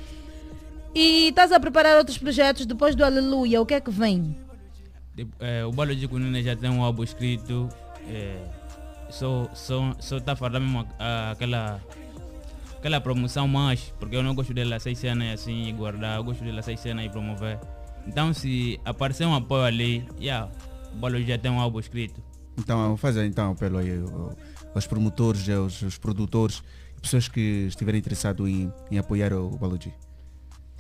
E 0.94 1.30
estás 1.30 1.52
a 1.52 1.60
preparar 1.60 1.98
outros 1.98 2.18
projetos 2.18 2.66
depois 2.66 2.96
do 2.96 3.04
aleluia, 3.06 3.62
o 3.62 3.66
que 3.66 3.74
é 3.74 3.80
que 3.82 3.92
vem? 3.92 4.38
De- 5.16 5.28
é, 5.40 5.66
o 5.66 5.72
Balo 5.72 5.96
de 5.96 6.08
Cunina 6.08 6.42
já 6.42 6.56
tem 6.56 6.70
um 6.70 6.84
álbum 6.84 7.04
escrito. 7.04 7.70
É, 8.08 8.44
só 9.10 9.50
só 9.54 9.94
só 10.00 10.20
tá 10.20 10.36
falando 10.36 10.64
mesmo 10.64 10.88
aquela 11.32 11.80
aquela 12.78 13.00
promoção 13.00 13.48
mais, 13.48 13.94
porque 14.00 14.16
eu 14.16 14.24
não 14.24 14.34
gosto 14.36 14.54
dela 14.54 14.80
seis 14.80 14.98
cenas 14.98 15.40
assim 15.40 15.68
e 15.68 15.72
guardar, 15.72 16.18
eu 16.18 16.24
gosto 16.24 16.44
dela 16.44 16.62
seis 16.62 16.80
cenas 16.80 17.06
e 17.06 17.10
promover. 17.10 17.60
Então 18.08 18.34
se 18.34 18.80
aparecer 18.84 19.26
um 19.26 19.36
apoio 19.36 19.64
ali, 19.64 20.06
yeah, 20.20 20.50
o 20.94 20.98
Balo 20.98 21.22
já 21.24 21.38
tem 21.38 21.52
um 21.52 21.60
álbum 21.60 21.80
escrito. 21.80 22.22
Então, 22.58 22.98
faz 22.98 23.16
então 23.18 23.52
apelo 23.52 23.78
aí 23.78 23.98
ao- 24.02 24.36
aos 24.76 24.86
promotores, 24.88 25.48
aos, 25.50 25.82
aos 25.84 25.98
produtores, 25.98 26.62
pessoas 27.02 27.28
que 27.30 27.66
estiverem 27.68 28.00
interessados 28.00 28.48
em, 28.50 28.72
em 28.90 28.98
apoiar 28.98 29.32
o 29.34 29.52
Balogi. 29.58 29.94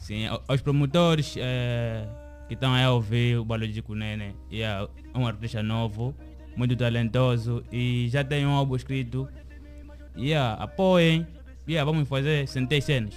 Sim, 0.01 0.25
aos 0.47 0.61
promotores 0.61 1.35
eh, 1.37 2.07
que 2.47 2.55
estão 2.55 2.73
aí 2.73 2.83
a 2.83 2.91
ouvir 2.91 3.37
o 3.37 3.45
Balo 3.45 3.67
de 3.67 3.83
Cunene, 3.83 4.35
yeah, 4.51 4.89
é 5.13 5.17
um 5.17 5.27
artista 5.27 5.61
novo, 5.61 6.15
muito 6.55 6.75
talentoso 6.75 7.63
e 7.71 8.09
já 8.09 8.23
tem 8.23 8.43
um 8.43 8.49
álbum 8.49 8.75
escrito. 8.75 9.29
Yeah, 10.17 10.61
apoiem, 10.61 11.27
yeah, 11.69 11.89
vamos 11.89 12.09
fazer 12.09 12.47
centenas 12.47 12.83
cenas. 12.83 13.13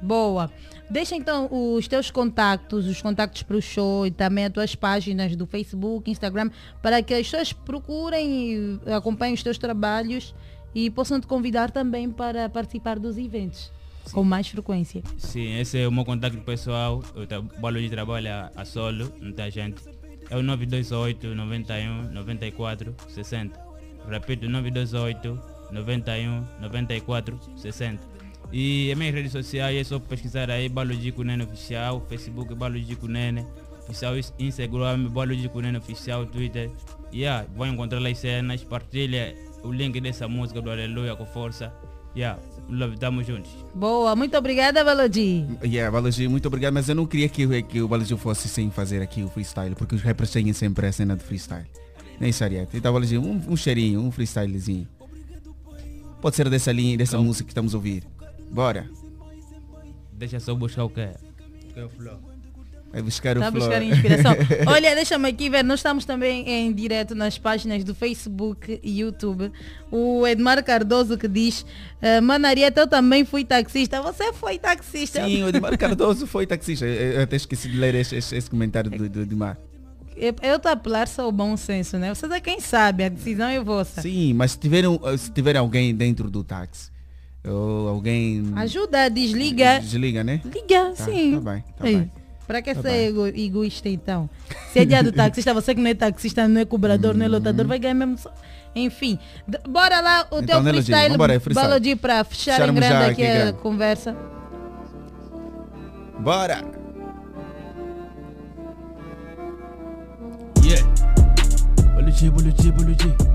Boa. 0.00 0.48
Deixa 0.88 1.16
então 1.16 1.48
os 1.50 1.88
teus 1.88 2.08
contactos, 2.08 2.86
os 2.86 3.02
contactos 3.02 3.42
para 3.42 3.56
o 3.56 3.60
show 3.60 4.06
e 4.06 4.10
também 4.12 4.44
as 4.44 4.52
tuas 4.52 4.74
páginas 4.76 5.34
do 5.34 5.44
Facebook, 5.44 6.08
Instagram, 6.08 6.50
para 6.80 7.02
que 7.02 7.14
as 7.14 7.28
pessoas 7.28 7.52
procurem 7.52 8.78
e 8.86 8.92
acompanhem 8.92 9.34
os 9.34 9.42
teus 9.42 9.58
trabalhos 9.58 10.32
e 10.72 10.88
possam 10.88 11.20
te 11.20 11.26
convidar 11.26 11.72
também 11.72 12.08
para 12.08 12.48
participar 12.48 12.96
dos 12.96 13.18
eventos 13.18 13.74
com 14.12 14.24
mais 14.24 14.48
frequência. 14.48 15.02
Sim, 15.18 15.58
esse 15.58 15.78
é 15.78 15.88
o 15.88 15.92
meu 15.92 16.04
contato 16.04 16.36
pessoal. 16.38 17.02
Eu 17.14 17.26
trabalho 17.26 17.80
de 17.80 17.90
trabalho 17.90 18.30
a, 18.30 18.50
a 18.56 18.64
solo, 18.64 19.12
muita 19.20 19.50
gente. 19.50 19.82
É 20.30 20.36
o 20.36 20.42
928 20.42 21.34
91 21.34 22.10
94 22.12 22.94
60. 23.08 23.66
Repito, 24.08 24.48
928 24.48 25.38
91 25.72 26.44
94 26.60 27.38
60. 27.56 28.16
E 28.52 28.90
as 28.92 28.98
minhas 28.98 29.14
redes 29.14 29.32
sociais 29.32 29.76
é 29.76 29.84
só 29.84 29.98
pesquisar 29.98 30.50
aí 30.50 30.68
Balogi 30.68 31.10
Kunene 31.10 31.42
Oficial, 31.42 32.04
Facebook 32.08 32.54
Balogi 32.54 32.94
Kunene, 32.94 33.44
Oficial 33.82 34.14
Instagram 34.38 35.08
Balogi 35.08 35.48
Kunene 35.48 35.78
Oficial, 35.78 36.26
Twitter. 36.26 36.70
Yeah, 37.12 37.46
vão 37.56 37.68
encontrar 37.68 38.00
lá 38.00 38.08
as 38.08 38.18
cenas, 38.18 38.62
partilha 38.62 39.34
o 39.62 39.72
link 39.72 40.00
dessa 40.00 40.28
música 40.28 40.60
do 40.60 40.70
Aleluia 40.70 41.16
com 41.16 41.26
força. 41.26 41.72
Yeah, 42.16 42.40
love, 42.68 42.96
tamo 42.98 43.22
juntos. 43.22 43.50
Boa, 43.74 44.14
muito 44.16 44.36
obrigada, 44.36 44.84
Valodi. 44.84 45.46
Yeah, 45.62 45.90
Balogi, 45.90 46.28
muito 46.28 46.46
obrigado, 46.46 46.74
mas 46.74 46.88
eu 46.88 46.94
não 46.94 47.06
queria 47.06 47.28
que, 47.28 47.62
que 47.62 47.80
o 47.80 47.88
Balogi 47.88 48.16
fosse 48.16 48.48
sem 48.48 48.70
fazer 48.70 49.02
aqui 49.02 49.22
o 49.22 49.28
freestyle, 49.28 49.74
porque 49.74 49.94
os 49.94 50.02
rappers 50.02 50.30
têm 50.30 50.52
sempre 50.52 50.86
a 50.86 50.92
cena 50.92 51.16
de 51.16 51.24
freestyle. 51.24 51.66
Nem 52.18 52.32
Sariete. 52.32 52.76
Então, 52.76 52.92
Balogi, 52.92 53.18
um, 53.18 53.42
um 53.48 53.56
cheirinho, 53.56 54.00
um 54.00 54.10
freestylezinho. 54.10 54.88
Pode 56.20 56.34
ser 56.34 56.48
dessa 56.48 56.72
linha, 56.72 56.96
dessa 56.96 57.18
música 57.18 57.44
que 57.44 57.50
estamos 57.50 57.74
a 57.74 57.76
ouvir. 57.76 58.04
Bora. 58.50 58.88
Deixa 60.12 60.40
só 60.40 60.54
buscar 60.54 60.84
o 60.84 60.90
que 60.90 61.00
é. 61.00 61.14
Que 61.74 61.80
é 61.80 61.84
o 61.84 61.88
flow. 61.90 62.35
Vai 62.92 63.02
buscar 63.02 63.36
o 63.36 63.40
Está 63.40 63.48
a 63.48 63.52
flow. 63.52 63.64
buscar 63.68 63.82
inspiração. 63.82 64.32
Olha, 64.66 64.94
deixa-me 64.94 65.28
aqui 65.28 65.50
ver, 65.50 65.62
nós 65.62 65.80
estamos 65.80 66.04
também 66.04 66.48
em 66.48 66.72
direto 66.72 67.14
nas 67.14 67.36
páginas 67.36 67.84
do 67.84 67.94
Facebook 67.94 68.80
e 68.82 69.00
YouTube. 69.00 69.52
O 69.90 70.26
Edmar 70.26 70.64
Cardoso 70.64 71.18
que 71.18 71.28
diz, 71.28 71.66
"Ah, 72.00 72.20
Manarieta, 72.22 72.80
eu 72.80 72.86
também 72.86 73.24
fui 73.24 73.44
taxista. 73.44 74.00
Você 74.00 74.32
foi 74.32 74.58
taxista? 74.58 75.22
Sim, 75.24 75.42
o 75.42 75.48
Edmar 75.48 75.76
Cardoso 75.78 76.26
foi 76.26 76.46
taxista. 76.46 76.86
Eu 76.86 77.22
até 77.22 77.36
esqueci 77.36 77.68
de 77.68 77.76
ler 77.76 77.94
esse, 77.96 78.16
esse- 78.16 78.34
esse 78.36 78.48
comentário 78.48 78.90
do, 78.90 79.08
do 79.08 79.20
Edmar. 79.22 79.58
Eu 80.16 80.56
estou 80.56 80.70
a 80.70 80.72
apelar 80.72 81.06
só 81.06 81.22
ao 81.24 81.32
bom 81.32 81.54
senso, 81.58 81.98
né? 81.98 82.14
Vocês 82.14 82.32
é 82.32 82.40
quem 82.40 82.58
sabe, 82.60 83.04
a 83.04 83.08
decisão 83.10 83.48
é 83.48 83.62
vossa. 83.62 84.00
Sim, 84.00 84.32
mas 84.32 84.52
se 84.52 84.58
tiver, 84.58 84.88
um- 84.88 84.98
se 85.18 85.30
tiver 85.30 85.56
alguém 85.58 85.94
dentro 85.94 86.30
do 86.30 86.42
táxi, 86.42 86.90
ou 87.46 87.86
alguém... 87.88 88.42
Ajuda, 88.56 89.10
desliga. 89.10 89.78
Desliga, 89.78 90.24
né? 90.24 90.40
Liga, 90.42 90.94
Tá, 90.96 91.04
sim. 91.04 91.34
tá 91.34 91.50
bem, 91.52 91.64
tá 91.76 91.86
Ei, 91.86 91.96
bem. 91.96 92.12
Pra 92.46 92.62
que 92.62 92.74
Tá 92.74 92.82
ser 92.82 93.08
ego- 93.08 93.26
egoísta 93.26 93.88
então? 93.88 94.30
Se 94.72 94.78
é 94.80 94.84
dia 94.84 95.02
do 95.02 95.10
taxista, 95.12 95.52
você 95.52 95.74
que 95.74 95.80
não 95.80 95.90
é 95.90 95.94
taxista, 95.94 96.46
não 96.46 96.60
é 96.60 96.64
cobrador, 96.64 97.14
não 97.14 97.26
é 97.26 97.28
lotador, 97.28 97.66
vai 97.66 97.78
ganhar 97.78 97.94
mesmo. 97.94 98.16
só- 98.18 98.32
Enfim, 98.74 99.18
D- 99.48 99.58
bora 99.68 100.00
lá 100.00 100.26
o 100.30 100.36
Então, 100.38 100.56
teu 100.56 100.62
né, 100.62 100.70
freestyle, 100.70 101.10
Vambora, 101.10 101.34
é 101.34 101.40
freestyle. 101.40 101.68
Balodi 101.68 101.96
pra 101.96 102.22
fechar 102.24 102.52
em 102.52 102.54
Fecharmos 102.56 102.74
grande 102.80 102.92
já 102.94 103.10
aqui 103.10 103.22
aqui, 103.22 103.30
a 103.32 103.34
grande. 103.44 103.58
conversa. 103.58 104.16
Bora! 106.20 106.62
Yeah. 110.62 110.82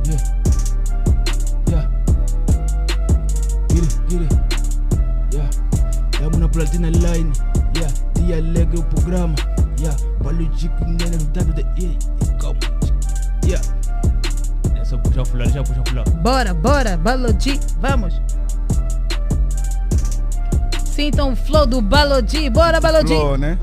Yeah. 0.05 0.21
Yeah. 1.69 1.87
Get 3.69 3.83
it, 3.83 3.99
get 4.09 4.21
it. 4.21 4.40
Estamos 6.31 6.39
na 6.39 6.47
platina 6.47 6.89
line. 6.89 7.31
Yeah. 7.75 7.93
Dia 8.15 8.37
alegre 8.37 8.79
o 8.79 8.83
programa. 8.83 9.35
Yeah. 9.79 9.97
Boluchi 10.21 10.69
com 10.79 10.85
o 10.85 10.97
resultado 10.97 11.53
de. 11.53 11.61
Yeah. 11.77 11.99
Calma. 12.39 12.59
Yeah. 13.43 13.67
É 14.79 14.85
só 14.85 14.97
puxar 14.97 15.23
o 15.23 15.37
deixa 15.37 15.57
eu 15.57 15.63
puxar 15.63 15.81
o 15.81 15.89
flow. 15.89 16.05
Bora, 16.21 16.53
bora, 16.53 16.95
Balodi, 16.95 17.59
vamos. 17.81 18.21
Sintam 20.85 21.33
o 21.33 21.35
flow 21.35 21.65
do 21.65 21.81
Balodi, 21.81 22.49
bora 22.49 22.79
Balodi. 22.79 23.13
Flow, 23.13 23.37
né? 23.37 23.59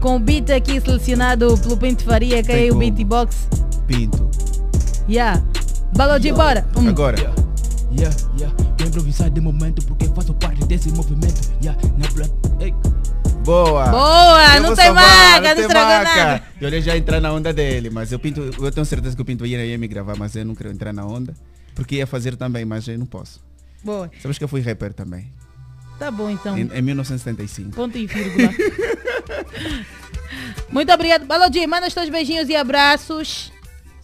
Com 0.00 0.16
o 0.16 0.20
beat 0.20 0.48
aqui 0.50 0.80
selecionado 0.80 1.58
pelo 1.58 1.76
Pinto 1.76 2.04
Faria, 2.04 2.42
que 2.42 2.52
é 2.52 2.70
o 2.70 2.76
beatbox. 2.76 3.48
Pinto. 3.86 4.30
Yeah. 5.06 5.42
Balodi, 5.94 6.32
bora. 6.32 6.64
Um. 6.76 6.88
Agora. 6.88 7.18
Yeah, 7.18 7.45
yeah. 8.00 8.56
Vou 8.78 8.88
improvisar 8.88 9.30
de 9.30 9.40
momento 9.40 9.84
porque 9.86 10.06
faço 10.08 10.34
parte 10.34 10.64
desse 10.66 10.90
movimento. 10.90 11.52
Yeah. 11.62 11.80
Na 11.98 12.08
plat... 12.08 12.30
Ei. 12.60 12.74
Boa! 13.44 13.86
Boa, 13.86 14.56
Eu 14.56 14.62
não 14.62 14.74
tem 14.74 14.86
salvar, 14.86 15.04
marca, 15.04 15.48
não 15.48 15.54
tem 15.54 15.64
estragou 15.64 16.04
nada. 16.04 16.42
Eu 16.60 16.68
ia 16.68 16.82
já 16.82 16.96
entrar 16.96 17.20
na 17.20 17.32
onda 17.32 17.52
dele, 17.52 17.90
mas 17.90 18.10
eu, 18.10 18.18
pinto, 18.18 18.40
eu 18.40 18.72
tenho 18.72 18.84
certeza 18.84 19.14
que 19.14 19.22
o 19.22 19.24
Pinto 19.24 19.46
ia, 19.46 19.64
ia 19.64 19.78
me 19.78 19.86
gravar, 19.86 20.16
mas 20.16 20.34
eu 20.34 20.44
não 20.44 20.54
quero 20.54 20.70
entrar 20.70 20.92
na 20.92 21.06
onda. 21.06 21.32
Porque 21.74 21.96
ia 21.96 22.06
fazer 22.06 22.36
também, 22.36 22.64
mas 22.64 22.88
eu 22.88 22.98
não 22.98 23.06
posso. 23.06 23.40
Boa. 23.84 24.10
Sabes 24.20 24.36
que 24.36 24.42
eu 24.42 24.48
fui 24.48 24.60
rapper 24.60 24.92
também. 24.92 25.30
Tá 25.98 26.10
bom 26.10 26.28
então. 26.28 26.58
Em, 26.58 26.68
em 26.72 26.82
1975. 26.82 27.70
Ponto 27.70 27.96
e 27.96 28.06
vírgula. 28.06 28.50
Muito 30.68 30.92
obrigado. 30.92 31.24
Balodi, 31.24 31.64
manda 31.66 31.86
os 31.86 31.94
teus 31.94 32.08
beijinhos 32.08 32.48
e 32.48 32.56
abraços. 32.56 33.52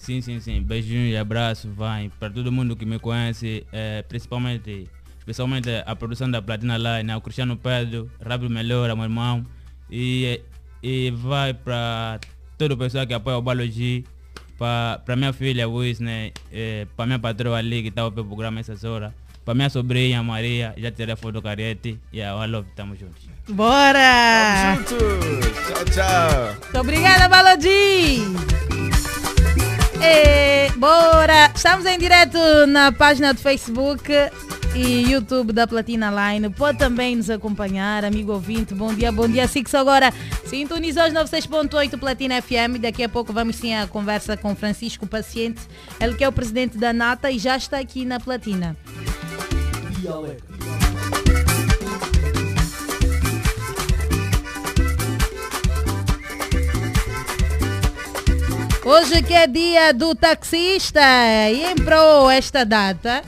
Sim, 0.02 0.20
sim, 0.20 0.40
sim. 0.40 0.60
Beijinho 0.60 1.06
e 1.06 1.16
abraço, 1.16 1.70
vai. 1.76 2.10
Para 2.18 2.28
todo 2.28 2.50
mundo 2.50 2.74
que 2.74 2.84
me 2.84 2.98
conhece, 2.98 3.64
eh, 3.72 4.04
principalmente, 4.08 4.88
especialmente 5.16 5.70
a 5.86 5.94
produção 5.94 6.28
da 6.28 6.42
Platina 6.42 6.76
Line, 6.76 7.14
o 7.14 7.20
Cristiano 7.20 7.56
Pedro, 7.56 8.10
Rápido 8.20 8.50
Melhora, 8.50 8.96
meu 8.96 9.04
irmão. 9.04 9.46
E, 9.88 10.40
e 10.82 11.12
vai 11.12 11.54
para 11.54 12.18
todo 12.58 12.72
o 12.72 12.76
pessoal 12.76 13.06
que 13.06 13.14
apoia 13.14 13.36
o 13.36 13.42
Balogi, 13.42 14.04
para 14.58 15.14
minha 15.14 15.32
filha 15.32 15.68
Wisney, 15.68 16.32
eh, 16.50 16.88
para 16.96 17.06
minha 17.06 17.20
patroa 17.20 17.58
ali 17.58 17.82
que 17.82 17.88
está 17.88 18.04
o 18.04 18.10
programa 18.10 18.58
essas 18.58 18.82
horas. 18.82 19.12
Para 19.44 19.54
minha 19.54 19.70
sobrinha 19.70 20.20
Maria, 20.20 20.74
já 20.78 20.90
tirei 20.90 21.14
a 21.14 21.16
foto 21.16 21.34
do 21.34 21.42
carete. 21.42 21.96
E 22.12 22.16
yeah, 22.18 22.44
I 22.44 22.50
love, 22.50 22.68
tamo 22.74 22.96
juntos. 22.96 23.28
Bora! 23.48 24.78
Tchau, 24.84 25.84
tchau. 25.84 26.56
Muito 26.60 26.78
obrigada, 26.80 27.28
Balodi! 27.28 28.71
E, 30.04 30.68
bora! 30.78 31.52
Estamos 31.54 31.86
em 31.86 31.96
direto 31.96 32.36
na 32.66 32.90
página 32.90 33.32
do 33.32 33.38
Facebook 33.38 34.10
e 34.74 35.08
YouTube 35.08 35.52
da 35.52 35.64
Platina 35.64 36.10
Line. 36.10 36.50
Pode 36.50 36.78
também 36.78 37.14
nos 37.14 37.30
acompanhar, 37.30 38.04
amigo 38.04 38.32
ouvinte. 38.32 38.74
Bom 38.74 38.92
dia, 38.92 39.12
bom 39.12 39.28
dia. 39.28 39.46
Six 39.46 39.72
agora 39.76 40.12
sintonizou 40.44 41.04
os 41.04 41.12
96.8 41.12 41.96
Platina 42.00 42.42
FM. 42.42 42.80
Daqui 42.80 43.04
a 43.04 43.08
pouco 43.08 43.32
vamos 43.32 43.54
sim 43.54 43.74
a 43.74 43.86
conversa 43.86 44.36
com 44.36 44.56
Francisco 44.56 45.06
Paciente, 45.06 45.60
ele 46.00 46.14
que 46.14 46.24
é 46.24 46.28
o 46.28 46.32
presidente 46.32 46.76
da 46.76 46.92
Nata 46.92 47.30
e 47.30 47.38
já 47.38 47.56
está 47.56 47.78
aqui 47.78 48.04
na 48.04 48.18
Platina. 48.18 48.76
Hoje 58.92 59.22
que 59.22 59.32
é 59.32 59.46
dia 59.46 59.94
do 59.94 60.14
taxista 60.14 61.00
e 61.50 61.64
em 61.64 61.76
pro 61.76 62.28
esta 62.28 62.62
data, 62.62 63.22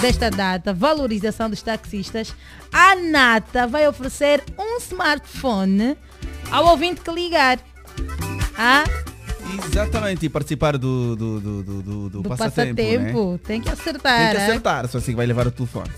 desta 0.00 0.30
data, 0.30 0.72
valorização 0.72 1.50
dos 1.50 1.60
taxistas, 1.60 2.32
a 2.72 2.94
Nata 2.94 3.66
vai 3.66 3.88
oferecer 3.88 4.40
um 4.56 4.78
smartphone 4.78 5.98
ao 6.48 6.68
ouvinte 6.68 7.00
que 7.00 7.10
ligar. 7.10 7.58
Ah? 8.56 8.84
Exatamente, 9.68 10.26
e 10.26 10.28
participar 10.28 10.78
do, 10.78 11.16
do, 11.16 11.40
do, 11.40 11.62
do, 11.64 11.82
do, 11.82 12.08
do 12.10 12.22
passatempo. 12.22 12.76
passatempo. 12.76 13.32
né? 13.32 13.40
Tem 13.44 13.60
que 13.60 13.68
acertar. 13.68 14.16
Tem 14.16 14.30
que 14.30 14.42
hein? 14.42 14.48
acertar, 14.48 14.86
só 14.86 14.98
assim 14.98 15.10
que 15.10 15.16
vai 15.16 15.26
levar 15.26 15.48
o 15.48 15.50
telefone. 15.50 15.90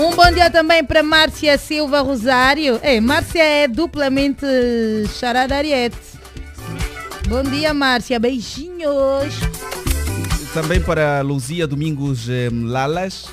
Um 0.00 0.16
bom 0.16 0.32
dia 0.32 0.50
também 0.50 0.82
para 0.82 1.02
Márcia 1.02 1.58
Silva 1.58 2.00
Rosário. 2.00 2.80
Ei, 2.82 3.02
Márcia 3.02 3.42
é 3.42 3.68
duplamente 3.68 4.46
charada 5.18 5.54
Ariete. 5.54 5.98
Bom 7.28 7.42
dia, 7.42 7.74
Márcia. 7.74 8.18
Beijinhos. 8.18 9.34
Também 10.54 10.80
para 10.80 11.20
Luzia 11.20 11.66
Domingos 11.66 12.30
eh, 12.30 12.48
Lalas. 12.50 13.26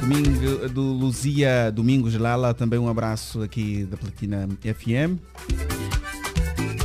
Domingo, 0.00 0.68
do 0.70 0.80
Luzia 0.80 1.70
Domingos 1.70 2.16
Lala, 2.16 2.54
também 2.54 2.78
um 2.78 2.88
abraço 2.88 3.42
aqui 3.42 3.84
da 3.84 3.98
Platina 3.98 4.48
FM. 4.62 5.20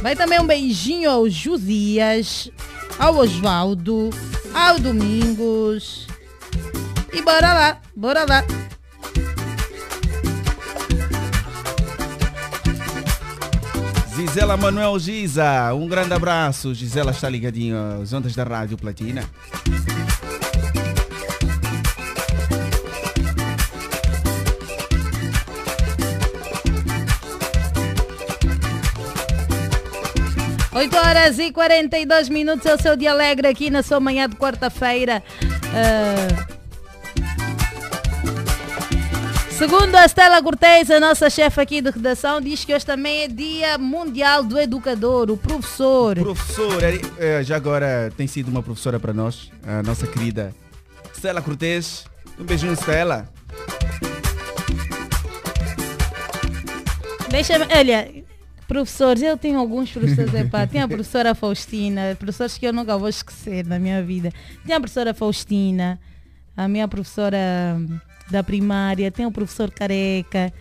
Vai 0.02 0.18
também 0.18 0.38
um 0.42 0.46
beijinho 0.46 1.10
ao 1.10 1.30
Josias, 1.30 2.52
ao 3.00 3.16
Osvaldo, 3.16 4.10
ao 4.54 4.78
Domingos. 4.78 6.08
E 7.18 7.22
bora 7.24 7.52
lá, 7.52 7.82
bora 7.96 8.26
lá. 8.30 8.46
Gisela 14.16 14.56
Manuel 14.56 15.00
Giza, 15.00 15.74
um 15.74 15.88
grande 15.88 16.14
abraço. 16.14 16.76
Gisela 16.76 17.10
está 17.10 17.28
ligadinho 17.28 17.76
às 18.04 18.14
ondas 18.14 18.36
da 18.36 18.44
Rádio 18.44 18.78
Platina. 18.78 19.28
Oito 30.76 30.96
horas 30.98 31.40
e 31.40 31.52
42 31.52 32.30
minutos 32.30 32.64
é 32.68 32.76
o 32.76 32.80
seu 32.80 32.96
dia 32.96 33.12
alegre 33.12 33.48
aqui 33.48 33.72
na 33.72 33.82
sua 33.82 34.00
manhã 34.00 34.30
de 34.30 34.36
quarta-feira. 34.36 35.24
Ah, 35.74 36.57
Segundo 39.58 39.96
a 39.96 40.06
Stella 40.08 40.40
Cortez, 40.44 40.92
a 40.92 41.00
nossa 41.00 41.32
chefe 41.32 41.60
aqui 41.60 41.82
de 41.82 41.90
redação, 41.90 42.40
diz 42.40 42.64
que 42.64 42.76
hoje 42.76 42.86
também 42.86 43.24
é 43.24 43.28
Dia 43.28 43.76
Mundial 43.80 44.44
do 44.44 44.60
Educador, 44.60 45.32
o 45.32 45.36
professor. 45.36 46.16
Professor, 46.16 46.84
é, 46.84 47.40
é, 47.40 47.44
já 47.44 47.56
agora 47.56 48.14
tem 48.16 48.28
sido 48.28 48.50
uma 48.50 48.62
professora 48.62 49.00
para 49.00 49.12
nós, 49.14 49.52
a 49.64 49.82
nossa 49.82 50.06
querida 50.06 50.54
Stella 51.12 51.42
Cortez. 51.42 52.06
Um 52.40 52.44
beijinho, 52.44 52.74
Stella. 52.74 53.28
Deixa-me, 57.32 57.66
olha, 57.76 58.14
professores, 58.68 59.24
eu 59.24 59.38
tenho 59.38 59.58
alguns 59.58 59.90
professores, 59.90 60.32
epá, 60.40 60.68
tem 60.68 60.82
a 60.82 60.88
professora 60.88 61.34
Faustina, 61.34 62.16
professores 62.20 62.60
que 62.60 62.68
eu 62.68 62.74
nunca 62.74 62.96
vou 62.96 63.10
esquecer 63.10 63.66
na 63.66 63.80
minha 63.80 64.04
vida. 64.04 64.32
Tem 64.68 64.76
a 64.76 64.80
professora 64.80 65.16
Faustina, 65.16 66.00
a 66.56 66.68
minha 66.68 66.88
professora 66.88 67.76
da 68.30 68.44
primária, 68.44 69.12
tem 69.12 69.26
o 69.26 69.32
professor 69.32 69.72
Careca. 69.72 70.54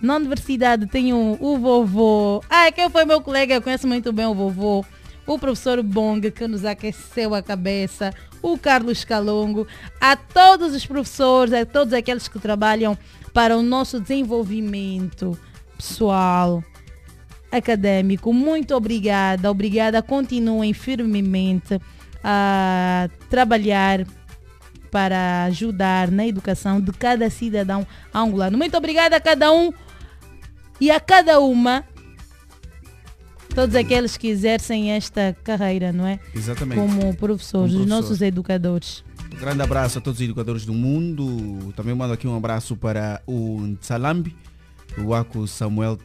Na 0.00 0.16
universidade 0.16 0.86
tem 0.86 1.12
o, 1.12 1.36
o 1.40 1.58
vovô. 1.58 2.42
Ah, 2.48 2.70
quem 2.70 2.88
foi 2.88 3.04
meu 3.04 3.20
colega? 3.20 3.54
Eu 3.54 3.62
conheço 3.62 3.86
muito 3.86 4.12
bem 4.12 4.26
o 4.26 4.34
vovô. 4.34 4.84
O 5.26 5.38
professor 5.38 5.82
Bong, 5.82 6.30
que 6.30 6.46
nos 6.46 6.64
aqueceu 6.64 7.34
a 7.34 7.42
cabeça. 7.42 8.14
O 8.40 8.56
Carlos 8.56 9.04
Calongo. 9.04 9.66
A 10.00 10.16
todos 10.16 10.74
os 10.74 10.86
professores, 10.86 11.52
a 11.52 11.66
todos 11.66 11.92
aqueles 11.92 12.28
que 12.28 12.38
trabalham 12.38 12.96
para 13.34 13.56
o 13.56 13.62
nosso 13.62 14.00
desenvolvimento 14.00 15.38
pessoal, 15.76 16.62
acadêmico. 17.50 18.32
Muito 18.32 18.74
obrigada. 18.74 19.50
Obrigada. 19.50 20.00
Continuem 20.00 20.72
firmemente 20.72 21.80
a 22.22 23.08
trabalhar 23.28 24.06
para 24.90 25.44
ajudar 25.44 26.10
na 26.10 26.26
educação 26.26 26.80
de 26.80 26.92
cada 26.92 27.28
cidadão 27.30 27.86
angolano. 28.12 28.56
Muito 28.58 28.76
obrigada 28.76 29.16
a 29.16 29.20
cada 29.20 29.52
um 29.52 29.72
e 30.80 30.90
a 30.90 31.00
cada 31.00 31.40
uma, 31.40 31.84
todos 33.54 33.74
aqueles 33.74 34.16
que 34.16 34.28
exercem 34.28 34.92
esta 34.92 35.36
carreira, 35.42 35.92
não 35.92 36.06
é? 36.06 36.20
Exatamente. 36.34 36.80
Como 36.80 37.14
professores, 37.16 37.16
Como 37.16 37.64
os 37.64 37.72
professor. 37.72 37.86
nossos 37.86 38.22
educadores. 38.22 39.04
Um 39.34 39.38
grande 39.38 39.62
abraço 39.62 39.98
a 39.98 40.00
todos 40.00 40.20
os 40.20 40.24
educadores 40.24 40.64
do 40.64 40.72
mundo. 40.72 41.72
Também 41.76 41.94
mando 41.94 42.12
aqui 42.12 42.26
um 42.26 42.36
abraço 42.36 42.76
para 42.76 43.20
o 43.26 43.60
Ntsalambi, 43.60 44.34
o 44.96 45.14
Ako 45.14 45.46
Samuel 45.46 45.98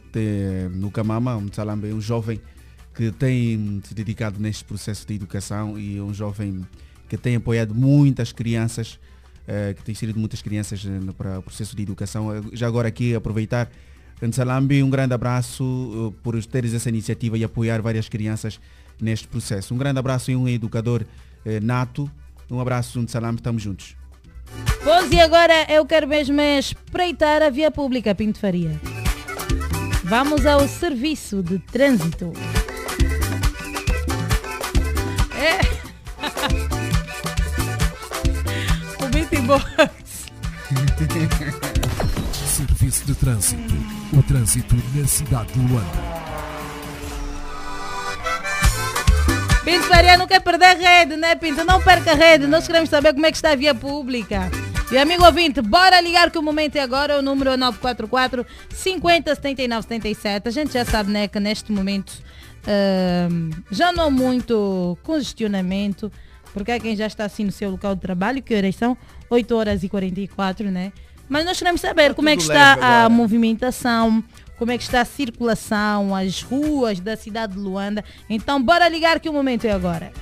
Camama. 0.92 1.36
O 1.36 1.40
Ntsalambi 1.40 1.90
é 1.90 1.94
um 1.94 2.00
jovem 2.00 2.40
que 2.94 3.10
tem 3.10 3.80
se 3.84 3.94
dedicado 3.94 4.38
neste 4.38 4.64
processo 4.64 5.06
de 5.06 5.14
educação 5.14 5.78
e 5.78 5.98
é 5.98 6.02
um 6.02 6.14
jovem 6.14 6.64
que 7.08 7.16
tem 7.16 7.36
apoiado 7.36 7.74
muitas 7.74 8.32
crianças, 8.32 8.98
eh, 9.46 9.74
que 9.76 9.82
tem 9.82 9.92
inserido 9.92 10.18
muitas 10.18 10.40
crianças 10.42 10.84
eh, 10.84 10.88
no- 10.88 11.12
para 11.14 11.38
o 11.38 11.42
processo 11.42 11.74
de 11.76 11.82
educação. 11.82 12.28
Já 12.52 12.66
agora 12.66 12.88
aqui 12.88 13.14
aproveitar, 13.14 13.70
Ntsalambi, 14.22 14.82
um 14.82 14.90
grande 14.90 15.12
abraço 15.14 16.12
eh, 16.14 16.20
por 16.22 16.42
teres 16.46 16.72
essa 16.74 16.88
iniciativa 16.88 17.36
e 17.36 17.44
apoiar 17.44 17.80
várias 17.82 18.08
crianças 18.08 18.58
neste 19.00 19.26
processo. 19.28 19.74
Um 19.74 19.78
grande 19.78 19.98
abraço 19.98 20.30
e 20.30 20.36
um 20.36 20.48
educador 20.48 21.04
nato. 21.62 22.10
Um 22.50 22.58
abraço, 22.60 23.00
Ntsalambi, 23.00 23.40
estamos 23.40 23.62
juntos. 23.62 23.96
Pois 24.82 25.10
e 25.12 25.20
agora 25.20 25.66
eu 25.70 25.84
quero 25.84 26.06
mesmo 26.06 26.40
é 26.40 26.58
espreitar 26.58 27.42
a 27.42 27.50
via 27.50 27.70
pública, 27.70 28.14
Pinto 28.14 28.38
Faria. 28.38 28.80
Vamos 30.04 30.46
ao 30.46 30.66
serviço 30.68 31.42
de 31.42 31.58
trânsito. 31.58 32.32
É. 35.36 35.73
beatbox. 39.44 40.26
Serviço 42.32 43.06
de 43.06 43.14
trânsito. 43.14 43.74
O 44.12 44.22
trânsito 44.22 44.74
na 44.94 45.06
cidade 45.06 45.52
de 45.52 45.58
Luanda. 45.58 46.24
Pinto 49.64 49.84
Faria 49.84 50.16
não 50.18 50.26
quer 50.26 50.40
perder 50.40 50.64
a 50.66 50.74
rede, 50.74 51.16
né, 51.16 51.34
Pinto? 51.34 51.64
Não 51.64 51.80
perca 51.80 52.12
a 52.12 52.14
rede. 52.14 52.46
Nós 52.46 52.66
queremos 52.66 52.90
saber 52.90 53.14
como 53.14 53.26
é 53.26 53.30
que 53.30 53.36
está 53.36 53.52
a 53.52 53.56
via 53.56 53.74
pública. 53.74 54.50
E 54.92 54.98
amigo 54.98 55.24
ouvinte, 55.24 55.60
bora 55.62 56.00
ligar 56.00 56.30
que 56.30 56.38
o 56.38 56.42
momento 56.42 56.76
é 56.76 56.80
agora. 56.80 57.18
O 57.18 57.22
número 57.22 57.50
é 57.50 57.56
944 57.56 58.46
50 58.70 59.34
79 59.34 59.82
77. 59.82 60.48
A 60.48 60.50
gente 60.50 60.72
já 60.74 60.84
sabe, 60.84 61.10
né, 61.10 61.28
que 61.28 61.40
neste 61.40 61.72
momento 61.72 62.12
ahm, 62.66 63.50
já 63.70 63.90
não 63.92 64.04
há 64.04 64.10
muito 64.10 64.98
congestionamento, 65.02 66.12
porque 66.52 66.70
há 66.70 66.78
quem 66.78 66.94
já 66.94 67.06
está 67.06 67.24
assim 67.24 67.44
no 67.44 67.52
seu 67.52 67.70
local 67.70 67.94
de 67.94 68.02
trabalho, 68.02 68.42
que 68.42 68.54
horas 68.54 68.76
são 68.76 68.96
8 69.34 69.54
horas 69.56 69.82
e 69.82 69.88
44, 69.88 70.70
né? 70.70 70.92
Mas 71.28 71.44
nós 71.44 71.58
queremos 71.58 71.80
saber 71.80 72.14
como 72.14 72.28
é 72.28 72.36
que 72.36 72.42
está 72.42 72.74
leve 72.74 72.82
a 72.82 72.86
agora. 72.86 73.08
movimentação, 73.08 74.24
como 74.58 74.70
é 74.70 74.78
que 74.78 74.84
está 74.84 75.00
a 75.00 75.04
circulação, 75.04 76.14
as 76.14 76.42
ruas 76.42 77.00
da 77.00 77.16
cidade 77.16 77.54
de 77.54 77.58
Luanda. 77.58 78.04
Então 78.28 78.62
bora 78.62 78.88
ligar 78.88 79.20
que 79.20 79.28
o 79.28 79.32
momento 79.32 79.64
é 79.64 79.72
agora. 79.72 80.12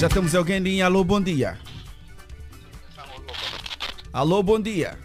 Já 0.00 0.08
temos 0.08 0.34
alguém 0.34 0.56
em 0.56 0.60
linha. 0.60 0.86
Alô, 0.86 1.04
bom 1.04 1.20
dia. 1.20 1.58
Alô, 4.10 4.42
bom 4.42 4.58
dia. 4.58 4.98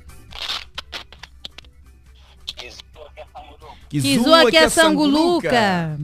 Kizua 3.89 4.49
que 4.49 4.55
é 4.55 4.69
Sanguluca. 4.69 5.99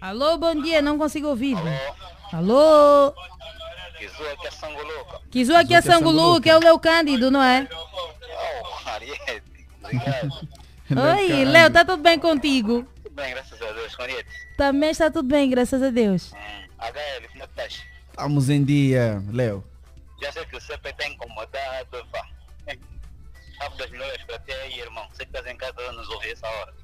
Alô, 0.00 0.38
bom 0.38 0.62
dia, 0.62 0.80
não 0.80 0.96
consigo 0.96 1.28
ouvir. 1.28 1.58
Alô? 2.32 3.12
Kizua 3.98 4.34
que 4.40 4.46
é 4.46 4.50
Sanguluca. 4.50 5.20
Kizua 5.30 5.62
que 5.62 5.74
é 5.74 5.82
Sanguluca, 5.82 6.48
é 6.48 6.56
o 6.56 6.60
Leo 6.60 6.78
Cândido, 6.78 7.30
não 7.30 7.42
é? 7.42 7.68
Oh. 7.70 8.08
Oi, 10.90 11.44
Leo, 11.44 11.70
tá 11.70 11.84
tudo 11.84 12.02
bem 12.02 12.18
contigo? 12.18 12.88
Bem, 13.18 13.30
graças 13.34 13.60
a 13.60 13.72
Deus. 13.72 13.96
Mariette. 13.96 14.30
Também 14.56 14.90
está 14.90 15.10
tudo 15.10 15.28
bem, 15.28 15.50
graças 15.50 15.82
a 15.82 15.90
Deus. 15.90 16.32
HL, 16.78 17.28
como 17.32 17.42
é 17.42 17.46
que 17.46 17.52
estás? 17.52 17.82
Estamos 18.10 18.48
em 18.48 18.64
dia, 18.64 19.20
Léo. 19.32 19.64
Já 20.22 20.30
sei 20.32 20.44
que 20.46 20.56
o 20.56 20.60
CP 20.60 20.88
está 20.90 21.06
incomodado, 21.08 22.06
pá. 22.12 22.24
Sabe 23.58 23.76
das 23.76 23.90
melhores 23.90 24.22
para 24.24 24.38
ti 24.38 24.52
aí, 24.52 24.78
irmão. 24.78 25.04
Sei 25.14 25.26
que 25.26 25.36
estás 25.36 25.52
em 25.52 25.56
casa 25.56 25.80
a 25.80 25.92
nos 25.92 26.08
ouvir 26.10 26.30
essa 26.30 26.46
hora. 26.46 26.74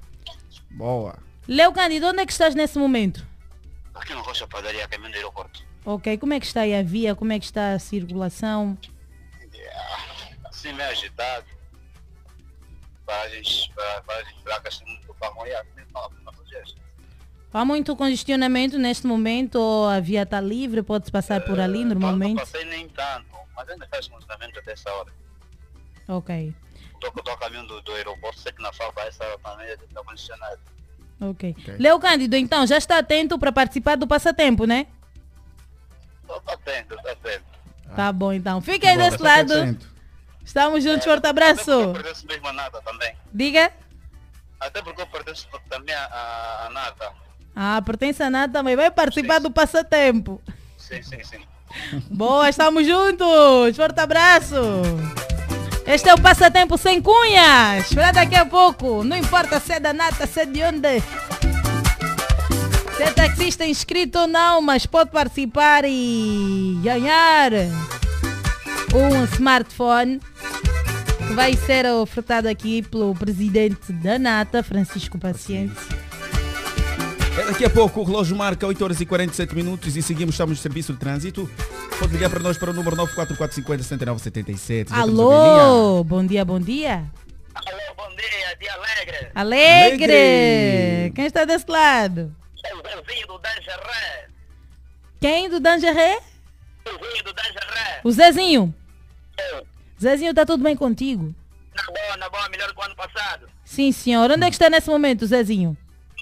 Boa. 0.73 1.17
Leo 1.47 1.73
Cândido, 1.73 2.09
onde 2.09 2.21
é 2.23 2.27
que 2.27 2.33
estás 2.33 2.55
nesse 2.57 2.79
momento? 2.79 3.25
Aqui 3.95 4.13
no 4.13 4.23
Rocha 4.23 4.47
Padaria, 4.49 4.89
caminho 4.89 5.13
do 5.13 5.17
aeroporto. 5.17 5.65
Ok, 5.85 6.19
como 6.19 6.33
é 6.35 6.41
que 6.41 6.47
está 6.47 6.63
aí 6.63 6.75
a 6.75 6.83
via? 6.83 7.15
Como 7.15 7.33
é 7.33 7.39
que 7.39 7.45
está 7.45 7.75
a 7.75 7.79
circulação? 7.79 8.77
Assim 10.47 10.73
meio 10.73 10.89
agitado. 10.91 11.47
Paragens, 13.07 13.69
para- 13.75 14.03
paragens 14.03 14.43
fracas, 14.43 14.81
muito 14.87 15.15
para 15.15 15.31
molhar. 15.35 15.65
Há 17.53 17.65
muito 17.65 17.95
congestionamento 17.95 18.79
neste 18.79 19.07
momento 19.07 19.61
ou 19.61 19.89
a 19.89 20.01
via 20.01 20.23
está 20.25 20.41
livre? 20.41 20.83
Pode-se 20.83 21.13
passar 21.13 21.41
por 21.43 21.61
ali 21.61 21.85
Não 21.85 21.91
normalmente? 21.91 22.41
passei 22.41 22.65
nem 22.65 22.89
tanto, 22.89 23.27
mas 23.55 23.69
ainda 23.69 23.87
faz 23.89 24.09
funcionamento 24.09 24.59
até 24.59 24.73
essa 24.73 24.93
hora. 24.93 25.13
Ok, 26.09 26.53
Estou 26.95 27.13
com 27.13 27.21
o 27.31 27.37
caminho 27.39 27.65
do, 27.67 27.81
do 27.83 27.93
aeroporto, 27.93 28.41
sei 28.41 28.51
que 28.53 28.61
na 28.61 28.73
FAPA 28.73 29.03
essa 29.03 29.25
hora 29.25 29.39
também 29.39 29.69
está 29.69 30.03
condicionado. 30.03 30.59
ok. 31.21 31.55
Leo 31.79 32.01
Cândido, 32.01 32.35
então, 32.37 32.67
já 32.67 32.77
está 32.77 32.99
atento 32.99 33.39
para 33.39 33.53
participar 33.53 33.97
do 33.97 34.07
passatempo, 34.07 34.65
né? 34.67 34.87
Estou 36.23 36.43
atento, 36.47 36.95
estou 36.97 37.11
atento. 37.13 37.45
Tá 37.95 38.13
bom, 38.13 38.33
então. 38.33 38.61
Fique 38.61 38.85
aí 38.87 38.97
Bora, 38.97 39.11
desse 39.11 39.23
lado. 39.23 39.53
atento. 39.53 39.95
Estamos 40.45 40.83
juntos, 40.83 41.05
forte 41.05 41.27
abraço. 41.27 41.93
Pertenço 41.93 42.27
mesmo 42.27 42.53
nada 42.53 42.83
também. 42.83 43.15
Diga. 43.33 43.73
Até 44.65 44.81
porque 44.83 45.03
eu 45.03 45.07
pertenço 45.07 45.47
também 45.69 45.95
a, 45.95 46.05
a, 46.07 46.67
a 46.67 46.71
nada. 46.71 47.13
Ah, 47.55 47.83
pertence 47.85 48.23
a 48.23 48.31
nada 48.31 48.53
também. 48.53 48.75
Vai 48.75 48.91
participar 48.91 49.39
do 49.39 49.51
passatempo. 49.51 50.41
Sim, 50.79 51.03
sim, 51.03 51.23
sim. 51.23 51.41
Boa, 52.11 52.49
estamos 52.49 52.87
juntos. 52.87 53.77
Forte 53.77 54.01
abraço. 54.01 54.55
Este 55.87 56.09
é 56.09 56.15
o 56.15 56.21
Passatempo 56.21 56.79
Sem 56.79 57.03
Cunhas. 57.03 57.93
Para 57.93 58.13
daqui 58.13 58.35
a 58.35 58.47
pouco. 58.47 59.05
Não 59.05 59.17
importa 59.17 59.61
se 59.61 59.75
é 59.75 59.81
da 59.81 59.93
nata, 59.93 60.27
se 60.27 60.41
é 60.41 60.47
de 60.47 60.63
onde. 60.63 61.01
Se 62.97 63.03
é 63.03 63.11
taxista 63.11 63.67
inscrito 63.67 64.21
ou 64.21 64.27
não, 64.27 64.63
mas 64.63 64.87
pode 64.87 65.11
participar 65.11 65.85
e 65.85 66.79
ganhar 66.83 67.53
um 68.95 69.25
smartphone 69.25 70.21
que 71.27 71.35
vai 71.35 71.55
ser 71.55 71.87
ofertado 71.87 72.49
aqui 72.49 72.83
pelo 72.83 73.15
presidente 73.15 73.93
da 73.93 74.19
Nata, 74.19 74.63
Francisco 74.63 75.19
Paciente. 75.19 75.75
É 77.39 77.45
daqui 77.47 77.65
a 77.65 77.71
pouco 77.71 78.01
o 78.01 78.05
relógio 78.05 78.37
marca 78.37 78.67
8 78.67 78.85
horas 78.85 79.01
e 79.01 79.07
47 79.07 79.55
minutos 79.55 79.97
e 79.97 80.03
seguimos, 80.03 80.35
estamos 80.35 80.59
no 80.59 80.63
serviço 80.63 80.93
de 80.93 80.99
trânsito. 80.99 81.51
Pode 81.99 82.13
ligar 82.13 82.31
para 82.31 82.41
nós 82.41 82.59
para 82.59 82.71
o 82.71 82.73
número 82.73 82.97
94450 82.97 83.83
Já 83.83 84.31
temos 84.31 85.17
alguém 85.17 85.33
em 85.33 85.43
linha. 85.43 85.63
Alô, 85.63 86.05
bom 86.05 86.25
dia, 86.25 86.45
bom 86.45 86.61
dia. 86.61 87.05
Alô, 87.55 87.95
bom 87.97 88.09
dia, 88.17 88.57
dia 88.61 88.73
alegre. 88.75 89.31
Alegre! 89.35 90.05
Alegre! 90.05 91.13
Quem 91.15 91.27
está 91.27 91.45
desse 91.45 91.69
lado? 91.69 92.35
É 92.65 92.75
o 92.75 92.83
Zezinho 92.83 93.27
do 93.27 93.39
Dangeré. 93.39 94.29
Quem 95.21 95.51
do 95.51 95.61
Dangeré? 95.61 96.21
O 96.85 96.91
Zezinho 96.91 97.25
do 97.25 97.33
Dangeré. 97.33 98.01
O 98.05 98.11
Zezinho. 98.13 98.75
Zezinho, 100.05 100.31
está 100.31 100.45
tudo 100.45 100.63
bem 100.63 100.77
contigo? 100.77 101.35
Na 101.75 101.83
boa, 101.87 102.17
na 102.19 102.29
boa, 102.29 102.49
melhor 102.51 102.73
que 102.73 102.79
o 102.81 102.85
ano 102.85 102.95
passado. 102.95 103.49
Sim, 103.65 103.91
senhor. 103.91 104.31
Onde 104.31 104.45
é 104.45 104.51
que 104.51 104.55
está 104.55 104.69
nesse 104.71 104.89
momento, 104.91 105.27
Zezinho? 105.27 105.77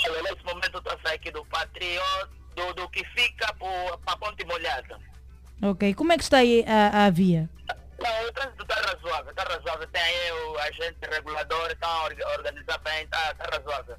Olha, 0.08 0.22
nesse 0.22 0.44
momento 0.44 0.78
estou 0.78 0.92
a 0.92 0.98
sair 1.02 1.16
aqui 1.16 1.30
do 1.32 1.44
Patriota, 1.46 2.30
do, 2.56 2.72
do 2.74 2.88
que 2.90 3.04
fica 3.06 3.52
para 3.54 4.16
Ponte 4.16 4.44
Molhada. 4.46 4.98
Ok. 5.60 5.94
Como 5.94 6.12
é 6.12 6.16
que 6.16 6.22
está 6.22 6.38
aí 6.38 6.64
a, 6.66 7.06
a 7.06 7.10
via? 7.10 7.50
Não, 8.00 8.28
o 8.28 8.32
trânsito 8.32 8.62
está 8.62 8.74
razoável, 8.76 9.30
está 9.30 9.42
razoável. 9.44 9.86
Tem 9.88 10.02
aí 10.02 10.32
o 10.32 10.58
agente 10.58 10.98
regulador, 11.10 11.70
está 11.70 11.86
a 11.88 12.04
orga- 12.04 12.28
organizar 12.38 12.78
bem, 12.78 13.02
está 13.04 13.34
tá 13.34 13.48
razoável. 13.56 13.96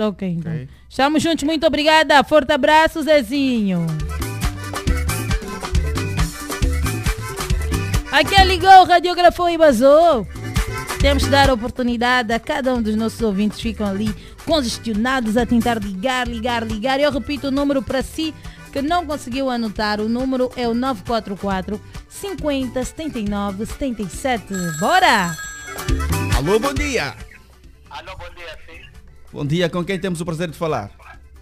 Ok, 0.00 0.28
então. 0.28 0.68
Estamos 0.88 1.22
juntos, 1.22 1.44
muito 1.44 1.66
obrigada. 1.66 2.22
Forte 2.24 2.52
abraço, 2.52 3.02
Zezinho. 3.02 3.86
Aqui 8.12 8.42
ligou, 8.44 8.84
radiografou 8.84 9.48
e 9.48 9.56
vazou. 9.56 10.26
Temos 11.00 11.22
de 11.22 11.30
dar 11.30 11.48
oportunidade 11.48 12.32
a 12.32 12.40
cada 12.40 12.74
um 12.74 12.82
dos 12.82 12.96
nossos 12.96 13.20
ouvintes 13.22 13.56
que 13.56 13.70
ficam 13.70 13.86
ali 13.86 14.14
congestionados 14.44 15.36
a 15.36 15.46
tentar 15.46 15.78
ligar, 15.78 16.26
ligar, 16.26 16.66
ligar. 16.66 16.98
Eu 16.98 17.12
repito 17.12 17.48
o 17.48 17.50
número 17.50 17.82
para 17.82 18.02
si 18.02 18.34
que 18.72 18.82
não 18.82 19.06
conseguiu 19.06 19.48
anotar. 19.48 20.00
O 20.00 20.08
número 20.08 20.50
é 20.56 20.68
o 20.68 20.74
944 20.74 21.80
50 22.08 22.84
79 22.84 23.64
77. 23.64 24.54
Bora! 24.80 25.36
Alô, 26.36 26.58
bom 26.58 26.74
dia. 26.74 27.14
Alô, 27.88 28.16
bom 28.16 28.34
dia, 28.34 28.58
sim. 28.66 28.80
Bom 29.32 29.46
dia, 29.46 29.70
com 29.70 29.84
quem 29.84 29.98
temos 29.98 30.20
o 30.20 30.24
prazer 30.24 30.50
de 30.50 30.58
falar? 30.58 30.90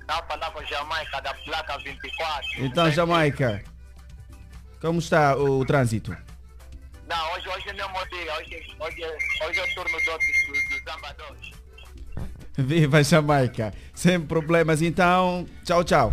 Está 0.01 0.19
a 0.19 0.23
falar 0.23 0.51
com 0.51 0.63
Jamaica 0.65 1.21
da 1.21 1.35
placa 1.35 1.79
24. 1.79 2.47
Então, 2.59 2.91
Jamaica, 2.91 3.65
como 4.81 4.99
está 4.99 5.37
o 5.37 5.65
trânsito? 5.65 6.28
Não, 7.09 7.33
hoje, 7.33 7.49
hoje 7.49 7.73
não 7.73 7.89
dia, 8.11 8.35
hoje, 8.35 8.77
hoje, 8.79 9.03
hoje 9.43 9.61
o 9.61 9.75
turno 9.75 9.99
do, 9.99 10.13
do, 10.13 10.77
do 10.77 10.85
Zambadores. 10.85 11.51
Viva 12.59 13.03
Jamaica, 13.03 13.73
sem 13.95 14.21
problemas. 14.21 14.83
Então, 14.83 15.47
tchau, 15.65 15.83
tchau. 15.85 16.13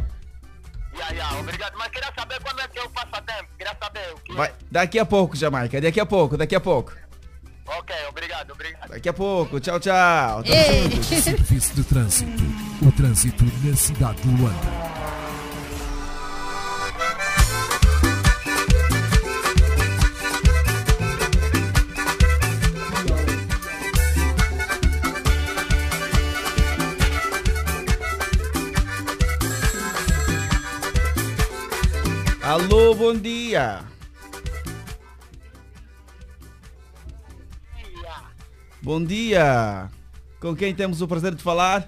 Ya, 0.98 1.10
ya, 1.10 1.40
obrigado. 1.40 1.78
Mas 1.78 1.90
queria 1.90 2.14
saber 2.18 2.40
quando 2.42 2.62
é 2.62 2.68
que 2.70 2.80
eu 2.80 2.90
faço 2.92 3.10
a 3.12 3.22
tempo. 3.22 3.50
Queria 3.58 3.76
saber 3.82 4.14
o 4.14 4.20
que 4.20 4.34
Vai, 4.34 4.54
daqui 4.72 4.98
a 4.98 5.06
pouco, 5.06 5.36
Jamaica, 5.36 5.82
daqui 5.82 6.00
a 6.00 6.06
pouco, 6.06 6.38
daqui 6.38 6.56
a 6.56 6.62
pouco. 6.62 6.94
Ok, 7.66 7.96
obrigado, 8.08 8.52
obrigado. 8.52 8.90
Daqui 8.90 9.10
a 9.10 9.14
pouco, 9.14 9.60
tchau, 9.60 9.80
tchau. 9.80 10.44
Tamo. 10.44 11.04
Serviço 11.04 11.74
de 11.74 11.84
trânsito. 11.84 12.44
O 12.82 12.92
trânsito 12.92 13.44
na 13.44 13.76
cidade 13.76 14.22
de 14.22 14.30
Luanda. 14.30 14.95
Alô, 32.66 32.96
bom 32.96 33.14
dia. 33.14 33.84
Bom 38.82 39.04
dia. 39.04 39.90
Com 40.40 40.56
quem 40.56 40.74
temos 40.76 41.02
o 41.02 41.08
prazer 41.08 41.34
de 41.36 41.44
falar? 41.44 41.88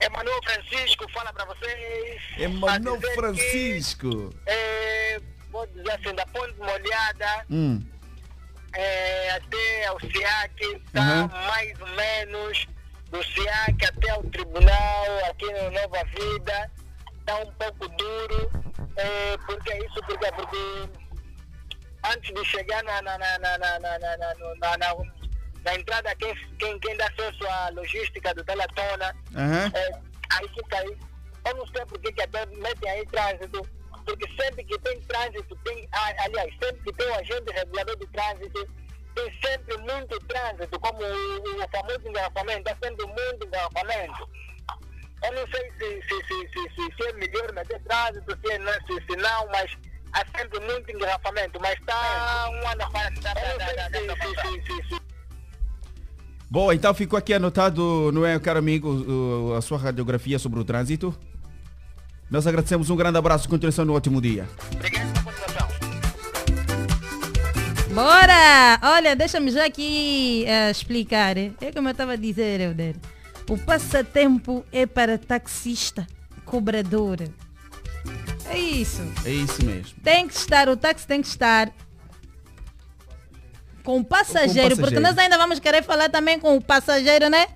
Emanuel 0.00 0.40
Francisco 0.44 1.10
fala 1.12 1.32
para 1.32 1.44
vocês. 1.46 2.22
Emanuel 2.38 2.96
dizer 2.96 3.14
Francisco. 3.14 4.30
Que, 4.30 4.50
é, 4.50 5.20
vou 5.50 5.66
dizer 5.68 5.90
assim, 5.92 6.14
da 6.14 6.26
ponte 6.26 6.54
molhada 6.58 7.44
Hum. 7.50 7.82
é, 8.74 9.30
até 9.32 9.86
ao 9.86 10.00
SIAC, 10.00 10.62
está 10.86 11.00
Aham. 11.00 11.28
mais 11.46 11.80
ou 11.80 11.88
menos 11.88 12.66
do 13.10 13.22
SIAC 13.22 13.84
até 13.86 14.14
o 14.18 14.22
tribunal, 14.30 15.06
aqui 15.30 15.46
no 15.46 15.70
Nova 15.70 16.04
Vida, 16.04 16.70
está 17.24 17.38
um 17.38 17.52
pouco 17.52 17.88
duro. 17.88 18.50
É, 18.96 19.36
por 19.38 19.62
que 19.64 19.74
isso? 19.74 19.94
Porque, 20.06 20.32
porque 20.32 20.88
antes 22.04 22.34
de 22.34 22.44
chegar 22.44 22.82
na, 22.84 23.02
na, 23.02 23.18
na, 23.18 23.38
na, 23.38 23.58
na, 23.58 23.78
na, 23.78 23.98
na, 23.98 24.16
na, 24.18 24.76
na, 24.76 24.94
na, 25.64 25.74
entrada, 25.74 26.14
quem, 26.16 26.34
quem, 26.58 26.78
quem 26.78 26.96
dá 26.96 27.06
acesso 27.06 27.46
à 27.48 27.70
logística 27.70 28.34
do 28.34 28.44
Teletona, 28.44 29.16
Aham. 29.34 29.72
é, 29.74 29.90
aí 30.30 30.48
fica 30.48 30.78
aí. 30.78 30.96
Eu 31.46 31.56
não 31.56 31.66
sei 31.68 31.84
por 31.86 31.98
que 32.00 32.22
até 32.22 32.46
metem 32.46 32.90
aí 32.90 33.06
trânsito, 33.06 33.66
porque 34.04 34.26
sempre 34.40 34.64
que 34.64 34.78
tem 34.78 35.00
trânsito, 35.02 35.56
tem, 35.64 35.88
aliás, 35.92 36.52
sempre 36.62 36.82
que 36.84 36.92
tem 36.92 37.10
um 37.10 37.14
agente 37.14 37.52
regulador 37.52 37.96
de 37.96 38.06
trânsito, 38.08 38.68
tem 39.14 39.40
sempre 39.42 39.76
muito 39.78 40.18
trânsito, 40.26 40.80
como 40.80 41.02
o, 41.02 41.64
o 41.64 41.68
famoso 41.70 42.08
engarrafamento, 42.08 42.70
há 42.70 42.76
sempre 42.82 43.06
muito 43.06 43.46
engarrafamento. 43.46 44.28
Eu 45.24 45.32
não 45.32 45.46
sei 45.48 45.70
se, 45.78 46.02
se, 46.02 46.26
se, 46.26 46.48
se, 46.48 46.74
se, 46.74 46.96
se 46.96 47.08
é 47.08 47.12
melhor 47.14 47.52
meter 47.52 47.80
trânsito, 47.82 48.38
se, 48.44 48.52
é 48.52 48.58
não, 48.58 48.72
se, 48.72 49.06
se 49.06 49.16
não, 49.16 49.48
mas 49.50 49.70
há 50.12 50.38
sempre 50.38 50.60
muito 50.60 50.90
engarrafamento. 50.90 51.58
Mas 51.60 51.78
está 51.78 52.50
um 52.50 52.68
ano 52.68 52.90
para 52.90 53.14
se 53.14 53.20
dar. 53.20 53.34
Boa, 56.50 56.74
então 56.74 56.94
ficou 56.94 57.18
aqui 57.18 57.34
anotado, 57.34 58.12
não 58.12 58.24
é, 58.24 58.38
caro 58.38 58.58
amigo, 58.60 59.54
a 59.56 59.60
sua 59.60 59.76
radiografia 59.76 60.38
sobre 60.38 60.60
o 60.60 60.64
trânsito. 60.64 61.12
Nós 62.30 62.46
agradecemos, 62.46 62.90
um 62.90 62.96
grande 62.96 63.18
abraço 63.18 63.46
e 63.46 63.48
continuação 63.48 63.84
no 63.84 63.94
ótimo 63.94 64.20
dia. 64.20 64.48
Bora! 67.92 68.78
Olha, 68.82 69.16
deixa-me 69.16 69.50
já 69.50 69.66
aqui 69.66 70.44
eh, 70.46 70.70
explicar. 70.70 71.36
É 71.36 71.50
como 71.72 71.88
eu 71.88 71.92
estava 71.92 72.12
a 72.12 72.16
dizer, 72.16 72.60
Helder. 72.60 72.96
O 73.48 73.58
passatempo 73.58 74.64
é 74.72 74.86
para 74.86 75.18
taxista, 75.18 76.06
cobrador. 76.44 77.18
É 78.46 78.58
isso. 78.58 79.02
É 79.24 79.30
isso 79.30 79.64
mesmo. 79.64 80.00
Tem 80.02 80.26
que 80.26 80.34
estar, 80.34 80.68
o 80.68 80.76
táxi 80.76 81.06
tem 81.06 81.20
que 81.20 81.28
estar 81.28 81.72
com 83.82 83.98
o 83.98 84.04
passageiro, 84.04 84.70
porque 84.76 84.94
passageiro. 84.94 85.02
nós 85.02 85.18
ainda 85.18 85.36
vamos 85.36 85.58
querer 85.58 85.82
falar 85.82 86.08
também 86.08 86.38
com 86.38 86.56
o 86.56 86.62
passageiro, 86.62 87.28
né? 87.28 87.46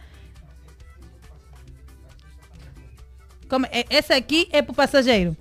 Como, 3.49 3.65
é- 3.67 3.87
esse 3.89 4.13
aqui 4.13 4.47
é 4.53 4.61
para 4.61 4.73
o 4.73 4.75
passageiro. 4.75 5.35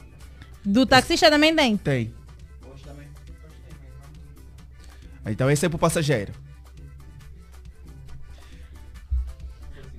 Do 0.64 0.86
taxista 0.86 1.30
também 1.30 1.54
tem? 1.56 1.78
Tem. 1.78 2.14
Então 5.26 5.52
esse 5.52 5.66
é 5.66 5.70
para 5.70 5.76
o 5.76 5.80
passageiro. 5.80 6.32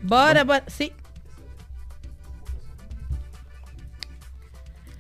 Bora, 0.03 0.45
bora. 0.45 0.63
Sim. 0.69 0.91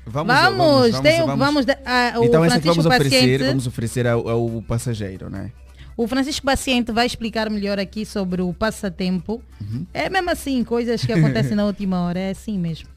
Vamos, 0.06 0.34
Vamos, 0.34 1.00
tem 1.00 1.22
o- 1.22 1.36
vamos 1.36 1.66
da- 1.66 1.78
ah, 1.84 2.14
o 2.18 2.24
então 2.24 2.42
aqui 2.42 2.50
Francisco 2.52 2.68
vamos 2.82 2.86
oferecer, 2.86 3.20
Paciente. 3.20 3.44
vamos 3.48 3.66
oferecer 3.66 4.06
ao, 4.06 4.26
ao 4.28 4.62
passageiro, 4.62 5.28
né? 5.28 5.52
O 5.96 6.06
Francisco 6.08 6.46
Paciente 6.46 6.92
vai 6.92 7.04
explicar 7.06 7.50
melhor 7.50 7.78
aqui 7.78 8.06
sobre 8.06 8.40
o 8.40 8.54
passatempo. 8.54 9.42
Uhum. 9.60 9.84
É 9.92 10.08
mesmo 10.08 10.30
assim, 10.30 10.64
coisas 10.64 11.04
que 11.04 11.12
acontecem 11.12 11.54
na 11.56 11.64
última 11.66 12.00
hora, 12.02 12.18
é 12.20 12.30
assim 12.30 12.56
mesmo. 12.56 12.88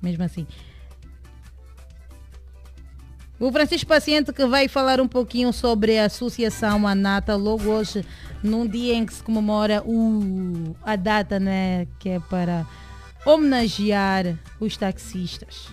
Mesmo 0.00 0.22
assim. 0.24 0.46
O 3.38 3.52
Francisco 3.52 3.86
Paciente 3.86 4.32
que 4.32 4.46
vai 4.46 4.66
falar 4.66 4.98
um 4.98 5.06
pouquinho 5.06 5.52
sobre 5.52 5.98
a 5.98 6.06
Associação 6.06 6.88
Anata, 6.88 7.36
logo 7.36 7.68
hoje, 7.68 8.02
num 8.42 8.66
dia 8.66 8.94
em 8.94 9.04
que 9.04 9.12
se 9.12 9.22
comemora 9.22 9.82
o, 9.84 10.74
a 10.82 10.96
data, 10.96 11.38
né, 11.38 11.86
que 11.98 12.08
é 12.08 12.20
para 12.20 12.66
homenagear 13.26 14.38
os 14.58 14.74
taxistas. 14.78 15.68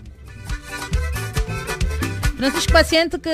Francisco 2.35 2.73
Paciente 2.73 3.17
que 3.17 3.29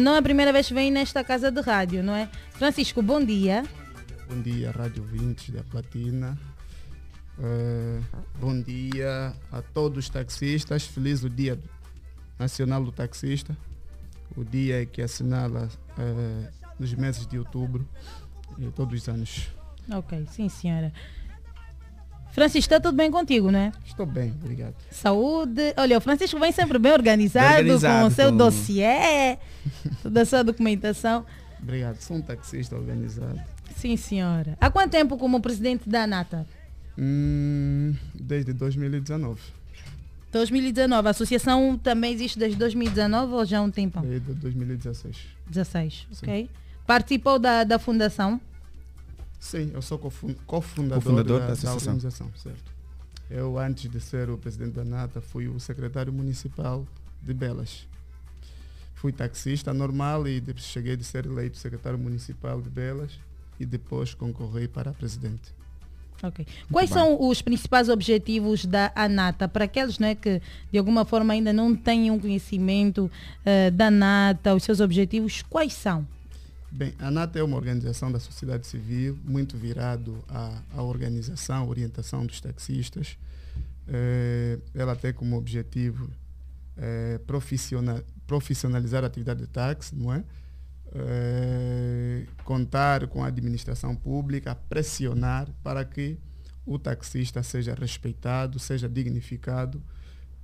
não 0.00 0.16
é 0.16 0.18
a 0.18 0.22
primeira 0.22 0.52
vez 0.52 0.66
que 0.66 0.74
vem 0.74 0.90
nesta 0.90 1.22
casa 1.22 1.48
de 1.48 1.60
rádio, 1.60 2.02
não 2.02 2.16
é? 2.16 2.28
Francisco, 2.54 3.00
bom 3.00 3.24
dia. 3.24 3.62
Bom 4.28 4.42
dia, 4.42 4.72
Rádio 4.72 5.04
20 5.04 5.52
da 5.52 5.62
Platina. 5.62 6.36
Eh, 7.40 8.00
bom 8.40 8.60
dia 8.60 9.32
a 9.52 9.62
todos 9.62 10.06
os 10.06 10.10
taxistas. 10.10 10.84
Feliz 10.84 11.22
o 11.22 11.30
Dia 11.30 11.56
Nacional 12.36 12.82
do 12.82 12.90
Taxista. 12.90 13.56
O 14.36 14.44
dia 14.44 14.86
que 14.86 15.02
assinala 15.02 15.68
eh, 15.98 16.50
nos 16.78 16.92
meses 16.94 17.26
de 17.26 17.38
outubro 17.38 17.88
de 18.58 18.70
todos 18.70 19.00
os 19.02 19.08
anos. 19.08 19.48
Ok, 19.90 20.26
sim 20.30 20.48
senhora. 20.48 20.92
Francisco, 22.32 22.58
está 22.72 22.78
tudo 22.78 22.94
bem 22.96 23.10
contigo, 23.10 23.50
não 23.50 23.58
é? 23.58 23.72
Estou 23.84 24.06
bem, 24.06 24.30
obrigado. 24.42 24.74
Saúde. 24.90 25.74
Olha, 25.76 25.98
o 25.98 26.00
Francisco 26.00 26.38
vem 26.38 26.52
sempre 26.52 26.78
bem 26.78 26.92
organizado, 26.92 27.46
Bem 27.48 27.56
organizado, 27.72 28.00
com 28.02 28.06
o 28.06 28.10
seu 28.14 28.30
com- 28.30 28.36
dossiê, 28.36 29.38
toda 30.02 30.22
a 30.22 30.24
sua 30.24 30.44
documentação. 30.44 31.24
Obrigado. 31.60 31.98
Sou 32.00 32.16
um 32.16 32.22
taxista 32.22 32.76
organizado. 32.76 33.40
Sim, 33.74 33.96
senhora. 33.96 34.56
Há 34.60 34.70
quanto 34.70 34.92
tempo 34.92 35.16
como 35.16 35.40
presidente 35.40 35.88
da 35.88 36.02
ANATA? 36.04 36.46
Hum, 36.96 37.94
desde 38.14 38.52
2019. 38.52 39.40
2019. 40.30 41.08
A 41.08 41.10
associação 41.10 41.78
também 41.78 42.12
existe 42.12 42.38
desde 42.38 42.56
2019 42.58 43.32
ou 43.32 43.44
já 43.44 43.58
há 43.58 43.62
um 43.62 43.70
tempão? 43.70 44.02
Desde 44.02 44.32
2016. 44.34 45.16
16, 45.48 46.06
Sim. 46.12 46.26
ok. 46.26 46.50
Participou 46.86 47.38
da, 47.38 47.64
da 47.64 47.78
fundação? 47.78 48.40
Sim, 49.40 49.70
eu 49.72 49.80
sou 49.82 49.98
cofun- 49.98 50.34
cofundador, 50.46 51.02
Cofundador 51.02 51.38
da, 51.40 51.46
da 51.46 51.46
da 51.48 51.52
associação. 51.52 51.94
organização, 51.94 52.30
certo. 52.36 52.72
Eu, 53.30 53.58
antes 53.58 53.90
de 53.90 54.00
ser 54.00 54.30
o 54.30 54.38
presidente 54.38 54.72
da 54.72 54.84
NATA, 54.84 55.20
fui 55.20 55.48
o 55.48 55.60
secretário 55.60 56.12
municipal 56.12 56.86
de 57.22 57.34
Belas. 57.34 57.86
Fui 58.94 59.12
taxista 59.12 59.72
normal 59.72 60.26
e 60.26 60.40
depois 60.40 60.64
cheguei 60.64 60.96
de 60.96 61.04
ser 61.04 61.26
eleito 61.26 61.56
secretário 61.56 61.98
municipal 61.98 62.60
de 62.60 62.68
Belas 62.70 63.12
e 63.60 63.66
depois 63.66 64.12
concorri 64.14 64.66
para 64.66 64.92
presidente. 64.92 65.52
Ok. 66.22 66.44
Quais 66.72 66.90
são 66.90 67.28
os 67.28 67.40
principais 67.40 67.88
objetivos 67.88 68.64
da 68.64 68.90
ANATA 68.94 69.46
para 69.46 69.66
aqueles 69.66 69.98
né, 70.00 70.14
que 70.16 70.42
de 70.72 70.78
alguma 70.78 71.04
forma 71.04 71.32
ainda 71.32 71.52
não 71.52 71.76
têm 71.76 72.10
um 72.10 72.18
conhecimento 72.18 73.08
eh, 73.44 73.70
da 73.70 73.86
ANATA, 73.86 74.54
os 74.54 74.64
seus 74.64 74.80
objetivos, 74.80 75.42
quais 75.48 75.72
são? 75.74 76.06
Bem, 76.70 76.92
a 76.98 77.10
NATA 77.10 77.38
é 77.38 77.42
uma 77.42 77.56
organização 77.56 78.10
da 78.12 78.18
sociedade 78.18 78.66
civil 78.66 79.16
muito 79.24 79.56
virado 79.56 80.22
à, 80.28 80.58
à 80.76 80.82
organização, 80.82 81.68
orientação 81.68 82.26
dos 82.26 82.40
taxistas. 82.40 83.16
Eh, 83.86 84.58
ela 84.74 84.94
tem 84.96 85.12
como 85.12 85.36
objetivo 85.36 86.10
profissional- 87.26 88.02
profissionalizar 88.26 89.02
a 89.04 89.06
atividade 89.06 89.40
de 89.40 89.46
táxi, 89.46 89.94
não 89.96 90.12
é? 90.12 90.22
Eh, 90.94 92.24
contar 92.44 93.06
com 93.08 93.22
a 93.22 93.26
administração 93.26 93.94
pública, 93.94 94.54
pressionar 94.54 95.48
para 95.62 95.84
que 95.84 96.18
o 96.64 96.78
taxista 96.78 97.42
seja 97.42 97.74
respeitado, 97.74 98.58
seja 98.58 98.88
dignificado 98.88 99.82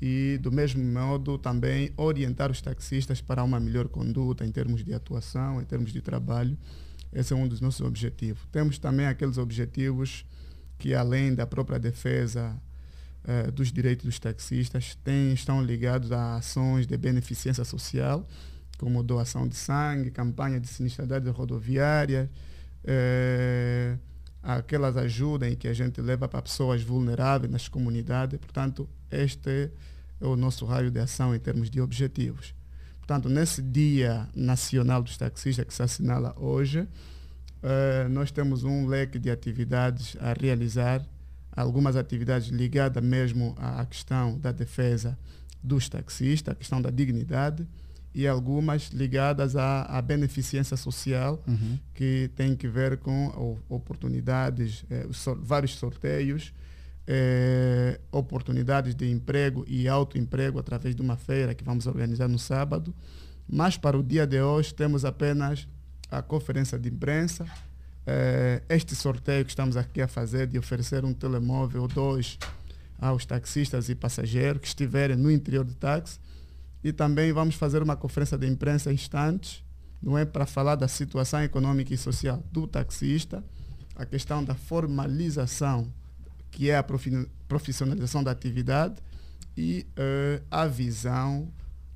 e, 0.00 0.38
do 0.42 0.52
mesmo 0.52 0.84
modo, 0.84 1.38
também 1.38 1.92
orientar 1.96 2.50
os 2.50 2.60
taxistas 2.60 3.20
para 3.20 3.42
uma 3.42 3.58
melhor 3.58 3.88
conduta 3.88 4.44
em 4.44 4.52
termos 4.52 4.84
de 4.84 4.92
atuação, 4.92 5.62
em 5.62 5.64
termos 5.64 5.92
de 5.92 6.02
trabalho. 6.02 6.58
Esse 7.12 7.32
é 7.32 7.36
um 7.36 7.48
dos 7.48 7.60
nossos 7.60 7.80
objetivos. 7.80 8.46
Temos 8.52 8.78
também 8.78 9.06
aqueles 9.06 9.38
objetivos 9.38 10.26
que, 10.78 10.94
além 10.94 11.34
da 11.34 11.46
própria 11.46 11.78
defesa 11.78 12.60
eh, 13.24 13.50
dos 13.50 13.72
direitos 13.72 14.04
dos 14.04 14.18
taxistas, 14.18 14.94
têm, 15.02 15.32
estão 15.32 15.62
ligados 15.62 16.12
a 16.12 16.36
ações 16.36 16.86
de 16.86 16.96
beneficência 16.98 17.64
social, 17.64 18.28
como 18.74 19.02
doação 19.02 19.46
de 19.46 19.56
sangue, 19.56 20.10
campanha 20.10 20.60
de 20.60 20.68
sinistralidade 20.68 21.28
rodoviária, 21.30 22.30
eh, 22.84 23.96
aquelas 24.42 24.96
ajudas 24.96 25.54
que 25.56 25.66
a 25.68 25.72
gente 25.72 26.00
leva 26.00 26.28
para 26.28 26.42
pessoas 26.42 26.82
vulneráveis 26.82 27.50
nas 27.50 27.68
comunidades. 27.68 28.38
Portanto, 28.38 28.88
este 29.10 29.70
é 30.20 30.26
o 30.26 30.36
nosso 30.36 30.64
raio 30.66 30.90
de 30.90 31.00
ação 31.00 31.34
em 31.34 31.38
termos 31.38 31.70
de 31.70 31.80
objetivos. 31.80 32.54
Portanto, 32.98 33.28
nesse 33.28 33.60
Dia 33.62 34.28
Nacional 34.34 35.02
dos 35.02 35.16
Taxistas 35.16 35.64
que 35.66 35.74
se 35.74 35.82
assinala 35.82 36.34
hoje, 36.38 36.88
eh, 37.62 38.06
nós 38.10 38.30
temos 38.30 38.64
um 38.64 38.86
leque 38.86 39.18
de 39.18 39.30
atividades 39.30 40.16
a 40.20 40.32
realizar, 40.32 41.04
algumas 41.56 41.96
atividades 41.96 42.48
ligadas 42.48 43.02
mesmo 43.02 43.54
à 43.58 43.80
à 43.80 43.86
questão 43.86 44.38
da 44.38 44.52
defesa 44.52 45.18
dos 45.62 45.88
taxistas, 45.88 46.52
a 46.52 46.54
questão 46.54 46.80
da 46.82 46.90
dignidade, 46.90 47.66
e 48.14 48.26
algumas 48.28 48.88
ligadas 48.90 49.56
à, 49.56 49.82
à 49.82 50.00
beneficência 50.00 50.76
social, 50.76 51.42
Uhum. 51.48 51.78
que 51.94 52.30
tem 52.36 52.54
que 52.54 52.68
ver 52.68 52.96
com 52.98 53.58
oportunidades, 53.68 54.84
eh, 54.90 55.06
sor- 55.12 55.38
vários 55.42 55.74
sorteios, 55.76 56.52
eh, 57.06 58.00
oportunidades 58.12 58.94
de 58.94 59.10
emprego 59.10 59.64
e 59.68 59.88
autoemprego 59.88 60.58
através 60.58 60.94
de 60.94 61.02
uma 61.02 61.16
feira 61.16 61.54
que 61.54 61.64
vamos 61.64 61.86
organizar 61.86 62.28
no 62.28 62.38
sábado. 62.38 62.94
Mas 63.48 63.76
para 63.76 63.98
o 63.98 64.02
dia 64.02 64.26
de 64.26 64.40
hoje 64.40 64.72
temos 64.72 65.04
apenas 65.04 65.66
a 66.10 66.22
conferência 66.22 66.78
de 66.78 66.88
imprensa, 66.88 67.44
eh, 68.06 68.62
este 68.68 68.94
sorteio 68.94 69.44
que 69.44 69.50
estamos 69.50 69.76
aqui 69.76 70.00
a 70.00 70.08
fazer 70.08 70.46
de 70.46 70.58
oferecer 70.58 71.04
um 71.04 71.12
telemóvel 71.12 71.82
ou 71.82 71.88
dois 71.88 72.38
aos 73.00 73.26
taxistas 73.26 73.88
e 73.88 73.94
passageiros 73.94 74.60
que 74.62 74.68
estiverem 74.68 75.16
no 75.16 75.30
interior 75.30 75.64
do 75.64 75.74
táxi. 75.74 76.18
E 76.84 76.92
também 76.92 77.32
vamos 77.32 77.54
fazer 77.54 77.82
uma 77.82 77.96
conferência 77.96 78.36
de 78.36 78.46
imprensa 78.46 78.90
em 78.92 78.94
instantes, 78.94 79.64
não 80.02 80.18
é? 80.18 80.24
Para 80.26 80.44
falar 80.44 80.76
da 80.76 80.86
situação 80.86 81.42
econômica 81.42 81.94
e 81.94 81.96
social 81.96 82.44
do 82.52 82.66
taxista, 82.66 83.42
a 83.96 84.04
questão 84.04 84.44
da 84.44 84.54
formalização, 84.54 85.90
que 86.50 86.68
é 86.68 86.76
a 86.76 86.82
profi- 86.82 87.26
profissionalização 87.48 88.22
da 88.22 88.30
atividade, 88.30 88.96
e 89.56 89.86
eh, 89.96 90.42
a 90.50 90.66
visão 90.66 91.48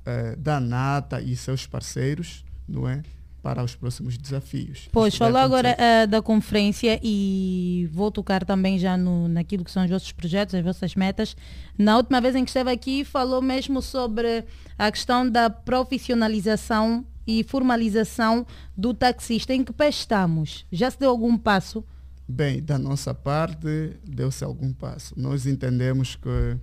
eh, 0.05 0.35
da 0.37 0.59
NATA 0.59 1.21
e 1.21 1.35
seus 1.35 1.67
parceiros, 1.67 2.43
não 2.67 2.87
é, 2.87 3.03
para 3.41 3.63
os 3.63 3.75
próximos 3.75 4.17
desafios. 4.17 4.89
Pois, 4.91 5.15
falou 5.15 5.37
agora 5.37 5.75
eh, 5.77 6.05
da 6.07 6.21
conferência 6.21 6.99
e 7.01 7.89
vou 7.91 8.11
tocar 8.11 8.45
também 8.45 8.77
já 8.77 8.97
no, 8.97 9.27
naquilo 9.27 9.63
que 9.63 9.71
são 9.71 9.83
os 9.83 9.89
vossos 9.89 10.11
projetos, 10.11 10.55
as 10.55 10.63
vossas 10.63 10.95
metas. 10.95 11.35
Na 11.77 11.97
última 11.97 12.19
vez 12.19 12.35
em 12.35 12.43
que 12.43 12.49
esteve 12.49 12.71
aqui, 12.71 13.03
falou 13.03 13.41
mesmo 13.41 13.81
sobre 13.81 14.45
a 14.77 14.91
questão 14.91 15.29
da 15.29 15.49
profissionalização 15.49 17.05
e 17.25 17.43
formalização 17.43 18.45
do 18.75 18.93
taxista. 18.93 19.53
Em 19.53 19.63
que 19.63 19.71
pé 19.71 19.89
estamos? 19.89 20.65
Já 20.71 20.91
se 20.91 20.99
deu 20.99 21.09
algum 21.09 21.37
passo? 21.37 21.83
Bem, 22.27 22.61
da 22.61 22.77
nossa 22.77 23.13
parte, 23.13 23.97
deu-se 24.03 24.43
algum 24.43 24.73
passo. 24.73 25.13
Nós 25.17 25.45
entendemos 25.45 26.15
que 26.15 26.57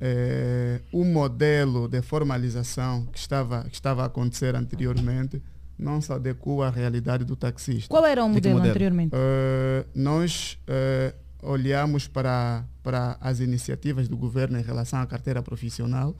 eh, 0.00 0.80
o 0.92 1.04
modelo 1.04 1.88
de 1.88 2.02
formalização 2.02 3.06
que 3.06 3.18
estava, 3.18 3.64
que 3.64 3.74
estava 3.74 4.02
a 4.02 4.06
acontecer 4.06 4.54
anteriormente 4.54 5.42
não 5.78 6.00
se 6.00 6.12
adequa 6.12 6.66
à 6.66 6.70
realidade 6.70 7.24
do 7.24 7.36
taxista. 7.36 7.88
Qual 7.88 8.04
era 8.04 8.24
o 8.24 8.32
De 8.32 8.40
que 8.40 8.48
modelo 8.48 8.70
anteriormente? 8.70 9.12
Eh, 9.14 9.86
nós 9.94 10.58
eh, 10.66 11.14
olhamos 11.42 12.06
para, 12.06 12.64
para 12.82 13.16
as 13.20 13.40
iniciativas 13.40 14.08
do 14.08 14.16
governo 14.16 14.58
em 14.58 14.62
relação 14.62 15.00
à 15.00 15.06
carteira 15.06 15.42
profissional 15.42 16.16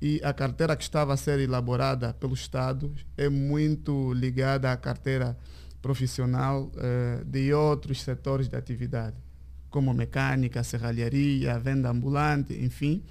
e 0.00 0.20
a 0.22 0.32
carteira 0.32 0.76
que 0.76 0.82
estava 0.82 1.14
a 1.14 1.16
ser 1.16 1.40
elaborada 1.40 2.12
pelo 2.14 2.34
Estado 2.34 2.92
é 3.16 3.28
muito 3.28 4.12
ligada 4.12 4.70
à 4.70 4.76
carteira 4.76 5.36
profissional 5.80 6.70
eh, 6.76 7.22
de 7.24 7.52
outros 7.52 8.02
setores 8.02 8.48
de 8.48 8.56
atividade, 8.56 9.16
como 9.70 9.94
mecânica, 9.94 10.62
serralharia, 10.62 11.58
venda 11.58 11.90
ambulante, 11.90 12.54
enfim, 12.54 13.02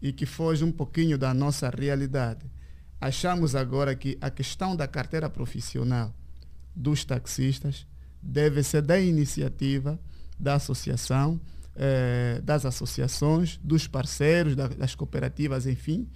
e 0.00 0.12
que 0.12 0.24
foge 0.24 0.64
um 0.64 0.72
pouquinho 0.72 1.18
da 1.18 1.34
nossa 1.34 1.68
realidade. 1.68 2.46
Achamos 3.00 3.54
agora 3.54 3.94
que 3.94 4.18
a 4.20 4.30
questão 4.30 4.76
da 4.76 4.86
carteira 4.86 5.30
profissional 5.30 6.14
dos 6.74 7.04
taxistas 7.04 7.86
deve 8.22 8.62
ser 8.62 8.82
da 8.82 9.00
iniciativa 9.00 9.98
da 10.38 10.54
associação, 10.54 11.40
eh, 11.76 12.40
das 12.44 12.64
associações, 12.66 13.58
dos 13.62 13.86
parceiros, 13.86 14.54
da- 14.56 14.68
das 14.68 14.94
cooperativas, 14.94 15.66
enfim, 15.66 16.08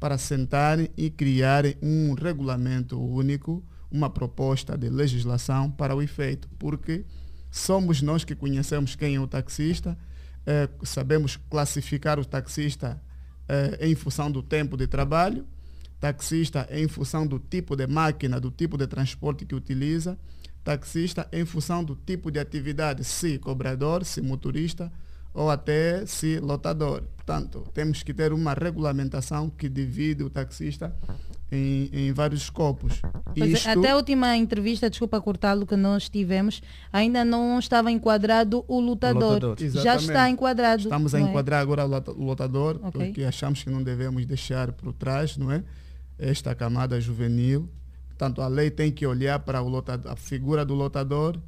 para 0.00 0.18
sentarem 0.18 0.88
e 0.96 1.10
criarem 1.10 1.76
um 1.82 2.14
regulamento 2.14 3.00
único, 3.00 3.64
uma 3.90 4.08
proposta 4.10 4.76
de 4.76 4.88
legislação 4.88 5.70
para 5.70 5.94
o 5.94 6.02
efeito, 6.02 6.48
porque 6.58 7.04
somos 7.50 8.02
nós 8.02 8.24
que 8.24 8.34
conhecemos 8.34 8.96
quem 8.96 9.14
é 9.16 9.20
o 9.20 9.26
taxista, 9.28 9.96
eh, 10.46 10.68
sabemos 10.82 11.36
classificar 11.48 12.18
o 12.18 12.24
taxista 12.24 13.00
eh, 13.48 13.78
em 13.88 13.94
função 13.94 14.30
do 14.30 14.42
tempo 14.42 14.76
de 14.76 14.86
trabalho, 14.86 15.46
taxista 16.02 16.66
em 16.68 16.88
função 16.88 17.24
do 17.24 17.38
tipo 17.38 17.76
de 17.76 17.86
máquina, 17.86 18.40
do 18.40 18.50
tipo 18.50 18.76
de 18.76 18.88
transporte 18.88 19.46
que 19.46 19.54
utiliza, 19.54 20.18
taxista 20.64 21.28
em 21.32 21.44
função 21.44 21.84
do 21.84 21.94
tipo 21.94 22.28
de 22.28 22.40
atividade, 22.40 23.04
se 23.04 23.38
cobrador, 23.38 24.04
se 24.04 24.20
motorista 24.20 24.90
ou 25.32 25.48
até 25.48 26.04
se 26.04 26.40
lotador. 26.40 27.04
Portanto, 27.14 27.64
temos 27.72 28.02
que 28.02 28.12
ter 28.12 28.32
uma 28.32 28.52
regulamentação 28.52 29.48
que 29.48 29.68
divide 29.68 30.24
o 30.24 30.28
taxista 30.28 30.92
em, 31.52 31.88
em 31.92 32.12
vários 32.12 32.42
escopos. 32.42 33.00
É, 33.36 33.46
Isto- 33.46 33.68
até 33.68 33.90
a 33.92 33.96
última 33.96 34.36
entrevista, 34.36 34.90
desculpa 34.90 35.20
cortá-lo, 35.20 35.64
que 35.66 35.76
nós 35.76 36.08
tivemos, 36.08 36.60
ainda 36.92 37.24
não 37.24 37.60
estava 37.60 37.92
enquadrado 37.92 38.64
o 38.66 38.80
lutador. 38.80 39.40
Já 39.56 39.64
Exatamente. 39.66 40.00
está 40.08 40.28
enquadrado. 40.30 40.82
Estamos 40.82 41.14
a 41.14 41.20
é? 41.20 41.22
enquadrar 41.22 41.60
agora 41.62 41.84
o 41.84 41.88
lota- 41.88 42.10
o 42.12 42.24
lotador, 42.24 42.80
Ok. 42.82 43.06
porque 43.06 43.22
achamos 43.22 43.62
que 43.62 43.70
não 43.70 43.82
devemos 43.84 44.26
deixar 44.26 44.72
por 44.72 44.92
trás, 44.92 45.36
não 45.36 45.52
é? 45.52 45.62
Esta 46.22 46.54
camada 46.54 47.00
juvenil. 47.00 47.68
Portanto, 48.08 48.40
a 48.40 48.46
lei 48.48 48.70
tem 48.70 48.92
que 48.92 49.04
olhar 49.04 49.40
para 49.40 49.60
o 49.60 49.68
lotador, 49.68 50.12
a 50.12 50.16
figura 50.16 50.64
do 50.64 50.74
lotador 50.74 51.40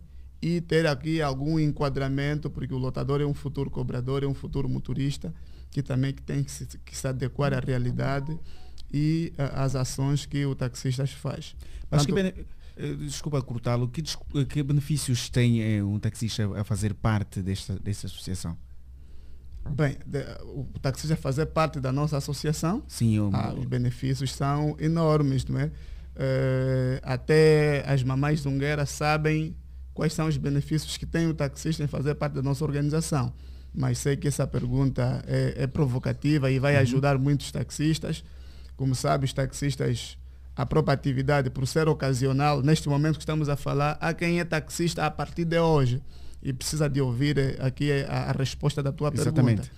e 0.42 0.60
ter 0.60 0.84
aqui 0.86 1.22
algum 1.22 1.60
enquadramento, 1.60 2.51
porque 2.51 2.74
o 2.74 2.78
lotador 2.78 3.20
é 3.20 3.24
um 3.24 3.32
futuro 3.34 3.70
cobrador, 3.70 4.24
é 4.24 4.26
um 4.26 4.34
futuro 4.34 4.68
motorista, 4.68 5.32
que 5.70 5.80
também 5.82 6.12
que 6.12 6.22
tem 6.22 6.42
que 6.42 6.51
se, 6.51 6.66
que 6.84 6.96
se 6.96 7.06
adequar 7.06 7.55
à 7.55 7.60
realidade 7.60 8.36
e 8.92 9.32
às 9.38 9.76
ações 9.76 10.26
que 10.26 10.44
o 10.44 10.55
taxista 10.55 11.06
faz. 11.06 11.55
Mas 11.90 12.05
que 12.05 12.12
Portanto, 12.12 12.34
bene- 12.34 12.46
eh, 12.76 12.94
desculpa 13.06 13.40
cortá-lo, 13.42 13.88
que, 13.88 14.02
que 14.48 14.62
benefícios 14.62 15.28
tem 15.30 15.62
eh, 15.62 15.82
um 15.84 15.98
taxista 16.01 16.51
a 16.60 16.64
fazer 16.64 16.94
parte 16.94 17.40
desta, 17.40 17.78
desta 17.78 18.09
associação? 18.09 18.56
Bem, 19.70 19.97
de- 20.07 20.24
o 20.45 20.66
taxista 20.81 21.16
fazer 21.16 21.47
parte 21.47 21.81
da 21.81 21.91
nossa 21.91 22.16
associação, 22.16 22.82
Sim, 22.86 23.16
eu- 23.16 23.31
ah, 23.32 23.55
os 23.57 23.65
benefícios 23.65 24.32
são 24.32 24.77
enormes, 24.78 25.45
não 25.47 25.59
é? 25.59 25.70
Eh, 26.16 27.01
até 27.03 27.82
as 27.86 28.03
mamães 28.03 28.41
zungueiras 28.41 28.91
sabem 28.91 29.57
quais 29.93 30.12
são 30.12 30.28
os 30.28 30.36
benefícios 30.36 30.97
que 30.97 31.07
tem 31.07 31.27
o 31.28 31.35
taxista 31.35 31.82
em 31.82 31.86
fazer 31.86 32.15
parte 32.15 32.35
da 32.35 32.43
nossa 32.43 32.65
organização. 32.65 33.32
Mas 33.74 33.99
sei 33.99 34.16
que 34.16 34.28
essa 34.28 34.47
pergunta 34.47 35.24
é, 35.27 35.55
é 35.65 35.66
provocativa 35.66 36.51
e 36.51 36.59
vai 36.61 36.74
Uhum. 36.74 36.81
ajudar 36.82 37.19
muitos 37.19 37.51
taxistas. 37.51 38.23
Como 38.77 38.95
sabe, 38.95 39.24
os 39.24 39.32
taxistas, 39.32 40.16
a 40.55 40.65
própria 40.65 40.95
atividade, 40.95 41.51
por 41.51 41.66
ser 41.66 41.89
ocasional, 41.89 42.62
neste 42.62 42.89
momento 42.89 43.15
que 43.16 43.23
estamos 43.23 43.49
a 43.49 43.57
falar, 43.57 43.97
há 44.01 44.12
quem 44.15 44.39
é 44.39 44.45
taxista 44.45 45.05
a 45.05 45.11
partir 45.11 45.45
de 45.45 45.59
hoje 45.59 46.01
e 46.44 46.52
precisa 46.52 46.88
de 46.88 47.00
ouvir 47.00 47.38
eh, 47.38 47.56
aqui 47.58 47.90
a, 47.90 48.24
a 48.24 48.32
resposta 48.32 48.82
da 48.82 48.92
tua 48.92 49.10
Exatamente. 49.12 49.62
pergunta. 49.62 49.70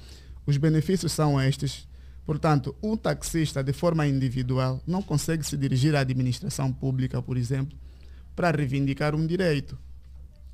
Os 0.44 0.56
benefícios 0.56 1.12
são 1.12 1.40
estes. 1.40 1.88
Portanto, 2.24 2.74
um 2.82 2.97
taxista, 2.97 3.62
de 3.62 3.72
forma 3.72 4.05
individual, 4.05 4.82
não 4.84 5.01
consegue 5.01 5.47
se 5.47 5.56
dirigir 5.56 5.94
à 5.94 6.01
administração 6.01 6.72
pública, 6.72 7.22
por 7.22 7.36
exemplo, 7.36 7.78
para 8.34 8.51
reivindicar 8.51 9.14
um 9.14 9.24
direito. 9.24 9.78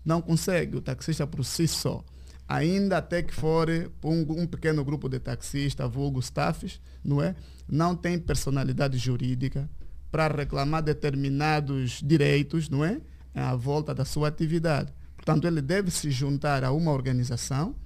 Não 0.05 0.21
consegue, 0.21 0.77
o 0.77 0.83
taxista 0.83 1.27
por 1.27 1.43
si 1.45 1.67
só. 1.67 2.05
Ainda 2.47 2.99
até 2.99 3.23
que 3.23 3.33
for 3.35 3.69
um, 4.05 4.43
um 4.43 4.47
pequeno 4.47 4.85
grupo 4.85 5.09
de 5.09 5.19
taxistas, 5.19 5.91
vulgo 5.91 6.21
staffs, 6.21 6.79
não 7.03 7.23
é? 7.23 7.35
Não 7.67 7.97
tem 7.97 8.19
personalidade 8.19 8.99
jurídica 8.99 9.71
para 10.11 10.29
reclamar 10.29 10.83
determinados 10.83 12.03
direitos, 12.05 12.69
não 12.69 12.85
é? 12.85 13.01
À 13.35 13.57
volta 13.57 13.95
da 13.95 14.05
sua 14.05 14.29
atividade. 14.29 14.93
Portanto, 15.25 15.47
ele 15.47 15.63
deve 15.63 15.89
se 15.93 16.11
juntar 16.11 16.65
a 16.65 16.73
uma 16.73 16.91
organização 16.91 17.77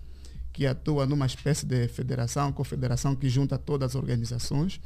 que 0.54 0.66
atua 0.66 1.04
numa 1.04 1.26
espécie 1.26 1.66
de 1.66 1.86
federação, 1.86 2.50
confederação 2.50 3.14
que 3.14 3.28
junta 3.28 3.58
todas 3.58 3.90
as 3.90 3.94
organizações, 3.94 4.80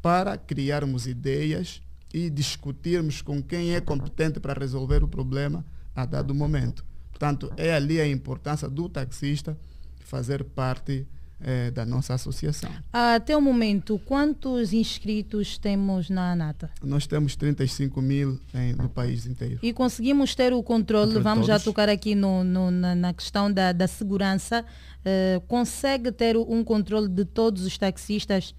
para 0.00 0.38
criarmos 0.38 1.06
ideias 1.06 1.82
e 2.12 2.30
discutirmos 2.30 3.20
com 3.20 3.42
quem 3.42 3.74
é 3.74 3.82
competente 3.82 4.40
para 4.40 4.58
resolver 4.58 5.04
o 5.04 5.08
problema 5.08 5.62
a 5.94 6.06
dado 6.06 6.34
momento. 6.34 6.86
Portanto, 7.10 7.52
é 7.58 7.74
ali 7.74 8.00
a 8.00 8.08
importância 8.08 8.66
do 8.66 8.88
taxista 8.88 9.58
fazer 9.98 10.42
parte 10.42 11.06
eh, 11.42 11.70
da 11.70 11.84
nossa 11.86 12.14
associação. 12.14 12.70
Até 12.92 13.36
o 13.36 13.40
momento, 13.40 13.98
quantos 14.04 14.72
inscritos 14.72 15.56
temos 15.58 16.10
na 16.10 16.32
ANATA? 16.32 16.70
Nós 16.82 17.06
temos 17.06 17.34
35 17.36 18.00
mil 18.02 18.38
em- 18.54 18.74
no 18.74 18.88
país 18.88 19.26
inteiro. 19.26 19.58
E 19.62 19.72
conseguimos 19.72 20.34
ter 20.34 20.52
o 20.52 20.62
controle, 20.62 21.14
de 21.14 21.20
vamos 21.20 21.46
já 21.46 21.54
todos. 21.54 21.64
tocar 21.64 21.88
aqui 21.88 22.14
no, 22.14 22.44
no- 22.44 22.70
na, 22.70 22.94
na 22.94 23.12
questão 23.14 23.52
da, 23.52 23.72
da 23.72 23.88
segurança, 23.88 24.64
eh, 25.04 25.40
consegue 25.48 26.12
ter 26.12 26.36
um 26.36 26.62
controle 26.62 27.08
de 27.08 27.24
todos 27.24 27.64
os 27.64 27.76
taxistas? 27.78 28.54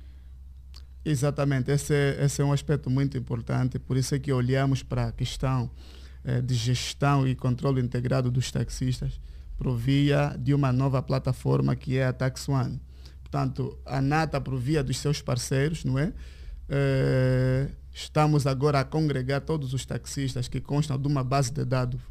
Exatamente, 1.03 1.71
esse 1.71 1.93
é, 1.93 2.23
esse 2.25 2.41
é 2.41 2.45
um 2.45 2.53
aspecto 2.53 2.89
muito 2.89 3.17
importante, 3.17 3.79
por 3.79 3.97
isso 3.97 4.13
é 4.13 4.19
que 4.19 4.31
olhamos 4.31 4.83
para 4.83 5.07
a 5.07 5.11
questão 5.11 5.69
eh, 6.23 6.39
de 6.41 6.53
gestão 6.53 7.27
e 7.27 7.33
controle 7.33 7.81
integrado 7.81 8.29
dos 8.29 8.51
taxistas 8.51 9.19
por 9.61 9.77
via 9.77 10.35
de 10.39 10.55
uma 10.55 10.73
nova 10.73 11.03
plataforma 11.03 11.75
que 11.75 11.95
é 11.95 12.07
a 12.07 12.11
Tax 12.11 12.49
One. 12.49 12.81
Portanto, 13.21 13.77
a 13.85 14.01
NATA, 14.01 14.41
por 14.41 14.57
via 14.57 14.83
dos 14.83 14.97
seus 14.97 15.21
parceiros, 15.21 15.85
não 15.85 15.99
é? 15.99 16.11
Eh, 16.67 17.69
estamos 17.93 18.47
agora 18.47 18.79
a 18.79 18.83
congregar 18.83 19.41
todos 19.41 19.71
os 19.75 19.85
taxistas 19.85 20.47
que 20.47 20.59
constam 20.59 20.97
de 20.97 21.07
uma 21.07 21.23
base 21.23 21.53
de 21.53 21.63
dados 21.63 22.01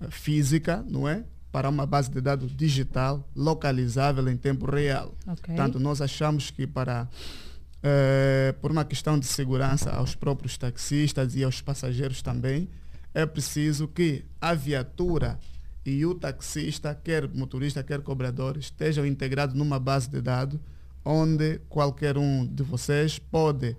eh, 0.00 0.06
física, 0.08 0.82
não 0.88 1.06
é? 1.06 1.22
Para 1.52 1.68
uma 1.68 1.84
base 1.84 2.10
de 2.10 2.18
dados 2.18 2.56
digital, 2.56 3.28
localizável 3.36 4.26
em 4.30 4.36
tempo 4.36 4.64
real. 4.64 5.14
Ok. 5.26 5.54
Portanto, 5.54 5.78
nós 5.78 6.00
achamos 6.00 6.50
que 6.50 6.66
para 6.66 7.06
eh, 7.82 8.54
por 8.62 8.72
uma 8.72 8.86
questão 8.86 9.18
de 9.18 9.26
segurança 9.26 9.90
aos 9.90 10.14
próprios 10.14 10.56
taxistas 10.56 11.36
e 11.36 11.44
aos 11.44 11.60
passageiros 11.60 12.22
também, 12.22 12.70
é 13.12 13.26
preciso 13.26 13.86
que 13.86 14.24
a 14.40 14.54
viatura 14.54 15.38
e 15.86 16.04
o 16.04 16.14
taxista, 16.14 16.92
quer 16.94 17.28
motorista, 17.28 17.82
quer 17.82 18.00
cobrador, 18.02 18.56
estejam 18.58 19.06
integrados 19.06 19.54
numa 19.54 19.78
base 19.78 20.10
de 20.10 20.20
dados 20.20 20.58
onde 21.04 21.60
qualquer 21.68 22.18
um 22.18 22.44
de 22.44 22.64
vocês 22.64 23.18
pode 23.20 23.76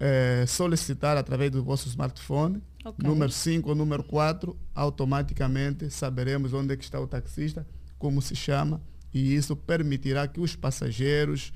eh, 0.00 0.44
solicitar 0.48 1.16
através 1.16 1.52
do 1.52 1.62
vosso 1.62 1.88
smartphone, 1.88 2.60
Ok. 2.84 3.08
número 3.08 3.30
5 3.30 3.68
ou 3.68 3.74
número 3.76 4.02
4, 4.02 4.56
automaticamente 4.74 5.88
saberemos 5.90 6.52
onde 6.52 6.74
é 6.74 6.76
que 6.76 6.82
está 6.84 7.00
o 7.00 7.06
taxista, 7.06 7.64
como 7.98 8.20
se 8.20 8.34
chama, 8.34 8.80
e 9.14 9.34
isso 9.34 9.54
permitirá 9.54 10.26
que 10.26 10.40
os 10.40 10.56
passageiros 10.56 11.52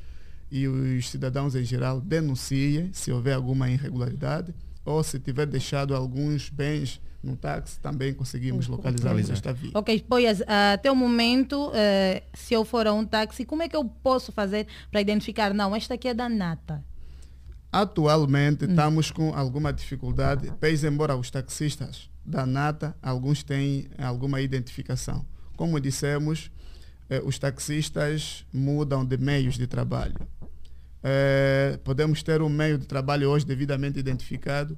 e 0.50 0.66
os 0.68 1.08
cidadãos 1.10 1.54
em 1.56 1.64
geral 1.64 2.00
denunciem 2.00 2.90
se 2.92 3.10
houver 3.10 3.34
alguma 3.34 3.68
irregularidade 3.68 4.54
ou 4.90 5.02
se 5.02 5.18
tiver 5.18 5.46
deixado 5.46 5.94
alguns 5.94 6.48
bens 6.50 7.00
no 7.22 7.36
táxi, 7.36 7.78
também 7.80 8.14
conseguimos 8.14 8.66
localizar 8.66 9.10
Localizar. 9.10 9.34
esta 9.34 9.52
via. 9.52 9.70
Ok, 9.74 10.04
pois 10.08 10.40
ah, 10.46 10.72
até 10.72 10.90
o 10.90 10.96
momento, 10.96 11.70
eh, 11.74 12.22
se 12.32 12.54
eu 12.54 12.64
for 12.64 12.86
a 12.86 12.92
um 12.94 13.04
táxi, 13.04 13.44
como 13.44 13.62
é 13.62 13.68
que 13.68 13.76
eu 13.76 13.84
posso 13.84 14.32
fazer 14.32 14.66
para 14.90 15.00
identificar? 15.02 15.52
Não, 15.52 15.76
esta 15.76 15.94
aqui 15.94 16.08
é 16.08 16.14
da 16.14 16.28
Nata. 16.28 16.82
Atualmente 17.72 18.64
Hum. 18.64 18.70
estamos 18.70 19.10
com 19.10 19.32
alguma 19.34 19.72
dificuldade, 19.72 20.50
pese 20.58 20.86
embora 20.88 21.14
os 21.14 21.30
taxistas 21.30 22.10
da 22.24 22.44
Nata, 22.44 22.96
alguns 23.02 23.42
têm 23.42 23.86
alguma 23.98 24.40
identificação. 24.40 25.24
Como 25.56 25.78
dissemos, 25.78 26.50
eh, 27.08 27.20
os 27.24 27.38
taxistas 27.38 28.44
mudam 28.52 29.04
de 29.04 29.16
meios 29.18 29.56
de 29.56 29.66
trabalho. 29.66 30.16
Eh, 31.02 31.78
podemos 31.84 32.22
ter 32.22 32.42
um 32.42 32.48
meio 32.48 32.78
de 32.78 32.86
trabalho 32.86 33.30
hoje 33.30 33.46
devidamente 33.46 33.98
identificado 33.98 34.76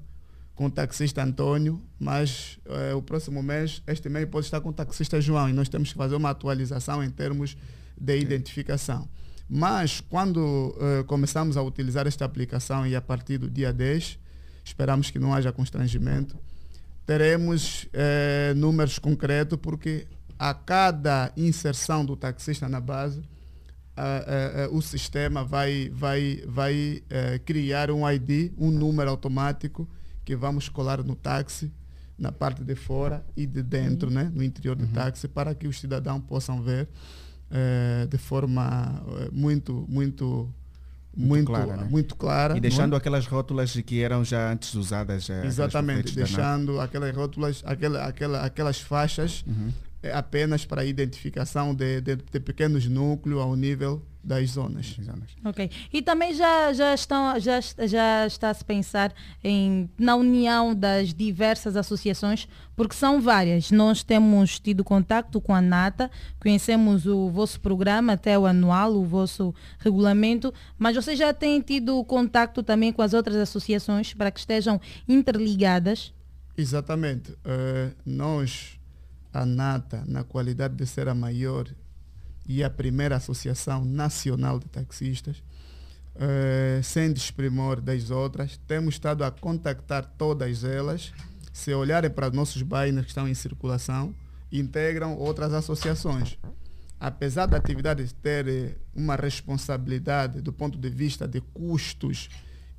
com 0.55 0.67
o 0.67 0.71
taxista 0.71 1.23
Antônio, 1.23 1.81
mas 1.99 2.59
eh, 2.67 2.95
o 2.95 3.03
próximo 3.03 3.43
mês 3.43 3.83
este 3.87 4.09
meio 4.09 4.29
pode 4.29 4.47
estar 4.47 4.61
com 4.61 4.69
o 4.69 4.73
taxista 4.73 5.21
João 5.21 5.49
e 5.49 5.53
nós 5.53 5.69
temos 5.69 5.91
que 5.93 5.99
fazer 5.99 6.15
uma 6.15 6.31
atualização 6.31 7.03
em 7.03 7.11
termos 7.11 7.57
de 7.99 8.19
identificação. 8.19 9.09
Mas 9.49 10.01
quando 10.01 10.75
eh, 10.81 11.03
começamos 11.05 11.57
a 11.57 11.63
utilizar 11.63 12.07
esta 12.07 12.25
aplicação 12.25 12.87
e 12.87 12.95
a 12.95 13.01
partir 13.01 13.39
do 13.39 13.51
dia 13.51 13.73
10, 13.73 14.19
esperamos 14.65 15.11
que 15.11 15.19
não 15.19 15.35
haja 15.35 15.53
constrangimento, 15.53 16.39
teremos 17.05 17.89
eh, 17.93 18.55
números 18.57 18.99
concretos 18.99 19.59
porque 19.61 20.07
a 20.39 20.55
cada 20.55 21.33
inserção 21.37 22.05
do 22.05 22.17
taxista 22.17 22.69
na 22.69 22.81
base, 22.81 23.23
a- 23.97 24.03
a- 24.03 24.65
a- 24.65 24.69
o 24.71 24.81
sistema 24.81 25.45
vai, 25.45 25.91
vai, 25.95 26.43
vai 26.47 27.03
eh, 27.11 27.39
criar 27.45 27.91
um 27.91 28.09
ID, 28.09 28.53
um 28.59 28.71
número 28.71 29.11
automático 29.11 29.89
que 30.25 30.35
vamos 30.37 30.69
colar 30.69 31.03
no 31.03 31.15
táxi, 31.15 31.71
na 32.19 32.31
parte 32.31 32.63
de 32.63 32.75
fora 32.75 33.25
e 33.37 33.47
de 33.47 33.63
dentro, 33.63 34.11
né, 34.11 34.31
no 34.35 34.43
interior 34.45 34.77
do 34.77 34.87
táxi, 34.87 35.27
para 35.27 35.55
que 35.55 35.67
os 35.67 35.79
cidadãos 35.81 36.23
possam 36.29 36.63
ver 36.63 36.89
eh, 37.51 38.07
de 38.09 38.17
forma 38.19 39.03
eh, 39.19 39.29
muito, 39.33 39.85
muito, 39.89 40.49
muito, 41.15 41.47
clara, 41.47 41.77
né? 41.77 41.89
muito 41.91 42.17
clara. 42.17 42.55
E 42.55 42.59
é? 42.59 42.61
deixando 42.61 42.97
aquelas 42.97 43.27
rótulas 43.27 43.73
que 43.85 44.01
eram 44.01 44.25
já 44.25 44.51
antes 44.53 44.73
usadas. 44.75 45.29
Exatamente, 45.45 46.15
deixando 46.15 46.81
aquelas 46.81 47.15
rótulas, 47.15 47.63
aquela, 47.67 48.07
aquela, 48.07 48.41
aquelas 48.45 48.81
faixas 48.81 49.45
eh, 49.47 49.53
apenas 50.13 50.65
para 50.65 50.85
identificação 50.85 51.75
de, 51.75 52.01
de, 52.01 52.17
de 52.17 52.41
pequenos 52.41 52.87
núcleos 52.87 53.41
ao 53.41 53.55
nível 53.55 54.03
das 54.25 54.51
zonas. 54.51 54.97
Ok. 55.45 55.69
E 55.93 56.01
também 56.01 56.33
já, 56.33 56.73
já, 56.73 56.95
estão, 56.95 57.39
já, 57.41 57.61
já 57.61 58.27
está 58.27 58.51
a 58.51 58.55
se 58.55 58.65
pensar 58.65 59.13
em, 59.43 59.91
na 59.99 60.15
união 60.15 60.75
das 60.75 61.13
diversas 61.13 61.77
associações, 61.77 62.47
porque 62.77 62.95
são 62.95 63.21
várias. 63.21 63.71
Nós 63.71 64.03
temos 64.05 64.61
tido 64.61 64.85
contato 64.85 65.41
com 65.41 65.53
a 65.53 65.61
NATA, 65.61 66.11
conhecemos 66.39 67.05
o 67.05 67.31
vosso 67.31 67.61
programa, 67.61 68.13
até 68.13 68.39
o 68.39 68.47
anual, 68.47 68.95
o 68.95 69.05
vosso 69.05 69.53
regulamento, 69.79 70.55
mas 70.79 70.95
vocês 70.95 71.19
já 71.19 71.35
têm 71.35 71.61
tido 71.61 72.03
contato 72.05 72.63
também 72.63 72.93
com 72.93 73.03
as 73.03 73.13
outras 73.15 73.37
associações 73.37 74.15
para 74.15 74.31
que 74.31 74.39
estejam 74.39 74.81
interligadas? 75.09 76.15
Exatamente. 76.57 77.35
Eh, 77.45 77.91
nós, 78.07 78.79
a 79.33 79.47
NATA, 79.47 80.05
na 80.07 80.25
qualidade 80.25 80.75
de 80.75 80.87
ser 80.87 81.09
a 81.09 81.15
maior 81.15 81.69
e 82.47 82.63
a 82.63 82.71
primeira 82.71 83.17
associação 83.17 83.85
nacional 83.85 84.59
de 84.59 84.67
taxistas, 84.67 85.43
eh, 86.15 86.81
sem 86.83 87.13
desprimor 87.13 87.81
das 87.81 88.11
outras, 88.11 88.59
temos 88.67 88.95
estado 88.95 89.25
a 89.25 89.31
contactar 89.31 90.05
todas 90.19 90.65
elas. 90.65 91.13
Se 91.53 91.73
olharem 91.73 92.11
para 92.11 92.29
os 92.29 92.35
nossos 92.35 92.63
banners 92.63 93.05
que 93.05 93.11
estão 93.11 93.29
em 93.29 93.35
circulação, 93.35 94.15
integram 94.51 95.17
outras 95.17 95.53
associações. 95.55 96.39
Apesar 97.01 97.47
da 97.47 97.57
atividade 97.57 98.15
ter 98.15 98.47
eh, 98.47 98.77
uma 98.95 99.17
responsabilidade 99.17 100.41
do 100.41 100.53
ponto 100.53 100.79
de 100.79 100.91
vista 100.91 101.27
de 101.27 101.41
custos 101.41 102.29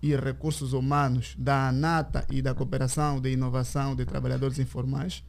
e 0.01 0.15
recursos 0.15 0.73
humanos 0.73 1.35
da 1.37 1.69
ANATA 1.69 2.25
e 2.29 2.41
da 2.41 2.53
Cooperação 2.53 3.19
de 3.19 3.31
Inovação 3.31 3.95
de 3.95 4.05
Trabalhadores 4.05 4.59
Informais, 4.59 5.23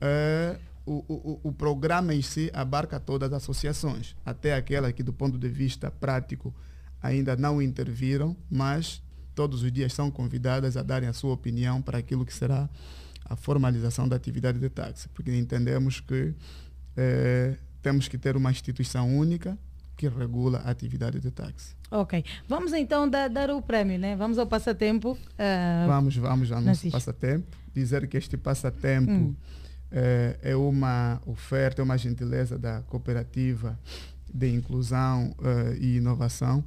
eh, 0.00 0.58
o, 0.84 1.04
o, 1.08 1.40
o 1.48 1.52
programa 1.52 2.14
em 2.14 2.22
si 2.22 2.50
abarca 2.54 3.00
todas 3.00 3.32
as 3.32 3.42
associações, 3.42 4.14
até 4.24 4.54
aquelas 4.54 4.92
que 4.92 5.02
do 5.02 5.12
ponto 5.12 5.38
de 5.38 5.48
vista 5.48 5.90
prático 5.90 6.54
ainda 7.02 7.36
não 7.36 7.60
interviram, 7.60 8.36
mas 8.50 9.02
todos 9.34 9.62
os 9.62 9.72
dias 9.72 9.92
são 9.92 10.10
convidadas 10.10 10.76
a 10.76 10.82
darem 10.82 11.08
a 11.08 11.12
sua 11.12 11.32
opinião 11.34 11.82
para 11.82 11.98
aquilo 11.98 12.24
que 12.24 12.32
será 12.32 12.68
a 13.24 13.34
formalização 13.36 14.08
da 14.08 14.14
atividade 14.16 14.58
de 14.58 14.68
táxi, 14.68 15.08
porque 15.08 15.34
entendemos 15.36 16.00
que 16.00 16.32
eh, 16.96 17.56
temos 17.82 18.06
que 18.08 18.16
ter 18.16 18.36
uma 18.36 18.50
instituição 18.50 19.16
única 19.16 19.58
que 19.96 20.08
regula 20.08 20.58
a 20.64 20.70
atividade 20.70 21.18
de 21.20 21.30
táxi. 21.30 21.74
Ok. 21.90 22.24
Vamos 22.48 22.72
então 22.72 23.08
dar, 23.08 23.28
dar 23.28 23.50
o 23.50 23.60
prémio, 23.62 23.98
né? 23.98 24.14
Vamos 24.14 24.38
ao 24.38 24.46
passatempo. 24.46 25.16
ah, 25.38 25.84
Vamos, 25.88 26.16
vamos 26.16 26.50
ao 26.52 26.58
nosso 26.60 26.64
Francisco. 26.80 26.92
passatempo. 26.92 27.56
Dizer 27.74 28.06
que 28.06 28.16
este 28.16 28.36
passatempo 28.36 29.10
Hum. 29.10 29.34
Eh, 29.90 30.38
é 30.42 30.56
uma 30.56 31.20
oferta, 31.26 31.80
é 31.80 31.84
uma 31.84 31.96
gentileza 31.96 32.58
da 32.58 32.82
cooperativa 32.82 33.78
de 34.32 34.52
inclusão 34.52 35.34
eh, 35.42 35.76
e 35.80 35.96
inovação, 35.96 36.64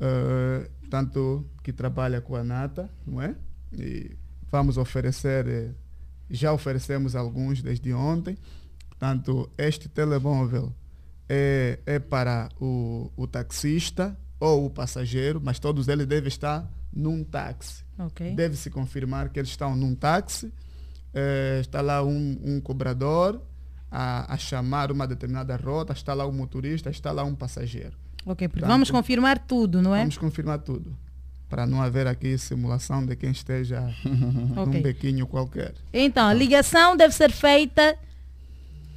eh, 0.00 0.70
tanto 0.90 1.46
que 1.62 1.72
trabalha 1.72 2.20
com 2.20 2.36
a 2.36 2.44
Nata, 2.44 2.90
não 3.06 3.20
é? 3.20 3.34
E 3.72 4.16
vamos 4.50 4.76
oferecer, 4.76 5.46
eh, 5.46 5.70
já 6.30 6.52
oferecemos 6.52 7.14
alguns 7.14 7.62
desde 7.62 7.92
ontem, 7.92 8.36
portanto, 8.88 9.48
este 9.56 9.88
telemóvel 9.88 10.72
é, 11.28 11.78
é 11.86 11.98
para 11.98 12.48
o, 12.60 13.10
o 13.16 13.26
taxista 13.26 14.16
ou 14.38 14.66
o 14.66 14.70
passageiro, 14.70 15.40
mas 15.42 15.58
todos 15.58 15.88
eles 15.88 16.06
devem 16.06 16.28
estar 16.28 16.70
num 16.92 17.24
táxi. 17.24 17.84
Ok. 17.98 18.34
Deve-se 18.34 18.70
confirmar 18.70 19.28
que 19.28 19.38
eles 19.38 19.50
estão 19.50 19.74
num 19.76 19.94
táxi, 19.94 20.52
eh, 21.16 21.58
está 21.62 21.80
lá 21.80 22.04
um, 22.04 22.38
um 22.44 22.60
cobrador 22.60 23.40
a, 23.90 24.34
a 24.34 24.36
chamar 24.36 24.92
uma 24.92 25.06
determinada 25.06 25.56
rota, 25.56 25.92
está 25.94 26.12
lá 26.12 26.26
um 26.26 26.32
motorista, 26.32 26.90
está 26.90 27.10
lá 27.10 27.24
um 27.24 27.34
passageiro. 27.34 27.96
Ok, 28.26 28.46
Portanto, 28.48 28.68
vamos 28.68 28.90
confirmar 28.90 29.38
tudo, 29.38 29.80
não 29.80 29.94
é? 29.94 30.00
Vamos 30.00 30.18
confirmar 30.18 30.58
tudo. 30.58 30.94
Para 31.48 31.64
não 31.64 31.80
haver 31.80 32.06
aqui 32.06 32.36
simulação 32.36 33.06
de 33.06 33.16
quem 33.16 33.30
esteja 33.30 33.80
num 34.04 34.62
Ok. 34.62 34.82
bequinho 34.82 35.26
qualquer. 35.26 35.74
Então, 35.92 36.26
a 36.28 36.34
ligação 36.34 36.96
deve 36.96 37.14
ser 37.14 37.30
feita 37.30 37.96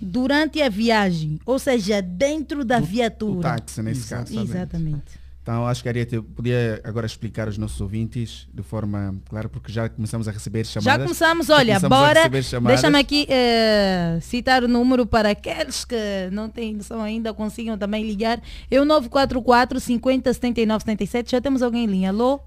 durante 0.02 0.62
a 0.62 0.68
viagem, 0.70 1.40
ou 1.46 1.60
seja, 1.60 2.02
dentro 2.02 2.66
da 2.66 2.80
viatura. 2.80 3.38
O 3.40 3.42
táxi, 3.42 3.82
nesse 3.82 4.10
caso. 4.10 4.38
Exatamente. 4.40 5.19
Então, 5.50 5.66
acho 5.66 5.82
que 5.82 5.90
a 5.90 5.92
Ariete 5.92 6.22
podia 6.22 6.80
agora 6.84 7.08
explicar 7.08 7.48
aos 7.48 7.58
nossos 7.58 7.82
ouvintes 7.82 8.48
de 8.54 8.62
forma 8.62 9.20
clara, 9.28 9.50
porque 9.50 9.72
já 9.72 9.90
começamos 9.90 10.28
a 10.28 10.32
receber 10.32 10.64
chamadas. 10.64 10.94
Já 10.94 11.04
começamos, 11.04 11.48
Já 11.48 11.56
olha, 11.56 11.74
começamos 11.74 11.98
a 11.98 12.60
bora. 12.60 12.68
Deixa-me 12.68 13.00
aqui 13.00 13.26
eh, 13.28 14.20
citar 14.22 14.64
o 14.64 14.68
número 14.68 15.08
para 15.08 15.32
aqueles 15.32 15.84
que 15.84 16.30
não 16.32 16.50
têm 16.50 16.76
noção 16.76 17.02
ainda, 17.02 17.34
consigam 17.34 17.80
também 17.80 18.06
ligar. 18.06 18.40
Eu 18.70 18.86
944 18.86 19.80
50 19.80 20.32
79 20.32 20.84
77. 20.84 21.32
Já 21.32 21.42
temos 21.42 21.64
alguém 21.64 21.86
em 21.86 21.88
linha. 21.88 22.10
Alô? 22.10 22.40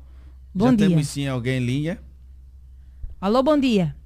Bom 0.54 0.66
já 0.66 0.76
dia. 0.76 0.88
temos 0.90 1.08
sim 1.08 1.26
alguém 1.26 1.60
em 1.60 1.66
linha. 1.66 1.98
Alô, 3.20 3.42
bom 3.42 3.58
dia. 3.58 3.96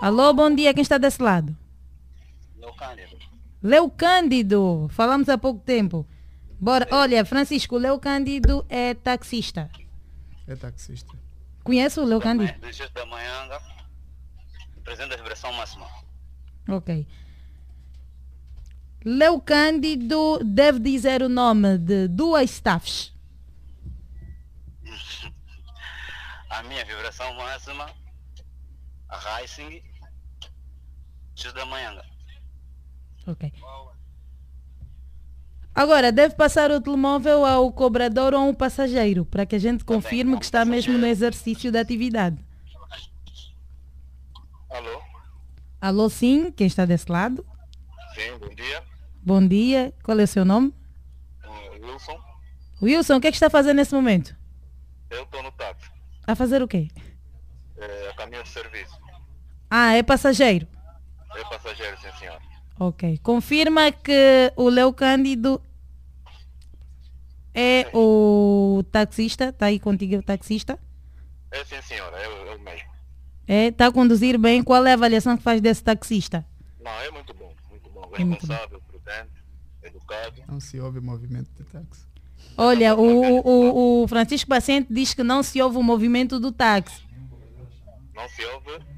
Alô, 0.00 0.34
bom 0.34 0.52
dia. 0.52 0.74
Quem 0.74 0.82
está 0.82 0.98
desse 0.98 1.22
lado? 1.22 1.56
Meu 2.58 2.72
Cândido. 2.72 3.11
Leo 3.62 3.88
Cândido. 3.90 4.88
Falamos 4.90 5.28
há 5.28 5.38
pouco 5.38 5.60
tempo. 5.60 6.06
Bora. 6.58 6.86
Olha, 6.90 7.24
Francisco, 7.24 7.76
Leo 7.76 7.98
Cândido 7.98 8.66
é 8.68 8.94
taxista. 8.94 9.70
É 10.46 10.56
taxista. 10.56 11.16
Conhece 11.62 12.00
o 12.00 12.04
Leo 12.04 12.20
Cândido? 12.20 12.52
Do 12.60 12.72
Justo 12.72 12.92
da 12.92 13.06
Manhanga, 13.06 13.60
presidente 14.82 15.10
da 15.10 15.16
vibração 15.16 15.52
máxima. 15.52 15.86
Ok. 16.68 17.06
Leo 19.04 19.40
Cândido 19.40 20.40
deve 20.44 20.78
dizer 20.80 21.22
o 21.22 21.28
nome 21.28 21.78
de 21.78 22.08
duas 22.08 22.50
staffs. 22.50 23.12
A 26.50 26.62
minha 26.64 26.84
vibração 26.84 27.32
máxima, 27.34 27.90
a 29.08 29.38
Rising, 29.40 29.82
Justo 31.34 31.54
da 31.54 31.64
Manhanga. 31.64 32.11
Ok. 33.26 33.52
Agora, 35.74 36.12
deve 36.12 36.34
passar 36.34 36.70
o 36.70 36.80
telemóvel 36.80 37.46
ao 37.46 37.72
cobrador 37.72 38.34
ou 38.34 38.40
ao 38.48 38.54
passageiro, 38.54 39.24
para 39.24 39.46
que 39.46 39.56
a 39.56 39.58
gente 39.58 39.84
confirme 39.84 40.38
que 40.38 40.44
está 40.44 40.64
mesmo 40.64 40.98
no 40.98 41.06
exercício 41.06 41.72
da 41.72 41.80
atividade. 41.80 42.44
Alô? 44.70 45.02
Alô, 45.80 46.08
sim, 46.10 46.50
quem 46.52 46.66
está 46.66 46.84
desse 46.84 47.10
lado? 47.10 47.44
Sim, 48.14 48.38
bom 48.38 48.54
dia. 48.54 48.82
Bom 49.24 49.46
dia, 49.48 49.94
qual 50.02 50.18
é 50.18 50.24
o 50.24 50.26
seu 50.26 50.44
nome? 50.44 50.74
Eh, 51.42 51.78
Wilson. 51.80 52.20
Wilson, 52.82 53.16
o 53.16 53.20
que 53.20 53.28
é 53.28 53.30
que 53.30 53.36
está 53.36 53.48
fazendo 53.48 53.76
nesse 53.76 53.94
momento? 53.94 54.36
Eu 55.10 55.22
estou 55.24 55.42
no 55.42 55.52
táxi, 55.52 55.90
A 56.26 56.34
fazer 56.34 56.62
o 56.62 56.68
quê? 56.68 56.88
é, 57.78 58.08
a 58.10 58.14
caminho 58.14 58.42
de 58.42 58.48
serviço. 58.48 58.98
Ah, 59.70 59.94
é 59.94 60.02
passageiro. 60.02 60.66
É 61.34 61.42
passageiro, 61.44 61.96
sim 62.00 62.10
senhor. 62.18 62.40
Ok. 62.86 63.18
Confirma 63.22 63.92
que 63.92 64.52
o 64.56 64.68
Leo 64.68 64.92
Cândido 64.92 65.60
é 67.54 67.86
o 67.94 68.82
taxista. 68.90 69.50
Está 69.50 69.66
aí 69.66 69.78
contigo 69.78 70.16
o 70.16 70.22
taxista? 70.22 70.78
É 71.52 71.64
sim 71.64 71.80
senhora, 71.82 72.16
é, 72.18 72.28
o- 72.28 72.46
é 72.48 72.54
o 72.56 72.60
mesmo. 72.60 72.88
É, 73.46 73.66
está 73.68 73.86
a 73.86 73.92
conduzir 73.92 74.36
bem. 74.38 74.62
Qual 74.64 74.84
é 74.86 74.90
a 74.90 74.94
avaliação 74.94 75.36
que 75.36 75.42
faz 75.44 75.60
desse 75.60 75.82
taxista? 75.84 76.44
Não, 76.80 76.90
é 76.90 77.10
muito 77.12 77.32
bom, 77.34 77.52
muito 77.70 77.88
bom. 77.90 78.10
É 78.18 78.24
muito 78.24 78.46
bom. 78.46 78.52
Responsável, 78.52 78.80
prudente, 78.88 79.30
educado. 79.84 80.42
Não 80.48 80.58
se 80.58 80.80
ouve 80.80 81.00
movimento 81.00 81.50
de 81.56 81.62
táxi. 81.64 82.04
Olha, 82.56 82.96
o, 82.96 83.40
o, 83.46 84.02
o 84.02 84.08
Francisco 84.08 84.48
Paciente 84.48 84.88
diz 84.92 85.14
que 85.14 85.22
não 85.22 85.42
se 85.42 85.62
ouve 85.62 85.76
o 85.78 85.82
movimento 85.82 86.40
do 86.40 86.50
táxi. 86.50 87.02
Não 88.14 88.28
se 88.28 88.44
ouve? 88.44 88.91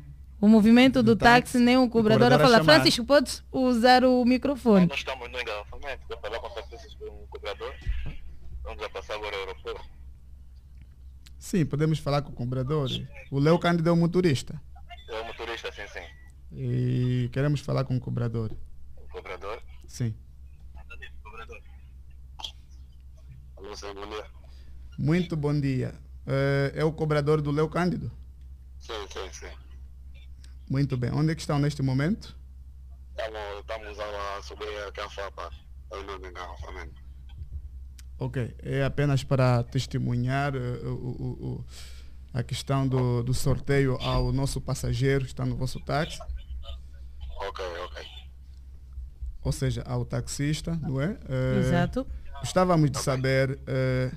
O 0.44 0.48
movimento 0.48 1.02
do 1.02 1.16
táxi, 1.16 1.56
nem 1.58 1.78
o 1.78 1.88
cobrador 1.88 2.30
a 2.30 2.36
cobrador 2.36 2.44
a 2.44 2.44
falar. 2.44 2.58
chamar. 2.58 2.74
Francisco, 2.74 3.06
podes 3.06 3.42
usar 3.50 4.04
o 4.04 4.22
microfone. 4.26 4.88
Nós 4.88 4.98
estamos 4.98 5.30
no 5.32 5.40
engarrafamento, 5.40 6.02
vou 6.06 6.18
falar 6.18 6.38
com 6.38 6.48
o 7.06 7.26
cobrador. 7.28 7.74
Vamos 8.62 8.82
a 8.82 8.90
passar 8.90 9.14
agora 9.14 9.34
ao 9.34 9.40
aeroporto. 9.40 9.90
Sim, 11.38 11.64
podemos 11.64 11.98
falar 11.98 12.20
com 12.20 12.28
o 12.30 12.34
cobrador. 12.34 12.90
O 13.30 13.38
Leo 13.38 13.58
Cândido 13.58 13.88
é 13.88 13.92
o 13.92 13.96
motorista. 13.96 14.60
É 15.08 15.18
o 15.18 15.24
motorista, 15.24 15.72
sim, 15.72 15.88
sim. 15.90 16.04
E 16.52 17.30
queremos 17.32 17.60
falar 17.60 17.86
com 17.86 17.96
o 17.96 18.00
cobrador. 18.00 18.54
O 18.98 19.08
cobrador. 19.08 19.62
Sim. 19.88 20.14
Alô, 23.56 23.74
senhor, 23.74 23.94
bom 23.94 24.06
dia. 24.10 24.26
Muito 24.98 25.36
bom 25.38 25.58
dia. 25.58 25.94
Eh, 26.26 26.72
é 26.74 26.84
o 26.84 26.92
cobrador 26.92 27.40
do 27.40 27.50
Leo 27.50 27.70
Cândido? 27.70 28.12
Sim, 28.78 28.92
sim, 29.10 29.32
sim. 29.32 29.63
Muito 30.68 30.96
bem. 30.96 31.10
Onde 31.12 31.32
é 31.32 31.34
que 31.34 31.40
estão 31.40 31.58
neste 31.58 31.82
momento? 31.82 32.36
Estamos, 33.16 33.60
estamos 33.60 33.98
a 34.00 34.42
subir 34.42 34.68
aqui 34.88 35.00
a 35.00 35.08
FAPA, 35.10 35.50
no 35.90 36.26
engarrafamento. 36.28 36.94
Ok. 38.18 38.54
É 38.62 38.84
apenas 38.84 39.22
para 39.24 39.62
testemunhar 39.64 40.54
o, 40.56 40.94
o- 40.94 41.46
o- 41.60 41.64
a 42.32 42.42
questão 42.42 42.86
do, 42.88 43.22
do 43.22 43.32
sorteio 43.34 43.96
ao 44.00 44.32
nosso 44.32 44.60
passageiro 44.60 45.24
que 45.24 45.30
está 45.30 45.44
no 45.46 45.56
vosso 45.56 45.78
táxi, 45.80 46.18
Ok, 47.48 47.64
ok. 47.84 48.04
ou 49.42 49.52
seja, 49.52 49.82
ao 49.86 50.04
taxista, 50.04 50.74
não 50.82 51.00
é? 51.00 51.16
Eh, 51.28 51.58
Exato. 51.60 52.06
Gostávamos 52.40 52.90
de 52.90 52.98
saber 52.98 53.60
eh, 53.66 54.10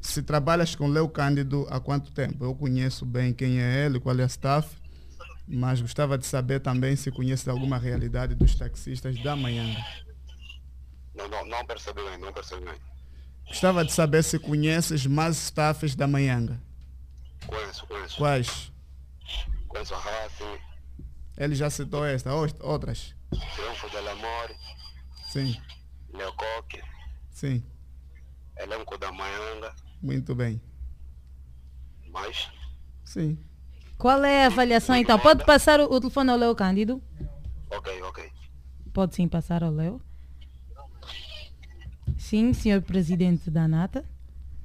se 0.00 0.22
trabalhas 0.22 0.74
com 0.74 0.86
Leo 0.88 1.08
Cândido 1.08 1.66
há 1.70 1.80
quanto 1.80 2.12
tempo. 2.12 2.44
Eu 2.44 2.54
conheço 2.54 3.06
bem 3.06 3.32
quem 3.32 3.60
é 3.60 3.86
ele, 3.86 3.98
qual 3.98 4.18
é 4.18 4.22
a 4.24 4.26
staff, 4.26 4.76
mas 5.46 5.80
gostava 5.80 6.16
de 6.16 6.26
saber 6.26 6.60
também 6.60 6.96
se 6.96 7.10
conhece 7.10 7.48
alguma 7.50 7.78
realidade 7.78 8.34
dos 8.34 8.54
taxistas 8.54 9.20
da 9.22 9.34
manhã. 9.36 9.64
Não, 11.14 11.28
não, 11.28 11.44
não 11.46 11.66
percebi 11.66 12.02
bem, 12.02 12.18
não 12.18 12.32
percebi 12.32 12.64
bem. 12.64 12.78
Gostava 13.46 13.84
de 13.84 13.92
saber 13.92 14.22
se 14.24 14.38
conheces 14.38 15.04
mais 15.06 15.36
staffs 15.36 15.94
da 15.94 16.06
Manhanga. 16.06 16.58
Conheço, 17.46 17.86
conheço. 17.86 18.16
Quais? 18.16 18.72
Conheço 19.68 19.94
a 19.94 19.98
Raci, 19.98 20.60
Ele 21.36 21.54
já 21.54 21.68
citou 21.68 22.04
esta, 22.06 22.32
outras. 22.32 23.14
Triunfo 23.30 23.90
del 23.90 24.08
Amor, 24.08 24.50
Sim, 25.30 25.56
Leocoque, 26.12 26.82
sim, 27.30 27.64
Elenco 28.58 28.98
da 28.98 29.10
Maianga, 29.10 29.74
muito 30.02 30.34
bem. 30.34 30.60
mais. 32.10 32.50
Sim. 33.04 33.38
Qual 34.02 34.24
é 34.24 34.42
a 34.42 34.46
avaliação 34.46 34.96
então? 34.96 35.16
Pode 35.16 35.44
passar 35.46 35.78
o, 35.78 35.84
o 35.84 36.00
telefone 36.00 36.28
ao 36.28 36.36
Leo 36.36 36.56
Cândido? 36.56 37.00
Ok, 37.70 38.02
ok. 38.02 38.32
Pode 38.92 39.14
sim 39.14 39.28
passar 39.28 39.62
ao 39.62 39.70
Leo. 39.70 40.00
Sim, 42.18 42.52
senhor 42.52 42.82
presidente 42.82 43.48
da 43.48 43.68
Nata. 43.68 44.04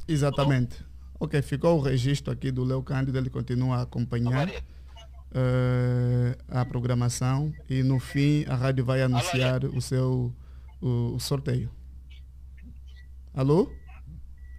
Exatamente. 0.08 0.84
Ok, 1.20 1.40
ficou 1.44 1.78
o 1.78 1.82
registro 1.82 2.34
aqui 2.34 2.50
do 2.50 2.64
Leo 2.64 2.82
Cândido, 2.82 3.16
ele 3.16 3.30
continua 3.30 3.78
a 3.78 3.82
acompanhar 3.84 4.50
eh, 4.50 6.36
a 6.50 6.66
programação 6.66 7.54
e 7.70 7.84
no 7.84 8.00
fim 8.00 8.44
a 8.48 8.56
rádio 8.56 8.84
vai 8.84 9.04
anunciar 9.04 9.64
o 9.66 9.80
seu 9.80 10.34
o, 10.82 11.14
o 11.14 11.20
sorteio. 11.20 11.70
Alô? 13.36 13.72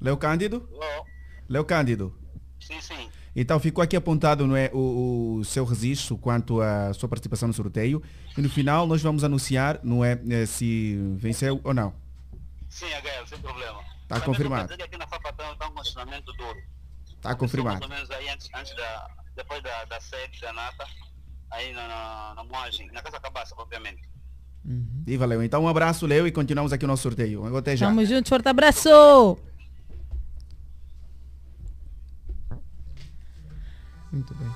Leo 0.00 0.16
Cândido? 0.16 0.68
Leo 1.48 1.64
Cândido. 1.64 2.16
Sim, 2.60 2.80
sim. 2.80 3.18
Então 3.34 3.60
ficou 3.60 3.82
aqui 3.82 3.96
apontado 3.96 4.46
não 4.46 4.56
é, 4.56 4.70
o, 4.72 5.38
o 5.38 5.44
seu 5.44 5.64
registro 5.64 6.16
quanto 6.16 6.60
à 6.60 6.92
sua 6.92 7.09
participação 7.09 7.48
no 7.48 7.55
sorteio 7.55 8.02
e 8.36 8.42
no 8.42 8.48
final 8.48 8.86
nós 8.86 9.02
vamos 9.02 9.24
anunciar 9.24 9.80
não 9.82 10.05
é, 10.05 10.18
eh, 10.28 10.46
se 10.46 10.96
venceu 11.16 11.60
ou 11.62 11.72
não. 11.72 11.92
Sim, 12.68 12.86
HL, 12.86 13.26
sem 13.26 13.38
problema. 13.38 13.78
Tá 14.09 14.16
Também 14.16 14.26
confirmado. 14.26 14.72
aqui 14.72 14.96
na 14.96 15.05
está 15.05 15.16
está 15.16 15.68
um 15.68 15.72
condicionamento 15.72 16.32
duro. 16.32 16.59
Está 17.16 17.34
confirmado. 17.34 17.82
Ou 17.82 17.88
menos 17.88 18.10
aí 18.10 18.28
antes, 18.28 18.48
antes 18.55 18.74
da, 18.76 19.09
depois 19.36 19.62
da, 19.62 19.84
da 19.84 20.00
sede 20.00 20.40
da 20.40 20.52
Nata, 20.52 20.86
aí 21.50 21.72
na, 21.72 21.88
na, 21.88 22.34
na 22.36 22.44
Moagem, 22.44 22.90
na 22.92 23.02
Casa 23.02 23.20
Cabaça, 23.20 23.55
propriamente. 23.55 24.02
E 25.06 25.16
valeu. 25.16 25.42
Então 25.42 25.64
um 25.64 25.68
abraço, 25.68 26.06
Leo, 26.06 26.26
e 26.26 26.32
continuamos 26.32 26.72
aqui 26.72 26.84
o 26.84 26.88
nosso 26.88 27.02
sorteio. 27.02 27.56
Até 27.56 27.76
já. 27.76 27.86
Tamo 27.86 28.05
juntos, 28.05 28.28
forte 28.28 28.48
abraço! 28.48 29.38
Muito 34.10 34.35
bem. 34.35 34.48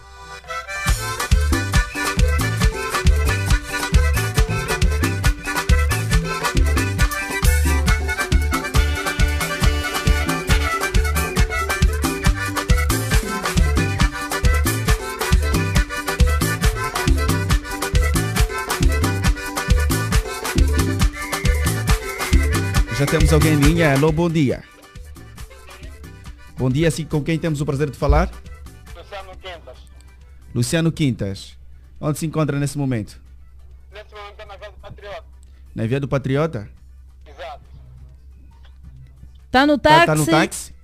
Já 22.99 23.07
temos 23.07 23.33
alguém 23.33 23.55
em 23.55 23.57
linha. 23.57 23.93
Alô, 23.95 24.13
bom 24.13 24.31
dia. 24.31 24.63
Bom 26.57 26.71
dia, 26.71 26.89
com 27.05 27.21
quem 27.23 27.39
temos 27.39 27.61
o 27.61 27.67
prazer 27.67 27.91
de 27.91 27.99
falar? 27.99 28.31
Luciano 30.55 30.93
Quintas. 30.93 31.57
Onde 32.01 32.19
se 32.19 32.27
encontra 32.27 32.59
nesse 32.59 32.77
momento? 32.77 33.21
Nesse 33.93 34.15
momento 34.15 34.41
é 34.41 34.45
na 34.45 34.57
Via 34.57 34.71
do 34.71 34.79
Patriota. 34.79 35.25
Na 35.75 35.87
Via 35.87 36.01
do 36.01 36.09
Patriota? 36.09 36.69
Exato. 37.27 37.61
Tá 39.51 39.67
no 39.67 39.79
Tá, 39.79 39.91
táxi? 39.91 40.07
tá 40.07 40.15
no 40.15 40.27
táxi? 40.27 40.75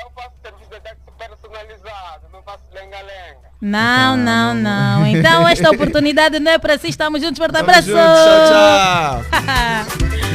Eu 0.00 0.10
faço 0.14 0.30
serviço 0.42 0.70
de 0.70 0.80
táxi 0.80 1.00
personalizado, 1.18 2.26
não 2.32 2.42
faço 2.42 2.64
lenga-lenga. 2.72 3.52
Não, 3.60 4.16
não, 4.16 4.54
não. 4.54 5.06
Então 5.06 5.46
esta 5.46 5.70
oportunidade 5.70 6.38
não 6.40 6.50
é 6.52 6.58
para 6.58 6.78
si. 6.78 6.88
Estamos 6.88 7.20
juntos, 7.22 7.38
forte 7.38 7.56
abraço! 7.56 7.88
juntos, 7.88 8.48
tchau, 8.48 9.22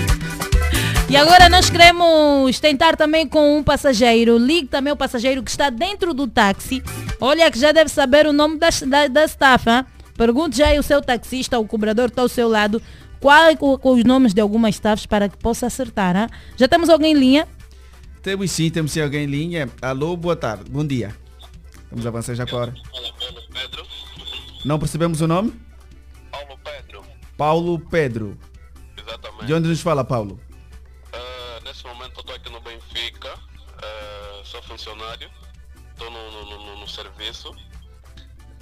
E 1.09 1.15
agora 1.15 1.47
nós 1.47 1.69
queremos 1.69 2.59
tentar 2.59 2.97
também 2.97 3.27
com 3.27 3.57
um 3.57 3.63
passageiro. 3.63 4.38
Ligue 4.38 4.67
também 4.67 4.91
o 4.91 4.97
passageiro 4.97 5.41
que 5.41 5.49
está 5.49 5.69
dentro 5.69 6.13
do 6.13 6.27
táxi. 6.27 6.84
Olha 7.21 7.49
que 7.49 7.57
já 7.57 7.71
deve 7.71 7.89
saber 7.89 8.27
o 8.27 8.34
nome 8.34 8.57
da, 8.57 8.67
da, 8.85 9.07
da 9.07 9.23
staff. 9.25 9.69
hein? 9.69 9.85
Pergunte 10.15 10.57
já 10.57 10.67
aí 10.67 10.77
o 10.79 10.84
seu 10.84 11.01
taxista, 11.01 11.57
o 11.59 11.65
cobrador 11.65 12.09
está 12.09 12.21
ao 12.23 12.27
seu 12.27 12.49
lado. 12.49 12.81
Qual 13.21 13.55
com, 13.55 13.77
com 13.77 13.93
os 13.93 14.03
nomes 14.03 14.34
de 14.34 14.41
algumas 14.41 14.75
staffs 14.75 15.05
para 15.05 15.29
que 15.29 15.38
possa 15.38 15.67
acertar. 15.67 16.15
hein? 16.15 16.27
Já 16.57 16.67
temos 16.67 16.89
alguém 16.89 17.13
em 17.13 17.17
linha? 17.17 17.47
Temos 18.21 18.51
sim, 18.51 18.69
temos 18.69 18.91
sim 18.91 18.99
alguém 19.01 19.23
em 19.23 19.27
linha. 19.27 19.69
Alô, 19.81 20.17
boa 20.17 20.35
tarde, 20.35 20.69
bom 20.69 20.85
dia. 20.85 21.15
Vamos 21.89 22.05
avançar 22.05 22.35
já 22.35 22.43
agora. 22.43 22.73
Fala, 22.91 23.13
Paulo 23.17 23.41
Pedro. 23.53 23.85
Não 24.65 24.77
percebemos 24.77 25.21
o 25.21 25.27
nome? 25.27 25.53
Paulo 26.29 26.59
Pedro. 26.61 27.01
Paulo 27.38 27.79
Pedro. 27.79 28.38
Exatamente. 28.97 29.45
De 29.45 29.53
onde 29.53 29.69
nos 29.69 29.79
fala, 29.79 30.03
Paulo? 30.03 30.38
Momento 32.18 32.19
estou 32.19 32.35
aqui 32.35 32.49
no 32.49 32.60
Benfica, 32.61 33.39
ah, 33.84 34.41
sou 34.44 34.61
funcionário, 34.64 35.30
estou 35.91 36.10
no, 36.10 36.31
no, 36.31 36.45
no- 36.65 36.77
no 36.77 36.88
serviço. 36.88 37.52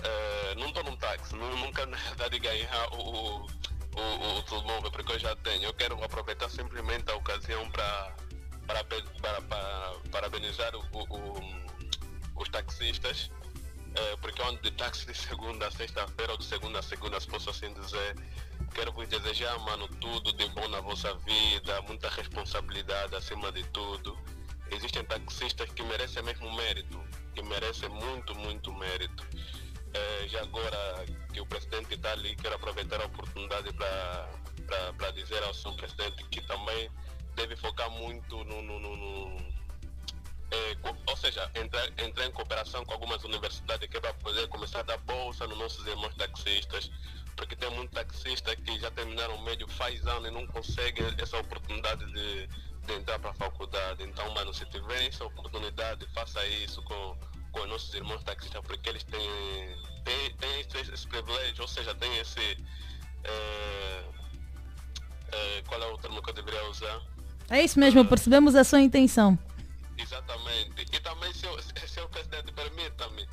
Ah, 0.04 0.56
não 0.58 0.68
estou 0.68 0.84
num 0.84 0.96
táxi, 0.98 1.34
nu- 1.36 1.56
nunca 1.58 1.86
na 1.86 1.96
verdade 1.98 2.38
ganhar 2.40 2.88
o, 2.94 2.98
o, 3.00 3.48
o, 3.96 4.40
o 4.40 4.92
porque 4.92 5.14
eu 5.14 5.20
já 5.20 5.36
tenho. 5.38 5.64
Eu 5.64 5.74
quero 5.74 6.02
aproveitar 6.04 6.50
simplesmente 6.50 7.10
a 7.10 7.16
ocasião 7.16 7.70
para 7.72 8.14
para, 8.68 8.84
para, 8.84 9.42
para 9.44 9.94
parabenizar 10.12 10.76
o, 10.76 10.82
o- 10.94 11.66
os 12.36 12.50
taxistas, 12.50 13.32
eh, 13.96 14.16
porque 14.20 14.42
ando 14.42 14.60
de 14.64 14.72
táxi 14.72 15.06
de 15.06 15.14
segunda 15.14 15.68
a 15.68 15.72
sexta-feira 15.72 16.34
ou 16.34 16.38
de 16.38 16.44
segunda 16.46 16.80
a 16.80 16.84
segunda, 16.84 17.20
se 17.22 17.28
posso 17.28 17.50
assim 17.52 17.72
dizer. 17.74 18.16
Quero 18.76 18.92
vos 18.92 19.08
desejar, 19.08 19.58
mano, 19.60 19.88
tudo 20.00 20.32
de 20.34 20.48
bom 20.50 20.68
na 20.68 20.82
vossa 20.82 21.14
vida, 21.20 21.82
muita 21.84 22.10
responsabilidade 22.10 23.16
acima 23.16 23.52
de 23.52 23.64
tudo. 23.70 24.18
Existem 24.72 25.04
taxistas 25.06 25.70
que 25.72 25.82
merecem 25.84 26.22
mesmo 26.24 26.52
mérito, 26.56 27.02
que 27.34 27.42
merecem 27.42 27.90
muito, 27.90 28.36
muito 28.36 28.74
mérito. 28.74 29.26
Eh, 29.94 30.28
já 30.28 30.42
agora 30.42 31.06
que 31.34 31.40
o 31.40 31.46
presidente 31.46 31.94
está 31.94 32.12
ali, 32.12 32.36
quero 32.36 32.56
aproveitar 32.56 33.02
a 33.02 33.06
oportunidade 33.06 33.72
para 33.74 35.12
dizer 35.12 35.42
ao 35.44 35.54
senhor 35.54 35.76
presidente 35.78 36.24
que 36.26 36.42
também 36.42 36.90
deve 37.36 37.56
focar 37.56 37.90
muito 37.90 38.44
no, 38.44 38.62
no- 38.62 38.80
no- 38.80 38.96
no- 38.98 39.56
é, 40.52 40.78
ou 41.08 41.18
seja, 41.18 41.50
entrar, 41.56 41.88
entrar 42.00 42.26
em 42.26 42.32
cooperação 42.32 42.84
com 42.86 42.94
algumas 42.94 43.24
universidades 43.24 43.88
que 43.90 43.98
é 43.98 44.00
para 44.02 44.14
poder 44.16 44.48
começar 44.50 44.80
a 44.80 44.84
dar 44.84 44.98
bolsa 45.00 45.48
nos 45.48 45.58
nossos 45.58 45.86
irmãos 45.88 46.14
taxistas, 46.16 46.92
porque 47.36 47.56
tem 47.56 47.70
muitos 47.72 47.94
taxistas 47.94 48.56
que 48.56 48.80
já 48.80 48.90
terminaram 48.92 49.36
o 49.36 49.44
médio 49.44 49.68
faz 49.68 50.06
anos 50.08 50.30
e 50.30 50.32
não 50.32 50.48
conseguem 50.48 51.06
essa 51.18 51.38
oportunidade 51.38 52.06
de, 52.14 52.48
de 52.48 52.94
entrar 52.94 53.20
para 53.20 53.32
a 53.32 53.34
faculdade. 53.34 54.04
Então, 54.04 54.34
mano, 54.34 54.54
se 54.54 54.66
tiver 54.66 55.08
essa 55.08 55.26
oportunidade, 55.26 56.06
faça 56.14 56.46
isso 56.48 56.82
com, 56.84 57.18
com 57.52 57.62
os 57.62 57.70
nossos 57.70 57.94
irmãos 57.94 58.24
taxistas, 58.24 58.62
porque 58.66 58.90
eles 58.90 59.04
têm, 59.04 59.78
têm, 60.04 60.36
têm 60.38 60.62
esse, 60.62 60.94
esse 60.94 61.08
privilégio, 61.08 61.62
ou 61.62 61.68
seja, 61.68 61.94
têm 61.96 62.18
esse. 62.18 62.58
é, 63.24 64.04
é, 65.32 65.64
qual 65.68 65.82
é 65.82 65.88
o 65.88 65.98
termo 65.98 66.22
que 66.22 66.30
eu 66.30 66.34
deveria 66.34 66.70
usar? 66.70 67.02
É 67.50 67.62
isso 67.62 67.80
mesmo, 67.80 68.04
percebemos 68.06 68.56
a 68.56 68.64
sua 68.64 68.82
intenção. 68.82 69.38
Exatamente. 69.98 70.86
E 70.92 71.00
também, 71.00 71.34
se 71.34 71.46
o, 71.48 71.62
se 71.62 72.00
o 72.00 72.10
presidente 72.10 72.52
permita-me, 72.52 73.28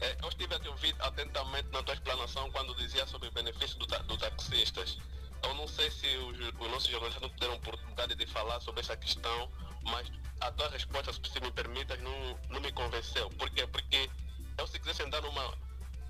eh, 0.00 0.16
eu 0.22 0.28
estive 0.28 0.54
a 0.54 0.58
te 0.60 0.68
ouvir 0.68 0.94
atentamente 1.00 1.68
na 1.72 1.82
tua 1.82 1.94
explanação 1.94 2.50
quando 2.50 2.74
dizia 2.76 3.06
sobre 3.06 3.28
o 3.28 3.32
benefício 3.32 3.78
do, 3.78 3.86
ta- 3.86 3.98
do 3.98 4.16
taxistas. 4.16 4.98
Eu 5.42 5.54
não 5.54 5.68
sei 5.68 5.90
se 5.90 6.06
os, 6.16 6.38
os 6.38 6.70
nossos 6.70 6.88
jornalistas 6.88 7.22
não 7.22 7.30
tiveram 7.30 7.54
oportunidade 7.54 8.14
de 8.14 8.26
falar 8.26 8.60
sobre 8.60 8.80
essa 8.80 8.96
questão, 8.96 9.50
mas 9.82 10.10
a 10.40 10.50
tua 10.52 10.68
resposta, 10.70 11.12
se 11.12 11.40
me 11.40 11.50
permitas, 11.52 12.00
não, 12.00 12.40
não 12.50 12.60
me 12.60 12.72
convenceu. 12.72 13.28
Por 13.30 13.48
quê? 13.50 13.66
Porque 13.66 14.10
eu 14.58 14.66
se 14.66 14.78
quisesse 14.78 15.02
entrar 15.02 15.22
numa, 15.22 15.44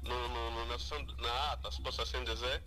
no, 0.03 0.29
na, 1.19 1.53
ata, 1.53 1.71
se 1.71 1.83
posso 1.83 2.03
assim 2.03 2.23
dizer, 2.25 2.63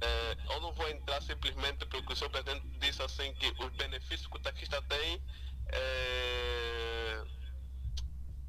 eh, 0.00 0.36
eu 0.50 0.60
não 0.60 0.72
vou 0.72 0.88
entrar 0.88 1.22
simplesmente 1.22 1.86
porque 1.86 2.12
o 2.12 2.16
senhor 2.16 2.30
presidente 2.30 2.66
disse 2.78 3.02
assim 3.02 3.32
que 3.34 3.46
os 3.62 3.70
benefícios 3.72 4.26
que 4.26 4.36
o 4.36 4.40
taxista 4.40 4.80
tem 4.82 5.22
eh, 5.68 7.24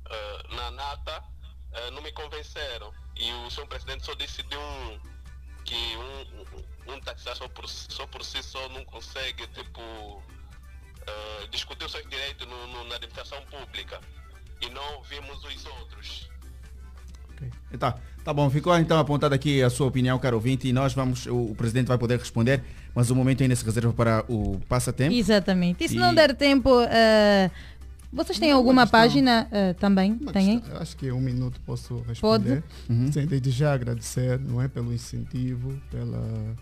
eh, 0.10 0.44
na 0.56 0.72
nata 0.72 1.23
eh, 1.73 1.91
não 1.91 2.01
me 2.01 2.11
convenceram. 2.11 2.91
E 3.17 3.31
o 3.45 3.49
senhor 3.51 3.67
presidente 3.67 4.05
só 4.05 4.13
disse 4.15 4.43
de 4.43 4.57
um 4.57 4.99
que 5.63 5.75
um, 5.97 6.91
um, 6.91 6.93
um 6.95 6.99
taxista 7.01 7.33
só 7.35 7.47
por, 7.49 7.67
só 7.67 8.05
por 8.07 8.23
si 8.23 8.41
só 8.43 8.69
não 8.69 8.83
consegue 8.85 9.47
tipo 9.47 9.81
eh, 11.07 11.47
discutir 11.51 11.85
os 11.85 11.91
seus 11.91 12.07
direitos 12.09 12.47
no, 12.47 12.67
no- 12.67 12.83
na 12.87 12.95
administração 12.95 13.41
pública. 13.49 13.99
E 14.61 14.69
não 14.69 15.01
vimos 15.03 15.43
os 15.43 15.65
outros. 15.65 16.29
Tá, 17.77 17.97
tá 18.23 18.33
bom, 18.33 18.49
ficou 18.49 18.75
então 18.77 18.97
apontada 18.97 19.35
aqui 19.35 19.61
a 19.61 19.69
sua 19.69 19.87
opinião, 19.87 20.17
caro 20.17 20.37
ouvinte, 20.37 20.65
e 20.69 20.71
nós 20.71 20.93
vamos, 20.93 21.25
o, 21.25 21.47
o 21.51 21.55
presidente 21.55 21.87
vai 21.87 21.97
poder 21.97 22.17
responder, 22.17 22.63
mas 22.95 23.09
o 23.09 23.15
momento 23.15 23.43
ainda 23.43 23.53
se 23.53 23.65
reserva 23.65 23.91
para 23.91 24.23
o 24.29 24.57
passatempo. 24.69 25.13
Exatamente. 25.13 25.83
E 25.83 25.89
se 25.89 25.95
E- 25.95 25.99
não 25.99 26.15
der 26.15 26.33
tempo, 26.33 26.69
eh, 26.89 27.51
vocês 28.11 28.40
têm 28.40 28.52
Não, 28.52 28.57
alguma 28.57 28.88
página 28.88 29.48
eh, 29.52 29.73
também? 29.73 30.18
Questão, 30.18 30.61
eu 30.72 30.82
acho 30.82 30.95
que 30.95 31.11
um 31.11 31.19
minuto 31.19 31.60
posso 31.65 32.03
responder. 32.07 32.64
Pode. 32.88 33.14
Sim, 33.14 33.26
desde 33.26 33.52
já 33.52 33.73
agradecer, 33.73 34.40
não 34.40 34.61
é, 34.61 34.68
pelo 34.68 34.94
incentivo, 34.94 35.80
pela, 35.91 36.56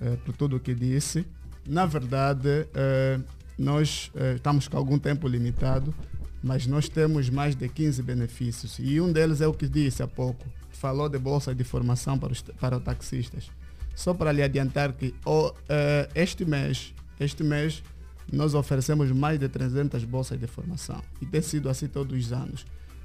eh, 0.00 0.16
por 0.24 0.36
tudo 0.36 0.56
o 0.56 0.60
que 0.60 0.74
disse. 0.74 1.26
Na 1.66 1.86
verdade, 1.86 2.66
eh, 2.74 3.20
nós 3.58 4.10
estamos 4.34 4.66
com 4.66 4.76
algum 4.76 4.98
tempo 4.98 5.28
limitado, 5.28 5.94
mas 6.42 6.66
nós 6.66 6.88
temos 6.88 7.30
mais 7.30 7.54
de 7.54 7.68
15 7.68 8.02
benefícios. 8.02 8.78
E 8.80 9.00
um 9.00 9.12
deles 9.12 9.40
é 9.40 9.46
o 9.46 9.54
que 9.54 9.68
disse 9.68 10.02
há 10.02 10.08
pouco. 10.08 10.44
Falou 10.70 11.08
de 11.08 11.18
bolsa 11.18 11.54
de 11.54 11.62
formação 11.62 12.18
para 12.18 12.32
os, 12.32 12.42
para 12.42 12.76
os 12.78 12.82
taxistas. 12.82 13.50
Só 13.94 14.12
para 14.14 14.32
lhe 14.32 14.42
adiantar 14.42 14.92
que 14.92 15.14
o, 15.24 15.52
eh, 15.68 16.08
este 16.14 16.44
mês, 16.44 16.92
este 17.20 17.44
mês, 17.44 17.82
nós 18.30 18.54
oferecemos 18.54 19.10
mais 19.10 19.38
de 19.38 19.48
300 19.48 20.04
bolsas 20.04 20.38
de 20.38 20.46
formação. 20.46 21.02
E 21.20 21.26
tem 21.26 21.42
sido 21.42 21.68
assim 21.68 21.88
todos 21.88 22.16
os 22.18 22.32
anos. 22.32 22.64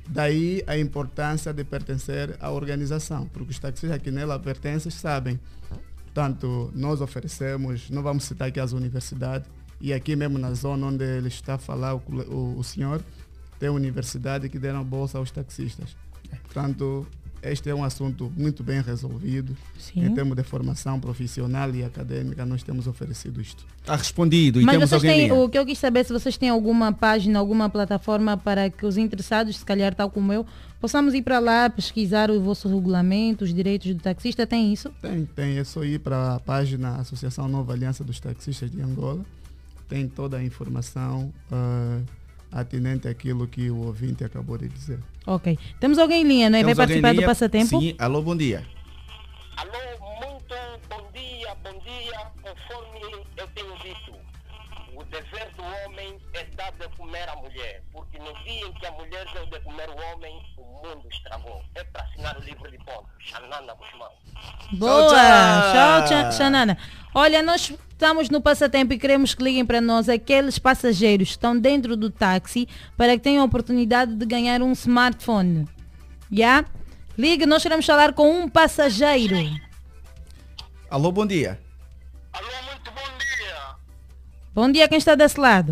Daí 0.10 0.64
a 0.68 0.78
importância 0.78 1.54
de 1.54 1.64
pertencer 1.64 2.36
à 2.40 2.50
organização, 2.52 3.28
porque 3.28 3.52
os 3.52 3.60
taxistas 3.60 4.02
que 4.02 4.12
nela 4.12 4.40
pertencem 4.40 4.92
sabem. 4.92 5.40
Portanto, 6.06 6.72
nós 6.74 7.02
oferecemos, 7.02 7.90
não 7.90 8.02
vamos 8.02 8.24
citar 8.24 8.48
aqui 8.48 8.60
as 8.60 8.72
universidades, 8.72 9.50
e 9.80 9.94
aqui 9.94 10.16
mesmo 10.16 10.40
na 10.40 10.54
zona 10.54 10.88
onde 10.88 11.04
ele 11.04 11.28
está 11.28 11.56
a 11.56 11.58
falar, 11.58 11.96
o, 11.96 12.00
o, 12.00 12.58
o 12.58 12.64
senhor, 12.64 13.04
tem 13.60 13.70
universidade 13.70 14.50
que 14.50 14.58
deram 14.58 14.84
bolsa 14.84 15.18
aos 15.18 15.30
taxistas. 15.30 15.96
Portanto, 16.44 17.06
este 17.42 17.70
é 17.70 17.76
um 17.76 17.84
assunto 17.84 18.32
muito 18.36 18.64
bem 18.64 18.82
resolvido. 18.82 19.56
Sim. 19.78 20.06
Em 20.06 20.14
termos 20.14 20.36
de 20.36 20.44
formação 20.44 21.00
profissional 21.00 21.74
e 21.74 21.84
acadêmica, 21.84 22.46
nós 22.46 22.64
temos 22.64 22.88
oferecido 22.88 23.40
isto. 23.40 23.66
Está 23.82 23.96
respondido 23.96 24.60
e 24.60 24.66
Mas 24.66 24.76
temos 24.76 24.90
vocês 24.90 25.02
têm, 25.02 25.32
o 25.32 25.48
que 25.48 25.58
eu 25.58 25.66
quis 25.66 25.78
saber 25.78 26.00
é 26.00 26.04
se 26.04 26.14
vocês 26.14 26.38
têm 26.38 26.50
alguma 26.50 26.92
página, 26.92 27.40
alguma 27.40 27.70
plataforma 27.70 28.38
para 28.38 28.70
que 28.70 28.86
os 28.86 28.98
interessados, 28.98 29.58
se 29.58 29.66
calhar 29.66 29.94
tal 29.94 30.10
como 30.10 30.34
eu, 30.34 30.46
possamos 30.82 31.14
ir 31.14 31.22
para 31.22 31.40
lá, 31.40 31.70
pesquisar 31.70 32.32
o 32.32 32.42
vosso 32.42 32.68
regulamento, 32.68 33.44
os 33.44 33.54
direitos 33.54 33.94
do 33.94 34.02
taxista, 34.02 34.46
tem 34.46 34.74
isso? 34.74 34.92
Tem, 35.02 35.26
tem. 35.26 35.58
É 35.58 35.64
só 35.64 35.84
ir 35.84 36.00
para 36.00 36.36
a 36.36 36.40
página 36.40 36.96
Associação 36.96 37.48
Nova 37.48 37.74
Aliança 37.74 38.04
dos 38.04 38.20
Taxistas 38.20 38.72
de 38.72 38.82
Angola. 38.82 39.24
Tem 39.88 40.08
toda 40.08 40.38
a 40.38 40.44
informação 40.44 41.32
ah, 41.52 42.00
atinente 42.52 43.08
àquilo 43.08 43.48
que 43.48 43.70
o 43.70 43.78
ouvinte 43.78 44.24
acabou 44.24 44.58
de 44.58 44.68
dizer. 44.68 45.00
Ok. 45.28 45.60
Temos 45.80 46.00
alguém 46.00 46.22
em 46.22 46.28
linha, 46.28 46.50
não 46.50 46.58
é? 46.58 46.64
Vai 46.64 46.74
Temos 46.74 46.78
em 46.78 47.02
participar 47.02 47.14
do 47.14 47.24
passatempo? 47.24 47.80
Sim, 47.82 47.96
alô, 48.00 48.22
bom 48.22 48.36
dia. 48.36 48.64
Bom 50.90 51.12
dia, 51.14 51.54
bom 51.64 51.80
dia. 51.80 52.32
Conforme 52.42 53.26
eu 53.36 53.48
tenho 53.48 53.76
dito, 53.80 54.17
o 54.98 55.04
dever 55.06 55.48
do 55.56 55.64
homem 55.64 56.20
é 56.34 56.44
dar 56.56 56.72
de 56.72 56.88
comer 56.98 57.30
à 57.30 57.36
mulher. 57.36 57.84
Porque 57.94 58.18
no 58.18 58.34
dia 58.44 58.66
em 58.66 58.74
que 58.74 58.86
a 58.86 58.92
mulher 58.92 59.26
deu 59.32 59.46
de 59.46 59.60
comer 59.60 59.88
o 59.90 59.96
homem, 59.96 60.42
o 60.58 60.64
mundo 60.64 61.08
estragou. 61.12 61.64
É 61.76 61.84
para 61.84 62.04
assinar 62.04 62.36
o 62.36 62.42
livro 62.42 62.70
de 62.72 62.78
pontos. 62.80 63.08
Xanana 63.20 63.76
Bushman. 63.76 64.10
Boa! 64.74 65.14
Tchau, 65.14 66.06
tchau, 66.08 66.32
Xanana. 66.32 66.78
Olha, 67.14 67.44
nós 67.44 67.72
estamos 67.92 68.30
no 68.32 68.42
passatempo 68.42 68.94
e 68.94 68.98
queremos 68.98 69.36
que 69.36 69.44
liguem 69.44 69.66
para 69.66 69.80
nós 69.80 70.10
aqueles 70.10 70.58
passageiros 70.58 71.28
que 71.28 71.34
estão 71.36 71.58
dentro 71.58 71.96
do 71.96 72.10
táxi 72.10 72.68
para 72.98 73.14
que 73.14 73.20
tenham 73.20 73.44
a 73.44 73.46
oportunidade 73.46 74.16
de 74.16 74.26
ganhar 74.26 74.64
um 74.64 74.72
smartphone. 74.72 75.68
Já? 76.32 76.66
Ligue, 77.16 77.46
nós 77.46 77.62
queremos 77.62 77.86
falar 77.86 78.14
com 78.14 78.42
um 78.42 78.50
passageiro. 78.50 79.36
Alô, 80.90 81.12
bom 81.12 81.26
dia. 81.26 81.60
Bom 84.58 84.72
dia, 84.72 84.88
quem 84.88 84.98
está 84.98 85.14
desse 85.14 85.40
lado? 85.40 85.72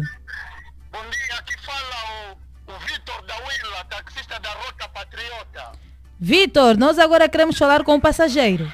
Vitor, 6.20 6.78
nós 6.78 6.99
agora 6.99 7.28
queremos 7.28 7.57
falar 7.57 7.84
com 7.84 7.95
um 7.95 7.99
passageiro. 7.99 8.72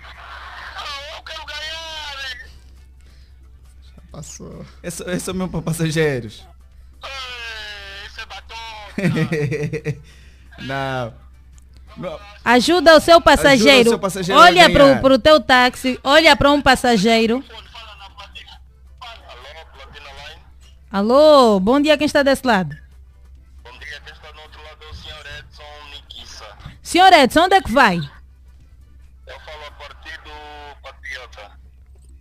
Passou. 4.12 4.66
Esse, 4.84 5.02
esse 5.10 5.30
é 5.30 5.32
o 5.32 5.36
meu 5.38 5.48
para 5.48 5.62
passageiros. 5.62 6.46
Não. 10.60 11.14
Não. 11.96 12.20
Ajuda 12.44 12.98
o 12.98 13.00
seu 13.00 13.22
passageiro. 13.22 13.72
Ajuda 13.72 13.88
o 13.88 13.92
seu 13.92 14.00
passageiro 14.00 14.42
a 14.42 14.44
olha 14.44 14.68
ganhar. 14.68 15.00
para 15.02 15.14
o 15.14 15.20
teu 15.20 15.40
táxi, 15.40 15.98
olha 16.04 16.36
para 16.36 16.52
um 16.52 16.62
passageiro. 16.62 17.42
Alô, 20.92 21.58
bom 21.62 21.80
dia, 21.80 21.98
quem 21.98 22.06
está 22.06 22.22
desse 22.22 22.46
lado? 22.46 22.76
Senhor 26.84 27.14
Edson, 27.14 27.46
onde 27.46 27.56
é 27.56 27.62
que 27.62 27.72
vai? 27.72 27.98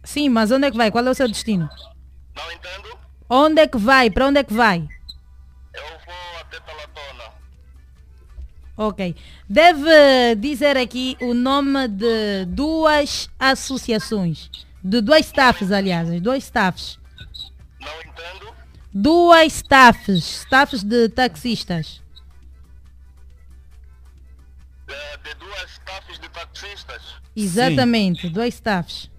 Sim, 0.04 0.28
mas 0.28 0.52
onde 0.52 0.68
é 0.68 0.70
que 0.70 0.76
vai? 0.76 0.88
Qual 0.92 1.04
é 1.04 1.10
o 1.10 1.14
seu 1.14 1.26
destino? 1.26 1.68
Não 2.36 2.52
entendo. 2.52 2.96
Onde 3.28 3.60
é 3.60 3.66
que 3.66 3.76
vai? 3.76 4.08
Para 4.08 4.28
onde 4.28 4.38
é 4.38 4.44
que 4.44 4.54
vai? 4.54 4.88
Eu 5.74 5.82
vou 5.82 6.40
até 6.40 6.60
Talatona. 6.60 7.32
Ok. 8.76 9.16
Deve 9.48 10.36
dizer 10.36 10.76
aqui 10.76 11.16
o 11.20 11.34
nome 11.34 11.88
de 11.88 12.44
duas 12.46 13.28
associações. 13.36 14.48
De 14.82 15.00
dois 15.00 15.26
staffs, 15.26 15.72
aliás. 15.72 16.08
Dois 16.20 16.44
staffs. 16.44 17.00
Não 17.80 18.00
entendo 18.00 18.39
duas 18.92 19.52
staffs, 19.52 20.42
staffs 20.42 20.82
de 20.82 21.08
taxistas. 21.08 22.02
De, 24.86 25.16
de 25.22 25.34
duas 25.34 25.70
staffs 25.70 26.18
de 26.18 26.28
taxistas? 26.28 27.02
Exatamente, 27.36 28.22
Sim. 28.22 28.32
duas 28.32 28.54
staffs. 28.54 29.10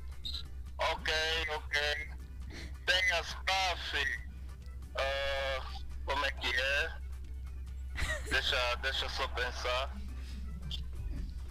Ok, 0.77 1.13
ok. 1.55 1.81
Tem 2.85 3.11
a 3.13 3.21
staff. 3.21 4.19
Uh, 4.95 5.83
como 6.05 6.25
é 6.25 6.31
que 6.31 6.47
é? 6.47 6.91
Deixa, 8.29 8.75
deixa 8.81 9.09
só 9.09 9.27
pensar. 9.29 9.95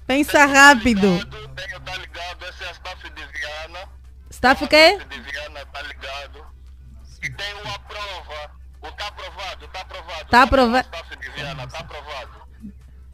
Pensa 0.06 0.32
tenho 0.32 0.46
tá 0.46 0.46
rápido. 0.46 1.18
Ligado, 1.18 1.48
tenho, 1.54 1.80
tá 1.80 1.96
ligado, 1.96 2.44
essa 2.44 2.64
é 2.64 2.68
a 2.68 2.72
staff 2.72 3.10
de 3.10 3.26
Viana. 3.26 3.88
Staff 4.30 4.62
é 4.62 4.66
o 4.66 4.68
quê? 4.68 4.90
Staff 4.96 5.08
de 5.08 5.20
Viana, 5.20 5.66
tá 5.66 5.82
ligado. 5.82 6.59
E 7.22 7.30
tem 7.30 7.54
uma 7.62 7.78
prova. 7.80 8.50
O 8.82 8.90
tá 8.92 9.08
aprovado, 9.08 9.68
tá 9.68 9.80
aprovado. 9.82 10.28
Tá 10.30 10.42
aprovado. 10.42 10.88
Viana, 11.36 11.66
tá 11.66 11.78
aprovado. 11.80 12.30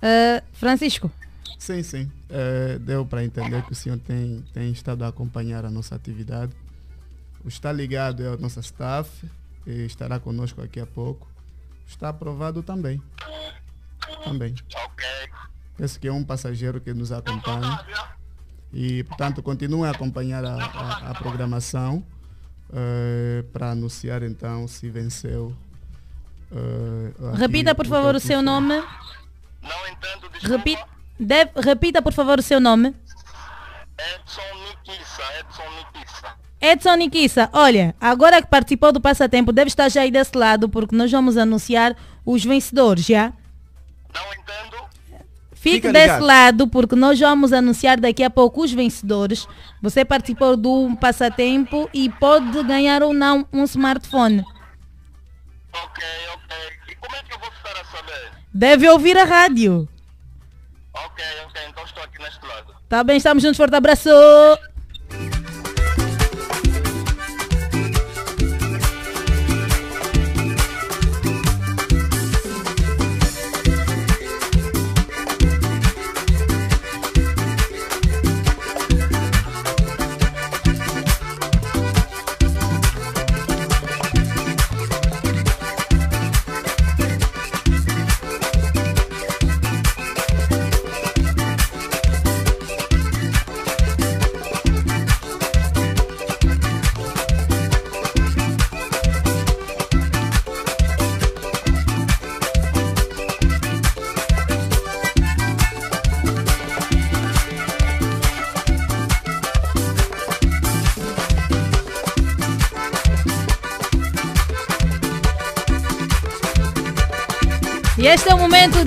Ah, 0.02 0.42
Francisco, 0.52 1.10
Sim, 1.58 1.82
sim. 1.82 2.12
Eh, 2.28 2.78
deu 2.80 3.04
para 3.04 3.24
entender 3.24 3.62
que 3.64 3.72
o 3.72 3.74
senhor 3.74 3.98
tem, 3.98 4.44
tem 4.52 4.70
estado 4.70 5.04
a 5.04 5.08
acompanhar 5.08 5.64
a 5.64 5.70
nossa 5.70 5.94
atividade. 5.96 6.52
O 7.44 7.48
está 7.48 7.72
ligado 7.72 8.22
é 8.22 8.28
a 8.28 8.36
nossa 8.36 8.60
staff 8.60 9.10
e 9.66 9.84
estará 9.86 10.20
conosco 10.20 10.60
daqui 10.60 10.78
a 10.78 10.86
pouco. 10.86 11.26
Está 11.88 12.10
aprovado 12.10 12.62
também. 12.62 13.02
Também. 14.22 14.54
Esse 15.80 15.98
que 15.98 16.06
é 16.06 16.12
um 16.12 16.22
passageiro 16.22 16.80
que 16.80 16.92
nos 16.94 17.10
acompanha. 17.10 17.80
E, 18.72 19.02
portanto, 19.04 19.42
continue 19.42 19.86
a 19.88 19.90
acompanhar 19.90 20.44
a, 20.44 20.54
a- 20.56 21.10
a 21.10 21.14
programação 21.14 22.04
eh, 22.72 23.44
para 23.52 23.70
anunciar 23.70 24.22
então 24.22 24.66
se 24.68 24.88
venceu. 24.90 25.54
aqui 27.32 27.40
repita 27.40 27.74
por 27.74 27.86
favor 27.86 28.14
o 28.14 28.20
seu 28.20 28.42
nome. 28.42 28.82
Repi 30.42 30.76
deve- 31.18 31.50
repita 31.60 32.00
por 32.02 32.12
favor 32.12 32.38
o 32.38 32.42
seu 32.42 32.60
nome. 32.60 32.94
Edson 36.60 36.96
Nikissa, 36.96 37.48
olha, 37.52 37.94
agora 38.00 38.40
que 38.42 38.48
participou 38.48 38.90
do 38.92 39.00
passatempo, 39.00 39.52
deve 39.52 39.68
estar 39.68 39.88
já 39.88 40.02
aí 40.02 40.10
desse 40.10 40.36
lado, 40.36 40.68
porque 40.68 40.96
nós 40.96 41.10
vamos 41.10 41.36
anunciar 41.36 41.94
os 42.24 42.44
vencedores, 42.44 43.04
já? 43.04 43.32
Fique 45.70 45.92
desse 45.92 46.20
lado, 46.20 46.68
porque 46.68 46.94
nós 46.94 47.18
vamos 47.18 47.52
anunciar 47.52 47.98
daqui 47.98 48.22
a 48.22 48.30
pouco 48.30 48.62
os 48.62 48.72
vencedores. 48.72 49.46
Você 49.82 50.04
participou 50.04 50.56
do 50.56 50.96
passatempo 51.00 51.88
e 51.92 52.08
pode 52.08 52.62
ganhar 52.62 53.02
ou 53.02 53.12
não 53.12 53.46
um 53.52 53.64
smartphone. 53.64 54.44
Deve 58.52 58.88
ouvir 58.88 59.18
a 59.18 59.24
rádio. 59.24 59.88
Ok, 60.94 61.24
ok, 61.46 61.62
então 61.68 61.84
estou 61.84 62.02
aqui 62.02 62.18
neste 62.22 62.46
lado. 62.46 62.74
Tá 62.88 63.04
bem, 63.04 63.18
estamos 63.18 63.42
juntos, 63.42 63.58
forte 63.58 63.74
abraço. 63.74 64.08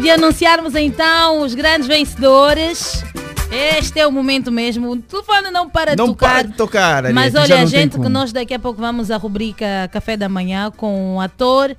De 0.09 0.13
anunciarmos 0.13 0.73
então 0.73 1.43
os 1.43 1.53
grandes 1.53 1.87
vencedores. 1.87 3.03
Este 3.51 3.99
é 3.99 4.07
o 4.07 4.11
momento 4.11 4.51
mesmo. 4.51 4.89
O 4.89 4.97
telefone 4.97 5.51
não 5.51 5.69
para 5.69 5.91
de 5.91 5.97
Não 5.97 6.07
tocar. 6.07 6.29
para 6.33 6.47
de 6.47 6.53
tocar, 6.55 7.05
Ariete, 7.05 7.13
Mas 7.13 7.35
olha, 7.35 7.59
não 7.59 7.67
gente 7.67 7.99
que 7.99 8.09
nós 8.09 8.33
daqui 8.33 8.55
a 8.55 8.57
pouco 8.57 8.81
vamos 8.81 9.11
à 9.11 9.17
rubrica 9.17 9.87
Café 9.91 10.17
da 10.17 10.27
Manhã 10.27 10.71
com 10.75 11.17
o 11.17 11.21
ator 11.21 11.75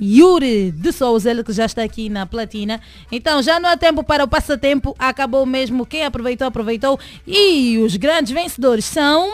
Yuri 0.00 0.70
de 0.70 0.92
Souza, 0.92 1.30
ele 1.30 1.44
que 1.44 1.52
já 1.52 1.66
está 1.66 1.82
aqui 1.82 2.08
na 2.08 2.24
platina. 2.24 2.80
Então 3.10 3.42
já 3.42 3.60
não 3.60 3.68
há 3.68 3.76
tempo 3.76 4.02
para 4.02 4.24
o 4.24 4.28
passatempo, 4.28 4.96
acabou 4.98 5.44
mesmo. 5.44 5.84
Quem 5.84 6.06
aproveitou, 6.06 6.46
aproveitou. 6.46 6.98
E 7.26 7.76
os 7.84 7.96
grandes 7.96 8.32
vencedores 8.32 8.86
são. 8.86 9.30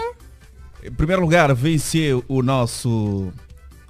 Em 0.82 0.90
primeiro 0.90 1.23
lugar, 1.23 1.55
venceu 1.55 2.24
o 2.27 2.43
nosso 2.43 3.32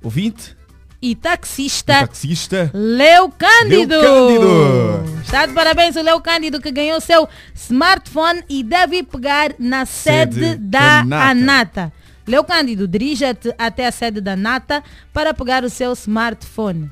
ouvinte, 0.03 0.55
E 1.01 1.15
taxista. 1.15 2.01
taxista. 2.01 2.70
Leo 2.75 3.31
Cândido. 3.31 3.95
Leo 4.01 4.29
Cândido. 4.29 5.20
Está 5.23 5.47
de 5.47 5.53
parabéns 5.53 5.95
o 5.95 6.03
Leo 6.03 6.20
Cândido 6.20 6.61
que 6.61 6.73
ganhou 6.73 7.01
seu 7.01 7.29
smartphone 7.55 8.43
e 8.49 8.65
deve 8.65 9.05
pegar 9.05 9.55
na 9.61 9.87
sede, 9.87 10.35
Sede 10.35 10.57
da 10.57 11.03
da 11.03 11.05
Nata. 11.05 11.31
Anata. 11.31 11.93
Leo 12.27 12.43
Cândido, 12.43 12.89
dirija-te 12.89 13.55
até 13.57 13.87
a 13.87 13.93
sede 13.93 14.20
da 14.20 14.35
Nata 14.35 14.83
para 15.12 15.33
pegar 15.33 15.62
o 15.62 15.70
seu 15.70 15.93
smartphone. 15.93 16.91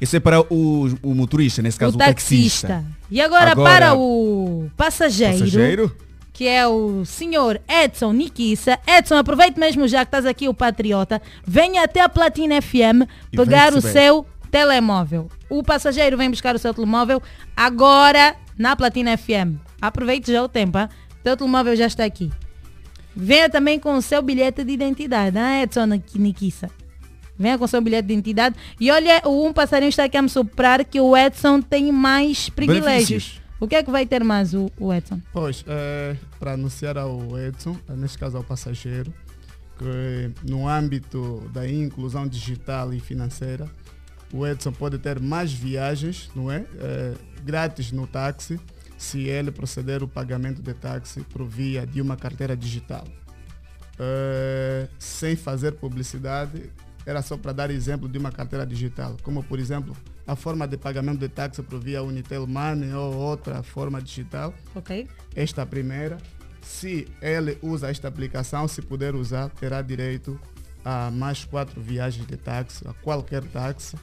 Isso 0.00 0.16
é 0.16 0.20
para 0.20 0.40
o, 0.40 0.98
o 1.02 1.14
motorista, 1.14 1.60
nesse 1.62 1.78
caso 1.78 1.92
o 1.92 1.94
o, 1.96 1.98
taxista. 1.98 2.68
taxista. 2.68 2.84
E 3.10 3.20
agora, 3.20 3.52
Agora, 3.52 3.70
para 3.70 3.94
o 3.94 4.68
passageiro, 4.76 5.38
passageiro. 5.38 5.96
Que 6.42 6.48
é 6.48 6.66
o 6.66 7.04
senhor 7.04 7.60
Edson 7.68 8.12
Nikissa. 8.12 8.76
Edson, 8.84 9.14
aproveite 9.14 9.60
mesmo 9.60 9.86
já 9.86 10.00
que 10.00 10.08
estás 10.08 10.26
aqui, 10.26 10.48
o 10.48 10.54
patriota. 10.54 11.22
Venha 11.46 11.84
até 11.84 12.00
a 12.00 12.08
Platina 12.08 12.60
FM 12.60 13.06
E 13.32 13.36
pegar 13.36 13.70
o 13.70 13.76
receber. 13.76 13.92
seu 13.92 14.26
telemóvel. 14.50 15.28
O 15.48 15.62
passageiro 15.62 16.16
vem 16.16 16.28
buscar 16.28 16.56
o 16.56 16.58
seu 16.58 16.74
telemóvel 16.74 17.22
agora 17.56 18.34
na 18.58 18.74
Platina 18.74 19.16
FM. 19.16 19.54
Aproveite 19.80 20.32
já 20.32 20.42
o 20.42 20.48
tempo, 20.48 20.80
hein? 20.80 20.88
Teu 21.22 21.36
telemóvel 21.36 21.76
já 21.76 21.86
está 21.86 22.04
aqui. 22.04 22.28
Venha 23.14 23.48
também 23.48 23.78
com 23.78 23.94
o 23.94 24.02
seu 24.02 24.20
bilhete 24.20 24.64
de 24.64 24.72
identidade, 24.72 25.38
ah, 25.38 25.62
Edson 25.62 25.86
Nikissa. 26.16 26.68
Venha 27.38 27.56
com 27.56 27.66
o 27.66 27.68
seu 27.68 27.80
bilhete 27.80 28.08
de 28.08 28.14
identidade. 28.14 28.56
E 28.80 28.90
olha, 28.90 29.22
o 29.26 29.46
um 29.46 29.52
passarinho 29.52 29.90
está 29.90 30.02
aqui 30.02 30.16
a 30.16 30.22
me 30.22 30.28
soprar 30.28 30.84
que 30.84 31.00
o 31.00 31.16
Edson 31.16 31.60
tem 31.60 31.92
mais 31.92 32.48
privilégios. 32.48 33.08
Benefícios. 33.08 33.41
O 33.62 33.68
que 33.68 33.76
é 33.76 33.82
que 33.84 33.92
vai 33.92 34.04
ter 34.04 34.24
mais 34.24 34.54
o, 34.54 34.72
o 34.76 34.92
Edson? 34.92 35.20
Pois, 35.32 35.64
é, 35.68 36.16
para 36.40 36.54
anunciar 36.54 36.98
ao 36.98 37.38
Edson, 37.38 37.78
eh, 37.88 37.94
neste 37.94 38.18
caso 38.18 38.36
ao 38.36 38.42
passageiro, 38.42 39.14
que 39.78 40.32
no 40.50 40.68
âmbito 40.68 41.48
da 41.54 41.64
inclusão 41.70 42.26
digital 42.26 42.92
e 42.92 42.98
financeira, 42.98 43.70
o 44.32 44.44
Edson 44.44 44.72
pode 44.72 44.98
ter 44.98 45.20
mais 45.20 45.52
viagens, 45.52 46.28
não 46.34 46.50
é? 46.50 46.66
Eh, 46.74 47.14
grátis 47.44 47.92
no 47.92 48.04
táxi, 48.04 48.58
se 48.98 49.28
ele 49.28 49.52
proceder 49.52 50.02
o 50.02 50.08
pagamento 50.08 50.60
de 50.60 50.74
táxi 50.74 51.20
por 51.20 51.46
via 51.46 51.86
de 51.86 52.02
uma 52.02 52.16
carteira 52.16 52.56
digital. 52.56 53.04
Eh, 53.96 54.88
sem 54.98 55.36
fazer 55.36 55.70
publicidade, 55.74 56.68
era 57.06 57.22
só 57.22 57.36
para 57.36 57.52
dar 57.52 57.70
exemplo 57.70 58.08
de 58.08 58.18
uma 58.18 58.32
carteira 58.32 58.66
digital, 58.66 59.16
como 59.22 59.40
por 59.40 59.60
exemplo 59.60 59.96
a 60.26 60.36
forma 60.36 60.66
de 60.66 60.76
pagamento 60.76 61.18
de 61.18 61.28
táxi 61.28 61.62
por 61.62 61.80
via 61.80 62.02
Unitel 62.02 62.46
Money 62.46 62.92
ou 62.92 63.14
outra 63.14 63.62
forma 63.62 64.00
digital. 64.00 64.54
Ok. 64.74 65.08
Esta 65.34 65.66
primeira, 65.66 66.18
se 66.60 67.08
ele 67.20 67.58
usa 67.62 67.90
esta 67.90 68.08
aplicação, 68.08 68.68
se 68.68 68.80
puder 68.82 69.14
usar, 69.14 69.48
terá 69.50 69.82
direito 69.82 70.38
a 70.84 71.10
mais 71.10 71.44
quatro 71.44 71.80
viagens 71.80 72.26
de 72.26 72.36
táxi, 72.36 72.86
a 72.86 72.92
qualquer 72.94 73.44
táxi 73.44 73.96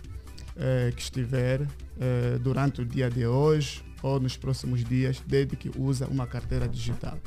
eh, 0.58 0.92
que 0.96 1.02
estiver 1.02 1.62
eh, 2.00 2.38
durante 2.42 2.82
o 2.82 2.86
dia 2.86 3.10
de 3.10 3.26
hoje 3.26 3.84
ou 4.02 4.20
nos 4.20 4.38
próximos 4.38 4.84
dias, 4.84 5.22
desde 5.26 5.56
que 5.56 5.72
usa 5.78 6.08
uma 6.08 6.26
carteira 6.26 6.68
digital. 6.68 7.18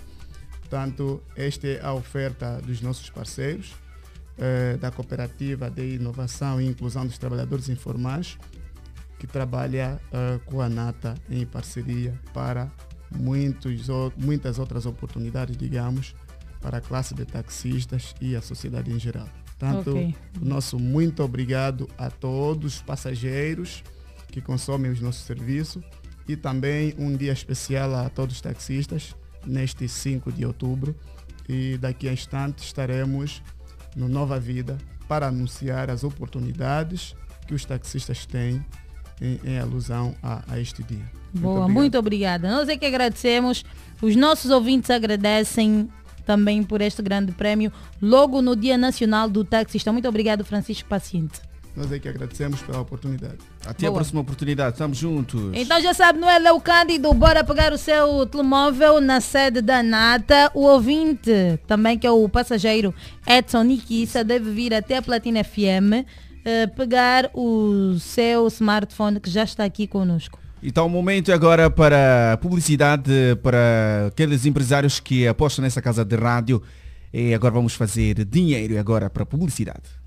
Portanto, 0.61 1.23
esta 1.37 1.67
é 1.67 1.85
a 1.85 1.93
oferta 1.93 2.61
dos 2.63 2.81
nossos 2.81 3.11
parceiros, 3.11 3.75
eh, 4.39 4.79
da 4.79 4.91
Cooperativa 4.91 5.71
de 5.71 5.97
Inovação 5.97 6.61
e 6.61 6.67
Inclusão 6.67 7.07
dos 7.07 7.19
Trabalhadores 7.19 7.69
Informais, 7.69 8.39
que 9.23 9.27
trabalha 9.29 10.01
eh, 10.11 10.41
com 10.47 10.61
a 10.61 10.69
NATA 10.69 11.15
em 11.31 11.47
parceria 11.47 12.13
para 12.35 12.69
muitos, 13.09 13.87
muitas 14.17 14.59
outras 14.59 14.85
oportunidades, 14.85 15.57
digamos, 15.57 16.13
para 16.61 16.79
a 16.79 16.81
classe 16.81 17.15
de 17.15 17.25
taxistas 17.25 18.17
e 18.21 18.35
a 18.35 18.43
sociedade 18.43 18.91
em 18.91 18.99
geral. 18.99 19.29
Portanto, 19.47 19.91
Ok. 19.91 20.17
o 20.41 20.45
nosso 20.45 20.77
muito 20.77 21.23
obrigado 21.23 21.89
a 21.97 22.11
todos 22.11 22.75
os 22.75 22.83
passageiros 22.83 23.85
que 24.27 24.41
consomem 24.41 24.91
os 24.91 25.01
nossos 25.01 25.23
serviços 25.23 25.85
e 26.27 26.37
também 26.37 26.93
um 26.99 27.17
dia 27.17 27.33
especial 27.33 27.95
a 27.95 28.09
todos 28.09 28.35
os 28.35 28.41
taxistas 28.41 29.15
neste 29.47 29.87
5 29.87 30.33
de 30.33 30.45
outubro. 30.45 30.97
E 31.49 31.79
daqui 31.79 32.09
a 32.09 32.13
instantes 32.13 32.65
estaremos 32.65 33.41
no 33.95 34.09
Nova 34.09 34.41
Vida 34.41 34.79
para 35.07 35.29
anunciar 35.29 35.91
as 35.91 36.03
oportunidades 36.03 37.15
que 37.47 37.55
os 37.55 37.65
taxistas 37.65 38.27
têm 38.27 38.65
em, 39.23 39.41
em 39.45 39.59
alusão 39.59 40.15
a, 40.23 40.43
a 40.49 40.61
este 40.61 40.83
dia. 40.83 41.05
Boa, 41.33 41.69
muito 41.69 41.97
obrigada. 41.97 42.51
Nós 42.51 42.69
é 42.69 42.77
que 42.77 42.85
agradecemos. 42.85 43.65
Os 44.03 44.17
nossos 44.17 44.51
ouvintes 44.51 44.91
agradecem 44.91 45.89
também 46.27 46.63
por 46.63 46.81
este 46.81 47.03
grande 47.03 47.33
prémio, 47.33 47.73
logo 48.01 48.43
no 48.43 48.55
Dia 48.55 48.77
Nacional 48.77 49.29
do 49.29 49.45
Taxista. 49.45 49.93
Muito 49.93 50.09
obrigado, 50.09 50.45
Francisco 50.45 50.89
Paciente. 50.89 51.41
Nós 51.75 51.91
é 51.91 51.99
que 51.99 52.07
agradecemos 52.07 52.61
pela 52.61 52.81
oportunidade. 52.81 53.39
Até 53.65 53.87
Boa. 53.87 53.93
a 53.93 53.95
próxima 53.95 54.21
oportunidade. 54.21 54.73
Estamos 54.73 54.99
juntos. 54.99 55.53
Então 55.55 55.81
já 55.81 55.95
sabe, 55.95 56.19
não 56.19 56.29
é 56.29 56.39
Leo 56.39 56.61
Cândido, 56.61 57.15
bora 57.15 57.43
pegar 57.43 57.73
o 57.73 57.79
seu 57.79 58.27
telemóvel 58.27 59.01
na 59.01 59.23
sede 59.23 59.63
da 59.63 59.83
Nata. 59.83 60.51
O 60.55 60.67
ouvinte, 60.67 61.59
também 61.67 61.99
que 61.99 62.07
é 62.07 62.11
o 62.11 62.29
passageiro 62.29 62.95
Edson 63.27 63.63
Nikissa, 63.63 64.23
deve 64.23 64.51
vir 64.51 64.75
até 64.75 64.99
a 64.99 65.03
Platina 65.03 65.43
FM 65.43 66.05
pegar 66.77 67.31
o 67.35 67.97
seu 67.99 68.47
smartphone 68.49 69.21
que 69.21 69.31
já 69.31 69.45
está 69.45 69.65
aqui 69.65 69.87
conosco. 69.87 70.39
Então 70.63 70.87
o 70.87 70.91
momento 70.91 71.33
agora 71.33 71.69
para 71.69 72.39
publicidade 72.41 73.11
para 73.43 74.07
aqueles 74.09 74.47
empresários 74.47 75.01
que 75.01 75.27
apostam 75.27 75.63
nessa 75.65 75.83
casa 75.83 76.05
de 76.05 76.17
rádio. 76.17 76.63
E 77.13 77.35
agora 77.35 77.53
vamos 77.53 77.75
fazer 77.75 78.25
dinheiro 78.25 78.79
agora 78.79 79.11
para 79.11 79.27
publicidade. 79.27 80.03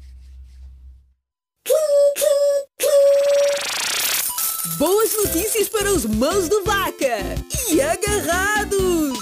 Boas 4.77 5.15
notícias 5.15 5.69
para 5.69 5.91
os 5.91 6.05
mãos 6.05 6.49
do 6.49 6.63
vaca 6.63 7.35
e 7.71 7.79
agarrados! 7.79 9.19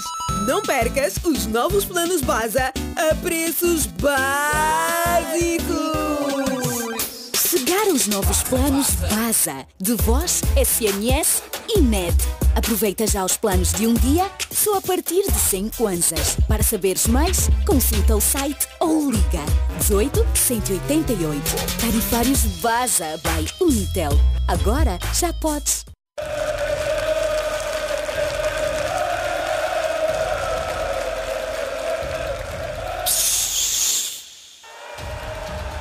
Não 0.48 0.62
percas 0.62 1.16
os 1.24 1.46
novos 1.46 1.84
planos 1.84 2.22
Baza 2.22 2.72
a 2.96 3.14
preços 3.16 3.86
básicos! 3.86 4.24
Chegaram 7.64 7.94
os 7.94 8.06
novos 8.08 8.42
planos 8.42 8.90
Baza, 9.08 9.66
de 9.80 9.94
voz, 9.94 10.42
SMS 10.54 11.42
e 11.66 11.80
net. 11.80 12.14
Aproveita 12.54 13.06
já 13.06 13.24
os 13.24 13.38
planos 13.38 13.72
de 13.72 13.86
um 13.86 13.94
dia, 13.94 14.30
só 14.52 14.76
a 14.76 14.82
partir 14.82 15.22
de 15.22 15.38
100 15.38 15.70
kwanzas. 15.70 16.36
Para 16.46 16.62
saberes 16.62 17.06
mais, 17.06 17.48
consulta 17.66 18.16
o 18.16 18.20
site 18.20 18.68
ou 18.80 19.10
liga 19.10 19.40
18 19.78 20.26
188. 20.34 21.42
Tarifários 21.80 22.44
Baza 22.60 23.18
by 23.22 23.64
Unitel. 23.64 24.12
Agora 24.46 24.98
já 25.18 25.32
podes. 25.32 25.86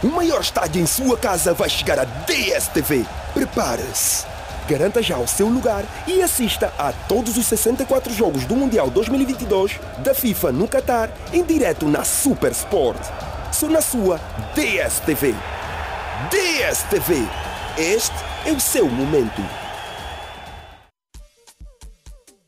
O 0.04 0.08
maior 0.08 0.42
estádio 0.42 0.82
em 0.82 0.86
sua 0.86 1.18
casa 1.18 1.54
vai 1.54 1.70
chegar 1.70 1.98
a 1.98 2.04
DSTV. 2.04 3.06
Prepare-se. 3.34 4.26
Garanta 4.68 5.02
já 5.02 5.18
o 5.18 5.26
seu 5.26 5.48
lugar 5.48 5.86
e 6.06 6.22
assista 6.22 6.74
a 6.78 6.92
todos 6.92 7.38
os 7.38 7.46
64 7.46 8.14
jogos 8.14 8.44
do 8.44 8.54
Mundial 8.54 8.90
2022 8.90 9.80
da 10.00 10.14
FIFA 10.14 10.52
no 10.52 10.68
Qatar 10.68 11.10
em 11.32 11.42
direto 11.42 11.88
na 11.88 12.04
Super 12.04 12.52
Sport. 12.52 13.00
Só 13.54 13.70
na 13.70 13.80
sua 13.80 14.20
DSTV. 14.54 15.34
DSTV. 16.30 17.26
Este 17.78 18.16
é 18.46 18.52
o 18.52 18.60
seu 18.60 18.90
momento. 18.90 19.63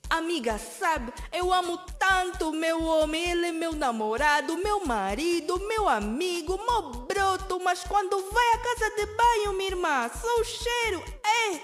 Amiga, 0.09 0.57
sabe, 0.57 1.11
eu 1.31 1.51
amo 1.51 1.79
tanto 1.99 2.51
meu 2.51 2.83
homem, 2.83 3.31
ele 3.31 3.47
é 3.47 3.51
meu 3.51 3.73
namorado, 3.73 4.57
meu 4.57 4.85
marido, 4.85 5.59
meu 5.67 5.89
amigo, 5.89 6.57
meu 6.57 6.91
broto, 7.05 7.59
mas 7.59 7.83
quando 7.83 8.17
vai 8.31 8.53
à 8.53 8.57
casa 8.59 8.89
de 8.95 9.05
banho, 9.07 9.53
minha 9.53 9.69
irmã, 9.69 10.09
só 10.09 10.41
o 10.41 10.43
cheiro, 10.43 11.03
é, 11.25 11.59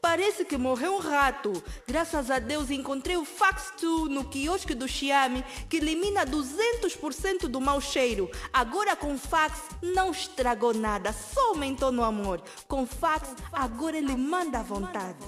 parece 0.00 0.44
que 0.44 0.56
morreu 0.56 0.94
um 0.94 0.98
rato. 0.98 1.52
Graças 1.86 2.30
a 2.30 2.38
Deus 2.38 2.70
encontrei 2.70 3.16
o 3.16 3.24
Fax 3.24 3.72
2 3.80 4.10
no 4.10 4.24
quiosque 4.24 4.74
do 4.74 4.86
Xiaomi, 4.86 5.44
que 5.68 5.78
elimina 5.78 6.24
200% 6.24 7.48
do 7.48 7.60
mau 7.60 7.80
cheiro. 7.80 8.30
Agora 8.52 8.94
com 8.94 9.18
Fax 9.18 9.62
não 9.82 10.12
estragou 10.12 10.72
nada, 10.72 11.12
só 11.12 11.48
aumentou 11.48 11.90
no 11.90 12.04
amor. 12.04 12.40
Com 12.68 12.86
Fax, 12.86 13.34
agora 13.52 13.98
ele 13.98 14.14
manda 14.16 14.60
à 14.60 14.62
vontade. 14.62 15.18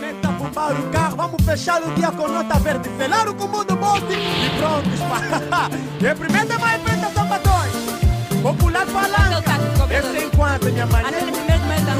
Tenta 0.00 0.28
bombar 0.28 0.78
o 0.78 0.90
carro, 0.90 1.16
vamos 1.16 1.42
fechar 1.44 1.82
o 1.82 1.90
dia 1.94 2.12
com 2.12 2.28
nota 2.28 2.58
verde, 2.58 2.90
selar 2.98 3.26
o 3.28 3.34
combo 3.34 3.64
do 3.64 3.74
bolso 3.76 4.06
e 4.12 4.50
prontos. 4.58 5.00
pá. 5.48 5.70
Experimenta 6.00 6.58
mais 6.58 6.82
frente 6.82 7.04
a 7.04 7.10
sapatões. 7.10 7.72
Popular 8.42 8.86
palanca. 8.86 9.52
É 9.90 10.02
sem 10.02 10.30
quanto, 10.30 10.66
minha 10.66 10.86
mãe? 10.86 11.02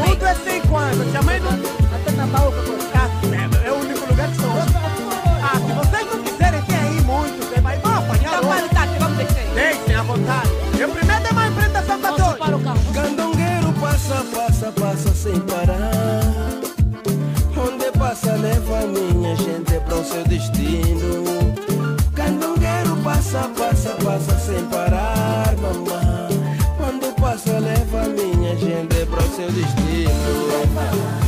Tudo 0.04 0.26
é 0.26 0.34
sem 0.34 0.60
quanto. 0.62 0.96
Minha 0.96 1.22
mãe 1.22 1.40
não... 1.40 1.50
Até 1.50 2.12
na 2.12 2.26
gente 19.92 19.98
para 19.98 20.00
o 20.00 20.04
seu 20.04 20.24
destino. 20.24 21.24
Candongueiro 22.14 22.96
passa, 23.04 23.48
passa, 23.58 23.90
passa 24.02 24.38
sem 24.38 24.64
parar, 24.66 25.54
mamãe. 25.56 26.56
Quando 26.78 27.14
passa, 27.20 27.58
leva 27.58 28.08
minha 28.08 28.56
gente 28.56 29.06
para 29.06 29.22
o 29.22 29.36
seu 29.36 29.50
destino. 29.52 31.21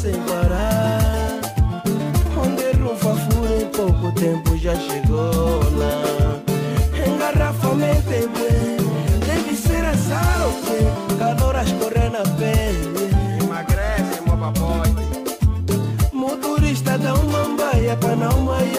Sem 0.00 0.14
parar. 0.22 1.40
Onde 2.40 2.70
rufa 2.78 3.14
fura 3.16 3.62
em 3.62 3.66
pouco 3.66 4.12
tempo 4.12 4.56
já 4.56 4.74
chegou 4.76 5.60
lá. 5.76 6.40
Engarrafamento 7.04 8.10
é 8.10 8.20
bem, 8.20 8.76
deve 9.26 9.56
ser 9.56 9.84
azar 9.84 10.46
o 10.46 10.52
quê? 10.62 11.16
Calor 11.18 11.56
a 11.56 11.64
escorrer 11.64 12.12
na 12.12 12.22
pele. 12.38 13.10
Emagrece, 13.42 14.20
moba 14.24 14.52
boy. 14.52 14.88
Motorista 16.12 16.96
dá 16.96 17.14
uma 17.14 17.56
baia 17.56 17.96
pra 17.96 18.14
não 18.14 18.40
maiar 18.42 18.77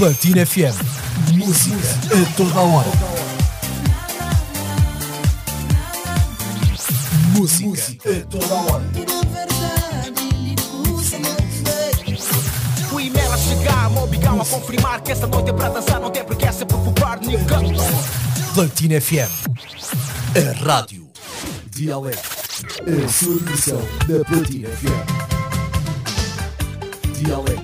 Platina 0.00 0.46
FM. 0.46 0.72
Música 1.34 1.76
a 1.76 2.34
toda 2.34 2.58
hora. 2.58 2.88
Música 7.36 7.82
a 8.08 8.24
toda 8.24 8.54
hora. 8.54 8.82
O 12.90 12.98
e-mail 12.98 13.30
a 13.30 13.36
chegar, 13.36 13.92
obrigam 13.98 14.40
a 14.40 14.44
confirmar 14.46 15.02
que 15.02 15.12
esta 15.12 15.26
noite 15.26 15.50
é 15.50 15.52
para 15.52 15.68
dançar, 15.68 16.00
não 16.00 16.08
tem 16.08 16.24
porque 16.24 16.46
é 16.46 16.52
se 16.52 16.64
preocupar, 16.64 17.20
nigga. 17.20 17.58
Platina 18.54 18.98
FM. 19.02 19.28
A 20.34 20.64
rádio. 20.64 21.10
Dialeto. 21.72 22.26
A 22.80 22.90
versão 22.90 23.36
da 24.08 24.24
Platina 24.24 24.70
FM. 24.70 25.04
Dialeto. 27.18 27.59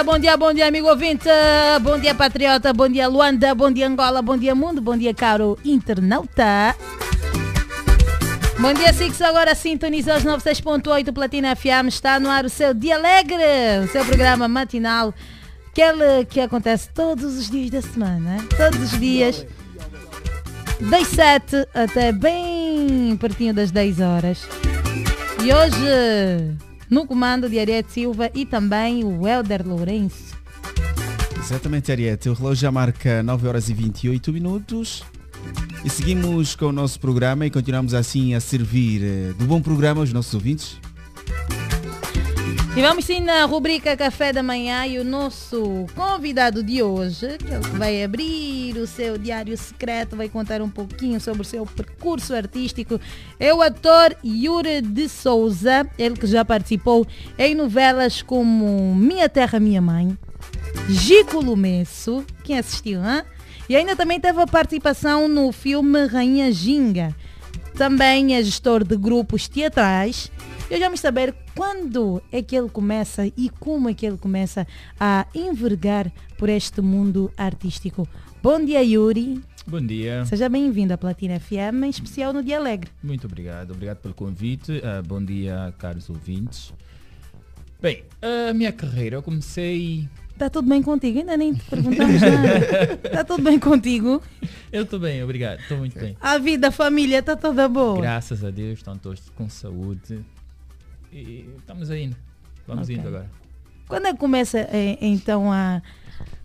Dia, 0.00 0.04
bom 0.04 0.18
dia, 0.18 0.36
bom 0.36 0.52
dia, 0.54 0.66
amigo 0.66 0.88
ouvinte. 0.88 1.28
Bom 1.82 1.98
dia, 1.98 2.14
patriota. 2.14 2.72
Bom 2.72 2.88
dia, 2.88 3.06
Luanda. 3.06 3.54
Bom 3.54 3.70
dia, 3.70 3.86
Angola. 3.86 4.22
Bom 4.22 4.36
dia, 4.36 4.54
mundo. 4.54 4.80
Bom 4.80 4.96
dia, 4.96 5.12
caro 5.12 5.58
internauta. 5.62 6.74
Bom 8.58 8.72
dia, 8.72 8.92
Six. 8.94 9.20
Agora 9.20 9.54
sintoniza 9.54 10.16
os 10.16 10.24
96.8 10.24 11.12
Platina 11.12 11.54
FM. 11.54 11.88
Está 11.88 12.18
no 12.18 12.30
ar 12.30 12.46
o 12.46 12.48
seu 12.48 12.72
Dia 12.72 12.96
Alegre, 12.96 13.44
o 13.84 13.88
seu 13.88 14.02
programa 14.06 14.48
matinal. 14.48 15.12
Aquele 15.70 16.24
que 16.24 16.40
acontece 16.40 16.88
todos 16.94 17.36
os 17.36 17.50
dias 17.50 17.70
da 17.70 17.82
semana. 17.82 18.38
Todos 18.56 18.92
os 18.92 18.98
dias. 18.98 19.46
Das 20.88 21.08
7 21.08 21.68
até 21.74 22.10
bem 22.10 23.18
pertinho 23.20 23.52
das 23.52 23.70
10 23.70 24.00
horas. 24.00 24.48
E 25.44 25.52
hoje, 25.52 26.49
no 26.90 27.06
comando 27.06 27.48
de 27.48 27.58
Ariete 27.58 27.92
Silva 27.92 28.30
e 28.34 28.44
também 28.44 29.04
o 29.04 29.26
Helder 29.26 29.66
Lourenço. 29.66 30.36
Exatamente, 31.38 31.90
Ariete. 31.90 32.28
O 32.28 32.34
relógio 32.34 32.62
já 32.62 32.72
marca 32.72 33.22
9 33.22 33.48
horas 33.48 33.68
e 33.68 33.74
28 33.74 34.32
minutos. 34.32 35.02
E 35.84 35.88
seguimos 35.88 36.54
com 36.54 36.66
o 36.66 36.72
nosso 36.72 37.00
programa 37.00 37.46
e 37.46 37.50
continuamos 37.50 37.94
assim 37.94 38.34
a 38.34 38.40
servir 38.40 39.02
eh, 39.02 39.32
do 39.38 39.46
bom 39.46 39.62
programa 39.62 40.00
aos 40.00 40.12
nossos 40.12 40.34
ouvintes. 40.34 40.78
E 42.76 42.82
vamos 42.82 43.04
sim 43.04 43.18
na 43.18 43.44
rubrica 43.46 43.96
Café 43.96 44.32
da 44.32 44.44
Manhã 44.44 44.86
e 44.86 44.98
o 44.98 45.04
nosso 45.04 45.86
convidado 45.96 46.62
de 46.62 46.80
hoje, 46.80 47.36
que 47.36 47.52
é 47.52 47.58
que 47.58 47.70
vai 47.70 48.02
abrir 48.04 48.76
o 48.76 48.86
seu 48.86 49.18
diário 49.18 49.56
secreto, 49.58 50.16
vai 50.16 50.28
contar 50.28 50.62
um 50.62 50.70
pouquinho 50.70 51.20
sobre 51.20 51.42
o 51.42 51.44
seu 51.44 51.66
percurso 51.66 52.32
artístico, 52.32 53.00
é 53.40 53.52
o 53.52 53.60
ator 53.60 54.14
Yuri 54.24 54.82
de 54.82 55.08
Souza, 55.08 55.84
ele 55.98 56.14
que 56.14 56.28
já 56.28 56.44
participou 56.44 57.04
em 57.36 57.56
novelas 57.56 58.22
como 58.22 58.94
Minha 58.94 59.28
Terra, 59.28 59.58
Minha 59.58 59.80
Mãe, 59.82 60.16
Gico 60.88 61.40
Lumesso, 61.40 62.24
quem 62.44 62.56
assistiu, 62.56 63.00
hã? 63.00 63.24
E 63.68 63.74
ainda 63.74 63.96
também 63.96 64.20
teve 64.20 64.40
a 64.40 64.46
participação 64.46 65.28
no 65.28 65.50
filme 65.50 66.06
Rainha 66.06 66.50
Ginga. 66.52 67.14
Também 67.74 68.34
é 68.34 68.42
gestor 68.42 68.84
de 68.84 68.96
grupos 68.96 69.48
teatrais. 69.48 70.30
E 70.70 70.78
vamos 70.78 71.00
saber 71.00 71.34
quando 71.56 72.22
é 72.30 72.40
que 72.40 72.54
ele 72.54 72.68
começa 72.68 73.26
e 73.26 73.50
como 73.58 73.88
é 73.88 73.94
que 73.94 74.06
ele 74.06 74.16
começa 74.16 74.64
a 75.00 75.26
envergar 75.34 76.12
por 76.38 76.48
este 76.48 76.80
mundo 76.80 77.28
artístico. 77.36 78.08
Bom 78.40 78.64
dia, 78.64 78.80
Yuri. 78.80 79.42
Bom 79.66 79.80
dia. 79.80 80.24
Seja 80.26 80.48
bem-vindo 80.48 80.94
à 80.94 80.96
Platina 80.96 81.40
FM, 81.40 81.82
em 81.86 81.90
especial 81.90 82.32
no 82.32 82.40
Dia 82.40 82.58
Alegre. 82.58 82.88
Muito 83.02 83.26
obrigado. 83.26 83.72
Obrigado 83.72 83.96
pelo 83.96 84.14
convite. 84.14 84.80
Ah, 84.84 85.02
bom 85.02 85.20
dia, 85.20 85.74
caros 85.76 86.08
ouvintes. 86.08 86.72
Bem, 87.82 88.04
a 88.22 88.54
minha 88.54 88.70
carreira, 88.70 89.16
eu 89.16 89.22
comecei... 89.24 90.08
Está 90.32 90.48
tudo 90.48 90.68
bem 90.68 90.80
contigo? 90.80 91.18
Ainda 91.18 91.36
nem 91.36 91.52
te 91.52 91.64
perguntamos 91.64 92.20
nada. 92.20 92.94
Está 93.04 93.24
tudo 93.26 93.42
bem 93.42 93.58
contigo? 93.58 94.22
Eu 94.70 94.84
estou 94.84 95.00
bem, 95.00 95.20
obrigado. 95.22 95.58
Estou 95.58 95.78
muito 95.78 95.98
bem. 95.98 96.16
A 96.20 96.38
vida, 96.38 96.68
a 96.68 96.70
família, 96.70 97.18
está 97.18 97.34
toda 97.34 97.68
boa? 97.68 98.00
Graças 98.00 98.44
a 98.44 98.50
Deus, 98.50 98.78
estão 98.78 98.96
todos 98.96 99.28
com 99.30 99.48
saúde. 99.48 100.24
E 101.12 101.48
estamos 101.58 101.90
indo. 101.90 102.16
Vamos 102.66 102.84
Ok. 102.88 102.96
indo 102.96 103.08
agora. 103.08 103.30
Quando 103.88 104.06
é 104.06 104.12
que 104.12 104.18
começa 104.18 104.58
eh, 104.58 104.96
então 105.00 105.52
a, 105.52 105.82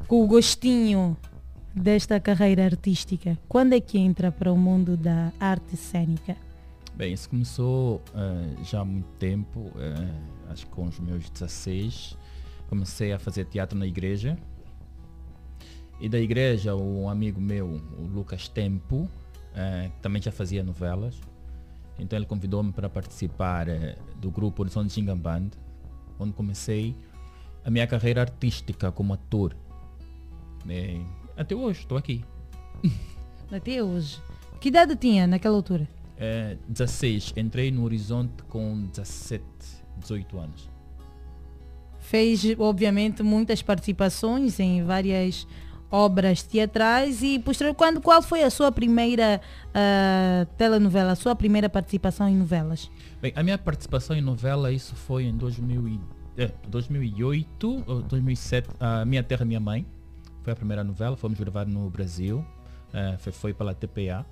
com 0.07 0.23
o 0.23 0.27
gostinho 0.27 1.15
desta 1.75 2.19
carreira 2.19 2.65
artística? 2.65 3.37
Quando 3.47 3.73
é 3.73 3.79
que 3.79 3.97
entra 3.99 4.31
para 4.31 4.51
o 4.51 4.57
mundo 4.57 4.97
da 4.97 5.31
arte 5.39 5.77
cênica? 5.77 6.35
Bem, 6.95 7.13
isso 7.13 7.29
começou 7.29 8.01
ah, 8.15 8.63
já 8.63 8.79
há 8.81 8.85
muito 8.85 9.09
tempo, 9.19 9.71
ah, 9.75 10.51
acho 10.51 10.65
que 10.65 10.71
com 10.71 10.85
os 10.85 10.99
meus 10.99 11.29
16. 11.29 12.17
Comecei 12.67 13.11
a 13.13 13.19
fazer 13.19 13.45
teatro 13.45 13.77
na 13.77 13.85
igreja. 13.85 14.37
E 16.01 16.09
da 16.09 16.19
igreja, 16.19 16.75
um 16.75 17.07
amigo 17.07 17.39
meu, 17.39 17.67
o 17.67 18.01
Lucas 18.07 18.47
Tempo, 18.49 19.09
que 19.93 20.01
também 20.01 20.21
já 20.21 20.31
fazia 20.31 20.61
novelas. 20.61 21.15
Então 21.97 22.17
ele 22.17 22.25
convidou-me 22.25 22.71
para 22.71 22.89
participar 22.89 23.67
eh, 23.67 23.97
do 24.17 24.29
grupo 24.29 24.63
Horizonte 24.63 24.93
Jingan 24.93 25.17
Band, 25.17 25.49
onde 26.19 26.33
comecei 26.33 26.95
a 27.63 27.71
minha 27.71 27.87
carreira 27.87 28.21
artística 28.21 28.91
como 28.91 29.13
ator. 29.13 29.55
Eh, 30.67 30.99
até 31.37 31.55
hoje 31.55 31.81
estou 31.81 31.97
aqui. 31.97 32.23
Até 33.51 33.81
hoje. 33.81 34.19
Que 34.59 34.69
idade 34.69 34.95
tinha 34.95 35.27
naquela 35.27 35.55
altura? 35.55 35.87
Eh, 36.17 36.57
16, 36.67 37.33
entrei 37.37 37.69
no 37.69 37.83
Horizonte 37.83 38.41
com 38.49 38.87
17, 38.87 39.43
18 39.97 40.39
anos. 40.39 40.69
Fez, 41.99 42.43
obviamente, 42.57 43.21
muitas 43.21 43.61
participações 43.61 44.59
em 44.59 44.83
várias 44.83 45.47
obras 45.91 46.43
teatrais 46.43 47.21
e 47.21 47.39
posterior, 47.39 47.75
quando, 47.75 48.01
qual 48.01 48.21
foi 48.21 48.43
a 48.43 48.49
sua 48.49 48.71
primeira 48.71 49.39
ah, 49.73 50.45
telenovela, 50.57 51.11
a 51.11 51.15
sua 51.15 51.35
primeira 51.35 51.69
participação 51.69 52.27
em 52.27 52.35
novelas? 52.35 52.89
Bem, 53.21 53.33
a 53.35 53.43
minha 53.43 53.57
participação 53.57 54.15
em 54.15 54.21
novela, 54.21 54.71
isso 54.71 54.95
foi 54.95 55.23
em 55.25 55.35
2000 55.35 55.87
e, 55.87 55.99
eh, 56.37 56.51
2008 56.67 57.83
ou 57.87 58.01
2007, 58.01 58.69
a 58.79 59.05
Minha 59.05 59.23
Terra 59.23 59.45
Minha 59.45 59.59
Mãe. 59.59 59.85
Foi 60.43 60.53
a 60.53 60.55
primeira 60.55 60.83
novela, 60.83 61.17
fomos 61.17 61.39
gravar 61.39 61.65
no 61.65 61.89
Brasil, 61.89 62.45
eh, 62.93 63.15
foi, 63.17 63.31
foi 63.31 63.53
pela 63.53 63.73
TPA. 63.73 64.25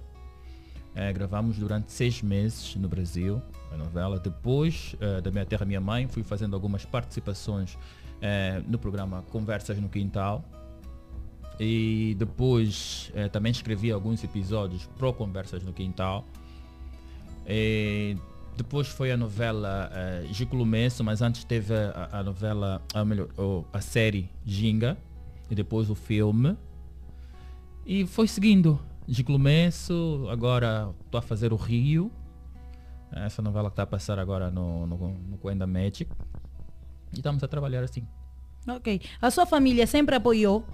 Eh, 0.95 1.11
gravamos 1.11 1.57
durante 1.57 1.91
seis 1.91 2.21
meses 2.21 2.75
no 2.75 2.87
Brasil, 2.87 3.41
a 3.71 3.77
novela. 3.77 4.19
Depois 4.19 4.95
eh, 5.01 5.21
da 5.21 5.31
Minha 5.31 5.45
Terra 5.45 5.65
Minha 5.65 5.81
Mãe, 5.81 6.07
fui 6.07 6.23
fazendo 6.23 6.55
algumas 6.55 6.85
participações 6.85 7.77
no 8.69 8.79
programa 8.79 9.21
Conversas 9.23 9.77
no 9.77 9.89
Quintal. 9.89 10.45
E 11.59 12.15
depois 12.17 13.11
eh, 13.13 13.29
também 13.29 13.51
escrevi 13.51 13.91
alguns 13.91 14.23
episódios 14.23 14.87
pro 14.97 15.13
Conversas 15.13 15.63
no 15.63 15.71
Quintal. 15.71 16.25
E 17.47 18.17
depois 18.57 18.87
foi 18.87 19.11
a 19.11 19.17
novela 19.17 19.89
eh, 19.93 20.27
Gículo 20.31 20.65
mas 21.03 21.21
antes 21.21 21.43
teve 21.43 21.73
a, 21.73 22.09
a 22.11 22.23
novela, 22.23 22.81
a, 22.93 23.05
melhor, 23.05 23.27
a 23.71 23.81
série 23.81 24.29
Ginga, 24.45 24.97
e 25.49 25.55
depois 25.55 25.89
o 25.89 25.95
filme. 25.95 26.57
E 27.85 28.07
foi 28.07 28.27
seguindo. 28.27 28.79
Gículo 29.07 29.39
agora 30.31 30.93
estou 31.05 31.19
a 31.19 31.21
fazer 31.21 31.51
o 31.51 31.55
Rio. 31.55 32.11
Essa 33.11 33.41
novela 33.41 33.69
que 33.69 33.73
está 33.73 33.83
a 33.83 33.87
passar 33.87 34.17
agora 34.17 34.49
no, 34.49 34.87
no, 34.87 34.97
no 34.97 35.37
Coenda 35.37 35.67
Magic. 35.67 36.09
E 37.11 37.17
estamos 37.17 37.43
a 37.43 37.47
trabalhar 37.47 37.83
assim. 37.83 38.07
Ok. 38.67 39.01
A 39.21 39.29
sua 39.29 39.45
família 39.45 39.85
sempre 39.85 40.15
apoiou, 40.15 40.65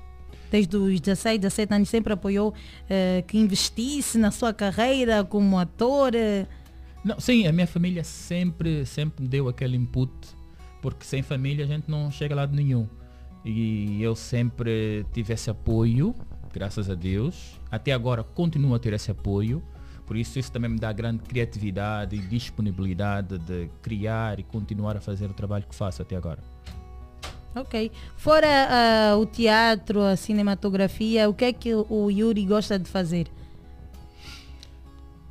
desde 0.51 0.75
os 0.77 0.99
16, 0.99 1.39
17 1.39 1.73
anos, 1.73 1.89
sempre 1.89 2.13
apoiou 2.13 2.53
eh, 2.89 3.23
que 3.27 3.37
investisse 3.37 4.17
na 4.17 4.31
sua 4.31 4.53
carreira 4.53 5.23
como 5.23 5.57
ator? 5.57 6.13
eh? 6.15 6.45
Não, 7.03 7.19
sim, 7.19 7.47
a 7.47 7.51
minha 7.51 7.67
família 7.67 8.03
sempre, 8.03 8.85
sempre 8.85 9.23
me 9.23 9.29
deu 9.29 9.47
aquele 9.47 9.77
input, 9.77 10.11
porque 10.81 11.05
sem 11.05 11.21
família 11.21 11.65
a 11.65 11.67
gente 11.67 11.89
não 11.89 12.11
chega 12.11 12.33
a 12.33 12.37
lado 12.37 12.55
nenhum. 12.55 12.87
E 13.45 14.01
eu 14.03 14.15
sempre 14.15 15.05
tive 15.13 15.33
esse 15.33 15.49
apoio, 15.49 16.13
graças 16.53 16.89
a 16.89 16.95
Deus. 16.95 17.59
Até 17.71 17.93
agora 17.93 18.23
continuo 18.23 18.75
a 18.75 18.79
ter 18.79 18.93
esse 18.93 19.09
apoio. 19.09 19.63
Por 20.05 20.17
isso 20.17 20.39
isso 20.39 20.51
também 20.51 20.71
me 20.71 20.79
dá 20.79 20.91
grande 20.91 21.19
criatividade 21.19 22.15
e 22.15 22.19
disponibilidade 22.19 23.37
de 23.37 23.69
criar 23.81 24.39
e 24.39 24.43
continuar 24.43 24.97
a 24.97 24.99
fazer 24.99 25.29
o 25.29 25.33
trabalho 25.33 25.65
que 25.69 25.75
faço 25.75 26.01
até 26.01 26.15
agora. 26.15 26.39
Ok. 27.55 27.91
Fora 28.15 28.47
ah, 28.47 29.17
o 29.17 29.25
teatro, 29.25 30.01
a 30.01 30.15
cinematografia, 30.15 31.29
o 31.29 31.33
que 31.33 31.45
é 31.45 31.53
que 31.53 31.73
o 31.73 32.09
Yuri 32.09 32.45
gosta 32.45 32.77
de 32.77 32.89
fazer? 32.89 33.27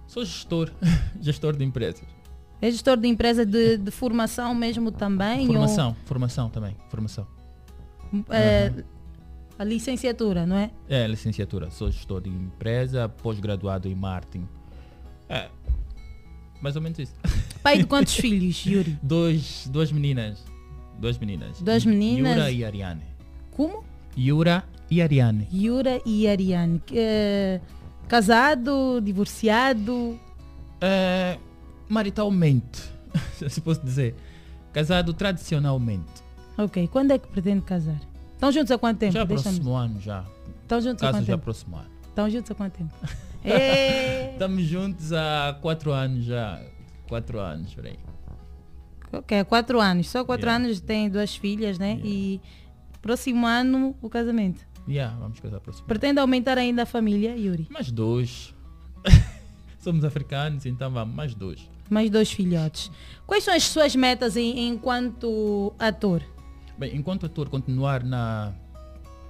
Sou 0.06 0.24
gestor, 0.24 0.70
gestor 1.20 1.56
de 1.56 1.64
empresas. 1.64 2.04
É 2.60 2.70
gestor 2.70 2.96
de 2.96 3.06
empresa 3.06 3.46
de, 3.46 3.76
de 3.76 3.90
formação 3.90 4.52
mesmo 4.54 4.90
também? 4.90 5.46
Formação, 5.46 5.96
formação 6.04 6.50
também, 6.50 6.76
formação. 6.88 7.26
Ou, 8.12 8.24
eh, 8.30 8.72
A 9.56 9.62
licenciatura, 9.64 10.44
não 10.44 10.56
é? 10.56 10.70
É, 10.88 11.06
licenciatura. 11.06 11.70
Sou 11.70 11.90
gestor 11.90 12.20
de 12.20 12.30
empresa, 12.30 13.08
pós-graduado 13.08 13.86
em 13.86 13.94
marketing. 13.94 14.48
É, 15.28 15.48
mais 16.60 16.74
ou 16.74 16.82
menos 16.82 16.98
isso. 16.98 17.14
Pai 17.62 17.78
de 17.78 17.86
quantos 17.86 18.14
filhos, 18.18 18.64
Yuri? 18.66 18.98
Dois, 19.02 19.68
duas 19.70 19.92
meninas. 19.92 20.42
Duas 20.98 21.18
meninas. 21.18 21.60
Duas 21.60 21.84
meninas? 21.84 22.36
Yura 22.36 22.50
e 22.50 22.64
Ariane. 22.64 23.02
Como? 23.52 23.84
Yura 24.16 24.64
e 24.90 25.00
Ariane. 25.02 25.46
Yura 25.52 26.00
e 26.04 26.26
Ariane. 26.28 26.82
Eh, 26.92 27.60
casado, 28.08 29.00
divorciado? 29.00 30.18
É, 30.80 31.38
maritalmente, 31.88 32.82
se 33.48 33.60
posso 33.60 33.80
dizer. 33.84 34.14
Casado 34.72 35.12
tradicionalmente. 35.14 36.22
Ok. 36.56 36.88
Quando 36.88 37.12
é 37.12 37.18
que 37.18 37.26
pretende 37.28 37.62
casar? 37.62 38.00
Estão 38.34 38.52
juntos 38.52 38.70
há 38.70 38.78
quanto 38.78 38.98
tempo? 38.98 39.12
Já 39.12 39.26
próximo 39.26 39.74
ano, 39.74 40.00
já. 40.00 40.24
Estão 40.62 40.80
juntos 40.80 41.02
há 41.02 41.06
Caso 41.06 41.18
quanto 41.18 41.26
já 41.26 41.32
tempo? 41.34 41.44
próximo 41.44 41.76
ano. 41.76 41.90
Estão 42.08 42.30
juntos 42.30 42.50
há 42.50 42.54
quanto 42.54 42.72
tempo? 42.74 42.94
Eh, 43.44 44.32
Estamos 44.32 44.64
juntos 44.64 45.12
há 45.12 45.56
quatro 45.62 45.92
anos 45.92 46.24
já. 46.24 46.60
Quatro 47.08 47.38
anos, 47.38 47.72
por 47.72 47.86
aí. 47.86 47.96
Ok, 49.12 49.44
quatro 49.44 49.80
anos. 49.80 50.08
Só 50.08 50.24
quatro 50.24 50.46
Yeah. 50.46 50.64
anos 50.66 50.80
tem 50.80 51.08
duas 51.10 51.34
filhas, 51.36 51.78
né? 51.78 52.00
E 52.04 52.40
próximo 53.02 53.46
ano 53.46 53.94
o 54.02 54.08
casamento. 54.08 54.60
Yeah, 54.88 55.16
vamos 55.18 55.38
casar 55.40 55.60
próximo. 55.60 55.86
Pretende 55.86 56.18
aumentar 56.20 56.56
ainda 56.58 56.82
a 56.84 56.86
família, 56.86 57.36
Yuri? 57.36 57.66
Mais 57.70 57.90
dois. 57.90 58.54
Somos 59.80 60.04
africanos, 60.04 60.66
então 60.66 60.90
vamos, 60.90 61.14
mais 61.14 61.34
dois. 61.34 61.60
Mais 61.90 62.10
dois 62.10 62.30
filhotes. 62.30 62.90
Quais 63.26 63.44
são 63.44 63.54
as 63.54 63.64
suas 63.64 63.94
metas 63.96 64.36
em- 64.36 64.68
enquanto 64.68 65.72
ator? 65.78 66.22
Bem, 66.78 66.96
enquanto 66.96 67.26
ator, 67.26 67.48
continuar 67.48 68.02
na, 68.04 68.52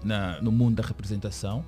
na- 0.02 0.40
no 0.40 0.50
mundo 0.50 0.76
da 0.76 0.82
representação 0.86 1.64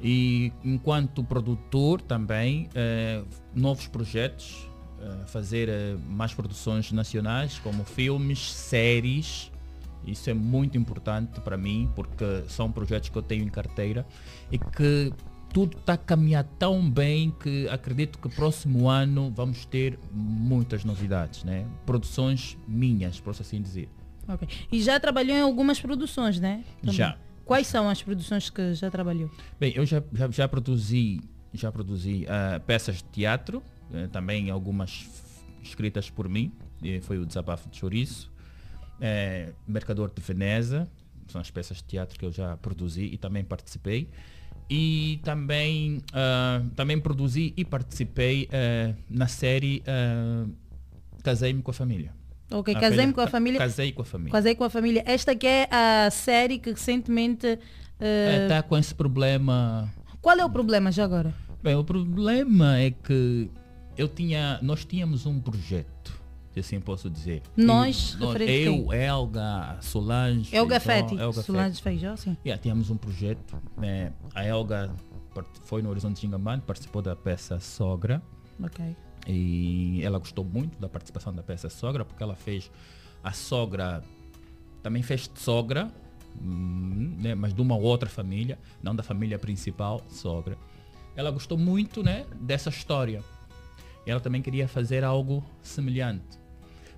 e 0.00 0.52
enquanto 0.64 1.22
produtor 1.24 2.00
também, 2.00 2.68
eh, 2.74 3.22
novos 3.54 3.86
projetos, 3.86 4.68
fazer 5.26 5.68
eh, 5.68 5.96
mais 6.08 6.34
produções 6.34 6.92
nacionais, 6.92 7.58
como 7.58 7.84
filmes, 7.84 8.52
séries. 8.52 9.50
Isso 10.06 10.28
é 10.30 10.34
muito 10.34 10.76
importante 10.76 11.40
para 11.40 11.56
mim, 11.56 11.90
porque 11.94 12.24
são 12.48 12.70
projetos 12.72 13.08
que 13.08 13.16
eu 13.16 13.22
tenho 13.22 13.44
em 13.44 13.48
carteira 13.48 14.06
e 14.50 14.58
que 14.58 15.12
tudo 15.52 15.76
está 15.76 15.92
a 15.92 15.98
caminhar 15.98 16.44
tão 16.58 16.90
bem 16.90 17.30
que 17.30 17.68
acredito 17.68 18.18
que 18.18 18.28
próximo 18.28 18.88
ano 18.88 19.30
vamos 19.34 19.64
ter 19.66 19.98
muitas 20.10 20.82
novidades, 20.84 21.44
né? 21.44 21.66
Produções 21.84 22.56
minhas, 22.66 23.20
posso 23.20 23.42
assim 23.42 23.60
dizer. 23.60 23.88
Ok. 24.26 24.48
E 24.70 24.82
já 24.82 24.98
trabalhou 24.98 25.36
em 25.36 25.42
algumas 25.42 25.78
produções, 25.80 26.40
né? 26.40 26.64
Também. 26.80 26.96
Já. 26.96 27.16
Quais 27.44 27.66
são 27.66 27.88
as 27.88 28.02
produções 28.02 28.48
que 28.48 28.72
já 28.74 28.90
trabalhou? 28.90 29.30
Bem, 29.58 29.72
eu 29.74 29.84
já, 29.84 30.02
já, 30.12 30.30
já 30.30 30.48
produzi, 30.48 31.20
já 31.52 31.70
produzi 31.70 32.24
ah, 32.28 32.60
peças 32.60 32.96
de 32.96 33.04
teatro, 33.04 33.62
eh, 33.92 34.08
também 34.08 34.50
algumas 34.50 35.08
escritas 35.62 36.10
por 36.10 36.28
mim, 36.28 36.52
eh, 36.84 37.00
foi 37.02 37.18
o 37.18 37.26
Desabafo 37.26 37.68
de 37.68 37.76
Chouriço, 37.76 38.32
eh, 39.00 39.52
Mercador 39.66 40.10
de 40.14 40.20
Veneza, 40.22 40.88
são 41.28 41.40
as 41.40 41.50
peças 41.50 41.78
de 41.78 41.84
teatro 41.84 42.18
que 42.18 42.24
eu 42.24 42.32
já 42.32 42.56
produzi 42.56 43.04
e 43.04 43.16
também 43.16 43.42
participei. 43.44 44.08
E 44.70 45.20
também, 45.22 46.00
ah, 46.12 46.62
também 46.76 46.98
produzi 46.98 47.52
e 47.56 47.64
participei 47.64 48.48
eh, 48.50 48.94
na 49.08 49.26
série 49.26 49.82
ah, 49.86 50.46
Casei-me 51.22 51.62
com 51.62 51.70
a 51.70 51.74
Família. 51.74 52.12
Ok, 52.50 52.74
casei-me 52.74 53.12
com 53.14 53.20
a 53.22 53.26
família. 53.26 53.58
Casei 53.58 53.92
com 53.92 54.02
a 54.02 54.04
família. 54.04 54.32
Casei 54.32 54.54
com 54.54 54.64
a 54.64 54.70
família. 54.70 55.02
Esta 55.06 55.34
que 55.34 55.46
é 55.46 55.68
a 55.70 56.10
série 56.10 56.58
que 56.58 56.70
recentemente. 56.70 57.58
eh, 58.00 58.42
Está 58.42 58.62
com 58.62 58.76
esse 58.76 58.94
problema 58.94 59.90
Qual 60.20 60.36
é 60.38 60.44
o 60.44 60.50
problema 60.50 60.92
já 60.92 61.04
agora? 61.04 61.32
Bem, 61.62 61.74
o 61.76 61.84
problema 61.84 62.78
é 62.78 62.90
que 62.90 63.48
eu 63.96 64.08
tinha, 64.08 64.58
nós 64.62 64.84
tínhamos 64.84 65.26
um 65.26 65.40
projeto, 65.40 66.20
se 66.52 66.60
assim 66.60 66.80
posso 66.80 67.08
dizer. 67.10 67.42
Nós, 67.56 68.16
a 68.20 68.42
eu 68.42 68.92
Elga, 68.92 69.78
Solange, 69.80 70.54
Elga 70.54 70.80
Feti. 70.80 71.16
Solange. 71.44 71.80
Feijó, 71.80 72.16
sim. 72.16 72.36
Yeah, 72.44 72.60
tínhamos 72.62 72.90
um 72.90 72.96
projeto. 72.96 73.60
né, 73.76 74.12
a 74.34 74.44
Elga 74.44 74.94
foi 75.64 75.82
no 75.82 75.90
Horizonte 75.90 76.20
Xingamban, 76.20 76.60
participou 76.60 77.00
da 77.00 77.16
peça 77.16 77.58
Sogra. 77.58 78.22
Ok. 78.62 78.96
E 79.26 80.00
ela 80.02 80.18
gostou 80.18 80.44
muito 80.44 80.78
da 80.80 80.88
participação 80.88 81.32
da 81.32 81.42
peça 81.42 81.70
Sogra, 81.70 82.04
porque 82.04 82.22
ela 82.22 82.34
fez 82.34 82.70
a 83.22 83.32
sogra, 83.32 84.02
também 84.82 85.02
fez 85.02 85.30
sogra, 85.36 85.92
hum, 86.40 87.16
né, 87.20 87.34
mas 87.34 87.54
de 87.54 87.60
uma 87.60 87.76
outra 87.76 88.08
família, 88.08 88.58
não 88.82 88.94
da 88.94 89.02
família 89.02 89.38
principal, 89.38 90.02
sogra. 90.08 90.58
Ela 91.14 91.30
gostou 91.30 91.56
muito 91.56 92.02
né, 92.02 92.26
dessa 92.40 92.68
história. 92.68 93.22
Ela 94.06 94.20
também 94.20 94.42
queria 94.42 94.66
fazer 94.66 95.04
algo 95.04 95.44
semelhante. 95.62 96.40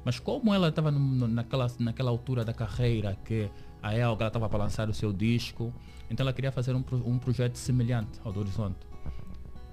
Mas 0.04 0.18
como 0.18 0.52
ela 0.52 0.68
estava 0.68 0.90
naquela, 0.90 1.66
naquela 1.78 2.10
altura 2.10 2.44
da 2.44 2.52
carreira 2.52 3.16
que 3.24 3.50
a 3.82 3.94
Elga 3.94 4.26
estava 4.26 4.48
para 4.48 4.58
lançar 4.58 4.88
o 4.88 4.94
seu 4.94 5.12
disco, 5.12 5.72
então 6.10 6.24
ela 6.24 6.32
queria 6.32 6.52
fazer 6.52 6.74
um, 6.74 6.84
um 7.04 7.18
projeto 7.18 7.56
semelhante 7.56 8.20
ao 8.24 8.32
do 8.32 8.40
Horizonte. 8.40 8.86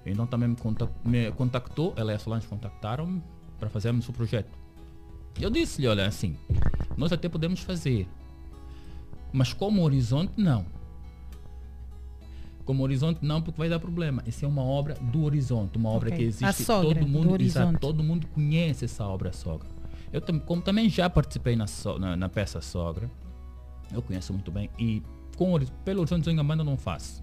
Então 0.04 0.26
também 0.26 0.48
me, 0.48 0.56
contac- 0.56 0.92
me 1.04 1.30
contactou, 1.32 1.92
ela 1.96 2.12
e 2.12 2.14
a 2.14 2.18
Solange 2.18 2.46
contactaram-me 2.46 3.22
para 3.58 3.68
fazermos 3.68 4.08
o 4.08 4.12
projeto. 4.12 4.58
Eu 5.40 5.48
disse-lhe, 5.48 5.86
olha, 5.86 6.06
assim, 6.06 6.36
nós 6.96 7.12
até 7.12 7.28
podemos 7.28 7.60
fazer, 7.60 8.08
mas 9.32 9.52
como 9.52 9.82
Horizonte, 9.82 10.32
não. 10.36 10.66
Como 12.64 12.82
Horizonte, 12.82 13.18
não, 13.22 13.42
porque 13.42 13.58
vai 13.58 13.68
dar 13.68 13.80
problema. 13.80 14.22
Essa 14.26 14.44
é 14.44 14.48
uma 14.48 14.62
obra 14.62 14.94
do 14.94 15.24
Horizonte, 15.24 15.76
uma 15.76 15.88
obra 15.90 16.08
Ok. 16.10 16.18
que 16.18 16.24
A 16.24 16.26
existe, 16.28 16.62
Sogra, 16.64 16.94
todo 16.94 17.00
do 17.00 17.08
mundo, 17.08 17.42
exato, 17.42 17.66
Horizonte. 17.66 17.80
todo 17.80 18.02
mundo 18.04 18.26
conhece 18.28 18.84
essa 18.84 19.04
obra 19.06 19.32
Sogra. 19.32 19.68
Eu 20.12 20.20
como 20.46 20.62
também 20.62 20.88
já 20.88 21.08
participei 21.10 21.56
na, 21.56 21.66
so- 21.66 21.98
na, 21.98 22.16
na 22.16 22.28
peça 22.28 22.60
Sogra, 22.60 23.10
eu 23.92 24.00
conheço 24.02 24.32
muito 24.32 24.50
bem, 24.52 24.70
e 24.78 25.02
com, 25.36 25.58
pelo 25.84 26.00
Horizonte 26.00 26.24
Zangambanda 26.24 26.60
eu 26.62 26.66
não 26.66 26.76
faço. 26.76 27.22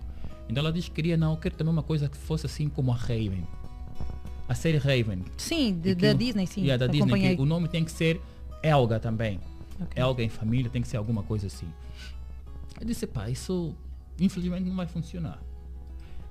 Então 0.50 0.62
ela 0.62 0.74
disse 0.74 0.90
que 0.90 0.96
queria, 0.96 1.16
não, 1.16 1.32
eu 1.34 1.38
quero 1.38 1.56
também 1.56 1.72
uma 1.72 1.84
coisa 1.84 2.10
que 2.10 2.18
fosse 2.18 2.46
assim 2.46 2.68
como 2.68 2.92
a 2.92 2.96
Raven. 2.96 3.48
A 4.48 4.56
série 4.56 4.78
Raven. 4.78 5.24
Sim, 5.38 5.80
de- 5.80 5.92
E 5.92 5.96
que 5.96 6.02
da 6.02 6.12
Disney, 6.14 6.48
sim. 6.48 6.62
Yeah, 6.62 6.78
da 6.86 6.92
Disney, 6.92 7.04
acompanhei. 7.12 7.36
que 7.36 7.42
o 7.42 7.46
nome 7.46 7.68
tem 7.68 7.86
que 7.86 7.92
ser 7.92 8.20
Elga 8.64 9.00
também. 9.00 9.40
Elga 9.96 10.24
em 10.24 10.30
família 10.30 10.70
tem 10.70 10.82
que 10.82 10.88
ser 10.88 10.98
alguma 10.98 11.22
coisa 11.24 11.48
assim. 11.48 11.68
Eu 12.82 12.86
disse, 12.86 13.06
pá, 13.08 13.30
isso 13.30 13.76
infelizmente 14.20 14.64
não 14.68 14.76
vai 14.76 14.88
funcionar. 14.88 15.42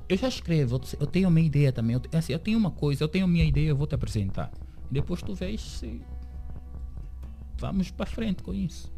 Eu 0.08 0.16
já 0.16 0.28
escrevo, 0.28 0.76
eu 0.76 0.78
te- 0.78 0.96
eu 0.98 1.06
tenho 1.06 1.28
a 1.28 1.30
minha 1.30 1.46
ideia 1.46 1.70
também. 1.72 1.94
Eu, 1.94 2.18
assim, 2.18 2.32
eu 2.32 2.38
tenho 2.38 2.58
uma 2.58 2.70
coisa, 2.70 3.04
eu 3.04 3.08
tenho 3.08 3.24
a 3.26 3.28
minha 3.28 3.44
ideia, 3.44 3.68
eu 3.68 3.76
vou 3.76 3.86
te 3.86 3.94
apresentar. 3.94 4.50
Depois 4.90 5.20
tu 5.22 5.34
vês 5.34 5.60
se 5.60 6.00
vamos 7.58 7.90
para 7.90 8.06
frente 8.06 8.42
com 8.42 8.54
isso. 8.54 8.90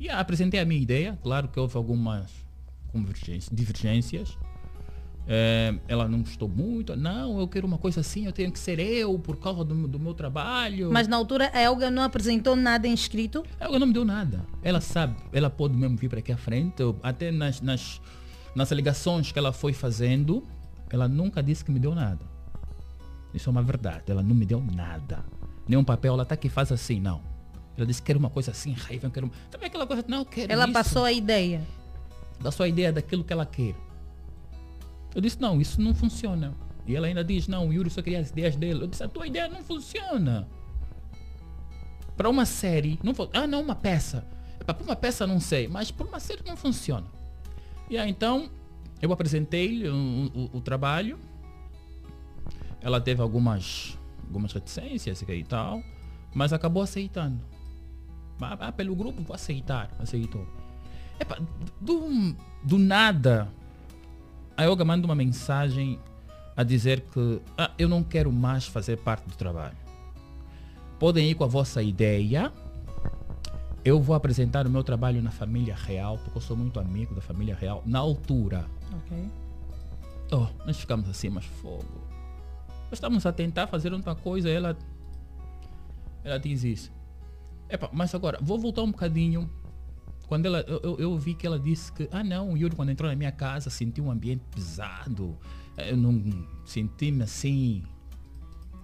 E 0.00 0.08
ah, 0.08 0.18
apresentei 0.18 0.58
a 0.58 0.64
minha 0.64 0.80
ideia, 0.80 1.18
claro 1.22 1.48
que 1.48 1.58
houve 1.60 1.76
algumas 1.76 2.30
convergências, 2.88 3.48
divergências. 3.54 4.36
É, 5.26 5.74
ela 5.88 6.06
não 6.06 6.20
gostou 6.20 6.46
muito, 6.48 6.94
não, 6.94 7.38
eu 7.40 7.48
quero 7.48 7.66
uma 7.66 7.78
coisa 7.78 8.00
assim, 8.00 8.26
eu 8.26 8.32
tenho 8.32 8.52
que 8.52 8.58
ser 8.58 8.78
eu 8.78 9.18
por 9.18 9.36
causa 9.38 9.64
do, 9.64 9.88
do 9.88 9.98
meu 9.98 10.12
trabalho. 10.12 10.90
Mas 10.92 11.08
na 11.08 11.16
altura 11.16 11.50
a 11.54 11.60
Elga 11.62 11.90
não 11.90 12.02
apresentou 12.02 12.54
nada 12.54 12.86
em 12.86 12.92
escrito? 12.92 13.42
A 13.58 13.64
Elga 13.64 13.78
não 13.78 13.86
me 13.86 13.94
deu 13.94 14.04
nada. 14.04 14.44
Ela 14.62 14.82
sabe, 14.82 15.16
ela 15.32 15.48
pode 15.48 15.74
mesmo 15.74 15.96
vir 15.96 16.10
para 16.10 16.18
aqui 16.18 16.30
à 16.30 16.36
frente, 16.36 16.80
eu- 16.80 16.98
até 17.02 17.30
nas, 17.30 17.62
nas, 17.62 18.02
nas 18.54 18.70
ligações 18.72 19.32
que 19.32 19.38
ela 19.38 19.50
foi 19.50 19.72
fazendo, 19.72 20.46
ela 20.90 21.08
nunca 21.08 21.42
disse 21.42 21.64
que 21.64 21.70
me 21.70 21.80
deu 21.80 21.94
nada. 21.94 22.20
Isso 23.32 23.48
é 23.48 23.50
uma 23.50 23.62
verdade, 23.62 24.04
ela 24.08 24.22
não 24.22 24.34
me 24.34 24.44
deu 24.44 24.60
nada. 24.62 25.24
Nenhum 25.66 25.82
papel, 25.82 26.12
ela 26.12 26.26
tá 26.26 26.34
aqui 26.34 26.50
faz 26.50 26.70
assim, 26.70 27.00
não. 27.00 27.22
Ela 27.78 27.86
disse 27.86 28.00
que 28.02 28.06
quer 28.12 28.16
uma 28.18 28.28
coisa 28.30 28.50
assim, 28.50 28.72
raiva, 28.74 29.08
quero. 29.10 29.30
Também 29.50 29.68
aquela 29.68 29.86
coisa, 29.86 30.04
não, 30.06 30.22
quero 30.24 30.52
Ela 30.52 30.64
isso. 30.64 30.72
passou 30.74 31.02
a 31.04 31.10
ideia. 31.12 31.62
da 32.40 32.52
sua 32.52 32.68
ideia 32.68 32.92
daquilo 32.92 33.24
que 33.24 33.32
ela 33.32 33.46
quer. 33.46 33.74
Eu 35.14 35.20
disse, 35.20 35.40
não, 35.40 35.60
isso 35.60 35.80
não 35.80 35.94
funciona. 35.94 36.54
E 36.86 36.94
ela 36.94 37.06
ainda 37.06 37.24
diz, 37.24 37.46
não, 37.48 37.68
o 37.68 37.72
Yuri 37.72 37.88
só 37.90 38.02
queria 38.02 38.20
as 38.20 38.30
ideias 38.30 38.56
dele. 38.56 38.82
Eu 38.82 38.86
disse, 38.86 39.02
a 39.02 39.08
tua 39.08 39.26
ideia 39.26 39.48
não 39.48 39.62
funciona. 39.62 40.46
Para 42.16 42.28
uma 42.28 42.44
série, 42.44 42.98
não 43.02 43.12
ah 43.32 43.46
não, 43.46 43.60
uma 43.62 43.74
peça. 43.74 44.26
Para 44.66 44.76
uma 44.82 44.96
peça 44.96 45.26
não 45.26 45.40
sei, 45.40 45.66
mas 45.68 45.90
para 45.90 46.06
uma 46.06 46.20
série 46.20 46.42
não 46.46 46.56
funciona. 46.56 47.06
E 47.90 47.98
aí 47.98 48.08
então, 48.08 48.48
eu 49.02 49.12
apresentei-lhe 49.12 49.88
o, 49.88 49.94
o- 50.34 50.58
o 50.58 50.60
trabalho. 50.60 51.18
Ela 52.80 53.00
teve 53.00 53.20
algumas, 53.22 53.98
algumas 54.26 54.52
reticências 54.52 55.22
e 55.22 55.44
tal, 55.44 55.82
mas 56.34 56.52
acabou 56.52 56.82
aceitando. 56.82 57.40
Ah, 58.40 58.56
ah, 58.60 58.72
pelo 58.72 58.94
grupo, 58.94 59.22
vou 59.22 59.34
aceitar. 59.34 59.90
Aceitou. 59.98 60.46
Epa, 61.18 61.38
do, 61.80 62.34
do 62.62 62.78
nada, 62.78 63.48
a 64.56 64.64
Yoga 64.64 64.84
manda 64.84 65.06
uma 65.06 65.14
mensagem 65.14 65.98
a 66.56 66.62
dizer 66.62 67.00
que 67.00 67.40
"Ah, 67.58 67.70
eu 67.78 67.88
não 67.88 68.02
quero 68.02 68.30
mais 68.32 68.66
fazer 68.66 68.96
parte 68.98 69.28
do 69.28 69.34
trabalho. 69.36 69.76
Podem 70.98 71.28
ir 71.30 71.34
com 71.34 71.44
a 71.44 71.48
vossa 71.48 71.82
ideia. 71.82 72.52
Eu 73.84 74.00
vou 74.00 74.14
apresentar 74.16 74.66
o 74.66 74.70
meu 74.70 74.82
trabalho 74.82 75.20
na 75.22 75.30
família 75.30 75.74
real, 75.74 76.16
porque 76.18 76.38
eu 76.38 76.40
sou 76.42 76.56
muito 76.56 76.80
amigo 76.80 77.14
da 77.14 77.20
família 77.20 77.54
real, 77.54 77.82
na 77.84 77.98
altura. 77.98 78.64
Ok. 78.96 79.30
Oh, 80.32 80.46
nós 80.64 80.78
ficamos 80.78 81.08
assim, 81.08 81.28
mas 81.28 81.44
fogo. 81.44 81.84
Nós 82.84 82.92
estamos 82.94 83.26
a 83.26 83.32
tentar 83.32 83.66
fazer 83.66 83.92
outra 83.92 84.14
coisa, 84.14 84.48
ela. 84.48 84.76
Ela 86.22 86.38
diz 86.38 86.64
isso. 86.64 86.92
Epa, 87.68 87.90
mas 87.92 88.14
agora, 88.14 88.38
vou 88.40 88.58
voltar 88.58 88.82
um 88.82 88.90
bocadinho. 88.90 89.50
Quando 90.34 90.46
ela, 90.46 90.64
eu, 90.66 90.96
eu, 90.98 91.16
vi 91.16 91.32
que 91.32 91.46
ela 91.46 91.60
disse 91.60 91.92
que, 91.92 92.08
ah 92.10 92.24
não, 92.24 92.54
o 92.54 92.56
Yuri 92.56 92.74
quando 92.74 92.88
entrou 92.88 93.08
na 93.08 93.14
minha 93.14 93.30
casa 93.30 93.70
sentiu 93.70 94.06
um 94.06 94.10
ambiente 94.10 94.42
pesado. 94.50 95.38
Eu 95.78 95.96
não 95.96 96.20
senti-me 96.64 97.22
assim. 97.22 97.84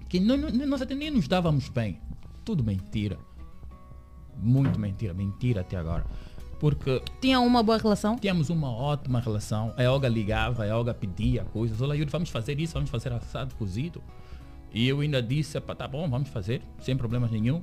Que 0.08 0.20
não, 0.20 0.36
não, 0.36 0.64
nós 0.64 0.80
até 0.80 0.94
nem 0.94 1.10
nos 1.10 1.26
dávamos 1.26 1.68
bem. 1.68 1.98
Tudo 2.44 2.62
mentira. 2.62 3.18
Muito 4.36 4.78
mentira, 4.78 5.12
mentira 5.12 5.62
até 5.62 5.76
agora. 5.76 6.06
Porque 6.60 7.02
Tinha 7.20 7.40
uma 7.40 7.64
boa 7.64 7.78
relação? 7.78 8.16
Tínhamos 8.16 8.48
uma 8.48 8.70
ótima 8.70 9.18
relação. 9.18 9.74
A 9.76 9.90
Olga 9.90 10.06
ligava, 10.08 10.64
a 10.64 10.78
Olga 10.78 10.94
pedia 10.94 11.42
coisas. 11.46 11.82
Olha, 11.82 11.94
Yuri, 11.94 12.12
vamos 12.12 12.30
fazer 12.30 12.60
isso, 12.60 12.74
vamos 12.74 12.90
fazer 12.90 13.12
assado 13.12 13.56
cozido. 13.56 14.00
E 14.72 14.86
eu 14.86 15.00
ainda 15.00 15.20
disse, 15.20 15.58
"Epá, 15.58 15.74
tá 15.74 15.88
bom, 15.88 16.08
vamos 16.08 16.28
fazer, 16.28 16.62
sem 16.78 16.96
problemas 16.96 17.32
nenhum. 17.32 17.60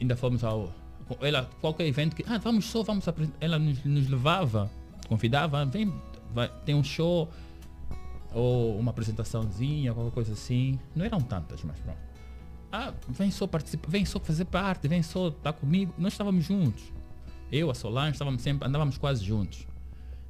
Ainda 0.00 0.16
fomos 0.16 0.42
ao. 0.42 0.72
Ela, 1.20 1.48
qualquer 1.60 1.86
evento 1.86 2.16
que. 2.16 2.24
Ah, 2.26 2.38
vamos 2.38 2.66
só, 2.66 2.82
vamos 2.82 3.06
apresentar. 3.06 3.36
Ela 3.40 3.58
nos, 3.58 3.84
nos 3.84 4.08
levava, 4.08 4.70
convidava, 5.08 5.64
vem, 5.66 5.92
vai, 6.32 6.50
tem 6.64 6.74
um 6.74 6.84
show, 6.84 7.30
ou 8.32 8.78
uma 8.78 8.90
apresentaçãozinha, 8.90 9.92
qualquer 9.94 10.12
coisa 10.12 10.32
assim. 10.32 10.78
Não 10.94 11.04
eram 11.04 11.20
tantas, 11.20 11.62
mas 11.62 11.78
pronto. 11.78 11.98
Ah, 12.72 12.92
vem 13.08 13.30
só 13.30 13.46
participar, 13.46 13.88
vem 13.88 14.04
só 14.04 14.18
fazer 14.18 14.46
parte, 14.46 14.88
vem 14.88 15.02
só 15.02 15.28
estar 15.28 15.52
comigo. 15.52 15.94
Nós 15.96 16.14
estávamos 16.14 16.44
juntos. 16.44 16.82
Eu, 17.52 17.70
a 17.70 17.74
Solange, 17.74 18.12
estávamos 18.12 18.42
sempre, 18.42 18.66
andávamos 18.66 18.98
quase 18.98 19.24
juntos. 19.24 19.66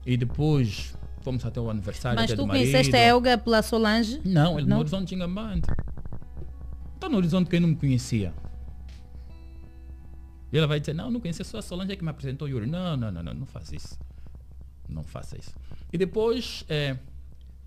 E 0.05 0.17
depois 0.17 0.95
fomos 1.23 1.45
até 1.47 1.59
o 1.59 1.71
aniversário 1.71 2.21
Mas 2.21 2.31
tu 2.33 2.47
conheceste 2.47 2.95
a 2.95 2.99
Elga 2.99 3.39
pela 3.39 3.63
Solange? 3.63 4.21
Não, 4.25 4.59
ele 4.59 4.69
Não? 4.69 4.77
no 4.77 4.81
Horizonte 4.81 5.09
de 5.09 5.15
Ingambante. 5.15 5.71
Está 6.95 7.09
no 7.09 7.17
Horizonte 7.17 7.49
quem 7.49 7.61
não 7.61 7.71
me 7.71 7.77
conhecia. 7.77 8.35
E 10.55 10.57
ela 10.57 10.69
vai 10.69 10.79
dizer, 10.79 10.95
não, 10.95 11.11
não 11.11 11.19
conhecia 11.19 11.45
a 11.59 11.63
Solange 11.63 11.95
é 11.95 11.97
que 11.97 12.05
me 12.05 12.11
apresentou 12.11 12.49
Yuri. 12.49 12.65
Não, 12.65 12.97
não, 12.97 13.11
não, 13.11 13.25
não, 13.25 13.35
não 13.35 13.45
faça 13.45 13.75
isso. 13.75 13.99
Não 14.89 15.03
faça 15.03 15.37
isso. 15.37 15.53
E 15.93 15.99
depois, 15.99 16.65
é, 16.69 16.97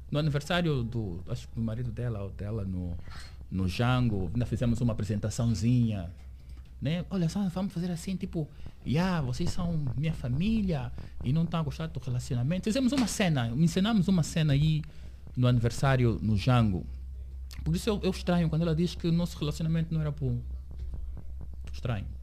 no 0.09 0.17
aniversário 0.17 0.83
do, 0.83 1.22
acho 1.27 1.49
que 1.49 1.56
do 1.56 1.61
marido 1.61 1.91
dela, 1.91 2.24
ou 2.24 2.30
dela 2.30 2.64
no, 2.64 2.98
no 3.51 3.67
Jango, 3.67 4.32
ainda 4.33 4.45
fizemos 4.45 4.80
uma 4.80 4.93
apresentaçãozinha. 4.93 6.09
Né? 6.82 7.03
Olha 7.09 7.27
só, 7.27 7.45
vamos 7.49 7.74
fazer 7.74 7.91
assim, 7.91 8.16
tipo, 8.16 8.48
yeah, 8.85 9.19
vocês 9.19 9.49
são 9.49 9.83
minha 9.98 10.14
família 10.14 10.90
e 11.25 11.33
não 11.33 11.43
estão 11.43 11.59
a 11.59 11.64
gostar 11.64 11.88
do 11.88 11.99
relacionamento. 11.99 12.64
Fizemos 12.64 12.93
uma 12.93 13.07
cena, 13.07 13.49
ensinamos 13.49 14.07
uma 14.07 14.24
cena 14.24 14.53
aí 14.53 14.82
no 15.35 15.45
aniversário 15.45 16.19
no 16.22 16.38
Jango. 16.38 16.85
Por 17.66 17.75
isso 17.75 17.90
eu, 17.90 17.99
eu 18.01 18.11
estranho 18.11 18.48
quando 18.48 18.61
ela 18.61 18.74
diz 18.74 18.95
que 18.95 19.09
o 19.09 19.11
nosso 19.11 19.38
relacionamento 19.38 19.93
não 19.93 19.99
era 19.99 20.11
bom. 20.11 20.40
Estranho. 21.74 22.16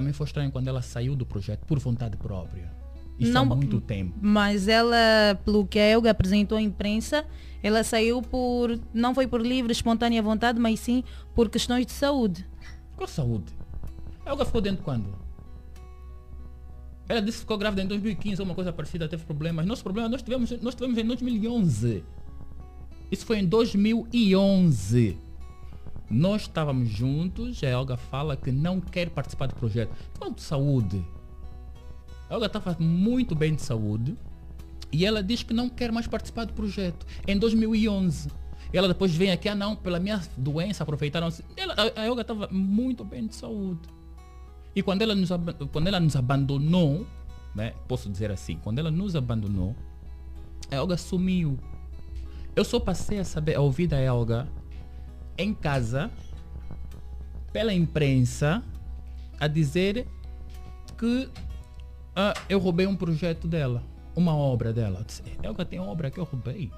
Também 0.00 0.14
foi 0.14 0.24
estranho 0.24 0.50
quando 0.50 0.66
ela 0.66 0.80
saiu 0.80 1.14
do 1.14 1.26
projeto 1.26 1.66
por 1.66 1.78
vontade 1.78 2.16
própria. 2.16 2.72
Isso 3.18 3.36
há 3.36 3.44
muito 3.44 3.82
tempo. 3.82 4.18
Mas 4.18 4.66
ela, 4.66 4.96
pelo 5.44 5.66
que 5.66 5.78
a 5.78 5.82
Elga 5.82 6.10
apresentou 6.10 6.56
à 6.56 6.62
imprensa, 6.62 7.26
ela 7.62 7.84
saiu 7.84 8.22
por. 8.22 8.80
não 8.94 9.14
foi 9.14 9.26
por 9.26 9.42
livre, 9.42 9.70
espontânea 9.70 10.22
vontade, 10.22 10.58
mas 10.58 10.80
sim 10.80 11.04
por 11.34 11.50
questões 11.50 11.84
de 11.84 11.92
saúde. 11.92 12.48
Qual 12.96 13.06
saúde? 13.06 13.52
A 14.24 14.30
Elga 14.30 14.46
ficou 14.46 14.62
dentro 14.62 14.82
quando? 14.82 15.14
Ela 17.06 17.20
disse 17.20 17.36
que 17.38 17.42
ficou 17.42 17.58
grávida 17.58 17.82
em 17.82 17.86
2015, 17.86 18.40
uma 18.40 18.54
coisa 18.54 18.72
parecida, 18.72 19.06
teve 19.06 19.26
problemas. 19.26 19.66
Nosso 19.66 19.82
problema 19.82 20.08
nós 20.08 20.22
tivemos, 20.22 20.50
nós 20.62 20.74
tivemos 20.74 20.96
em 20.96 21.04
2011. 21.04 22.02
Isso 23.10 23.26
foi 23.26 23.40
em 23.40 23.44
2011. 23.46 25.18
Nós 26.10 26.42
estávamos 26.42 26.88
juntos, 26.88 27.62
a 27.62 27.68
Elga 27.68 27.96
fala 27.96 28.36
que 28.36 28.50
não 28.50 28.80
quer 28.80 29.10
participar 29.10 29.46
do 29.46 29.54
projeto. 29.54 29.94
Qual 30.18 30.32
de 30.32 30.42
saúde? 30.42 31.04
A 32.28 32.34
Elga 32.34 32.46
estava 32.46 32.76
muito 32.80 33.32
bem 33.34 33.54
de 33.54 33.62
saúde 33.62 34.16
e 34.92 35.06
ela 35.06 35.22
diz 35.22 35.44
que 35.44 35.54
não 35.54 35.68
quer 35.68 35.92
mais 35.92 36.08
participar 36.08 36.46
do 36.46 36.52
projeto. 36.52 37.06
Em 37.28 37.38
2011. 37.38 38.28
E 38.72 38.78
ela 38.78 38.88
depois 38.88 39.14
vem 39.14 39.30
aqui, 39.30 39.48
ah 39.48 39.54
não, 39.54 39.76
pela 39.76 40.00
minha 40.00 40.20
doença 40.36 40.82
aproveitaram. 40.82 41.28
Ela, 41.56 41.76
a, 41.94 42.04
Elga 42.04 42.22
estava 42.22 42.48
muito 42.50 43.04
bem 43.04 43.26
de 43.28 43.34
saúde. 43.36 43.80
E 44.74 44.82
quando 44.82 45.02
ela 45.02 45.14
nos, 45.14 45.30
quando 45.72 45.86
ela 45.86 46.00
nos 46.00 46.16
abandonou, 46.16 47.06
né, 47.54 47.72
posso 47.86 48.08
dizer 48.08 48.32
assim, 48.32 48.56
quando 48.62 48.80
ela 48.80 48.90
nos 48.90 49.14
abandonou, 49.14 49.76
a 50.70 50.74
Elga 50.74 50.96
sumiu. 50.96 51.56
Eu 52.54 52.64
só 52.64 52.80
passei 52.80 53.20
a 53.20 53.24
saber, 53.24 53.56
a 53.56 53.60
ouvir 53.60 53.86
da 53.86 54.00
Elga 54.00 54.48
em 55.42 55.54
casa, 55.54 56.10
pela 57.52 57.72
imprensa, 57.72 58.62
a 59.38 59.46
dizer 59.46 60.06
que 60.98 61.28
ah, 62.14 62.34
eu 62.48 62.58
roubei 62.58 62.86
um 62.86 62.96
projeto 62.96 63.48
dela, 63.48 63.82
uma 64.14 64.34
obra 64.34 64.72
dela. 64.72 65.00
Eu 65.00 65.04
disse, 65.04 65.22
Elga 65.42 65.64
tem 65.64 65.80
obra 65.80 66.10
que 66.10 66.18
eu 66.18 66.24
roubei. 66.24 66.70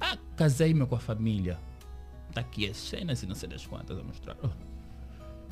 Ah, 0.00 0.16
casei-me 0.36 0.86
com 0.86 0.94
a 0.94 1.00
família. 1.00 1.58
Tá 2.32 2.42
aqui 2.42 2.68
as 2.68 2.76
cenas 2.76 3.22
e 3.22 3.26
não 3.26 3.34
sei 3.34 3.48
das 3.48 3.66
quantas 3.66 3.98
a 3.98 4.02
mostrar. 4.02 4.36
Oh, 4.42 4.48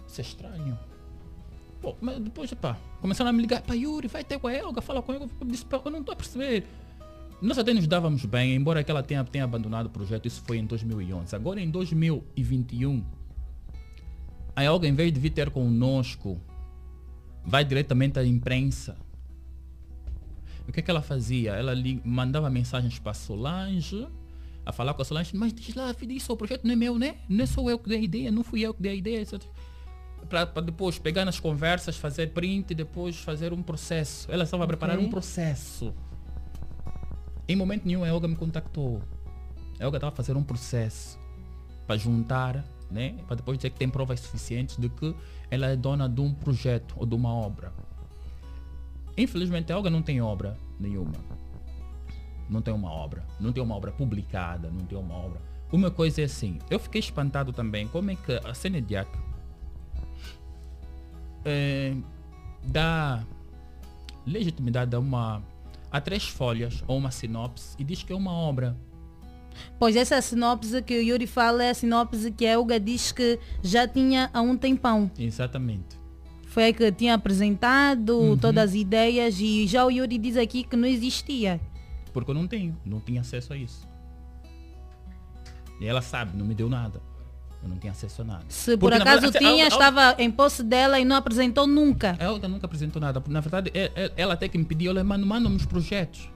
isso 0.06 0.20
é 0.20 0.24
estranho. 0.24 0.78
Pô, 1.80 1.96
mas 2.00 2.18
depois, 2.20 2.52
pá, 2.54 2.76
começaram 3.00 3.30
a 3.30 3.32
me 3.32 3.40
ligar, 3.40 3.62
pá, 3.62 3.74
Yuri, 3.74 4.08
vai 4.08 4.24
ter 4.24 4.38
com 4.38 4.46
a 4.46 4.54
Elga, 4.54 4.80
fala 4.80 5.02
com. 5.02 5.12
Eu 5.12 5.28
disse, 5.46 5.64
pá, 5.64 5.80
eu 5.84 5.90
não 5.90 6.00
estou 6.00 6.12
a 6.12 6.16
perceber. 6.16 6.66
Nós 7.40 7.58
até 7.58 7.74
nos 7.74 7.86
dávamos 7.86 8.24
bem, 8.24 8.54
embora 8.54 8.82
que 8.82 8.90
ela 8.90 9.02
tenha, 9.02 9.22
tenha 9.24 9.44
abandonado 9.44 9.86
o 9.86 9.90
projeto, 9.90 10.26
isso 10.26 10.42
foi 10.46 10.56
em 10.56 10.64
2011. 10.64 11.36
Agora 11.36 11.60
em 11.60 11.70
2021, 11.70 13.04
a 14.54 14.64
Elga, 14.64 14.88
em 14.88 14.94
vez 14.94 15.12
de 15.12 15.20
vir 15.20 15.30
ter 15.30 15.50
conosco, 15.50 16.40
vai 17.44 17.62
diretamente 17.62 18.18
à 18.18 18.24
imprensa. 18.24 18.96
O 20.66 20.72
que 20.72 20.80
é 20.80 20.82
que 20.82 20.90
ela 20.90 21.02
fazia? 21.02 21.52
Ela 21.52 21.74
mandava 22.04 22.48
mensagens 22.48 22.98
para 22.98 23.12
a 23.12 23.14
Solange, 23.14 24.08
a 24.64 24.72
falar 24.72 24.94
com 24.94 25.02
a 25.02 25.04
Solange, 25.04 25.36
mas 25.36 25.52
diz 25.52 25.74
lá, 25.74 25.92
filho, 25.92 26.12
isso 26.12 26.32
o 26.32 26.36
projeto 26.36 26.64
não 26.64 26.72
é 26.72 26.76
meu, 26.76 26.98
né? 26.98 27.16
Não 27.28 27.44
é 27.44 27.46
só 27.46 27.68
eu 27.68 27.78
que 27.78 27.88
dei 27.88 27.98
a 27.98 28.02
ideia, 28.02 28.30
não 28.32 28.42
fui 28.42 28.62
eu 28.62 28.72
que 28.72 28.82
dei 28.82 28.92
a 28.92 28.94
ideia, 28.94 29.20
etc. 29.20 29.42
Para 30.28 30.62
depois 30.62 30.98
pegar 30.98 31.24
nas 31.26 31.38
conversas, 31.38 31.96
fazer 31.96 32.32
print 32.32 32.70
e 32.70 32.74
depois 32.74 33.16
fazer 33.16 33.52
um 33.52 33.62
processo. 33.62 34.26
Ela 34.32 34.44
estava 34.44 34.64
a 34.64 34.66
preparar 34.66 34.98
um 34.98 35.10
processo. 35.10 35.94
Em 37.48 37.54
momento 37.54 37.84
nenhum 37.84 38.02
a 38.02 38.08
Elga 38.08 38.26
me 38.26 38.36
contactou. 38.36 39.02
A 39.78 39.84
Elga 39.84 39.98
estava 39.98 40.12
a 40.12 40.16
fazer 40.16 40.36
um 40.36 40.42
processo 40.42 41.18
para 41.86 41.96
juntar, 41.96 42.64
né? 42.90 43.16
Para 43.26 43.36
depois 43.36 43.58
dizer 43.58 43.70
que 43.70 43.78
tem 43.78 43.88
provas 43.88 44.20
suficientes 44.20 44.76
de 44.76 44.88
que 44.88 45.14
ela 45.50 45.66
é 45.66 45.76
dona 45.76 46.08
de 46.08 46.20
um 46.20 46.34
projeto 46.34 46.94
ou 46.98 47.06
de 47.06 47.14
uma 47.14 47.32
obra. 47.32 47.72
Infelizmente, 49.16 49.72
a 49.72 49.76
Olga 49.76 49.88
não 49.88 50.02
tem 50.02 50.20
obra 50.20 50.56
nenhuma. 50.78 51.14
Não 52.50 52.60
tem 52.60 52.74
uma 52.74 52.90
obra. 52.90 53.24
Não 53.40 53.52
tem 53.52 53.62
uma 53.62 53.74
obra 53.74 53.92
publicada, 53.92 54.70
não 54.70 54.84
tem 54.84 54.98
uma 54.98 55.14
obra. 55.14 55.40
Uma 55.72 55.90
coisa 55.90 56.20
é 56.20 56.24
assim, 56.24 56.58
eu 56.70 56.78
fiquei 56.78 57.00
espantado 57.00 57.52
também 57.52 57.88
como 57.88 58.10
é 58.10 58.14
que 58.14 58.40
a 58.44 58.54
Senediac 58.54 59.10
é, 61.44 61.92
dá 62.62 63.24
legitimidade 64.24 64.94
a 64.94 64.98
uma 65.00 65.42
a 65.90 66.00
três 66.00 66.24
folhas 66.28 66.82
ou 66.86 66.96
uma 66.98 67.10
sinopse 67.10 67.74
e 67.78 67.84
diz 67.84 68.02
que 68.02 68.12
é 68.12 68.16
uma 68.16 68.32
obra. 68.32 68.76
Pois 69.78 69.96
essa 69.96 70.20
sinopse 70.20 70.82
que 70.82 70.98
o 70.98 71.02
Yuri 71.02 71.26
fala 71.26 71.64
é 71.64 71.70
a 71.70 71.74
sinopse 71.74 72.30
que 72.30 72.44
a 72.46 72.52
Elga 72.52 72.78
diz 72.78 73.10
que 73.12 73.38
já 73.62 73.88
tinha 73.88 74.30
há 74.34 74.40
um 74.42 74.56
tempão. 74.56 75.10
Exatamente. 75.18 75.96
Foi 76.48 76.64
aí 76.64 76.72
que 76.72 76.90
tinha 76.92 77.14
apresentado 77.14 78.18
Uhum. 78.18 78.36
todas 78.36 78.70
as 78.70 78.74
ideias 78.74 79.38
e 79.40 79.66
já 79.66 79.84
o 79.84 79.90
Yuri 79.90 80.18
diz 80.18 80.36
aqui 80.36 80.62
que 80.64 80.76
não 80.76 80.86
existia. 80.88 81.60
Porque 82.12 82.30
eu 82.30 82.34
não 82.34 82.46
tenho, 82.46 82.76
não 82.84 83.00
tinha 83.00 83.20
acesso 83.20 83.52
a 83.52 83.56
isso. 83.56 83.86
E 85.80 85.86
ela 85.86 86.00
sabe, 86.00 86.36
não 86.36 86.46
me 86.46 86.54
deu 86.54 86.68
nada. 86.68 87.00
Eu 87.62 87.68
não 87.68 87.76
tinha 87.78 87.90
acesso 87.92 88.22
a 88.22 88.24
nada. 88.24 88.44
Se 88.48 88.76
por 88.76 88.90
Porque, 88.90 89.02
acaso 89.02 89.22
verdade, 89.22 89.36
a 89.44 89.50
tinha, 89.50 89.64
Elga- 89.64 89.74
estava 89.74 90.22
em 90.22 90.30
posse 90.30 90.62
dela 90.62 91.00
e 91.00 91.04
não 91.04 91.16
apresentou 91.16 91.66
nunca. 91.66 92.16
A 92.20 92.48
nunca 92.48 92.66
apresentou 92.66 93.00
nada. 93.00 93.22
Na 93.28 93.40
verdade, 93.40 93.70
é- 93.74 93.90
é- 93.96 94.12
ela 94.16 94.34
até 94.34 94.48
que 94.48 94.56
me 94.56 94.64
pediu, 94.64 94.90
ela 94.92 95.02
manda, 95.02 95.26
manda 95.26 95.48
os 95.48 95.66
projetos. 95.66 96.30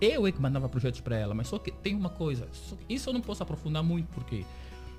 Eu 0.00 0.26
é 0.26 0.32
que 0.32 0.40
mandava 0.40 0.66
projetos 0.68 1.00
para 1.00 1.16
ela, 1.16 1.34
mas 1.34 1.48
só 1.48 1.58
que 1.58 1.70
tem 1.70 1.94
uma 1.94 2.08
coisa. 2.08 2.48
isso 2.88 3.10
eu 3.10 3.12
não 3.12 3.20
posso 3.20 3.42
aprofundar 3.42 3.82
muito, 3.82 4.06
porque 4.08 4.44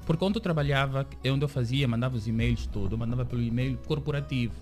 Porque 0.05 0.19
quando 0.19 0.35
eu 0.35 0.41
trabalhava, 0.41 1.07
é 1.23 1.31
onde 1.31 1.43
eu 1.45 1.47
fazia, 1.47 1.87
mandava 1.87 2.15
os 2.15 2.27
e-mails 2.27 2.65
todos, 2.67 2.91
eu 2.91 2.97
mandava 2.97 3.23
pelo 3.23 3.41
e-mail 3.41 3.77
corporativo. 3.87 4.53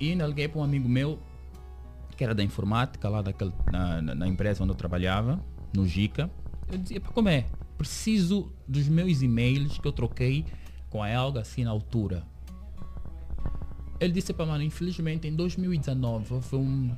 E 0.00 0.12
ainda 0.12 0.26
liguei 0.26 0.46
para 0.48 0.60
um 0.60 0.64
amigo 0.64 0.88
meu, 0.88 1.18
que 2.16 2.22
era 2.22 2.34
da 2.34 2.42
informática, 2.42 3.08
lá 3.08 3.20
daquele, 3.20 3.52
na, 3.70 4.00
na- 4.00 4.14
na 4.14 4.28
empresa 4.28 4.62
onde 4.62 4.72
eu 4.72 4.76
trabalhava, 4.76 5.40
no 5.74 5.84
Gica. 5.86 6.30
Eu 6.70 6.78
dizia, 6.78 7.00
para 7.00 7.12
como 7.12 7.28
é? 7.28 7.46
Preciso 7.78 8.52
dos 8.66 8.88
meus 8.88 9.22
e-mails 9.22 9.78
que 9.78 9.86
eu 9.86 9.92
troquei 9.92 10.44
com 10.90 11.02
a 11.02 11.08
Elga 11.08 11.40
assim 11.40 11.64
na 11.64 11.70
altura. 11.70 12.24
Ele 14.00 14.12
disse 14.12 14.32
para 14.32 14.44
mano, 14.44 14.62
infelizmente 14.62 15.26
em 15.26 15.34
2019 15.34 16.34
houve 16.34 16.56
um 16.56 16.96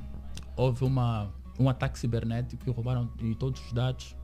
houve 0.55 0.83
uma 0.83 1.31
um 1.59 1.69
ataque 1.69 1.99
cibernético 1.99 2.63
que 2.63 2.71
roubaram 2.71 3.07
todos 3.37 3.63
os 3.65 3.71
dados 3.71 4.15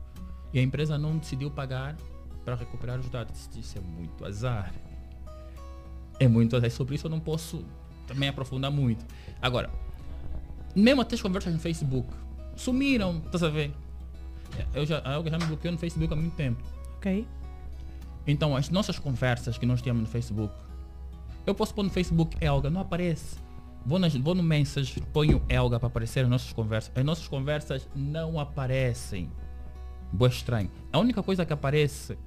e 0.52 0.58
a 0.58 0.62
empresa 0.62 0.98
não 0.98 1.16
decidiu 1.16 1.50
pagar 1.50 1.96
para 2.44 2.54
recuperar 2.54 2.98
os 2.98 3.08
dados. 3.08 3.48
Isso 3.56 3.78
é 3.78 3.80
muito 3.80 4.24
azar. 4.24 4.72
É 6.18 6.26
muito 6.26 6.56
azar. 6.56 6.70
Sobre 6.70 6.96
isso 6.96 7.06
eu 7.06 7.10
não 7.10 7.20
posso 7.20 7.64
também 8.06 8.28
aprofundar 8.28 8.70
muito. 8.70 9.04
Agora, 9.40 9.70
mesmo 10.74 11.02
até 11.02 11.14
as 11.14 11.22
conversas 11.22 11.52
no 11.52 11.60
Facebook 11.60 12.08
sumiram, 12.56 13.18
estás 13.18 13.42
a 13.42 13.48
ver? 13.48 13.72
Eu 14.74 14.86
já, 14.86 15.00
a 15.04 15.14
Elga 15.14 15.30
já 15.30 15.38
me 15.38 15.46
bloqueou 15.46 15.72
no 15.72 15.78
Facebook 15.78 16.12
há 16.12 16.16
muito 16.16 16.34
tempo. 16.34 16.62
Ok. 16.96 17.26
Então, 18.26 18.54
as 18.54 18.68
nossas 18.68 18.98
conversas 18.98 19.56
que 19.56 19.64
nós 19.64 19.80
tínhamos 19.80 20.02
no 20.02 20.08
Facebook, 20.08 20.52
eu 21.46 21.54
posso 21.54 21.74
pôr 21.74 21.82
no 21.82 21.90
Facebook 21.90 22.36
Elga, 22.40 22.68
não 22.68 22.80
aparece. 22.80 23.38
Vou, 23.86 23.98
nas, 23.98 24.14
vou 24.14 24.34
no 24.34 24.42
Message, 24.42 25.00
ponho 25.12 25.42
Elga 25.48 25.78
para 25.78 25.86
aparecer 25.86 26.24
as 26.24 26.28
nossas 26.28 26.52
conversas. 26.52 26.92
As 26.94 27.04
nossas 27.04 27.26
conversas 27.26 27.88
não 27.94 28.38
aparecem. 28.38 29.30
Boa 30.12 30.28
estranho. 30.28 30.70
A 30.92 30.98
única 30.98 31.22
coisa 31.22 31.46
que 31.46 31.52
aparece 31.52 32.18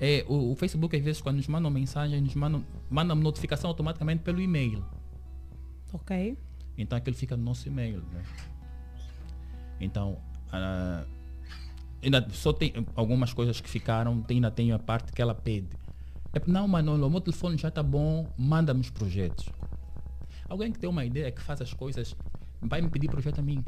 é 0.00 0.24
o, 0.28 0.52
o 0.52 0.56
Facebook, 0.56 0.96
às 0.96 1.02
vezes, 1.02 1.20
quando 1.20 1.36
nos 1.36 1.48
mandam 1.48 1.70
mensagem, 1.70 2.20
nos 2.20 2.34
mandam, 2.34 2.64
mandam 2.88 3.16
notificação 3.16 3.68
automaticamente 3.68 4.22
pelo 4.22 4.40
e-mail. 4.40 4.84
Ok. 5.92 6.38
Então 6.76 6.96
aquilo 6.96 7.16
fica 7.16 7.36
no 7.36 7.44
nosso 7.44 7.68
e-mail. 7.68 8.02
Né? 8.12 8.22
Então, 9.80 10.18
ah, 10.50 11.04
ainda 12.02 12.26
só 12.30 12.52
tem 12.52 12.72
algumas 12.94 13.32
coisas 13.32 13.60
que 13.60 13.68
ficaram, 13.68 14.24
ainda 14.28 14.50
tem 14.50 14.72
a 14.72 14.78
parte 14.78 15.12
que 15.12 15.22
ela 15.22 15.34
pede. 15.34 15.68
É, 16.32 16.40
não, 16.46 16.66
Manolo, 16.66 17.06
o 17.06 17.10
meu 17.10 17.20
telefone 17.20 17.56
já 17.56 17.68
está 17.68 17.82
bom, 17.82 18.32
manda-me 18.36 18.80
os 18.80 18.90
projetos. 18.90 19.48
Alguém 20.48 20.72
que 20.72 20.78
tem 20.78 20.88
uma 20.88 21.04
ideia, 21.04 21.30
que 21.30 21.40
faz 21.40 21.60
as 21.60 21.72
coisas, 21.72 22.16
vai 22.60 22.80
me 22.80 22.88
pedir 22.88 23.08
projeto 23.08 23.38
a 23.38 23.42
mim. 23.42 23.64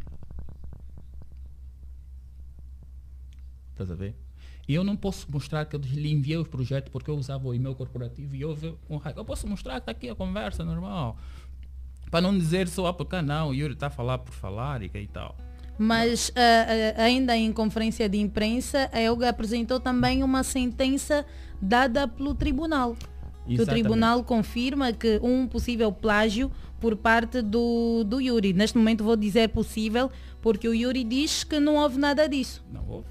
Estás 3.71 3.91
a 3.91 3.95
ver? 3.95 4.15
E 4.67 4.75
eu 4.75 4.83
não 4.83 4.97
posso 4.97 5.31
mostrar 5.31 5.67
que 5.67 5.77
eu 5.77 5.81
lhe 5.81 6.11
enviei 6.11 6.39
os 6.39 6.49
projetos 6.49 6.91
porque 6.91 7.11
eu 7.11 7.17
usava 7.17 7.47
o 7.47 7.55
e-mail 7.55 7.75
corporativo 7.75 8.35
e 8.35 8.45
houve 8.45 8.75
um 8.89 8.97
hack. 8.97 9.17
Eu 9.17 9.25
posso 9.25 9.47
mostrar 9.47 9.75
que 9.75 9.81
está 9.81 9.93
aqui 9.93 10.09
a 10.09 10.15
conversa 10.15 10.65
normal. 10.65 11.19
Para 12.11 12.23
não 12.23 12.37
dizer 12.37 12.69
só, 12.69 12.87
ah, 12.87 12.95
porque 12.95 13.21
não, 13.21 13.51
o 13.51 13.55
Yuri 13.55 13.75
está 13.75 13.89
a 13.89 13.91
falar 13.91 14.19
por 14.19 14.33
falar 14.33 14.83
e 14.83 15.07
tal. 15.09 15.37
Mas 15.77 16.33
ah, 16.37 16.97
ah, 16.97 17.03
ainda 17.03 17.37
em 17.37 17.53
conferência 17.53 18.09
de 18.09 18.19
imprensa, 18.19 18.89
a 18.93 19.01
Elga 19.01 19.29
apresentou 19.29 19.81
também 19.81 20.23
uma 20.23 20.43
sentença 20.43 21.27
dada 21.61 22.07
pelo 22.07 22.35
tribunal. 22.35 22.97
Que 23.47 23.61
o 23.61 23.67
tribunal 23.67 24.25
confirma 24.25 24.93
que 24.93 25.21
um 25.23 25.47
possível 25.47 25.93
plágio 25.93 26.51
por 26.81 26.97
parte 26.97 27.43
do, 27.43 28.03
do 28.05 28.21
Yuri. 28.21 28.53
Neste 28.53 28.79
momento 28.79 29.05
vou 29.05 29.17
dizer 29.17 29.51
possível, 29.51 30.11
porque 30.41 30.67
o 30.67 30.75
Yuri 30.75 31.05
diz 31.05 31.45
que 31.45 31.61
não 31.61 31.77
houve 31.77 31.99
nada 31.99 32.27
disso. 32.27 32.65
Não 32.73 32.87
houve. 32.89 33.09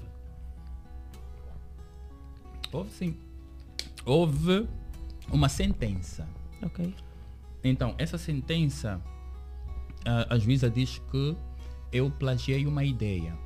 Houve 2.72 2.90
sim. 2.90 3.16
Houve 4.04 4.68
uma 5.30 5.48
sentença. 5.48 6.28
Ok. 6.62 6.92
Então, 7.62 7.94
essa 7.96 8.18
sentença, 8.18 9.00
a, 10.04 10.34
a 10.34 10.38
juíza 10.38 10.68
diz 10.68 11.00
que 11.10 11.36
eu 11.94 12.10
plagiei 12.10 12.66
uma 12.66 12.82
ideia. 12.82 13.38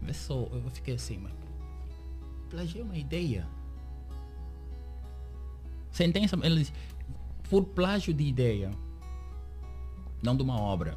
Vê 0.00 0.14
só, 0.14 0.34
eu 0.52 0.70
fiquei 0.70 0.94
assim, 0.94 1.18
mas 1.18 1.32
plagiei 2.48 2.82
uma 2.82 2.96
ideia. 2.96 3.48
Sentença, 5.90 6.38
ela 6.40 6.54
diz, 6.54 6.72
por 7.50 7.64
plágio 7.64 8.14
de 8.14 8.22
ideia, 8.22 8.70
não 10.22 10.36
de 10.36 10.42
uma 10.44 10.60
obra. 10.60 10.96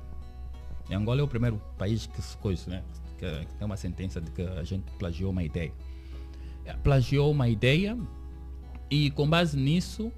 Em 0.88 0.94
Angola 0.94 1.20
é 1.20 1.24
o 1.24 1.28
primeiro 1.28 1.60
país 1.80 2.06
que 2.06 2.22
se 2.22 2.38
coisa, 2.38 2.70
né? 2.70 2.84
Que, 3.18 3.46
que 3.46 3.54
tem 3.56 3.66
uma 3.66 3.76
sentença 3.76 4.22
de 4.22 4.30
que 4.30 4.44
a 4.44 4.64
gente 4.64 4.84
plagiou 5.00 5.32
uma 5.32 5.44
ideia. 5.44 5.74
É, 6.64 6.74
Plagiou 6.74 7.32
uma 7.32 7.50
ideia 7.50 7.98
e 8.90 9.10
com 9.12 9.28
base 9.28 9.58
nisso 9.58 10.12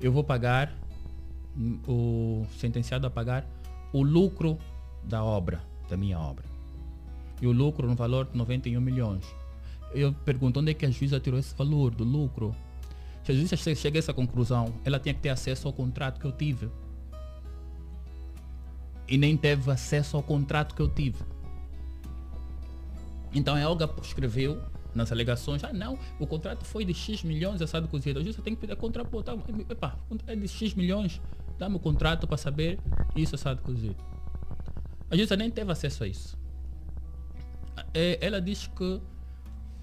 eu 0.00 0.10
vou 0.10 0.24
pagar 0.24 0.74
hum, 1.54 1.78
o 1.86 2.46
sentenciado 2.56 3.06
a 3.06 3.10
pagar 3.10 3.46
o 3.92 4.02
lucro 4.02 4.58
da 5.04 5.22
obra, 5.24 5.62
da 5.88 5.96
minha 5.96 6.18
obra. 6.18 6.44
E 7.40 7.46
o 7.46 7.52
lucro 7.52 7.88
no 7.88 7.94
valor 7.94 8.26
de 8.26 8.36
91 8.36 8.80
milhões. 8.80 9.24
Eu 9.92 10.12
pergunto 10.24 10.60
onde 10.60 10.70
é 10.70 10.74
que 10.74 10.86
a 10.86 10.90
juíza 10.90 11.18
tirou 11.18 11.38
esse 11.38 11.54
valor 11.54 11.94
do 11.94 12.04
lucro? 12.04 12.54
Se 13.24 13.32
a 13.32 13.34
juíza 13.34 13.56
che- 13.56 13.74
chega 13.74 13.98
a 13.98 14.00
essa 14.00 14.14
conclusão, 14.14 14.72
ela 14.84 14.98
tinha 15.00 15.14
que 15.14 15.20
ter 15.20 15.30
acesso 15.30 15.66
ao 15.66 15.72
contrato 15.72 16.20
que 16.20 16.26
eu 16.26 16.32
tive. 16.32 16.68
E 19.08 19.18
nem 19.18 19.36
teve 19.36 19.70
acesso 19.70 20.16
ao 20.16 20.22
contrato 20.22 20.74
que 20.74 20.80
eu 20.82 20.88
tive. 20.88 21.18
Então 23.34 23.54
a 23.54 23.60
Elga 23.60 23.88
escreveu 24.02 24.60
nas 24.94 25.12
alegações, 25.12 25.62
ah 25.62 25.72
não, 25.72 25.98
o 26.18 26.26
contrato 26.26 26.64
foi 26.64 26.84
de 26.84 26.92
X 26.92 27.22
milhões 27.22 27.62
assado 27.62 27.88
cozido. 27.88 28.18
A 28.18 28.22
juíza 28.22 28.42
tem 28.42 28.54
que 28.54 28.60
pedir 28.60 28.76
contrapor, 28.76 29.22
tá, 29.22 29.36
epa, 29.68 29.96
é 30.26 30.34
de 30.36 30.48
X 30.48 30.74
milhões, 30.74 31.20
dá-me 31.58 31.76
o 31.76 31.78
contrato 31.78 32.26
para 32.26 32.36
saber 32.36 32.78
isso 33.14 33.34
assado 33.34 33.62
cozido. 33.62 33.96
A 35.10 35.16
juíza 35.16 35.36
nem 35.36 35.50
teve 35.50 35.72
acesso 35.72 36.04
a 36.04 36.06
isso. 36.06 36.38
É, 37.92 38.18
ela 38.20 38.40
diz 38.40 38.68
que 38.68 39.00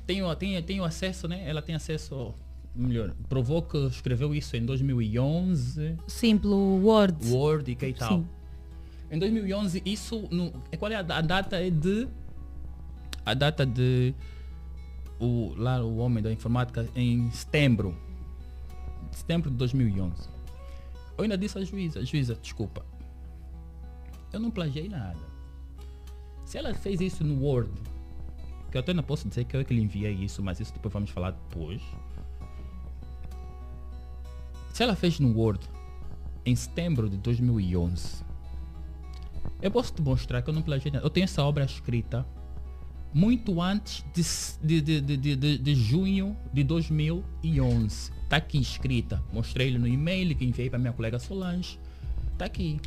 tem, 0.06 0.22
tem, 0.35 0.64
tem 0.64 0.80
acesso, 0.80 1.27
né? 1.27 1.43
Ela 1.47 1.61
tem 1.61 1.75
acesso, 1.75 2.33
melhor, 2.73 3.14
provou 3.27 3.61
que 3.61 3.77
escreveu 3.88 4.33
isso 4.33 4.56
em 4.56 4.65
2011. 4.65 5.97
Simples 6.07 6.53
Word. 6.53 7.30
Word 7.30 7.72
e 7.72 7.75
que 7.75 7.93
tal. 7.93 8.19
Sim. 8.19 8.27
Em 9.11 9.19
2011, 9.19 9.81
isso, 9.85 10.27
no, 10.31 10.53
é 10.72 10.77
qual 10.77 10.91
é 10.91 10.95
a, 10.95 10.99
a 10.99 11.22
data 11.22 11.57
é 11.57 11.69
de, 11.69 12.07
a 13.25 13.33
data 13.33 13.65
de, 13.65 14.14
o, 15.19 15.53
lá 15.57 15.83
o 15.83 15.97
homem 15.97 16.23
da 16.23 16.31
informática, 16.31 16.88
em 16.95 17.30
setembro, 17.31 17.97
setembro 19.11 19.49
de 19.49 19.57
2011. 19.57 20.30
Eu 21.17 21.23
ainda 21.23 21.38
disse 21.38 21.57
à 21.57 21.64
juíza, 21.64 22.06
juíza, 22.06 22.35
desculpa, 22.35 22.85
eu 24.38 24.41
não 24.41 24.51
plagiei 24.51 24.88
nada. 24.88 25.19
Se 26.45 26.57
ela 26.57 26.74
fez 26.74 27.01
isso 27.01 27.24
no 27.24 27.43
Word, 27.43 27.72
que 28.72 28.77
eu 28.77 28.82
até 28.82 28.93
não 28.93 29.03
posso 29.03 29.27
dizer 29.27 29.43
que 29.45 29.56
eu 29.56 29.61
é 29.61 29.64
que 29.64 29.74
lhe 29.74 29.82
enviei 29.82 30.14
isso, 30.14 30.41
mas 30.41 30.59
isso 30.59 30.74
depois 30.74 30.93
vamos 30.93 31.09
falar 31.09 31.32
depois. 31.32 31.82
Se 34.74 34.83
ela 34.83 34.95
fez 34.95 35.19
no 35.19 35.35
Word 35.38 35.67
em 36.45 36.56
setembro 36.56 37.09
de 37.09 37.17
2011, 37.17 38.24
eu 39.61 39.72
posso 39.72 39.93
te 39.93 40.01
mostrar 40.01 40.41
que 40.41 40.49
eu 40.49 40.53
não 40.53 40.61
plagiei 40.61 40.91
nada. 40.91 41.06
Eu 41.06 41.09
tenho 41.09 41.24
essa 41.24 41.43
obra 41.43 41.66
escrita 41.66 42.25
muito 43.14 43.61
antes 43.61 44.06
de, 44.64 44.80
de, 44.82 45.01
de, 45.01 45.17
de- 45.35 45.57
de 45.57 45.75
junho 45.75 46.38
de 46.53 46.64
2011. 46.64 48.11
Está 48.24 48.38
aqui 48.38 48.59
escrita. 48.59 49.24
Mostrei-lhe 49.33 49.80
no 49.80 49.88
e-mail 49.88 50.35
que 50.35 50.45
enviei 50.45 50.69
para 50.69 50.77
minha 50.77 50.93
colega 50.93 51.17
Solange. 51.17 51.80
Está 52.33 52.45
aqui. 52.45 52.80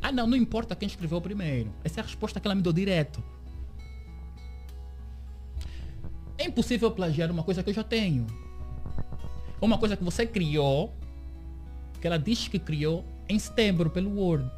Ah 0.00 0.12
não, 0.12 0.26
não 0.26 0.36
importa 0.36 0.76
quem 0.76 0.86
escreveu 0.86 1.20
primeiro. 1.20 1.72
Essa 1.82 2.00
é 2.00 2.02
a 2.02 2.06
resposta 2.06 2.38
que 2.40 2.46
ela 2.46 2.54
me 2.54 2.62
deu 2.62 2.72
direto. 2.72 3.22
É 6.36 6.44
impossível 6.44 6.90
plagiar 6.90 7.30
uma 7.30 7.42
coisa 7.42 7.62
que 7.62 7.70
eu 7.70 7.74
já 7.74 7.82
tenho. 7.82 8.26
Uma 9.60 9.76
coisa 9.76 9.96
que 9.96 10.04
você 10.04 10.24
criou, 10.24 10.94
que 12.00 12.06
ela 12.06 12.18
diz 12.18 12.46
que 12.46 12.60
criou 12.60 13.04
em 13.28 13.38
setembro 13.38 13.90
pelo 13.90 14.16
Word. 14.16 14.48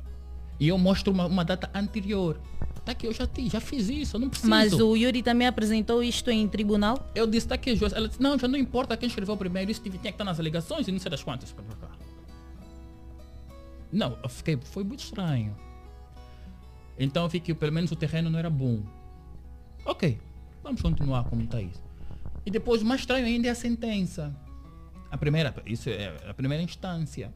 E 0.58 0.68
eu 0.68 0.76
mostro 0.76 1.10
uma, 1.10 1.24
uma 1.24 1.42
data 1.42 1.70
anterior. 1.74 2.38
Tá 2.84 2.92
aqui, 2.92 3.06
eu 3.06 3.12
já, 3.12 3.26
te, 3.26 3.48
já 3.48 3.60
fiz 3.60 3.88
isso, 3.88 4.16
eu 4.16 4.20
não 4.20 4.28
preciso. 4.28 4.50
Mas 4.50 4.74
o 4.74 4.94
Yuri 4.94 5.22
também 5.22 5.46
apresentou 5.46 6.02
isto 6.02 6.30
em 6.30 6.46
tribunal? 6.46 7.10
Eu 7.14 7.26
disse, 7.26 7.48
tá 7.48 7.54
aqui. 7.54 7.78
Ela 7.94 8.08
disse, 8.08 8.20
não, 8.20 8.38
já 8.38 8.46
não 8.46 8.58
importa 8.58 8.96
quem 8.96 9.06
escreveu 9.06 9.36
primeiro, 9.36 9.70
isso 9.70 9.80
tinha 9.80 9.96
que 9.96 10.08
estar 10.08 10.24
nas 10.24 10.38
alegações 10.38 10.86
e 10.86 10.92
não 10.92 10.98
sei 10.98 11.10
das 11.10 11.22
quantas. 11.22 11.54
Não, 13.92 14.18
eu 14.22 14.28
fiquei, 14.28 14.58
foi 14.62 14.84
muito 14.84 15.00
estranho. 15.00 15.56
Então 16.98 17.24
eu 17.24 17.28
vi 17.28 17.40
que 17.40 17.54
pelo 17.54 17.72
menos 17.72 17.90
o 17.90 17.96
terreno 17.96 18.30
não 18.30 18.38
era 18.38 18.50
bom. 18.50 18.82
Ok, 19.84 20.18
vamos 20.62 20.82
continuar 20.82 21.24
como 21.24 21.42
está 21.42 21.60
isso. 21.60 21.82
E 22.44 22.50
depois, 22.50 22.82
mais 22.82 23.00
estranho 23.00 23.26
ainda 23.26 23.48
é 23.48 23.50
a 23.50 23.54
sentença. 23.54 24.34
A 25.10 25.18
primeira, 25.18 25.54
isso 25.66 25.88
é 25.88 26.14
a 26.28 26.34
primeira 26.34 26.62
instância. 26.62 27.32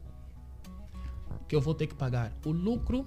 Que 1.47 1.55
eu 1.55 1.61
vou 1.61 1.73
ter 1.73 1.87
que 1.87 1.95
pagar 1.95 2.31
o 2.45 2.51
lucro, 2.51 3.05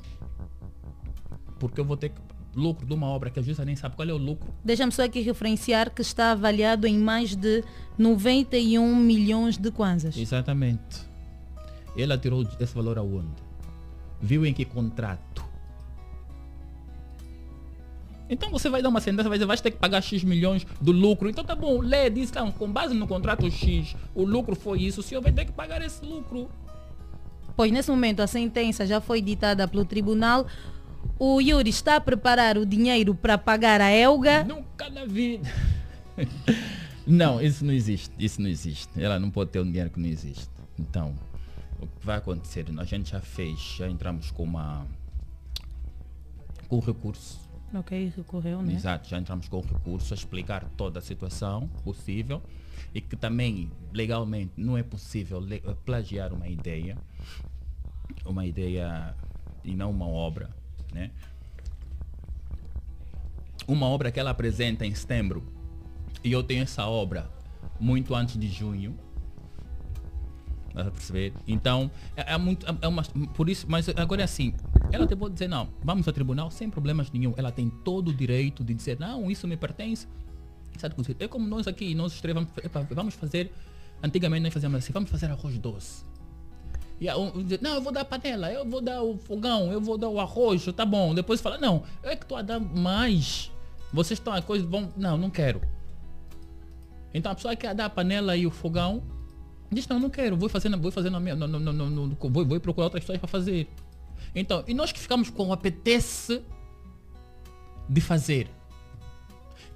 porque 1.59 1.81
eu 1.81 1.85
vou 1.85 1.97
ter 1.97 2.11
que 2.11 2.21
lucro 2.55 2.87
de 2.87 2.93
uma 2.93 3.07
obra 3.07 3.31
que 3.31 3.39
a 3.39 3.43
juíza 3.43 3.65
nem 3.65 3.77
sabe 3.77 3.97
qual 3.97 4.09
é 4.09 4.13
o 4.13 4.17
lucro. 4.17 4.53
Deixa-me 4.65 4.93
só 4.93 5.05
aqui 5.05 5.21
referenciar 5.21 5.91
que 5.91 6.03
está 6.03 6.33
avaliado 6.33 6.87
em 6.87 6.99
mais 6.99 7.35
de 7.35 7.65
91 7.97 8.95
milhões 8.97 9.57
de 9.57 9.71
kwanzas. 9.71 10.17
Exatamente. 10.17 11.08
Ela 11.97 12.19
tirou 12.19 12.47
esse 12.61 12.75
valor 12.75 12.99
aonde? 12.99 13.43
Viu 14.21 14.45
em 14.45 14.53
que 14.53 14.65
contrato? 14.65 15.49
Então 18.31 18.51
você 18.51 18.69
vai 18.69 18.83
dar 18.83 18.91
uma 18.91 19.01
sentença, 19.01 19.29
vai 19.29 19.39
dizer, 19.39 19.47
vais 19.47 19.61
ter 19.61 19.71
que 19.71 19.79
pagar 19.79 20.03
X 20.03 20.23
milhões 20.23 20.67
do 20.81 20.93
lucro. 20.93 21.31
Então 21.31 21.43
tá 21.43 21.55
bom, 21.55 21.81
lê, 21.81 22.11
diz, 22.11 22.29
então, 22.31 22.53
com 22.53 22.71
base 22.71 22.95
no 22.95 23.07
contrato 23.07 23.51
X, 23.51 23.97
o 24.15 24.23
lucro 24.23 24.55
foi 24.55 24.83
isso, 24.83 25.01
o 25.01 25.03
senhor 25.03 25.23
vai 25.23 25.33
ter 25.33 25.47
que 25.47 25.53
pagar 25.53 25.81
esse 25.81 26.05
lucro. 26.05 26.51
Pois 27.57 27.73
nesse 27.73 27.91
momento 27.91 28.21
a 28.21 28.27
sentença 28.27 28.87
já 28.87 29.01
foi 29.01 29.23
ditada 29.23 29.67
pelo 29.67 29.85
tribunal. 29.85 30.47
O 31.19 31.41
Yuri 31.41 31.71
está 31.71 31.97
a 31.97 32.01
preparar 32.01 32.59
o 32.59 32.67
dinheiro 32.67 33.15
para 33.15 33.39
pagar 33.39 33.81
a 33.81 33.91
Elga? 33.91 34.45
Nunca 34.45 34.89
na 34.91 35.05
vida. 35.05 35.51
não, 37.07 37.41
isso 37.41 37.65
não 37.65 37.73
existe. 37.73 38.11
Isso 38.19 38.41
não 38.41 38.49
existe. 38.49 38.89
Ela 38.97 39.19
não 39.19 39.31
pode 39.31 39.51
ter 39.51 39.61
um 39.61 39.65
dinheiro 39.65 39.91
que 39.91 39.99
não 39.99 40.09
existe. 40.09 40.49
Então, 40.79 41.17
o 41.81 41.87
que 41.87 42.07
vai 42.07 42.19
acontecer? 42.19 42.67
A 42.79 42.85
gente 42.85 43.11
já 43.11 43.21
fez, 43.21 43.59
já 43.59 43.89
entramos 43.89 44.31
com 44.31 44.43
uma 44.43 44.87
com 46.69 46.79
recurso. 46.81 47.49
Ok, 47.75 48.13
recorreu, 48.17 48.63
né? 48.63 48.75
Exato, 48.75 49.09
já 49.09 49.19
entramos 49.19 49.49
com 49.49 49.61
recurso 49.61 50.15
a 50.15 50.17
explicar 50.17 50.65
toda 50.77 50.99
a 50.99 51.03
situação 51.03 51.69
possível 51.85 52.43
e 52.95 53.01
que 53.01 53.17
também 53.17 53.71
legalmente 53.93 54.53
não 54.57 54.77
é 54.77 54.83
possível 54.83 55.43
plagiar 55.85 56.33
uma 56.33 56.49
ideia, 56.49 56.97
uma 58.25 58.47
ideia 58.47 59.15
e 59.65 59.75
não 59.75 59.91
uma 59.91 60.07
obra, 60.07 60.51
né? 60.93 61.11
Uma 63.67 63.87
obra 63.87 64.11
que 64.11 64.19
ela 64.19 64.31
apresenta 64.31 64.87
em 64.87 64.95
setembro 64.95 65.45
e 66.25 66.33
eu 66.33 66.43
tenho 66.43 66.63
essa 66.63 66.87
obra 66.87 67.31
muito 67.79 68.15
antes 68.15 68.39
de 68.39 68.49
junho, 68.49 68.99
a 70.81 70.91
perceber? 70.91 71.33
Então, 71.47 71.91
é, 72.17 72.35
é 72.35 72.39
muito. 72.39 72.67
É, 72.67 72.77
é 72.83 72.89
uma, 72.89 73.03
por 73.35 73.49
isso, 73.49 73.67
mas 73.69 73.89
agora 73.91 74.23
é 74.23 74.25
assim. 74.25 74.55
Ela 74.93 75.05
até 75.05 75.17
pode 75.17 75.35
dizer, 75.35 75.49
não, 75.49 75.69
vamos 75.83 76.07
ao 76.07 76.15
tribunal 76.15 76.51
sem 76.51 76.71
problemas 76.71 77.11
nenhum. 77.11 77.35
Ela 77.37 77.51
tem 77.51 77.69
todo 77.69 78.09
o 78.09 78.15
direito 78.15 78.65
de 78.65 78.75
dizer, 78.75 78.99
não, 78.99 79.31
isso 79.31 79.47
me 79.47 79.57
pertence. 79.57 80.07
Sabe, 80.79 80.95
é 81.19 81.27
como 81.27 81.47
nós 81.47 81.67
aqui, 81.67 81.95
nós 81.95 82.21
três 82.21 82.35
vamos, 82.35 82.51
vamos 82.91 83.15
fazer. 83.15 83.53
Antigamente 84.03 84.45
nós 84.45 84.55
fazíamos 84.55 84.79
assim, 84.79 84.93
vamos 84.93 85.11
fazer 85.11 85.27
arroz 85.27 85.59
doce. 85.59 86.05
E 87.01 87.11
um, 87.13 87.33
não, 87.61 87.75
eu 87.75 87.81
vou 87.81 87.93
dar 87.93 88.01
a 88.01 88.05
panela, 88.05 88.53
eu 88.53 88.65
vou 88.65 88.81
dar 88.81 89.03
o 89.03 89.17
fogão, 89.17 89.73
eu 89.73 89.81
vou 89.81 89.97
dar 89.97 90.09
o 90.09 90.21
arroz, 90.21 90.65
tá 90.75 90.85
bom. 90.85 91.15
Depois 91.15 91.41
fala, 91.41 91.59
não, 91.59 91.83
é 92.03 92.15
que 92.17 92.25
estou 92.25 92.37
a 92.37 92.43
dar 92.43 92.61
mais. 92.61 93.51
Vocês 93.93 94.19
estão 94.19 94.33
a 94.33 94.43
coisa, 94.43 94.67
vão. 94.67 94.93
Não, 94.97 95.17
não 95.17 95.31
quero. 95.31 95.61
Então 97.13 97.33
a 97.33 97.35
pessoa 97.35 97.57
quer 97.57 97.75
dar 97.75 97.87
a 97.87 97.91
panela 97.91 98.37
e 98.37 98.47
o 98.47 98.51
fogão, 98.51 99.03
Diz, 99.71 99.87
não, 99.87 100.01
não 100.01 100.09
quero, 100.09 100.37
vou 100.37 100.49
fazer, 100.49 100.75
vou 100.77 100.91
fazer 100.91 101.11
na 101.11 101.21
minha. 101.21 101.37
No, 101.37 102.17
vou, 102.21 102.47
vou 102.47 102.61
procurar 102.61 102.87
outras 102.87 103.03
histórias 103.03 103.21
para 103.21 103.29
fazer. 103.29 103.69
Então, 104.35 104.65
e 104.67 104.75
nós 104.75 104.93
que 104.93 104.99
ficamos 104.99 105.31
com 105.31 105.49
o 105.49 105.53
apetece 105.53 106.43
de 107.89 108.01
fazer. 108.01 108.49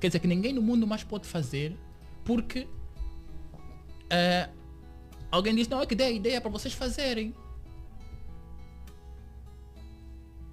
Quer 0.00 0.08
dizer 0.08 0.18
que 0.18 0.26
ninguém 0.26 0.52
no 0.52 0.62
mundo 0.62 0.86
mais 0.86 1.04
pode 1.04 1.26
fazer 1.26 1.76
porque 2.24 2.66
é, 4.10 4.48
alguém 5.30 5.54
diz, 5.54 5.68
não, 5.68 5.80
é 5.80 5.86
que 5.86 5.94
dei 5.94 6.06
a 6.06 6.10
ideia 6.10 6.40
para 6.40 6.50
vocês 6.50 6.74
fazerem. 6.74 7.34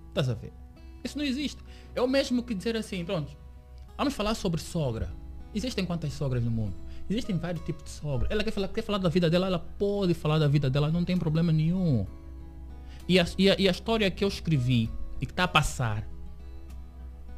Estás 0.09 0.29
a 0.29 0.33
ver? 0.33 0.53
Isso 1.03 1.17
não 1.17 1.25
existe. 1.25 1.61
É 1.95 2.01
o 2.01 2.07
mesmo 2.07 2.43
que 2.43 2.53
dizer 2.53 2.75
assim, 2.75 3.03
pronto, 3.05 3.35
vamos 3.97 4.13
falar 4.13 4.33
sobre 4.35 4.61
sogra. 4.61 5.11
Existem 5.53 5.85
quantas 5.85 6.13
sogras 6.13 6.43
no 6.43 6.51
mundo? 6.51 6.75
Existem 7.09 7.37
vários 7.37 7.63
tipos 7.65 7.83
de 7.83 7.89
sogra. 7.89 8.27
Ela 8.29 8.43
quer 8.43 8.51
falar, 8.51 8.67
quer 8.67 8.83
falar 8.83 8.99
da 8.99 9.09
vida 9.09 9.29
dela, 9.29 9.47
ela 9.47 9.59
pode 9.59 10.13
falar 10.13 10.37
da 10.37 10.47
vida 10.47 10.69
dela, 10.69 10.91
não 10.91 11.03
tem 11.03 11.17
problema 11.17 11.51
nenhum. 11.51 12.05
E 13.07 13.19
a, 13.19 13.25
e 13.37 13.49
a, 13.49 13.55
e 13.59 13.67
a 13.67 13.71
história 13.71 14.09
que 14.11 14.23
eu 14.23 14.27
escrevi 14.27 14.89
e 15.19 15.25
que 15.25 15.31
está 15.31 15.45
a 15.45 15.47
passar 15.47 16.07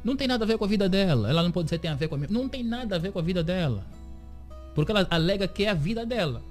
não 0.04 0.16
tem 0.16 0.26
nada 0.26 0.44
a 0.44 0.46
ver 0.46 0.58
com 0.58 0.64
a 0.64 0.68
vida 0.68 0.88
dela. 0.88 1.30
Ela 1.30 1.42
não 1.42 1.50
pode 1.50 1.66
dizer 1.66 1.78
que 1.78 1.82
tem 1.82 1.90
a 1.90 1.94
ver 1.94 2.08
com 2.08 2.16
a 2.16 2.18
minha. 2.18 2.30
Não 2.30 2.48
tem 2.48 2.62
nada 2.62 2.96
a 2.96 2.98
ver 2.98 3.12
com 3.12 3.18
a 3.18 3.22
vida 3.22 3.42
dela. 3.42 3.86
Porque 4.74 4.90
ela 4.90 5.06
alega 5.10 5.46
que 5.46 5.64
é 5.64 5.70
a 5.70 5.74
vida 5.74 6.04
dela. 6.04 6.42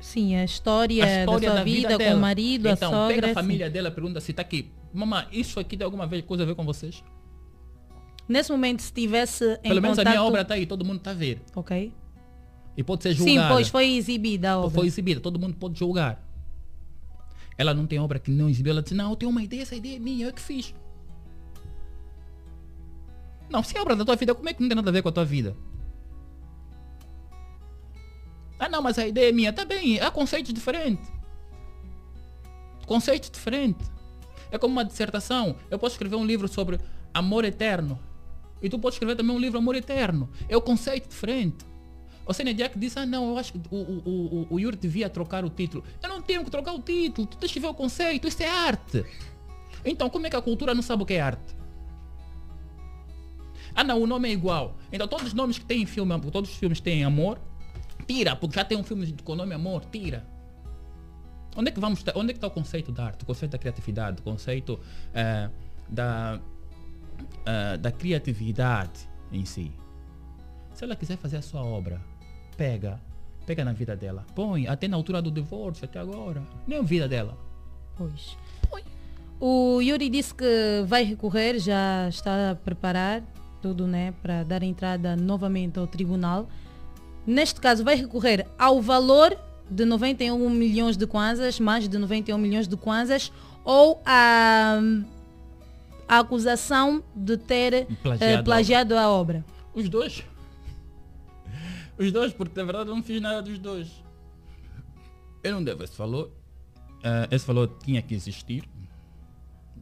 Sim, 0.00 0.36
a 0.36 0.44
história, 0.44 1.04
a 1.04 1.20
história 1.20 1.48
da 1.48 1.56
da 1.56 1.64
vida, 1.64 1.88
vida 1.88 2.04
com 2.04 2.16
o 2.16 2.20
marido, 2.20 2.68
então, 2.68 2.88
a 2.88 2.92
sogra. 2.92 3.14
Pega 3.14 3.30
a 3.30 3.34
família 3.34 3.66
assim. 3.66 3.72
dela 3.72 3.90
pergunta 3.90 4.20
se 4.20 4.30
está 4.30 4.42
aqui. 4.42 4.70
Mamãe, 4.92 5.26
isso 5.32 5.58
aqui 5.58 5.76
tem 5.76 5.84
alguma 5.84 6.06
vez, 6.06 6.24
coisa 6.24 6.44
a 6.44 6.46
ver 6.46 6.54
com 6.54 6.64
vocês? 6.64 7.02
Nesse 8.28 8.50
momento, 8.50 8.82
se 8.82 8.92
tivesse. 8.92 9.58
Pelo 9.58 9.80
menos 9.80 9.96
contato... 9.96 10.06
a 10.06 10.10
minha 10.10 10.22
obra 10.22 10.42
está 10.42 10.54
aí, 10.54 10.66
todo 10.66 10.84
mundo 10.84 10.98
está 10.98 11.10
a 11.10 11.14
ver. 11.14 11.40
Ok. 11.54 11.92
E 12.78 12.84
pode 12.84 13.02
ser 13.02 13.12
julgada. 13.12 13.40
Sim, 13.40 13.48
pois 13.52 13.68
foi 13.68 13.90
exibida 13.96 14.52
a 14.52 14.58
obra. 14.58 14.70
Foi 14.70 14.86
exibida, 14.86 15.20
todo 15.20 15.36
mundo 15.36 15.56
pode 15.56 15.76
julgar. 15.76 16.24
Ela 17.56 17.74
não 17.74 17.88
tem 17.88 17.98
obra 17.98 18.20
que 18.20 18.30
não 18.30 18.48
exibiu, 18.48 18.70
ela 18.70 18.82
diz, 18.82 18.92
não, 18.92 19.10
eu 19.10 19.16
tenho 19.16 19.32
uma 19.32 19.42
ideia, 19.42 19.62
essa 19.62 19.74
ideia 19.74 19.96
é 19.96 19.98
minha, 19.98 20.26
eu 20.26 20.32
que 20.32 20.40
fiz. 20.40 20.72
Não, 23.50 23.64
se 23.64 23.76
é 23.76 23.80
obra 23.80 23.96
da 23.96 24.04
tua 24.04 24.14
vida, 24.14 24.32
como 24.32 24.48
é 24.48 24.54
que 24.54 24.60
não 24.60 24.68
tem 24.68 24.76
nada 24.76 24.90
a 24.90 24.92
ver 24.92 25.02
com 25.02 25.08
a 25.08 25.12
tua 25.12 25.24
vida? 25.24 25.56
Ah 28.60 28.68
não, 28.68 28.80
mas 28.80 28.96
a 28.96 29.08
ideia 29.08 29.30
é 29.30 29.32
minha. 29.32 29.52
Tá 29.52 29.64
bem, 29.64 29.98
é 29.98 30.08
conceito 30.12 30.52
diferente. 30.52 31.02
Conceito 32.86 33.28
diferente. 33.28 33.84
É 34.52 34.58
como 34.58 34.70
uma 34.70 34.84
dissertação. 34.84 35.56
Eu 35.68 35.80
posso 35.80 35.94
escrever 35.94 36.14
um 36.14 36.24
livro 36.24 36.46
sobre 36.46 36.78
amor 37.12 37.44
eterno. 37.44 37.98
E 38.62 38.68
tu 38.68 38.78
pode 38.78 38.94
escrever 38.94 39.16
também 39.16 39.34
um 39.34 39.38
livro 39.40 39.58
amor 39.58 39.74
eterno. 39.74 40.30
É 40.48 40.56
o 40.56 40.60
um 40.60 40.62
conceito 40.62 41.08
diferente. 41.08 41.67
O 42.28 42.34
Senna 42.34 42.52
Jack 42.52 42.78
disse, 42.78 42.98
ah 42.98 43.06
não, 43.06 43.30
eu 43.30 43.38
acho 43.38 43.54
que 43.54 43.58
o, 43.70 43.76
o, 43.76 44.02
o, 44.04 44.46
o 44.50 44.60
Yuri 44.60 44.76
devia 44.76 45.08
trocar 45.08 45.46
o 45.46 45.48
título. 45.48 45.82
Eu 46.02 46.10
não 46.10 46.20
tenho 46.20 46.44
que 46.44 46.50
trocar 46.50 46.74
o 46.74 46.78
título, 46.78 47.26
tu 47.26 47.38
tens 47.38 47.50
que 47.50 47.58
ver 47.58 47.68
o 47.68 47.74
conceito, 47.74 48.28
isso 48.28 48.42
é 48.42 48.50
arte. 48.50 49.02
Então 49.82 50.10
como 50.10 50.26
é 50.26 50.30
que 50.30 50.36
a 50.36 50.42
cultura 50.42 50.74
não 50.74 50.82
sabe 50.82 51.02
o 51.02 51.06
que 51.06 51.14
é 51.14 51.22
arte? 51.22 51.56
Ah 53.74 53.82
não, 53.82 54.02
o 54.02 54.06
nome 54.06 54.28
é 54.28 54.32
igual. 54.32 54.76
Então 54.92 55.08
todos 55.08 55.28
os 55.28 55.32
nomes 55.32 55.58
que 55.58 55.72
em 55.72 55.86
filme, 55.86 56.20
todos 56.30 56.50
os 56.50 56.56
filmes 56.56 56.80
têm 56.80 57.02
amor, 57.02 57.40
tira, 58.06 58.36
porque 58.36 58.56
já 58.56 58.64
tem 58.64 58.76
um 58.76 58.84
filme 58.84 59.10
com 59.24 59.32
o 59.32 59.36
nome 59.36 59.54
amor, 59.54 59.86
tira. 59.86 60.26
Onde 61.56 61.70
é 61.70 61.72
que 61.72 61.80
vamos 61.80 62.04
onde 62.14 62.30
é 62.30 62.34
que 62.34 62.38
está 62.38 62.46
o 62.46 62.50
conceito 62.50 62.92
da 62.92 63.06
arte, 63.06 63.22
o 63.22 63.26
conceito 63.26 63.52
da 63.52 63.58
criatividade, 63.58 64.20
o 64.20 64.22
conceito 64.22 64.74
uh, 64.74 65.50
da, 65.88 66.38
uh, 67.22 67.78
da 67.78 67.90
criatividade 67.90 69.08
em 69.32 69.46
si? 69.46 69.72
Se 70.74 70.84
ela 70.84 70.94
quiser 70.94 71.16
fazer 71.16 71.38
a 71.38 71.42
sua 71.42 71.64
obra, 71.64 72.00
pega, 72.58 73.00
pega 73.46 73.64
na 73.64 73.72
vida 73.72 73.96
dela, 73.96 74.26
põe, 74.34 74.66
até 74.66 74.88
na 74.88 74.96
altura 74.96 75.22
do 75.22 75.30
divórcio, 75.30 75.84
até 75.84 76.00
agora, 76.00 76.42
nem 76.66 76.80
a 76.80 76.82
vida 76.82 77.08
dela. 77.08 77.38
Pois. 77.96 78.36
Põe. 78.68 78.82
O 79.40 79.80
Yuri 79.80 80.10
disse 80.10 80.34
que 80.34 80.84
vai 80.84 81.04
recorrer, 81.04 81.60
já 81.60 82.08
está 82.08 82.50
a 82.50 82.54
preparar 82.56 83.22
tudo, 83.62 83.86
né, 83.86 84.12
para 84.20 84.42
dar 84.42 84.62
entrada 84.64 85.16
novamente 85.16 85.78
ao 85.78 85.86
tribunal. 85.86 86.48
Neste 87.24 87.60
caso, 87.60 87.84
vai 87.84 87.94
recorrer 87.94 88.46
ao 88.58 88.82
valor 88.82 89.36
de 89.70 89.84
91 89.84 90.50
milhões 90.50 90.96
de 90.96 91.06
kwanzas, 91.06 91.60
mais 91.60 91.88
de 91.88 91.96
91 91.96 92.38
milhões 92.38 92.66
de 92.66 92.76
kwanzas, 92.76 93.30
ou 93.64 94.00
a, 94.04 94.80
a 96.08 96.18
acusação 96.18 97.02
de 97.14 97.36
ter 97.36 97.86
plagiado, 98.02 98.24
eh, 98.24 98.42
plagiado 98.42 98.96
a 98.96 99.08
obra. 99.08 99.44
Os 99.74 99.88
dois. 99.88 100.24
Os 101.98 102.12
dois, 102.12 102.32
porque 102.32 102.58
na 102.58 102.64
verdade 102.64 102.90
eu 102.90 102.94
não 102.94 103.02
fiz 103.02 103.20
nada 103.20 103.42
dos 103.42 103.58
dois. 103.58 104.04
Eu 105.42 105.52
não 105.52 105.64
devo 105.64 105.82
esse 105.82 105.96
valor. 105.96 106.30
Uh, 106.98 107.34
esse 107.34 107.46
valor 107.46 107.68
tinha 107.82 108.02
que 108.02 108.14
existir. 108.14 108.64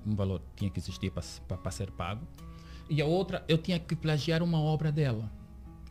um 0.06 0.14
valor 0.14 0.40
tinha 0.54 0.70
que 0.70 0.78
existir 0.78 1.10
para 1.10 1.70
ser 1.70 1.90
pago. 1.90 2.26
E 2.88 3.02
a 3.02 3.04
outra, 3.04 3.44
eu 3.48 3.58
tinha 3.58 3.78
que 3.78 3.96
plagiar 3.96 4.42
uma 4.42 4.60
obra 4.60 4.92
dela. 4.92 5.30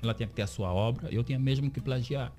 Ela 0.01 0.13
tinha 0.13 0.27
que 0.27 0.33
ter 0.33 0.43
a 0.43 0.47
sua 0.47 0.71
obra, 0.71 1.09
eu 1.11 1.23
tinha 1.23 1.37
mesmo 1.37 1.69
que 1.69 1.81
plagiar. 1.81 2.31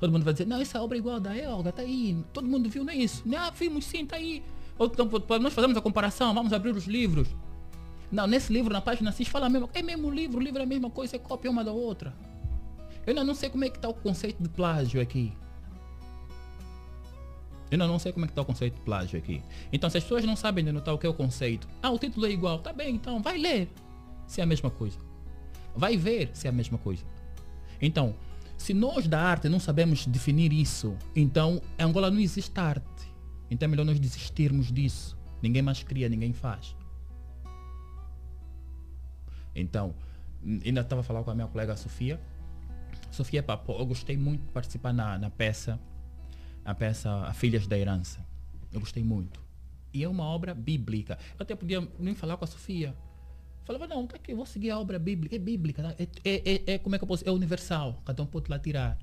Todo 0.00 0.10
mundo 0.10 0.24
vai 0.24 0.32
dizer, 0.32 0.46
não, 0.46 0.60
essa 0.60 0.82
obra 0.82 0.96
é 0.96 1.00
igual 1.00 1.20
da 1.20 1.36
Elga, 1.36 1.72
tá 1.72 1.82
aí. 1.82 2.24
Todo 2.32 2.48
mundo 2.48 2.68
viu, 2.68 2.84
não 2.84 2.92
é 2.92 2.96
isso? 2.96 3.22
Não, 3.24 3.52
vimos 3.52 3.84
sim, 3.84 4.04
tá 4.04 4.16
aí. 4.16 4.42
Então, 4.78 5.08
nós 5.40 5.54
fazemos 5.54 5.76
a 5.76 5.80
comparação, 5.80 6.34
vamos 6.34 6.52
abrir 6.52 6.74
os 6.74 6.86
livros. 6.86 7.28
Não, 8.10 8.26
nesse 8.26 8.52
livro, 8.52 8.72
na 8.72 8.80
página 8.80 9.12
6, 9.12 9.28
fala 9.28 9.48
mesmo, 9.48 9.70
é 9.72 9.82
mesmo 9.82 10.10
livro, 10.10 10.38
o 10.38 10.42
livro 10.42 10.60
é 10.60 10.64
a 10.64 10.66
mesma 10.66 10.90
coisa, 10.90 11.16
é 11.16 11.18
cópia 11.18 11.50
uma 11.50 11.62
da 11.62 11.72
outra. 11.72 12.14
Eu 13.06 13.10
ainda 13.10 13.24
não 13.24 13.34
sei 13.34 13.50
como 13.50 13.64
é 13.64 13.68
que 13.68 13.76
está 13.76 13.88
o 13.88 13.94
conceito 13.94 14.42
de 14.42 14.48
plágio 14.48 15.00
aqui. 15.00 15.32
Eu 17.70 17.76
ainda 17.76 17.86
não 17.86 17.98
sei 17.98 18.12
como 18.12 18.24
é 18.24 18.28
que 18.28 18.32
está 18.32 18.42
o 18.42 18.44
conceito 18.44 18.74
de 18.74 18.80
plágio 18.80 19.18
aqui. 19.18 19.42
Então, 19.72 19.90
se 19.90 19.98
as 19.98 20.04
pessoas 20.04 20.24
não 20.24 20.36
sabem 20.36 20.64
denotar 20.64 20.94
o 20.94 20.98
que 20.98 21.06
é 21.06 21.08
o 21.08 21.14
conceito, 21.14 21.68
ah, 21.82 21.90
o 21.90 21.98
título 21.98 22.26
é 22.26 22.30
igual, 22.30 22.58
tá 22.58 22.72
bem, 22.72 22.94
então 22.94 23.20
vai 23.20 23.38
ler 23.38 23.68
se 24.26 24.40
é 24.40 24.44
a 24.44 24.46
mesma 24.46 24.70
coisa. 24.70 24.98
Vai 25.74 25.96
ver 25.96 26.30
se 26.32 26.46
é 26.46 26.50
a 26.50 26.52
mesma 26.52 26.78
coisa. 26.78 27.04
Então, 27.80 28.14
se 28.56 28.72
nós 28.72 29.06
da 29.08 29.20
arte 29.20 29.48
não 29.48 29.58
sabemos 29.58 30.06
definir 30.06 30.52
isso, 30.52 30.96
então 31.14 31.60
Angola 31.78 32.10
não 32.10 32.20
existe 32.20 32.58
arte. 32.58 32.84
Então 33.50 33.66
é 33.66 33.70
melhor 33.70 33.84
nós 33.84 34.00
desistirmos 34.00 34.72
disso. 34.72 35.16
Ninguém 35.42 35.62
mais 35.62 35.82
cria, 35.82 36.08
ninguém 36.08 36.32
faz. 36.32 36.74
Então, 39.54 39.94
ainda 40.64 40.80
estava 40.80 41.00
a 41.00 41.04
falar 41.04 41.22
com 41.22 41.30
a 41.30 41.34
minha 41.34 41.46
colega 41.46 41.76
Sofia. 41.76 42.20
Sofia 43.14 43.42
Papo, 43.42 43.72
eu 43.72 43.86
gostei 43.86 44.16
muito 44.16 44.44
de 44.44 44.52
participar 44.52 44.92
na, 44.92 45.18
na 45.18 45.30
peça, 45.30 45.80
a 46.64 46.74
peça 46.74 47.10
A 47.10 47.32
Filhas 47.32 47.66
da 47.66 47.78
Herança. 47.78 48.26
Eu 48.72 48.80
gostei 48.80 49.04
muito. 49.04 49.40
E 49.92 50.02
é 50.02 50.08
uma 50.08 50.24
obra 50.24 50.52
bíblica. 50.52 51.16
Eu 51.38 51.44
até 51.44 51.54
podia 51.54 51.86
nem 51.98 52.14
falar 52.14 52.36
com 52.36 52.44
a 52.44 52.48
Sofia. 52.48 52.94
Falava, 53.64 53.86
não, 53.86 54.06
tá 54.06 54.16
aqui, 54.16 54.34
vou 54.34 54.44
seguir 54.44 54.70
a 54.70 54.78
obra 54.78 54.98
bíblica. 54.98 55.36
É 55.36 55.38
bíblica, 55.38 55.82
tá? 55.82 55.94
é, 55.98 56.08
é, 56.24 56.52
é, 56.54 56.74
é, 56.74 56.78
como 56.78 56.96
é 56.96 56.98
que 56.98 57.04
eu 57.04 57.08
posso 57.08 57.26
É 57.26 57.30
universal, 57.30 58.02
cada 58.04 58.22
um 58.22 58.26
pode 58.26 58.50
lá 58.50 58.58
tirar. 58.58 58.98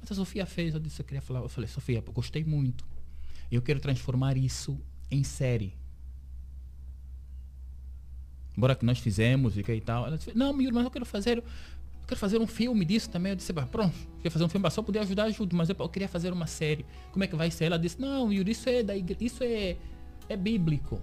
Mas 0.00 0.10
a 0.10 0.14
Sofia 0.14 0.46
fez, 0.46 0.74
eu 0.74 0.80
disse, 0.80 1.00
eu 1.00 1.04
queria 1.04 1.22
falar. 1.22 1.40
Eu 1.40 1.48
falei, 1.48 1.68
Sofia, 1.68 2.02
eu 2.04 2.12
gostei 2.12 2.42
muito. 2.42 2.84
Eu 3.50 3.60
quero 3.60 3.78
transformar 3.78 4.36
isso 4.36 4.80
em 5.10 5.22
série. 5.22 5.76
Embora 8.56 8.74
que 8.74 8.84
nós 8.84 8.98
fizemos 8.98 9.56
e 9.56 9.62
que 9.62 9.72
e 9.74 9.80
tal. 9.80 10.06
Ela 10.06 10.16
disse, 10.16 10.36
não, 10.36 10.52
meu 10.52 10.72
mas 10.72 10.84
eu 10.84 10.90
quero 10.90 11.06
fazer. 11.06 11.44
Eu 12.02 12.08
quero 12.08 12.20
fazer 12.20 12.38
um 12.38 12.46
filme 12.46 12.84
disso 12.84 13.08
também. 13.08 13.30
Eu 13.30 13.36
disse, 13.36 13.52
pronto, 13.52 13.94
quer 14.22 14.30
fazer 14.30 14.44
um 14.44 14.48
filme, 14.48 14.70
só 14.70 14.82
poder 14.82 14.98
ajudar, 15.00 15.24
ajudo, 15.24 15.56
mas 15.56 15.68
eu, 15.68 15.76
eu, 15.78 15.88
queria 15.88 16.08
fazer 16.08 16.32
uma 16.32 16.46
série. 16.46 16.84
Como 17.10 17.24
é 17.24 17.26
que 17.26 17.36
vai 17.36 17.50
ser? 17.50 17.66
Ela 17.66 17.78
disse, 17.78 18.00
não, 18.00 18.32
Yuri, 18.32 18.52
isso 18.52 18.68
é 18.68 18.82
da 18.82 18.94
isso 18.96 19.42
é, 19.42 19.76
é 20.28 20.36
bíblico. 20.36 21.00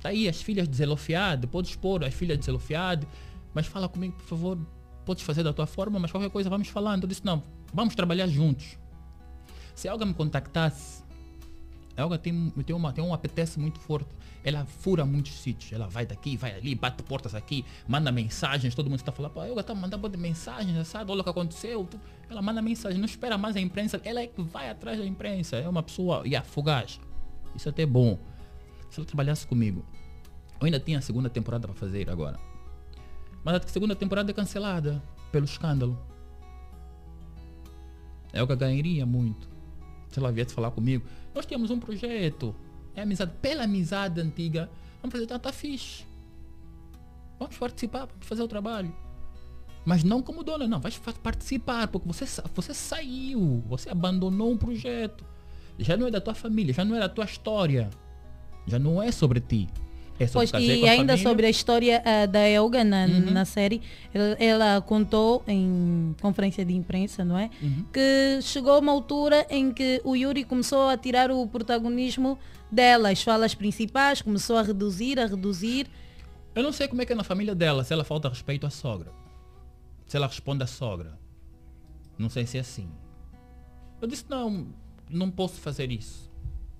Tá 0.00 0.10
aí 0.10 0.28
as 0.28 0.40
filhas 0.40 0.68
de 0.68 0.76
Zelofiade, 0.76 1.46
podes 1.46 1.74
pôr 1.74 2.04
as 2.04 2.14
filhas 2.14 2.38
de 2.38 2.44
Zelofiade, 2.44 3.06
mas 3.52 3.66
fala 3.66 3.88
comigo, 3.88 4.14
por 4.14 4.26
favor, 4.26 4.58
podes 5.04 5.24
fazer 5.24 5.42
da 5.42 5.52
tua 5.52 5.66
forma, 5.66 5.98
mas 5.98 6.10
qualquer 6.10 6.30
coisa 6.30 6.48
vamos 6.48 6.68
falando. 6.68 7.02
Eu 7.04 7.08
disse, 7.08 7.24
não, 7.24 7.42
vamos 7.72 7.94
trabalhar 7.94 8.26
juntos. 8.28 8.78
Se 9.74 9.88
alguém 9.88 10.08
me 10.08 10.14
contactasse, 10.14 11.02
ela 11.98 12.16
tem, 12.16 12.50
tem, 12.64 12.76
uma, 12.76 12.92
tem 12.92 13.02
um 13.02 13.12
apetece 13.12 13.58
muito 13.58 13.80
forte. 13.80 14.08
Ela 14.44 14.64
fura 14.64 15.04
muitos 15.04 15.32
sítios. 15.32 15.72
Ela 15.72 15.88
vai 15.88 16.06
daqui, 16.06 16.36
vai 16.36 16.54
ali, 16.54 16.72
bate 16.72 17.02
portas 17.02 17.34
aqui, 17.34 17.64
manda 17.88 18.12
mensagens. 18.12 18.72
Todo 18.72 18.88
mundo 18.88 19.00
está 19.00 19.10
falando, 19.10 19.32
pô, 19.32 19.40
a 19.40 19.48
Elga 19.48 19.62
está 19.62 19.74
mandando 19.74 20.16
mensagens, 20.16 20.86
sabe? 20.86 21.10
Olha 21.10 21.22
o 21.22 21.24
que 21.24 21.30
aconteceu. 21.30 21.88
Ela 22.30 22.40
manda 22.40 22.62
mensagem, 22.62 22.98
não 22.98 23.04
espera 23.04 23.36
mais 23.36 23.56
a 23.56 23.60
imprensa. 23.60 24.00
Ela 24.04 24.20
é 24.20 24.28
que 24.28 24.40
vai 24.40 24.70
atrás 24.70 24.96
da 24.96 25.04
imprensa. 25.04 25.56
É 25.56 25.68
uma 25.68 25.82
pessoa, 25.82 26.22
e 26.24 26.28
yeah, 26.28 26.48
fugaz. 26.48 27.00
Isso 27.56 27.68
é 27.68 27.70
até 27.70 27.84
bom. 27.84 28.16
Se 28.90 29.00
ela 29.00 29.06
trabalhasse 29.06 29.44
comigo, 29.44 29.84
eu 30.60 30.66
ainda 30.66 30.78
tinha 30.78 30.98
a 30.98 31.02
segunda 31.02 31.28
temporada 31.28 31.66
para 31.66 31.76
fazer 31.76 32.08
agora. 32.08 32.38
Mas 33.42 33.56
a 33.56 33.66
segunda 33.66 33.96
temporada 33.96 34.30
é 34.30 34.34
cancelada 34.34 35.02
pelo 35.32 35.46
escândalo. 35.46 35.98
Elga 38.32 38.54
ganharia 38.54 39.04
muito 39.04 39.48
se 40.08 40.18
ela 40.18 40.32
viesse 40.32 40.54
falar 40.54 40.70
comigo. 40.70 41.04
Nós 41.34 41.46
temos 41.46 41.70
um 41.70 41.78
projeto. 41.78 42.54
É 42.94 43.02
amizade. 43.02 43.32
Pela 43.40 43.64
amizade 43.64 44.20
antiga, 44.20 44.70
vamos 45.00 45.12
fazer, 45.12 45.26
tá, 45.26 45.38
tá 45.38 45.52
fixe. 45.52 46.04
Vamos 47.38 47.56
participar, 47.56 48.06
vamos 48.06 48.26
fazer 48.26 48.42
o 48.42 48.48
trabalho. 48.48 48.94
Mas 49.84 50.04
não 50.04 50.20
como 50.20 50.42
dona, 50.42 50.66
não. 50.66 50.80
Vai 50.80 50.92
participar, 51.22 51.88
porque 51.88 52.06
você, 52.06 52.24
você 52.54 52.74
saiu, 52.74 53.62
você 53.66 53.88
abandonou 53.88 54.50
um 54.50 54.56
projeto. 54.56 55.24
Já 55.78 55.96
não 55.96 56.08
é 56.08 56.10
da 56.10 56.20
tua 56.20 56.34
família, 56.34 56.74
já 56.74 56.84
não 56.84 56.96
é 56.96 57.00
da 57.00 57.08
tua 57.08 57.24
história. 57.24 57.88
Já 58.66 58.78
não 58.78 59.02
é 59.02 59.10
sobre 59.12 59.40
ti. 59.40 59.68
É 60.20 60.26
pois, 60.26 60.50
e 60.50 60.88
ainda 60.88 61.12
família. 61.12 61.16
sobre 61.18 61.46
a 61.46 61.50
história 61.50 62.02
uh, 62.02 62.26
da 62.26 62.40
Elga 62.40 62.82
na, 62.82 63.06
uhum. 63.06 63.30
na 63.30 63.44
série, 63.44 63.80
ela, 64.12 64.36
ela, 64.40 64.80
contou 64.80 65.44
em 65.46 66.14
conferência 66.20 66.64
de 66.64 66.74
imprensa, 66.74 67.24
não 67.24 67.38
é? 67.38 67.48
Uhum. 67.62 67.84
Que 67.92 68.40
chegou 68.42 68.80
uma 68.80 68.90
altura 68.90 69.46
em 69.48 69.72
que 69.72 70.00
o 70.04 70.16
Yuri 70.16 70.42
começou 70.42 70.88
a 70.88 70.96
tirar 70.96 71.30
o 71.30 71.46
protagonismo 71.46 72.36
dela, 72.70 73.10
as 73.10 73.22
falas 73.22 73.54
principais, 73.54 74.20
começou 74.20 74.56
a 74.56 74.62
reduzir, 74.62 75.20
a 75.20 75.26
reduzir. 75.26 75.86
Eu 76.52 76.64
não 76.64 76.72
sei 76.72 76.88
como 76.88 77.00
é 77.00 77.06
que 77.06 77.12
é 77.12 77.16
na 77.16 77.22
família 77.22 77.54
dela, 77.54 77.84
se 77.84 77.92
ela 77.92 78.02
falta 78.02 78.28
respeito 78.28 78.66
à 78.66 78.70
sogra. 78.70 79.12
Se 80.04 80.16
ela 80.16 80.26
responde 80.26 80.64
à 80.64 80.66
sogra. 80.66 81.16
Não 82.18 82.28
sei 82.28 82.44
se 82.44 82.56
é 82.56 82.60
assim. 82.60 82.90
Eu 84.02 84.08
disse, 84.08 84.24
não, 84.28 84.66
não 85.08 85.30
posso 85.30 85.60
fazer 85.60 85.92
isso. 85.92 86.28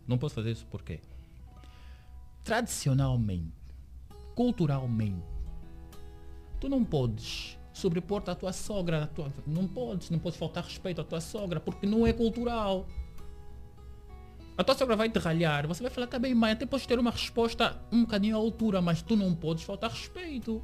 Não 0.09 0.19
posso 0.19 0.35
fazer 0.35 0.51
isso 0.51 0.67
por 0.67 0.83
quê? 0.83 1.01
Tradicionalmente, 2.45 3.53
culturalmente, 4.35 5.25
tu 6.61 6.69
não 6.69 6.85
podes 6.85 7.59
sobrepor-te 7.73 8.31
à 8.31 8.35
tua 8.35 8.53
sogra, 8.53 9.07
tua, 9.15 9.33
não 9.47 9.69
podes, 9.69 10.11
não 10.11 10.19
podes 10.19 10.39
faltar 10.39 10.65
respeito 10.65 11.01
à 11.01 11.05
tua 11.05 11.21
sogra, 11.21 11.61
porque 11.61 11.87
não 11.87 12.07
é 12.07 12.13
cultural. 12.13 12.87
A 14.57 14.65
tua 14.65 14.75
sogra 14.75 14.97
vai 14.97 15.09
te 15.09 15.19
ralhar, 15.21 15.69
você 15.69 15.83
vai 15.83 15.91
falar, 15.91 16.09
tá 16.09 16.19
bem, 16.19 16.35
mãe, 16.35 16.53
até 16.53 16.67
podes 16.67 16.87
ter 16.87 16.99
uma 16.99 17.13
resposta 17.13 17.81
um 17.93 18.01
bocadinho 18.01 18.35
à 18.35 18.39
altura, 18.39 18.83
mas 18.83 19.03
tu 19.03 19.15
não 19.15 19.33
podes 19.35 19.63
faltar 19.63 19.91
respeito. 19.91 20.61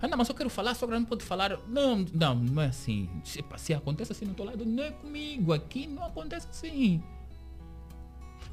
Ah, 0.00 0.06
não, 0.06 0.18
mas 0.18 0.28
eu 0.28 0.34
quero 0.34 0.50
falar, 0.50 0.72
a 0.72 0.74
sogra 0.74 0.98
não 0.98 1.06
pode 1.06 1.24
falar. 1.24 1.58
Não, 1.66 2.04
não, 2.12 2.34
não 2.34 2.62
é 2.62 2.66
assim. 2.66 3.08
Se, 3.24 3.42
se 3.56 3.74
acontece 3.74 4.12
assim 4.12 4.26
no 4.26 4.34
teu 4.34 4.44
lado, 4.44 4.64
não 4.64 4.84
é 4.84 4.90
comigo. 4.90 5.52
Aqui 5.52 5.86
não 5.86 6.04
acontece 6.04 6.48
assim. 6.50 7.02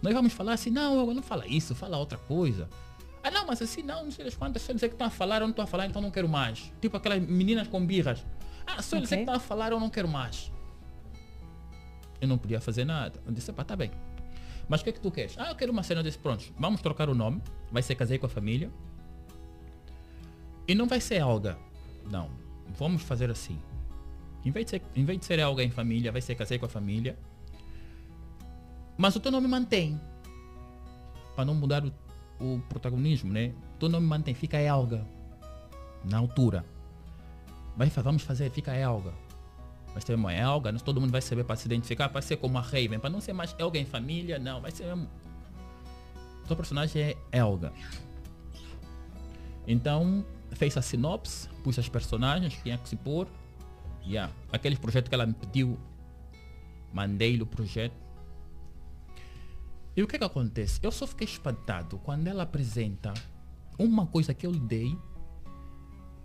Nós 0.03 0.14
vamos 0.14 0.33
falar 0.33 0.53
assim, 0.53 0.69
não, 0.69 1.14
não 1.14 1.23
fala 1.23 1.48
isso, 1.48 1.73
fala 1.73 1.98
outra 1.98 2.17
coisa. 2.17 2.69
Ah 3.23 3.32
não, 3.32 3.48
mas 3.48 3.61
assim 3.61 3.82
não, 3.82 4.03
não 4.03 4.11
sei 4.11 4.25
das 4.25 4.35
quantas, 4.35 4.61
só 4.61 4.73
dizer 4.73 4.90
que 4.90 4.95
estão 4.95 5.07
a 5.07 5.09
falar, 5.09 5.38
eu 5.38 5.43
não 5.43 5.51
estou 5.51 5.64
a 5.64 5.65
falar, 5.65 5.85
então 5.85 6.01
não 6.01 6.11
quero 6.11 6.27
mais. 6.27 6.73
Tipo 6.82 6.98
aquelas 6.98 7.22
meninas 7.22 7.69
com 7.69 7.83
birras. 7.85 8.25
Ah, 8.67 8.82
só 8.82 8.98
okay. 8.98 9.01
dizer 9.01 9.15
que 9.15 9.22
estão 9.22 9.35
a 9.35 9.40
falar, 9.40 9.72
eu 9.72 9.80
não 9.80 9.90
quero 9.90 10.09
mais. 10.09 10.51
Eu 12.19 12.27
não 12.27 12.38
podia 12.38 12.59
fazer 12.59 12.83
nada. 12.83 13.17
Eu 13.25 13.32
disse, 13.32 13.53
pá, 13.53 13.64
tá 13.64 13.77
bem. 13.77 13.91
Mas 14.67 14.82
o 14.82 14.83
que 14.83 14.90
é 14.90 14.93
que 14.93 14.99
tu 14.99 15.09
queres? 15.09 15.38
Ah, 15.38 15.49
eu 15.51 15.56
quero 15.56 15.72
uma 15.72 15.83
cena 15.83 16.03
desse, 16.03 16.17
pronto, 16.17 16.53
vamos 16.59 16.82
trocar 16.82 17.09
o 17.09 17.15
nome, 17.15 17.41
vai 17.72 17.82
ser 17.82 17.95
casei 17.95 18.17
com 18.17 18.25
a 18.25 18.30
família. 18.30 18.69
E 20.67 20.75
não 20.75 20.85
vai 20.85 20.99
ser 20.99 21.22
Olga. 21.22 21.57
Não, 22.11 22.30
vamos 22.77 23.03
fazer 23.03 23.32
assim. 23.32 23.57
Em 24.43 24.51
vez 24.51 24.65
de 24.65 24.72
ser, 24.72 24.82
em 24.98 25.06
vez 25.06 25.17
de 25.17 25.25
ser 25.25 25.40
Olga 25.40 25.64
em 25.64 25.72
família, 25.72 26.11
vai 26.11 26.22
ser 26.22 26.35
casei 26.35 26.59
com 26.59 26.65
a 26.65 26.69
família. 26.69 27.17
Mas 29.03 29.17
o 29.17 29.19
teu 29.19 29.33
nome 29.33 29.49
mantém. 29.49 29.99
Para 31.35 31.43
não 31.43 31.53
mudar 31.53 31.83
o, 31.83 31.91
o 32.40 32.61
protagonismo, 32.69 33.33
né? 33.33 33.53
O 33.75 33.80
teu 33.80 33.90
nome 33.90 34.07
mantém, 34.07 34.33
fica 34.33 34.57
Elga. 34.57 35.06
Na 36.06 36.19
altura. 36.19 36.64
Vai, 37.75 37.90
vamos 37.90 38.22
fazer, 38.22 38.49
fica 38.49 38.73
Elga. 38.73 39.14
Vai 39.91 40.01
ser 40.01 40.15
uma 40.15 40.32
Elga, 40.32 40.72
todo 40.80 41.01
mundo 41.01 41.11
vai 41.11 41.22
saber 41.22 41.43
para 41.43 41.57
se 41.57 41.65
identificar, 41.65 42.07
para 42.07 42.22
ser 42.22 42.38
como 42.38 42.57
a 42.57 42.61
Raven. 42.61 42.98
Para 42.98 43.09
não 43.09 43.19
ser 43.19 43.33
mais 43.33 43.53
Elga 43.59 43.77
em 43.77 43.83
família, 43.83 44.40
não. 44.40 44.61
Vai 44.61 44.72
ser 44.72 44.85
mesmo. 44.85 45.09
O 46.45 46.48
teu 46.48 46.56
personagem 46.56 47.01
é 47.01 47.17
Elga. 47.30 47.73
Então, 49.67 50.25
fez 50.53 50.77
a 50.77 50.82
sinopse, 50.82 51.49
pus 51.61 51.77
as 51.77 51.90
personagens 51.90 52.56
que 52.56 52.64
tinha 52.64 52.77
que 52.77 52.88
se 52.88 52.95
pôr. 52.95 53.27
Yeah. 54.06 54.32
Aquele 54.49 54.77
projeto 54.77 55.09
que 55.09 55.15
ela 55.15 55.25
me 55.25 55.33
pediu, 55.33 55.77
mandei-lhe 56.93 57.43
o 57.43 57.45
projeto. 57.45 58.02
E 59.95 60.01
o 60.01 60.07
que 60.07 60.17
que 60.17 60.23
acontece? 60.23 60.80
Eu 60.81 60.91
só 60.91 61.05
fiquei 61.05 61.25
espantado 61.25 61.99
quando 61.99 62.27
ela 62.27 62.43
apresenta 62.43 63.13
uma 63.77 64.07
coisa 64.07 64.33
que 64.33 64.45
eu 64.45 64.51
lhe 64.51 64.59
dei 64.59 64.97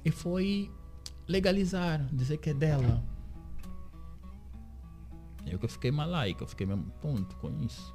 e 0.04 0.10
foi 0.10 0.70
legalizar, 1.26 2.06
dizer 2.12 2.38
que 2.38 2.50
é 2.50 2.54
dela. 2.54 3.04
Eu 5.46 5.58
que 5.58 5.68
fiquei 5.68 5.90
malaico, 5.90 6.44
eu 6.44 6.48
fiquei 6.48 6.66
mesmo 6.66 6.90
ponto 7.00 7.36
com 7.36 7.50
isso. 7.62 7.94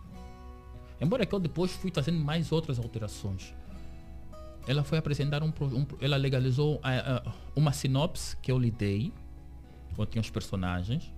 Embora 1.00 1.26
que 1.26 1.34
eu 1.34 1.40
depois 1.40 1.72
fui 1.72 1.92
fazendo 1.92 2.20
mais 2.20 2.52
outras 2.52 2.80
alterações. 2.80 3.54
Ela 4.66 4.84
foi 4.84 4.98
apresentar 4.98 5.44
um, 5.44 5.48
um 5.48 5.86
ela 6.00 6.16
legalizou 6.16 6.76
uh, 6.76 7.30
uh, 7.30 7.34
uma 7.56 7.74
sinopse 7.74 8.38
que 8.38 8.52
eu 8.52 8.58
lhe 8.58 8.72
dei, 8.72 9.12
onde 9.98 10.12
tinha 10.12 10.22
os 10.22 10.30
personagens. 10.30 11.12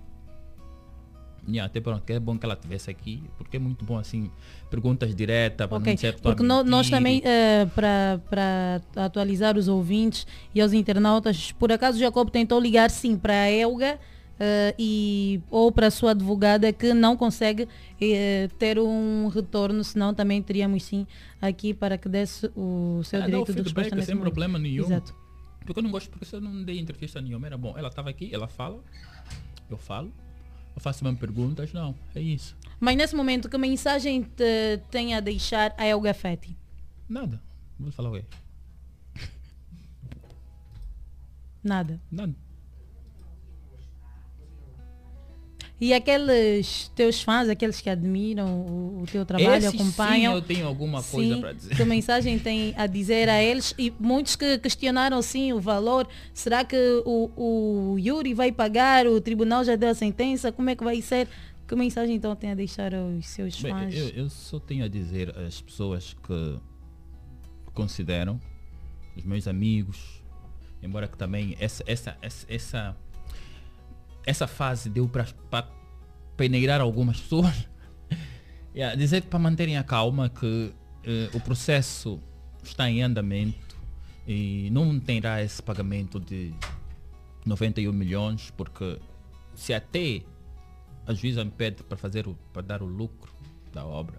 Yeah, 1.48 1.66
até 1.66 1.80
porque 1.80 2.14
é 2.14 2.18
bom 2.20 2.36
que 2.36 2.44
ela 2.44 2.54
estivesse 2.54 2.90
aqui, 2.90 3.22
porque 3.38 3.56
é 3.56 3.60
muito 3.60 3.84
bom 3.84 3.96
assim, 3.98 4.30
perguntas 4.68 5.14
diretas 5.14 5.68
para 5.68 5.76
Ok, 5.78 5.92
não 5.92 5.96
ser 5.96 6.14
porque 6.20 6.42
no- 6.42 6.64
nós 6.64 6.90
também, 6.90 7.22
eh, 7.24 7.66
para 7.76 8.80
atualizar 8.96 9.56
os 9.56 9.68
ouvintes 9.68 10.26
e 10.54 10.60
aos 10.60 10.72
internautas, 10.72 11.52
por 11.52 11.70
acaso 11.70 11.98
o 11.98 12.00
Jacob 12.00 12.28
tentou 12.30 12.58
ligar 12.58 12.90
sim 12.90 13.16
para 13.16 13.32
a 13.32 13.50
Elga 13.50 13.98
eh, 14.40 14.74
e, 14.76 15.40
ou 15.48 15.70
para 15.70 15.86
a 15.86 15.90
sua 15.90 16.10
advogada 16.10 16.72
que 16.72 16.92
não 16.92 17.16
consegue 17.16 17.68
eh, 18.00 18.48
ter 18.58 18.78
um 18.80 19.28
retorno, 19.28 19.84
senão 19.84 20.12
também 20.12 20.42
teríamos 20.42 20.82
sim 20.82 21.06
aqui 21.40 21.72
para 21.72 21.96
que 21.96 22.08
desse 22.08 22.50
o 22.56 23.02
seu 23.04 23.20
Ah, 23.22 23.24
direito 23.26 23.52
de 23.54 23.62
resposta 23.62 23.94
nesse 23.94 24.06
sem 24.06 24.14
momento. 24.16 24.32
problema 24.32 24.58
nenhum. 24.58 24.84
Exato. 24.84 25.14
Porque 25.64 25.78
eu 25.78 25.82
não 25.82 25.90
gosto, 25.90 26.10
porque 26.10 26.34
eu 26.34 26.40
não 26.40 26.64
dei 26.64 26.78
entrevista 26.78 27.20
nenhuma, 27.20 27.46
era 27.46 27.56
bom. 27.56 27.74
Ela 27.78 27.88
estava 27.88 28.10
aqui, 28.10 28.28
ela 28.32 28.46
fala, 28.48 28.78
eu 29.70 29.76
falo, 29.76 30.12
eu 30.76 30.80
faço 30.80 31.02
mesmo 31.02 31.18
perguntas, 31.18 31.72
não, 31.72 31.94
é 32.14 32.20
isso. 32.20 32.54
Mas 32.78 32.96
nesse 32.96 33.16
momento, 33.16 33.48
que 33.48 33.56
mensagem 33.56 34.22
te, 34.22 34.78
tem 34.90 35.14
a 35.14 35.20
deixar 35.20 35.74
a 35.78 35.86
Elga 35.86 36.12
Fetti? 36.12 36.54
Nada. 37.08 37.42
Vou 37.80 37.90
falar 37.90 38.10
o 38.10 38.12
quê? 38.12 38.24
Nada. 41.64 42.00
Nada. 42.10 42.34
E 45.78 45.92
aqueles 45.92 46.90
teus 46.94 47.22
fãs, 47.22 47.50
aqueles 47.50 47.82
que 47.82 47.90
admiram 47.90 48.46
o, 48.62 49.02
o 49.02 49.06
teu 49.06 49.26
trabalho, 49.26 49.56
Esses 49.56 49.74
acompanham. 49.78 50.32
sim 50.32 50.38
eu 50.38 50.42
tenho 50.42 50.66
alguma 50.66 51.02
coisa 51.02 51.34
sim, 51.34 51.40
para 51.40 51.52
dizer. 51.52 51.76
Que 51.76 51.84
mensagem 51.84 52.38
tem 52.38 52.72
a 52.78 52.86
dizer 52.86 53.28
a 53.28 53.42
eles? 53.42 53.74
E 53.78 53.92
muitos 54.00 54.36
que 54.36 54.58
questionaram 54.58 55.20
sim 55.20 55.52
o 55.52 55.60
valor. 55.60 56.08
Será 56.32 56.64
que 56.64 56.76
o, 57.04 57.30
o 57.36 57.98
Yuri 57.98 58.32
vai 58.32 58.50
pagar? 58.50 59.06
O 59.06 59.20
tribunal 59.20 59.64
já 59.64 59.76
deu 59.76 59.90
a 59.90 59.94
sentença? 59.94 60.50
Como 60.50 60.70
é 60.70 60.74
que 60.74 60.82
vai 60.82 61.02
ser? 61.02 61.28
Que 61.68 61.74
mensagem 61.74 62.16
então 62.16 62.34
tem 62.34 62.52
a 62.52 62.54
deixar 62.54 62.94
aos 62.94 63.26
seus 63.26 63.60
Bem, 63.60 63.72
fãs? 63.72 63.94
eu, 63.94 64.08
eu 64.10 64.30
só 64.30 64.58
tenho 64.58 64.84
a 64.84 64.88
dizer 64.88 65.36
às 65.36 65.60
pessoas 65.60 66.16
que 66.26 66.58
consideram, 67.74 68.40
os 69.14 69.24
meus 69.24 69.46
amigos, 69.46 70.22
embora 70.82 71.06
que 71.08 71.18
também 71.18 71.56
essa, 71.60 71.82
essa, 71.86 72.16
essa, 72.22 72.46
essa, 72.48 72.96
essa 74.26 74.46
fase 74.46 74.90
deu 74.90 75.08
para 75.08 75.26
peneirar 76.36 76.80
algumas 76.80 77.20
pessoas, 77.20 77.68
yeah, 78.74 78.94
dizer 78.96 79.22
que 79.22 79.28
para 79.28 79.38
manterem 79.38 79.78
a 79.78 79.84
calma 79.84 80.28
que 80.28 80.74
eh, 81.04 81.30
o 81.32 81.40
processo 81.40 82.20
está 82.62 82.90
em 82.90 83.02
andamento 83.02 83.76
e 84.26 84.68
não 84.72 84.98
terá 84.98 85.40
esse 85.42 85.62
pagamento 85.62 86.18
de 86.18 86.52
91 87.46 87.92
milhões, 87.92 88.52
porque 88.56 88.98
se 89.54 89.72
até 89.72 90.22
a 91.06 91.14
juíza 91.14 91.44
me 91.44 91.52
pede 91.52 91.84
para 91.84 91.96
fazer 91.96 92.26
o, 92.26 92.34
para 92.52 92.62
dar 92.62 92.82
o 92.82 92.86
lucro 92.86 93.32
da 93.72 93.86
obra. 93.86 94.18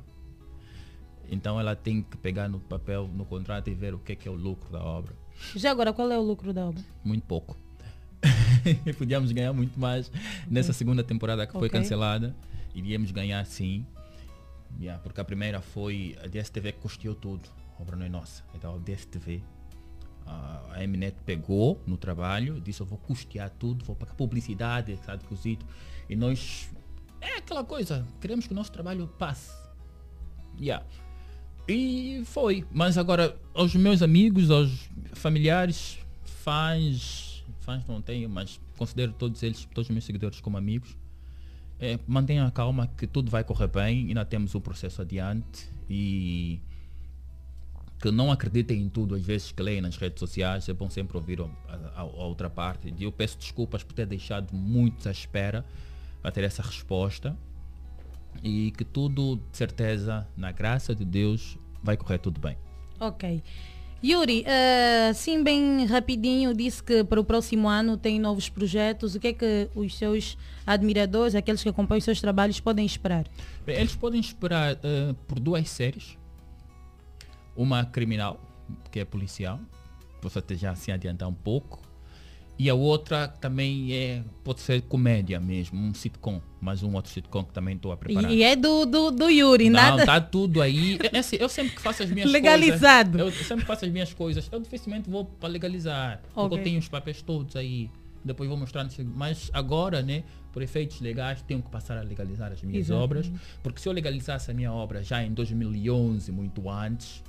Então 1.30 1.60
ela 1.60 1.76
tem 1.76 2.02
que 2.02 2.16
pegar 2.16 2.48
no 2.48 2.60
papel, 2.62 3.10
no 3.14 3.26
contrato 3.26 3.70
e 3.70 3.74
ver 3.74 3.94
o 3.94 4.00
que 4.00 4.14
é, 4.14 4.16
que 4.16 4.30
é 4.30 4.32
o 4.32 4.36
lucro 4.36 4.72
da 4.72 4.82
obra. 4.82 5.14
Já 5.56 5.72
agora, 5.72 5.92
qual 5.92 6.10
é 6.10 6.18
o 6.18 6.22
lucro 6.22 6.54
da 6.54 6.68
obra? 6.68 6.82
Muito 7.04 7.26
pouco. 7.26 7.58
Podíamos 8.98 9.32
ganhar 9.32 9.54
muito 9.54 9.80
mais 9.80 10.12
nessa 10.50 10.74
segunda 10.74 11.04
temporada 11.04 11.46
que 11.46 11.54
foi 11.54 11.68
Ok. 11.68 11.80
cancelada. 11.80 12.36
Iríamos 12.76 13.12
ganhar 13.12 13.46
sim. 13.46 13.86
Yeah, 14.80 15.02
porque 15.02 15.20
a 15.22 15.24
primeira 15.24 15.62
foi 15.62 16.16
a 16.24 16.28
DSTV 16.28 16.74
que 16.74 16.80
custeou 16.80 17.16
tudo. 17.16 17.50
A 17.78 17.82
obra 17.82 17.96
não 17.96 18.06
é 18.06 18.10
nossa. 18.10 18.44
Então 18.54 18.76
a 18.76 18.78
DSTV, 18.80 19.42
a 20.26 20.58
a 20.78 20.86
Mnet 20.88 21.16
pegou 21.26 21.82
no 21.88 21.98
trabalho, 21.98 22.60
disse 22.62 22.82
eu 22.82 22.86
vou 22.86 23.00
custear 23.00 23.50
tudo, 23.50 23.84
vou 23.86 23.96
pagar 23.96 24.14
publicidade, 24.14 24.98
sabe, 25.06 25.24
cozido. 25.24 25.66
E 26.08 26.16
nós, 26.16 26.70
é 27.20 27.38
aquela 27.38 27.64
coisa, 27.64 28.06
queremos 28.22 28.46
que 28.46 28.54
o 28.54 28.56
nosso 28.56 28.72
trabalho 28.72 29.08
passe. 29.18 29.52
Yeah. 30.60 30.86
E 31.68 32.22
foi. 32.26 32.64
Mas 32.72 32.98
agora, 32.98 33.36
aos 33.54 33.74
meus 33.76 34.02
amigos, 34.02 34.52
aos 34.52 34.90
familiares, 35.14 35.98
fãs, 36.24 37.27
fãs 37.68 37.86
não 37.86 38.02
tenho, 38.02 38.30
mas 38.30 38.62
considero 38.78 39.12
todos 39.12 39.44
eles, 39.44 39.66
todos 39.66 39.90
os 39.90 39.94
meus 39.94 40.06
seguidores 40.06 40.40
como 40.40 40.56
amigos. 40.58 40.96
É, 41.80 42.00
mantenham 42.08 42.48
a 42.48 42.50
calma 42.52 42.88
que 42.88 43.06
tudo 43.06 43.30
vai 43.30 43.44
correr 43.44 43.68
bem, 43.68 44.08
ainda 44.08 44.24
temos 44.26 44.56
o 44.56 44.62
processo 44.62 45.02
adiante 45.02 45.70
e 45.90 46.60
que 48.02 48.10
não 48.10 48.32
acreditem 48.32 48.82
em 48.84 48.90
tudo, 48.90 49.16
às 49.16 49.22
vezes 49.24 49.52
que 49.52 49.62
leem 49.62 49.82
nas 49.82 49.98
redes 49.98 50.18
sociais, 50.20 50.70
é 50.70 50.74
bom 50.74 50.90
sempre 50.90 51.18
ouvir 51.18 51.42
a, 51.42 51.46
a- 51.94 52.02
a 52.02 52.04
outra 52.04 52.50
parte. 52.50 52.94
E 52.98 53.04
eu 53.04 53.12
peço 53.12 53.38
desculpas 53.38 53.84
por 53.84 53.94
ter 53.94 54.06
deixado 54.06 54.56
muitos 54.56 55.06
à 55.06 55.12
espera 55.12 55.66
para 56.22 56.32
ter 56.32 56.44
essa 56.46 56.62
resposta 56.62 57.36
e 58.42 58.72
que 58.72 58.86
tudo, 58.86 59.36
de 59.52 59.58
certeza, 59.58 60.26
na 60.38 60.52
graça 60.52 60.96
de 60.96 61.04
Deus, 61.04 61.58
vai 61.84 61.98
correr 61.98 62.20
tudo 62.20 62.40
bem. 62.40 62.56
Ok. 63.00 63.44
Yuri, 64.04 64.46
assim 65.10 65.44
bem 65.44 65.86
rapidinho, 65.86 66.54
disse 66.54 66.84
que 66.84 67.04
para 67.04 67.20
o 67.20 67.24
próximo 67.24 67.68
ano 67.68 67.98
tem 67.98 68.20
novos 68.20 68.48
projetos. 68.48 69.16
O 69.16 69.20
que 69.20 69.30
é 69.30 69.34
que 69.34 69.70
os 69.74 69.98
seus 69.98 70.38
admiradores, 70.66 71.34
aqueles 71.34 71.64
que 71.64 71.70
acompanham 71.70 71.98
os 72.00 72.04
seus 72.04 72.22
trabalhos, 72.22 72.60
podem 72.60 72.86
esperar? 72.86 73.26
Bem, 73.66 73.78
eles 73.78 73.96
podem 73.96 74.20
esperar 74.20 74.74
eh, 74.84 75.16
por 75.28 75.40
duas 75.40 75.68
séries. 75.70 76.18
Uma 77.56 77.86
criminal, 77.86 78.40
que 78.92 79.00
é 79.00 79.06
policial, 79.06 79.60
posso 80.22 80.38
até 80.38 80.56
já 80.56 80.72
assim 80.72 80.92
adiantar 80.92 81.28
um 81.28 81.34
pouco. 81.34 81.87
E 82.60 82.70
a 82.72 82.74
outra 82.74 83.28
também 83.28 83.94
é, 83.94 84.24
pode 84.44 84.62
ser 84.62 84.82
comédia 84.82 85.40
mesmo, 85.40 85.80
um 85.80 85.94
sitcom, 85.94 86.42
mais 86.60 86.82
um 86.82 86.92
outro 86.96 87.12
sitcom 87.12 87.44
que 87.44 87.54
também 87.54 87.76
estou 87.76 87.92
a 87.92 87.98
preparar. 87.98 88.32
E, 88.32 88.42
é 88.42 88.56
do, 88.56 88.84
do, 88.84 89.12
do 89.12 89.30
Yuri, 89.30 89.70
Não, 89.70 89.80
nada. 89.80 90.06
tá 90.08 90.20
tudo 90.20 90.60
aí. 90.60 90.98
É, 91.14 91.18
é 91.18 91.20
assim, 91.20 91.36
eu 91.40 91.48
sempre 91.50 91.76
que 91.76 91.82
faço 91.82 92.02
as 92.02 92.10
minhas 92.10 92.32
Legalizado. 92.32 93.20
coisas. 93.20 93.40
Eu 93.40 93.46
sempre 93.46 93.64
faço 93.66 93.86
as 93.86 93.92
minhas 93.92 94.12
coisas. 94.12 94.50
Eu 94.52 94.60
dificilmente 94.60 95.08
vou 95.08 95.24
para 95.26 95.50
legalizar. 95.50 96.20
Porque 96.34 96.40
Ok. 96.40 96.58
eu 96.58 96.64
tenho 96.64 96.80
os 96.80 96.88
papéis 96.88 97.22
todos 97.22 97.56
aí. 97.56 97.92
Depois 98.26 98.50
vou 98.50 98.58
mostrar. 98.58 98.88
Mas 99.16 99.52
agora, 99.54 100.02
né, 100.02 100.24
por 100.52 100.64
efeitos 100.64 101.00
legais, 101.00 101.44
tenho 101.44 101.62
que 101.62 101.70
passar 101.70 101.96
a 101.96 102.02
legalizar 102.02 102.52
as 102.52 102.64
minhas 102.64 102.88
Exatamente. 102.88 103.04
obras. 103.30 103.32
Porque 103.62 103.80
se 103.80 103.88
eu 103.88 103.94
legalizasse 103.94 104.50
a 104.50 104.54
minha 104.56 104.74
obra 104.74 105.04
já 105.04 105.24
em 105.24 105.32
2011, 105.32 106.32
muito 106.32 106.68
antes, 106.68 107.24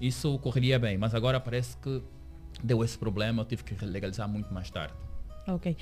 isso 0.00 0.38
correria 0.38 0.78
bem. 0.78 0.96
Mas 0.96 1.14
agora 1.14 1.38
parece 1.38 1.76
que 1.76 2.02
deu 2.62 2.82
esse 2.84 2.96
problema. 2.98 3.42
Eu 3.42 3.46
tive 3.46 3.64
que 3.64 3.84
legalizar 3.84 4.28
muito 4.28 4.52
mais 4.52 4.70
tarde. 4.70 4.94
Ok. 5.48 5.76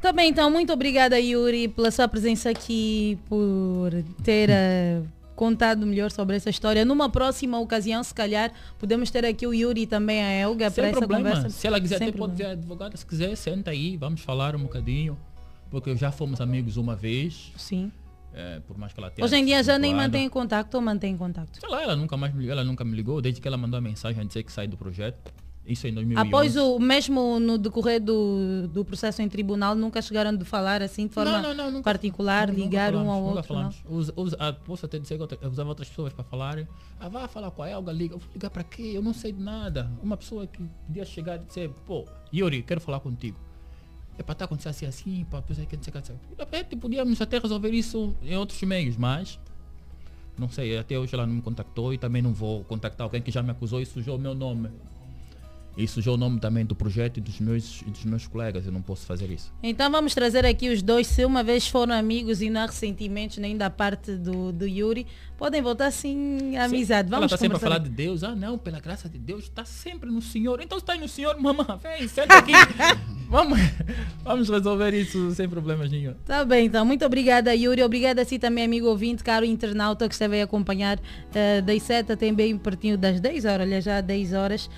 Tá 0.00 0.12
bem, 0.12 0.30
então, 0.30 0.50
muito 0.50 0.72
obrigada, 0.72 1.18
Yuri, 1.20 1.68
pela 1.68 1.90
sua 1.90 2.08
presença 2.08 2.50
aqui, 2.50 3.16
por 3.28 3.92
ter 4.24 4.50
eh, 4.50 5.00
contado 5.36 5.86
melhor 5.86 6.10
sobre 6.10 6.34
essa 6.36 6.50
história. 6.50 6.84
Numa 6.84 7.08
próxima 7.08 7.60
ocasião, 7.60 8.02
se 8.02 8.12
calhar, 8.12 8.52
podemos 8.78 9.10
ter 9.10 9.24
aqui 9.24 9.46
o 9.46 9.54
Yuri 9.54 9.82
e 9.82 9.86
também 9.86 10.20
a 10.22 10.30
Elga 10.32 10.70
para 10.70 10.88
essa 10.88 10.98
problema. 10.98 11.30
conversa. 11.30 11.50
Se 11.50 11.66
ela 11.68 11.80
quiser, 11.80 11.98
Sem 11.98 12.08
até 12.08 12.18
pode 12.18 12.32
ver 12.32 12.38
problema. 12.38 12.50
a 12.50 12.52
advogada. 12.58 12.96
Se 12.96 13.06
quiser, 13.06 13.36
senta 13.36 13.70
aí, 13.70 13.96
vamos 13.96 14.20
falar 14.22 14.56
um 14.56 14.62
bocadinho. 14.62 15.16
Porque 15.70 15.96
já 15.96 16.10
fomos 16.10 16.40
amigos 16.40 16.76
uma 16.76 16.96
vez. 16.96 17.52
Sim. 17.56 17.90
É, 18.34 18.60
por 18.66 18.76
mais 18.76 18.92
que 18.92 18.98
ela 19.00 19.10
tenha. 19.10 19.24
Hoje 19.24 19.36
em 19.36 19.44
dia 19.44 19.62
já 19.62 19.78
nem 19.78 19.94
mantém 19.94 20.28
contato 20.28 20.74
ou 20.74 20.80
mantém 20.80 21.16
contato? 21.16 21.58
Sei 21.60 21.68
lá, 21.68 21.82
ela 21.82 21.94
nunca 21.94 22.16
mais 22.16 22.32
me 22.34 22.40
ligou, 22.40 22.52
ela 22.52 22.64
nunca 22.64 22.84
me 22.84 22.96
ligou, 22.96 23.20
desde 23.20 23.40
que 23.40 23.46
ela 23.46 23.56
mandou 23.56 23.78
a 23.78 23.80
mensagem 23.80 24.22
a 24.22 24.24
dizer 24.24 24.42
que 24.42 24.50
sai 24.50 24.66
do 24.66 24.76
projeto. 24.76 25.32
Isso 25.64 25.86
em 25.86 25.94
2011. 25.94 26.28
Após 26.28 26.56
o 26.56 26.78
mesmo 26.80 27.38
no 27.38 27.56
decorrer 27.56 28.00
do, 28.02 28.66
do 28.66 28.84
processo 28.84 29.22
em 29.22 29.28
tribunal, 29.28 29.76
nunca 29.76 30.02
chegaram 30.02 30.36
de 30.36 30.44
falar 30.44 30.82
assim 30.82 31.06
de 31.06 31.14
forma 31.14 31.30
Não, 31.40 31.42
não, 31.50 31.54
não, 31.54 31.70
nunca- 31.70 31.84
particular, 31.84 32.48
Nunca 32.48 32.60
ligar 32.60 32.94
um 32.94 32.98
falamos, 33.04 33.12
ao 33.14 33.20
nunca 33.22 33.34
outro. 33.36 33.48
falamos. 33.54 33.84
Usa- 33.88 34.12
usa- 34.16 34.36
ah, 34.40 34.52
posso 34.52 34.86
até 34.86 34.98
dizer 34.98 35.16
que 35.18 35.38
eu 35.40 35.50
usava 35.50 35.68
outras 35.68 35.88
pessoas 35.88 36.12
para 36.12 36.24
falarem. 36.24 36.66
Ah, 36.98 37.08
vá 37.08 37.28
falar 37.28 37.52
com 37.52 37.62
a 37.62 37.70
Elga, 37.70 37.92
liga. 37.92 38.14
Eu 38.14 38.18
vou 38.18 38.28
ligar 38.34 38.50
para 38.50 38.64
quê? 38.64 38.90
Eu 38.94 39.02
não 39.02 39.14
sei 39.14 39.30
de 39.32 39.40
nada. 39.40 39.88
Uma 40.02 40.16
pessoa 40.16 40.48
que 40.48 40.60
podia 40.86 41.04
chegar 41.04 41.36
e 41.36 41.44
dizer, 41.46 41.70
pô, 41.86 42.06
Yuri, 42.34 42.62
quero 42.64 42.80
falar 42.80 42.98
contigo. 42.98 43.38
É 44.18 44.22
para 44.24 44.32
estar 44.32 44.44
acontecendo 44.46 44.70
assim, 44.70 44.86
assim, 44.86 45.24
para 45.30 45.40
pessoa 45.42 45.64
que 45.66 45.76
não 45.76 45.82
sei 45.84 45.90
o 45.90 45.92
que. 45.92 45.98
não 45.98 46.04
sei 46.04 46.16
o 46.16 46.46
que. 46.46 46.56
É, 46.56 46.64
Podíamos 46.76 47.20
até 47.22 47.38
resolver 47.38 47.70
isso 47.70 48.14
em 48.22 48.36
outros 48.36 48.60
meios, 48.62 48.96
mas 48.96 49.38
não 50.36 50.48
sei, 50.48 50.76
até 50.76 50.98
hoje 50.98 51.14
ela 51.14 51.24
não 51.26 51.34
me 51.34 51.40
contactou 51.42 51.94
e 51.94 51.98
também 51.98 52.20
não 52.20 52.32
vou 52.32 52.64
contactar 52.64 53.04
alguém 53.04 53.22
que 53.22 53.30
já 53.30 53.42
me 53.44 53.52
acusou 53.52 53.80
e 53.80 53.86
sujou 53.86 54.16
o 54.16 54.18
meu 54.18 54.34
nome. 54.34 54.68
E 55.76 55.88
sujou 55.88 56.14
o 56.14 56.16
nome 56.18 56.38
também 56.38 56.66
do 56.66 56.74
projeto 56.74 57.16
e 57.16 57.20
dos 57.20 57.40
meus, 57.40 57.82
e 57.86 57.90
dos 57.90 58.04
meus 58.04 58.26
colegas, 58.26 58.66
eu 58.66 58.72
não 58.72 58.82
posso 58.82 59.06
fazer 59.06 59.30
isso. 59.30 59.52
Então 59.62 59.90
vamos 59.90 60.14
trazer 60.14 60.44
aqui 60.44 60.68
os 60.68 60.82
dois, 60.82 61.06
se 61.06 61.24
uma 61.24 61.42
vez 61.42 61.66
foram 61.66 61.94
amigos 61.94 62.42
e 62.42 62.50
não 62.50 62.60
há 62.60 62.66
ressentimentos 62.66 63.38
nem 63.38 63.56
da 63.56 63.70
parte 63.70 64.12
do, 64.16 64.52
do 64.52 64.66
Yuri, 64.66 65.06
podem 65.38 65.62
voltar 65.62 65.86
assim 65.86 66.56
a 66.56 66.64
amizade. 66.64 67.08
Ela 67.08 67.16
Vamos 67.16 67.32
está 67.32 67.38
sempre 67.38 67.56
a 67.56 67.60
falar 67.60 67.78
de 67.78 67.88
Deus. 67.88 68.22
Ah, 68.22 68.36
não, 68.36 68.58
pela 68.58 68.80
graça 68.80 69.08
de 69.08 69.18
Deus, 69.18 69.44
está 69.44 69.64
sempre 69.64 70.10
no 70.10 70.20
Senhor. 70.20 70.60
Então 70.60 70.76
está 70.76 70.94
no 70.94 71.08
Senhor, 71.08 71.40
mamãe. 71.40 71.78
Vem, 71.82 72.06
senta 72.06 72.36
aqui. 72.36 72.52
vamos, 73.30 73.58
vamos 74.22 74.50
resolver 74.50 74.92
isso 74.92 75.30
sem 75.30 75.48
problemas 75.48 75.90
nenhum. 75.90 76.12
Tá 76.26 76.44
bem, 76.44 76.66
então. 76.66 76.84
Muito 76.84 77.04
obrigada, 77.04 77.54
Yuri. 77.54 77.82
Obrigada 77.82 78.20
a 78.20 78.24
si 78.26 78.38
também, 78.38 78.64
amigo 78.64 78.88
ouvinte, 78.88 79.24
caro 79.24 79.46
internauta 79.46 80.06
que 80.06 80.14
esteve 80.14 80.40
a 80.40 80.44
acompanhar 80.44 81.00
eh, 81.34 81.62
das 81.62 81.82
7 81.82 82.12
até 82.12 82.30
bem 82.30 82.58
pertinho 82.58 82.98
das 82.98 83.20
10 83.20 83.44
horas, 83.46 83.66
olha 83.66 83.80
já 83.80 84.00
10 84.02 84.32
horas. 84.34 84.70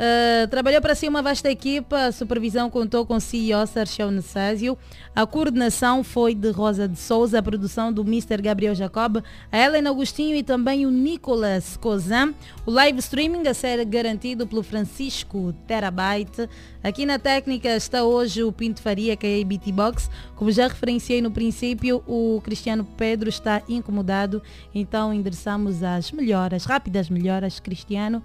Uh, 0.00 0.48
trabalhou 0.48 0.80
para 0.80 0.94
si 0.94 1.06
uma 1.06 1.20
vasta 1.20 1.50
equipa, 1.50 2.06
a 2.06 2.12
supervisão 2.12 2.70
contou 2.70 3.04
com 3.04 3.16
o 3.16 3.20
CEO 3.20 3.66
Sarchão 3.66 4.10
Nessásio, 4.10 4.78
a 5.14 5.26
coordenação 5.26 6.02
foi 6.02 6.34
de 6.34 6.50
Rosa 6.50 6.88
de 6.88 6.98
Souza, 6.98 7.38
a 7.38 7.42
produção 7.42 7.92
do 7.92 8.00
Mr. 8.00 8.40
Gabriel 8.40 8.74
Jacob, 8.74 9.18
a 9.52 9.58
Helena 9.58 9.90
Agostinho 9.90 10.34
e 10.34 10.42
também 10.42 10.86
o 10.86 10.90
Nicolas 10.90 11.76
Cozan. 11.76 12.32
O 12.64 12.70
live 12.70 12.98
streaming 13.00 13.46
a 13.46 13.52
ser 13.52 13.84
garantido 13.84 14.46
pelo 14.46 14.62
Francisco 14.62 15.52
Terabyte. 15.66 16.48
Aqui 16.82 17.04
na 17.04 17.18
técnica 17.18 17.76
está 17.76 18.02
hoje 18.02 18.42
o 18.42 18.50
Pinto 18.50 18.80
Faria, 18.80 19.14
que 19.16 19.26
é 19.26 19.42
a 19.42 19.44
BT 19.44 19.70
Box. 19.70 20.08
Como 20.34 20.50
já 20.50 20.66
referenciei 20.66 21.20
no 21.20 21.30
princípio, 21.30 22.02
o 22.06 22.40
Cristiano 22.42 22.86
Pedro 22.96 23.28
está 23.28 23.60
incomodado, 23.68 24.42
então 24.74 25.12
endereçamos 25.12 25.82
as 25.82 26.10
melhoras, 26.10 26.64
rápidas 26.64 27.10
melhoras, 27.10 27.60
Cristiano. 27.60 28.22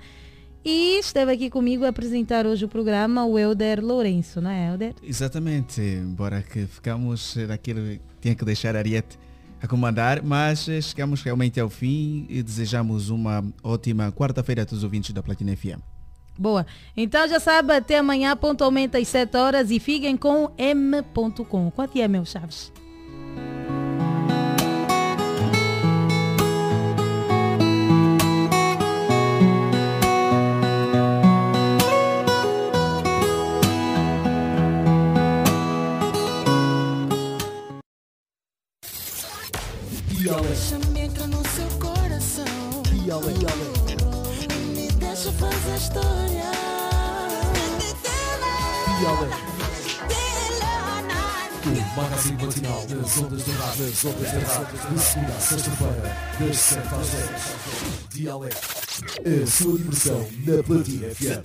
E 0.66 0.98
esteve 0.98 1.32
aqui 1.32 1.48
comigo 1.48 1.86
a 1.86 1.90
apresentar 1.90 2.48
hoje 2.48 2.66
o 2.66 2.68
programa 2.68 3.24
o 3.24 3.38
Helder 3.38 3.86
Lourenço, 3.86 4.42
não 4.42 4.50
é, 4.50 4.68
Helder? 4.68 4.96
Exatamente, 5.04 5.80
embora 5.80 6.42
que 6.42 6.66
ficamos 6.66 7.36
naquilo, 7.36 8.00
tinha 8.20 8.34
que 8.34 8.44
deixar 8.44 8.76
a 8.76 8.80
Ariete 8.80 9.20
a 9.62 9.68
comandar, 9.68 10.24
mas 10.24 10.68
chegamos 10.82 11.22
realmente 11.22 11.60
ao 11.60 11.70
fim 11.70 12.26
e 12.28 12.42
desejamos 12.42 13.12
uma 13.12 13.46
ótima 13.64 14.12
quarta-feira 14.12 14.64
a 14.64 14.66
todos 14.66 14.80
os 14.80 14.84
ouvintes 14.84 15.12
da 15.12 15.22
Platina 15.22 15.56
FM. 15.56 15.80
Boa. 16.36 16.66
Então 16.98 17.28
já 17.28 17.40
sabe, 17.40 17.72
até 17.72 18.00
amanhã 18.00 18.36
pontualmente 18.36 18.98
às 18.98 19.08
7 19.08 19.38
horas 19.38 19.70
e 19.70 19.80
fiquem 19.80 20.18
com 20.18 20.52
m.com. 20.58 21.70
Quanto 21.70 22.02
é, 22.02 22.08
meu 22.08 22.26
Chaves? 22.26 22.72
Deixa-me 40.26 41.02
entrar 41.02 41.28
no 41.28 41.44
seu 41.50 41.68
coração. 41.78 42.46
Me 44.74 44.92
deixa 44.94 45.32
fazer 45.34 45.76
história. 45.78 46.52
O 51.66 52.02
magazine 52.02 52.44
matinal 52.44 52.86
das 52.88 53.18
ondas 53.20 53.46
de 53.46 53.52
rádio, 53.52 53.86
das 53.86 54.06
ondas 54.06 54.32
de 54.32 54.38
rádio, 54.40 54.78
de 54.96 55.00
segunda 55.00 55.34
a 55.34 55.40
sexta-feira, 55.40 56.18
das 56.40 56.58
7 56.58 56.96
às 56.96 57.10
10. 57.10 57.30
Dialeto, 58.10 58.58
a 59.44 59.48
sua 59.48 59.78
diversão 59.78 60.28
na 60.48 60.64
Platina 60.64 61.08
FM. 61.14 61.44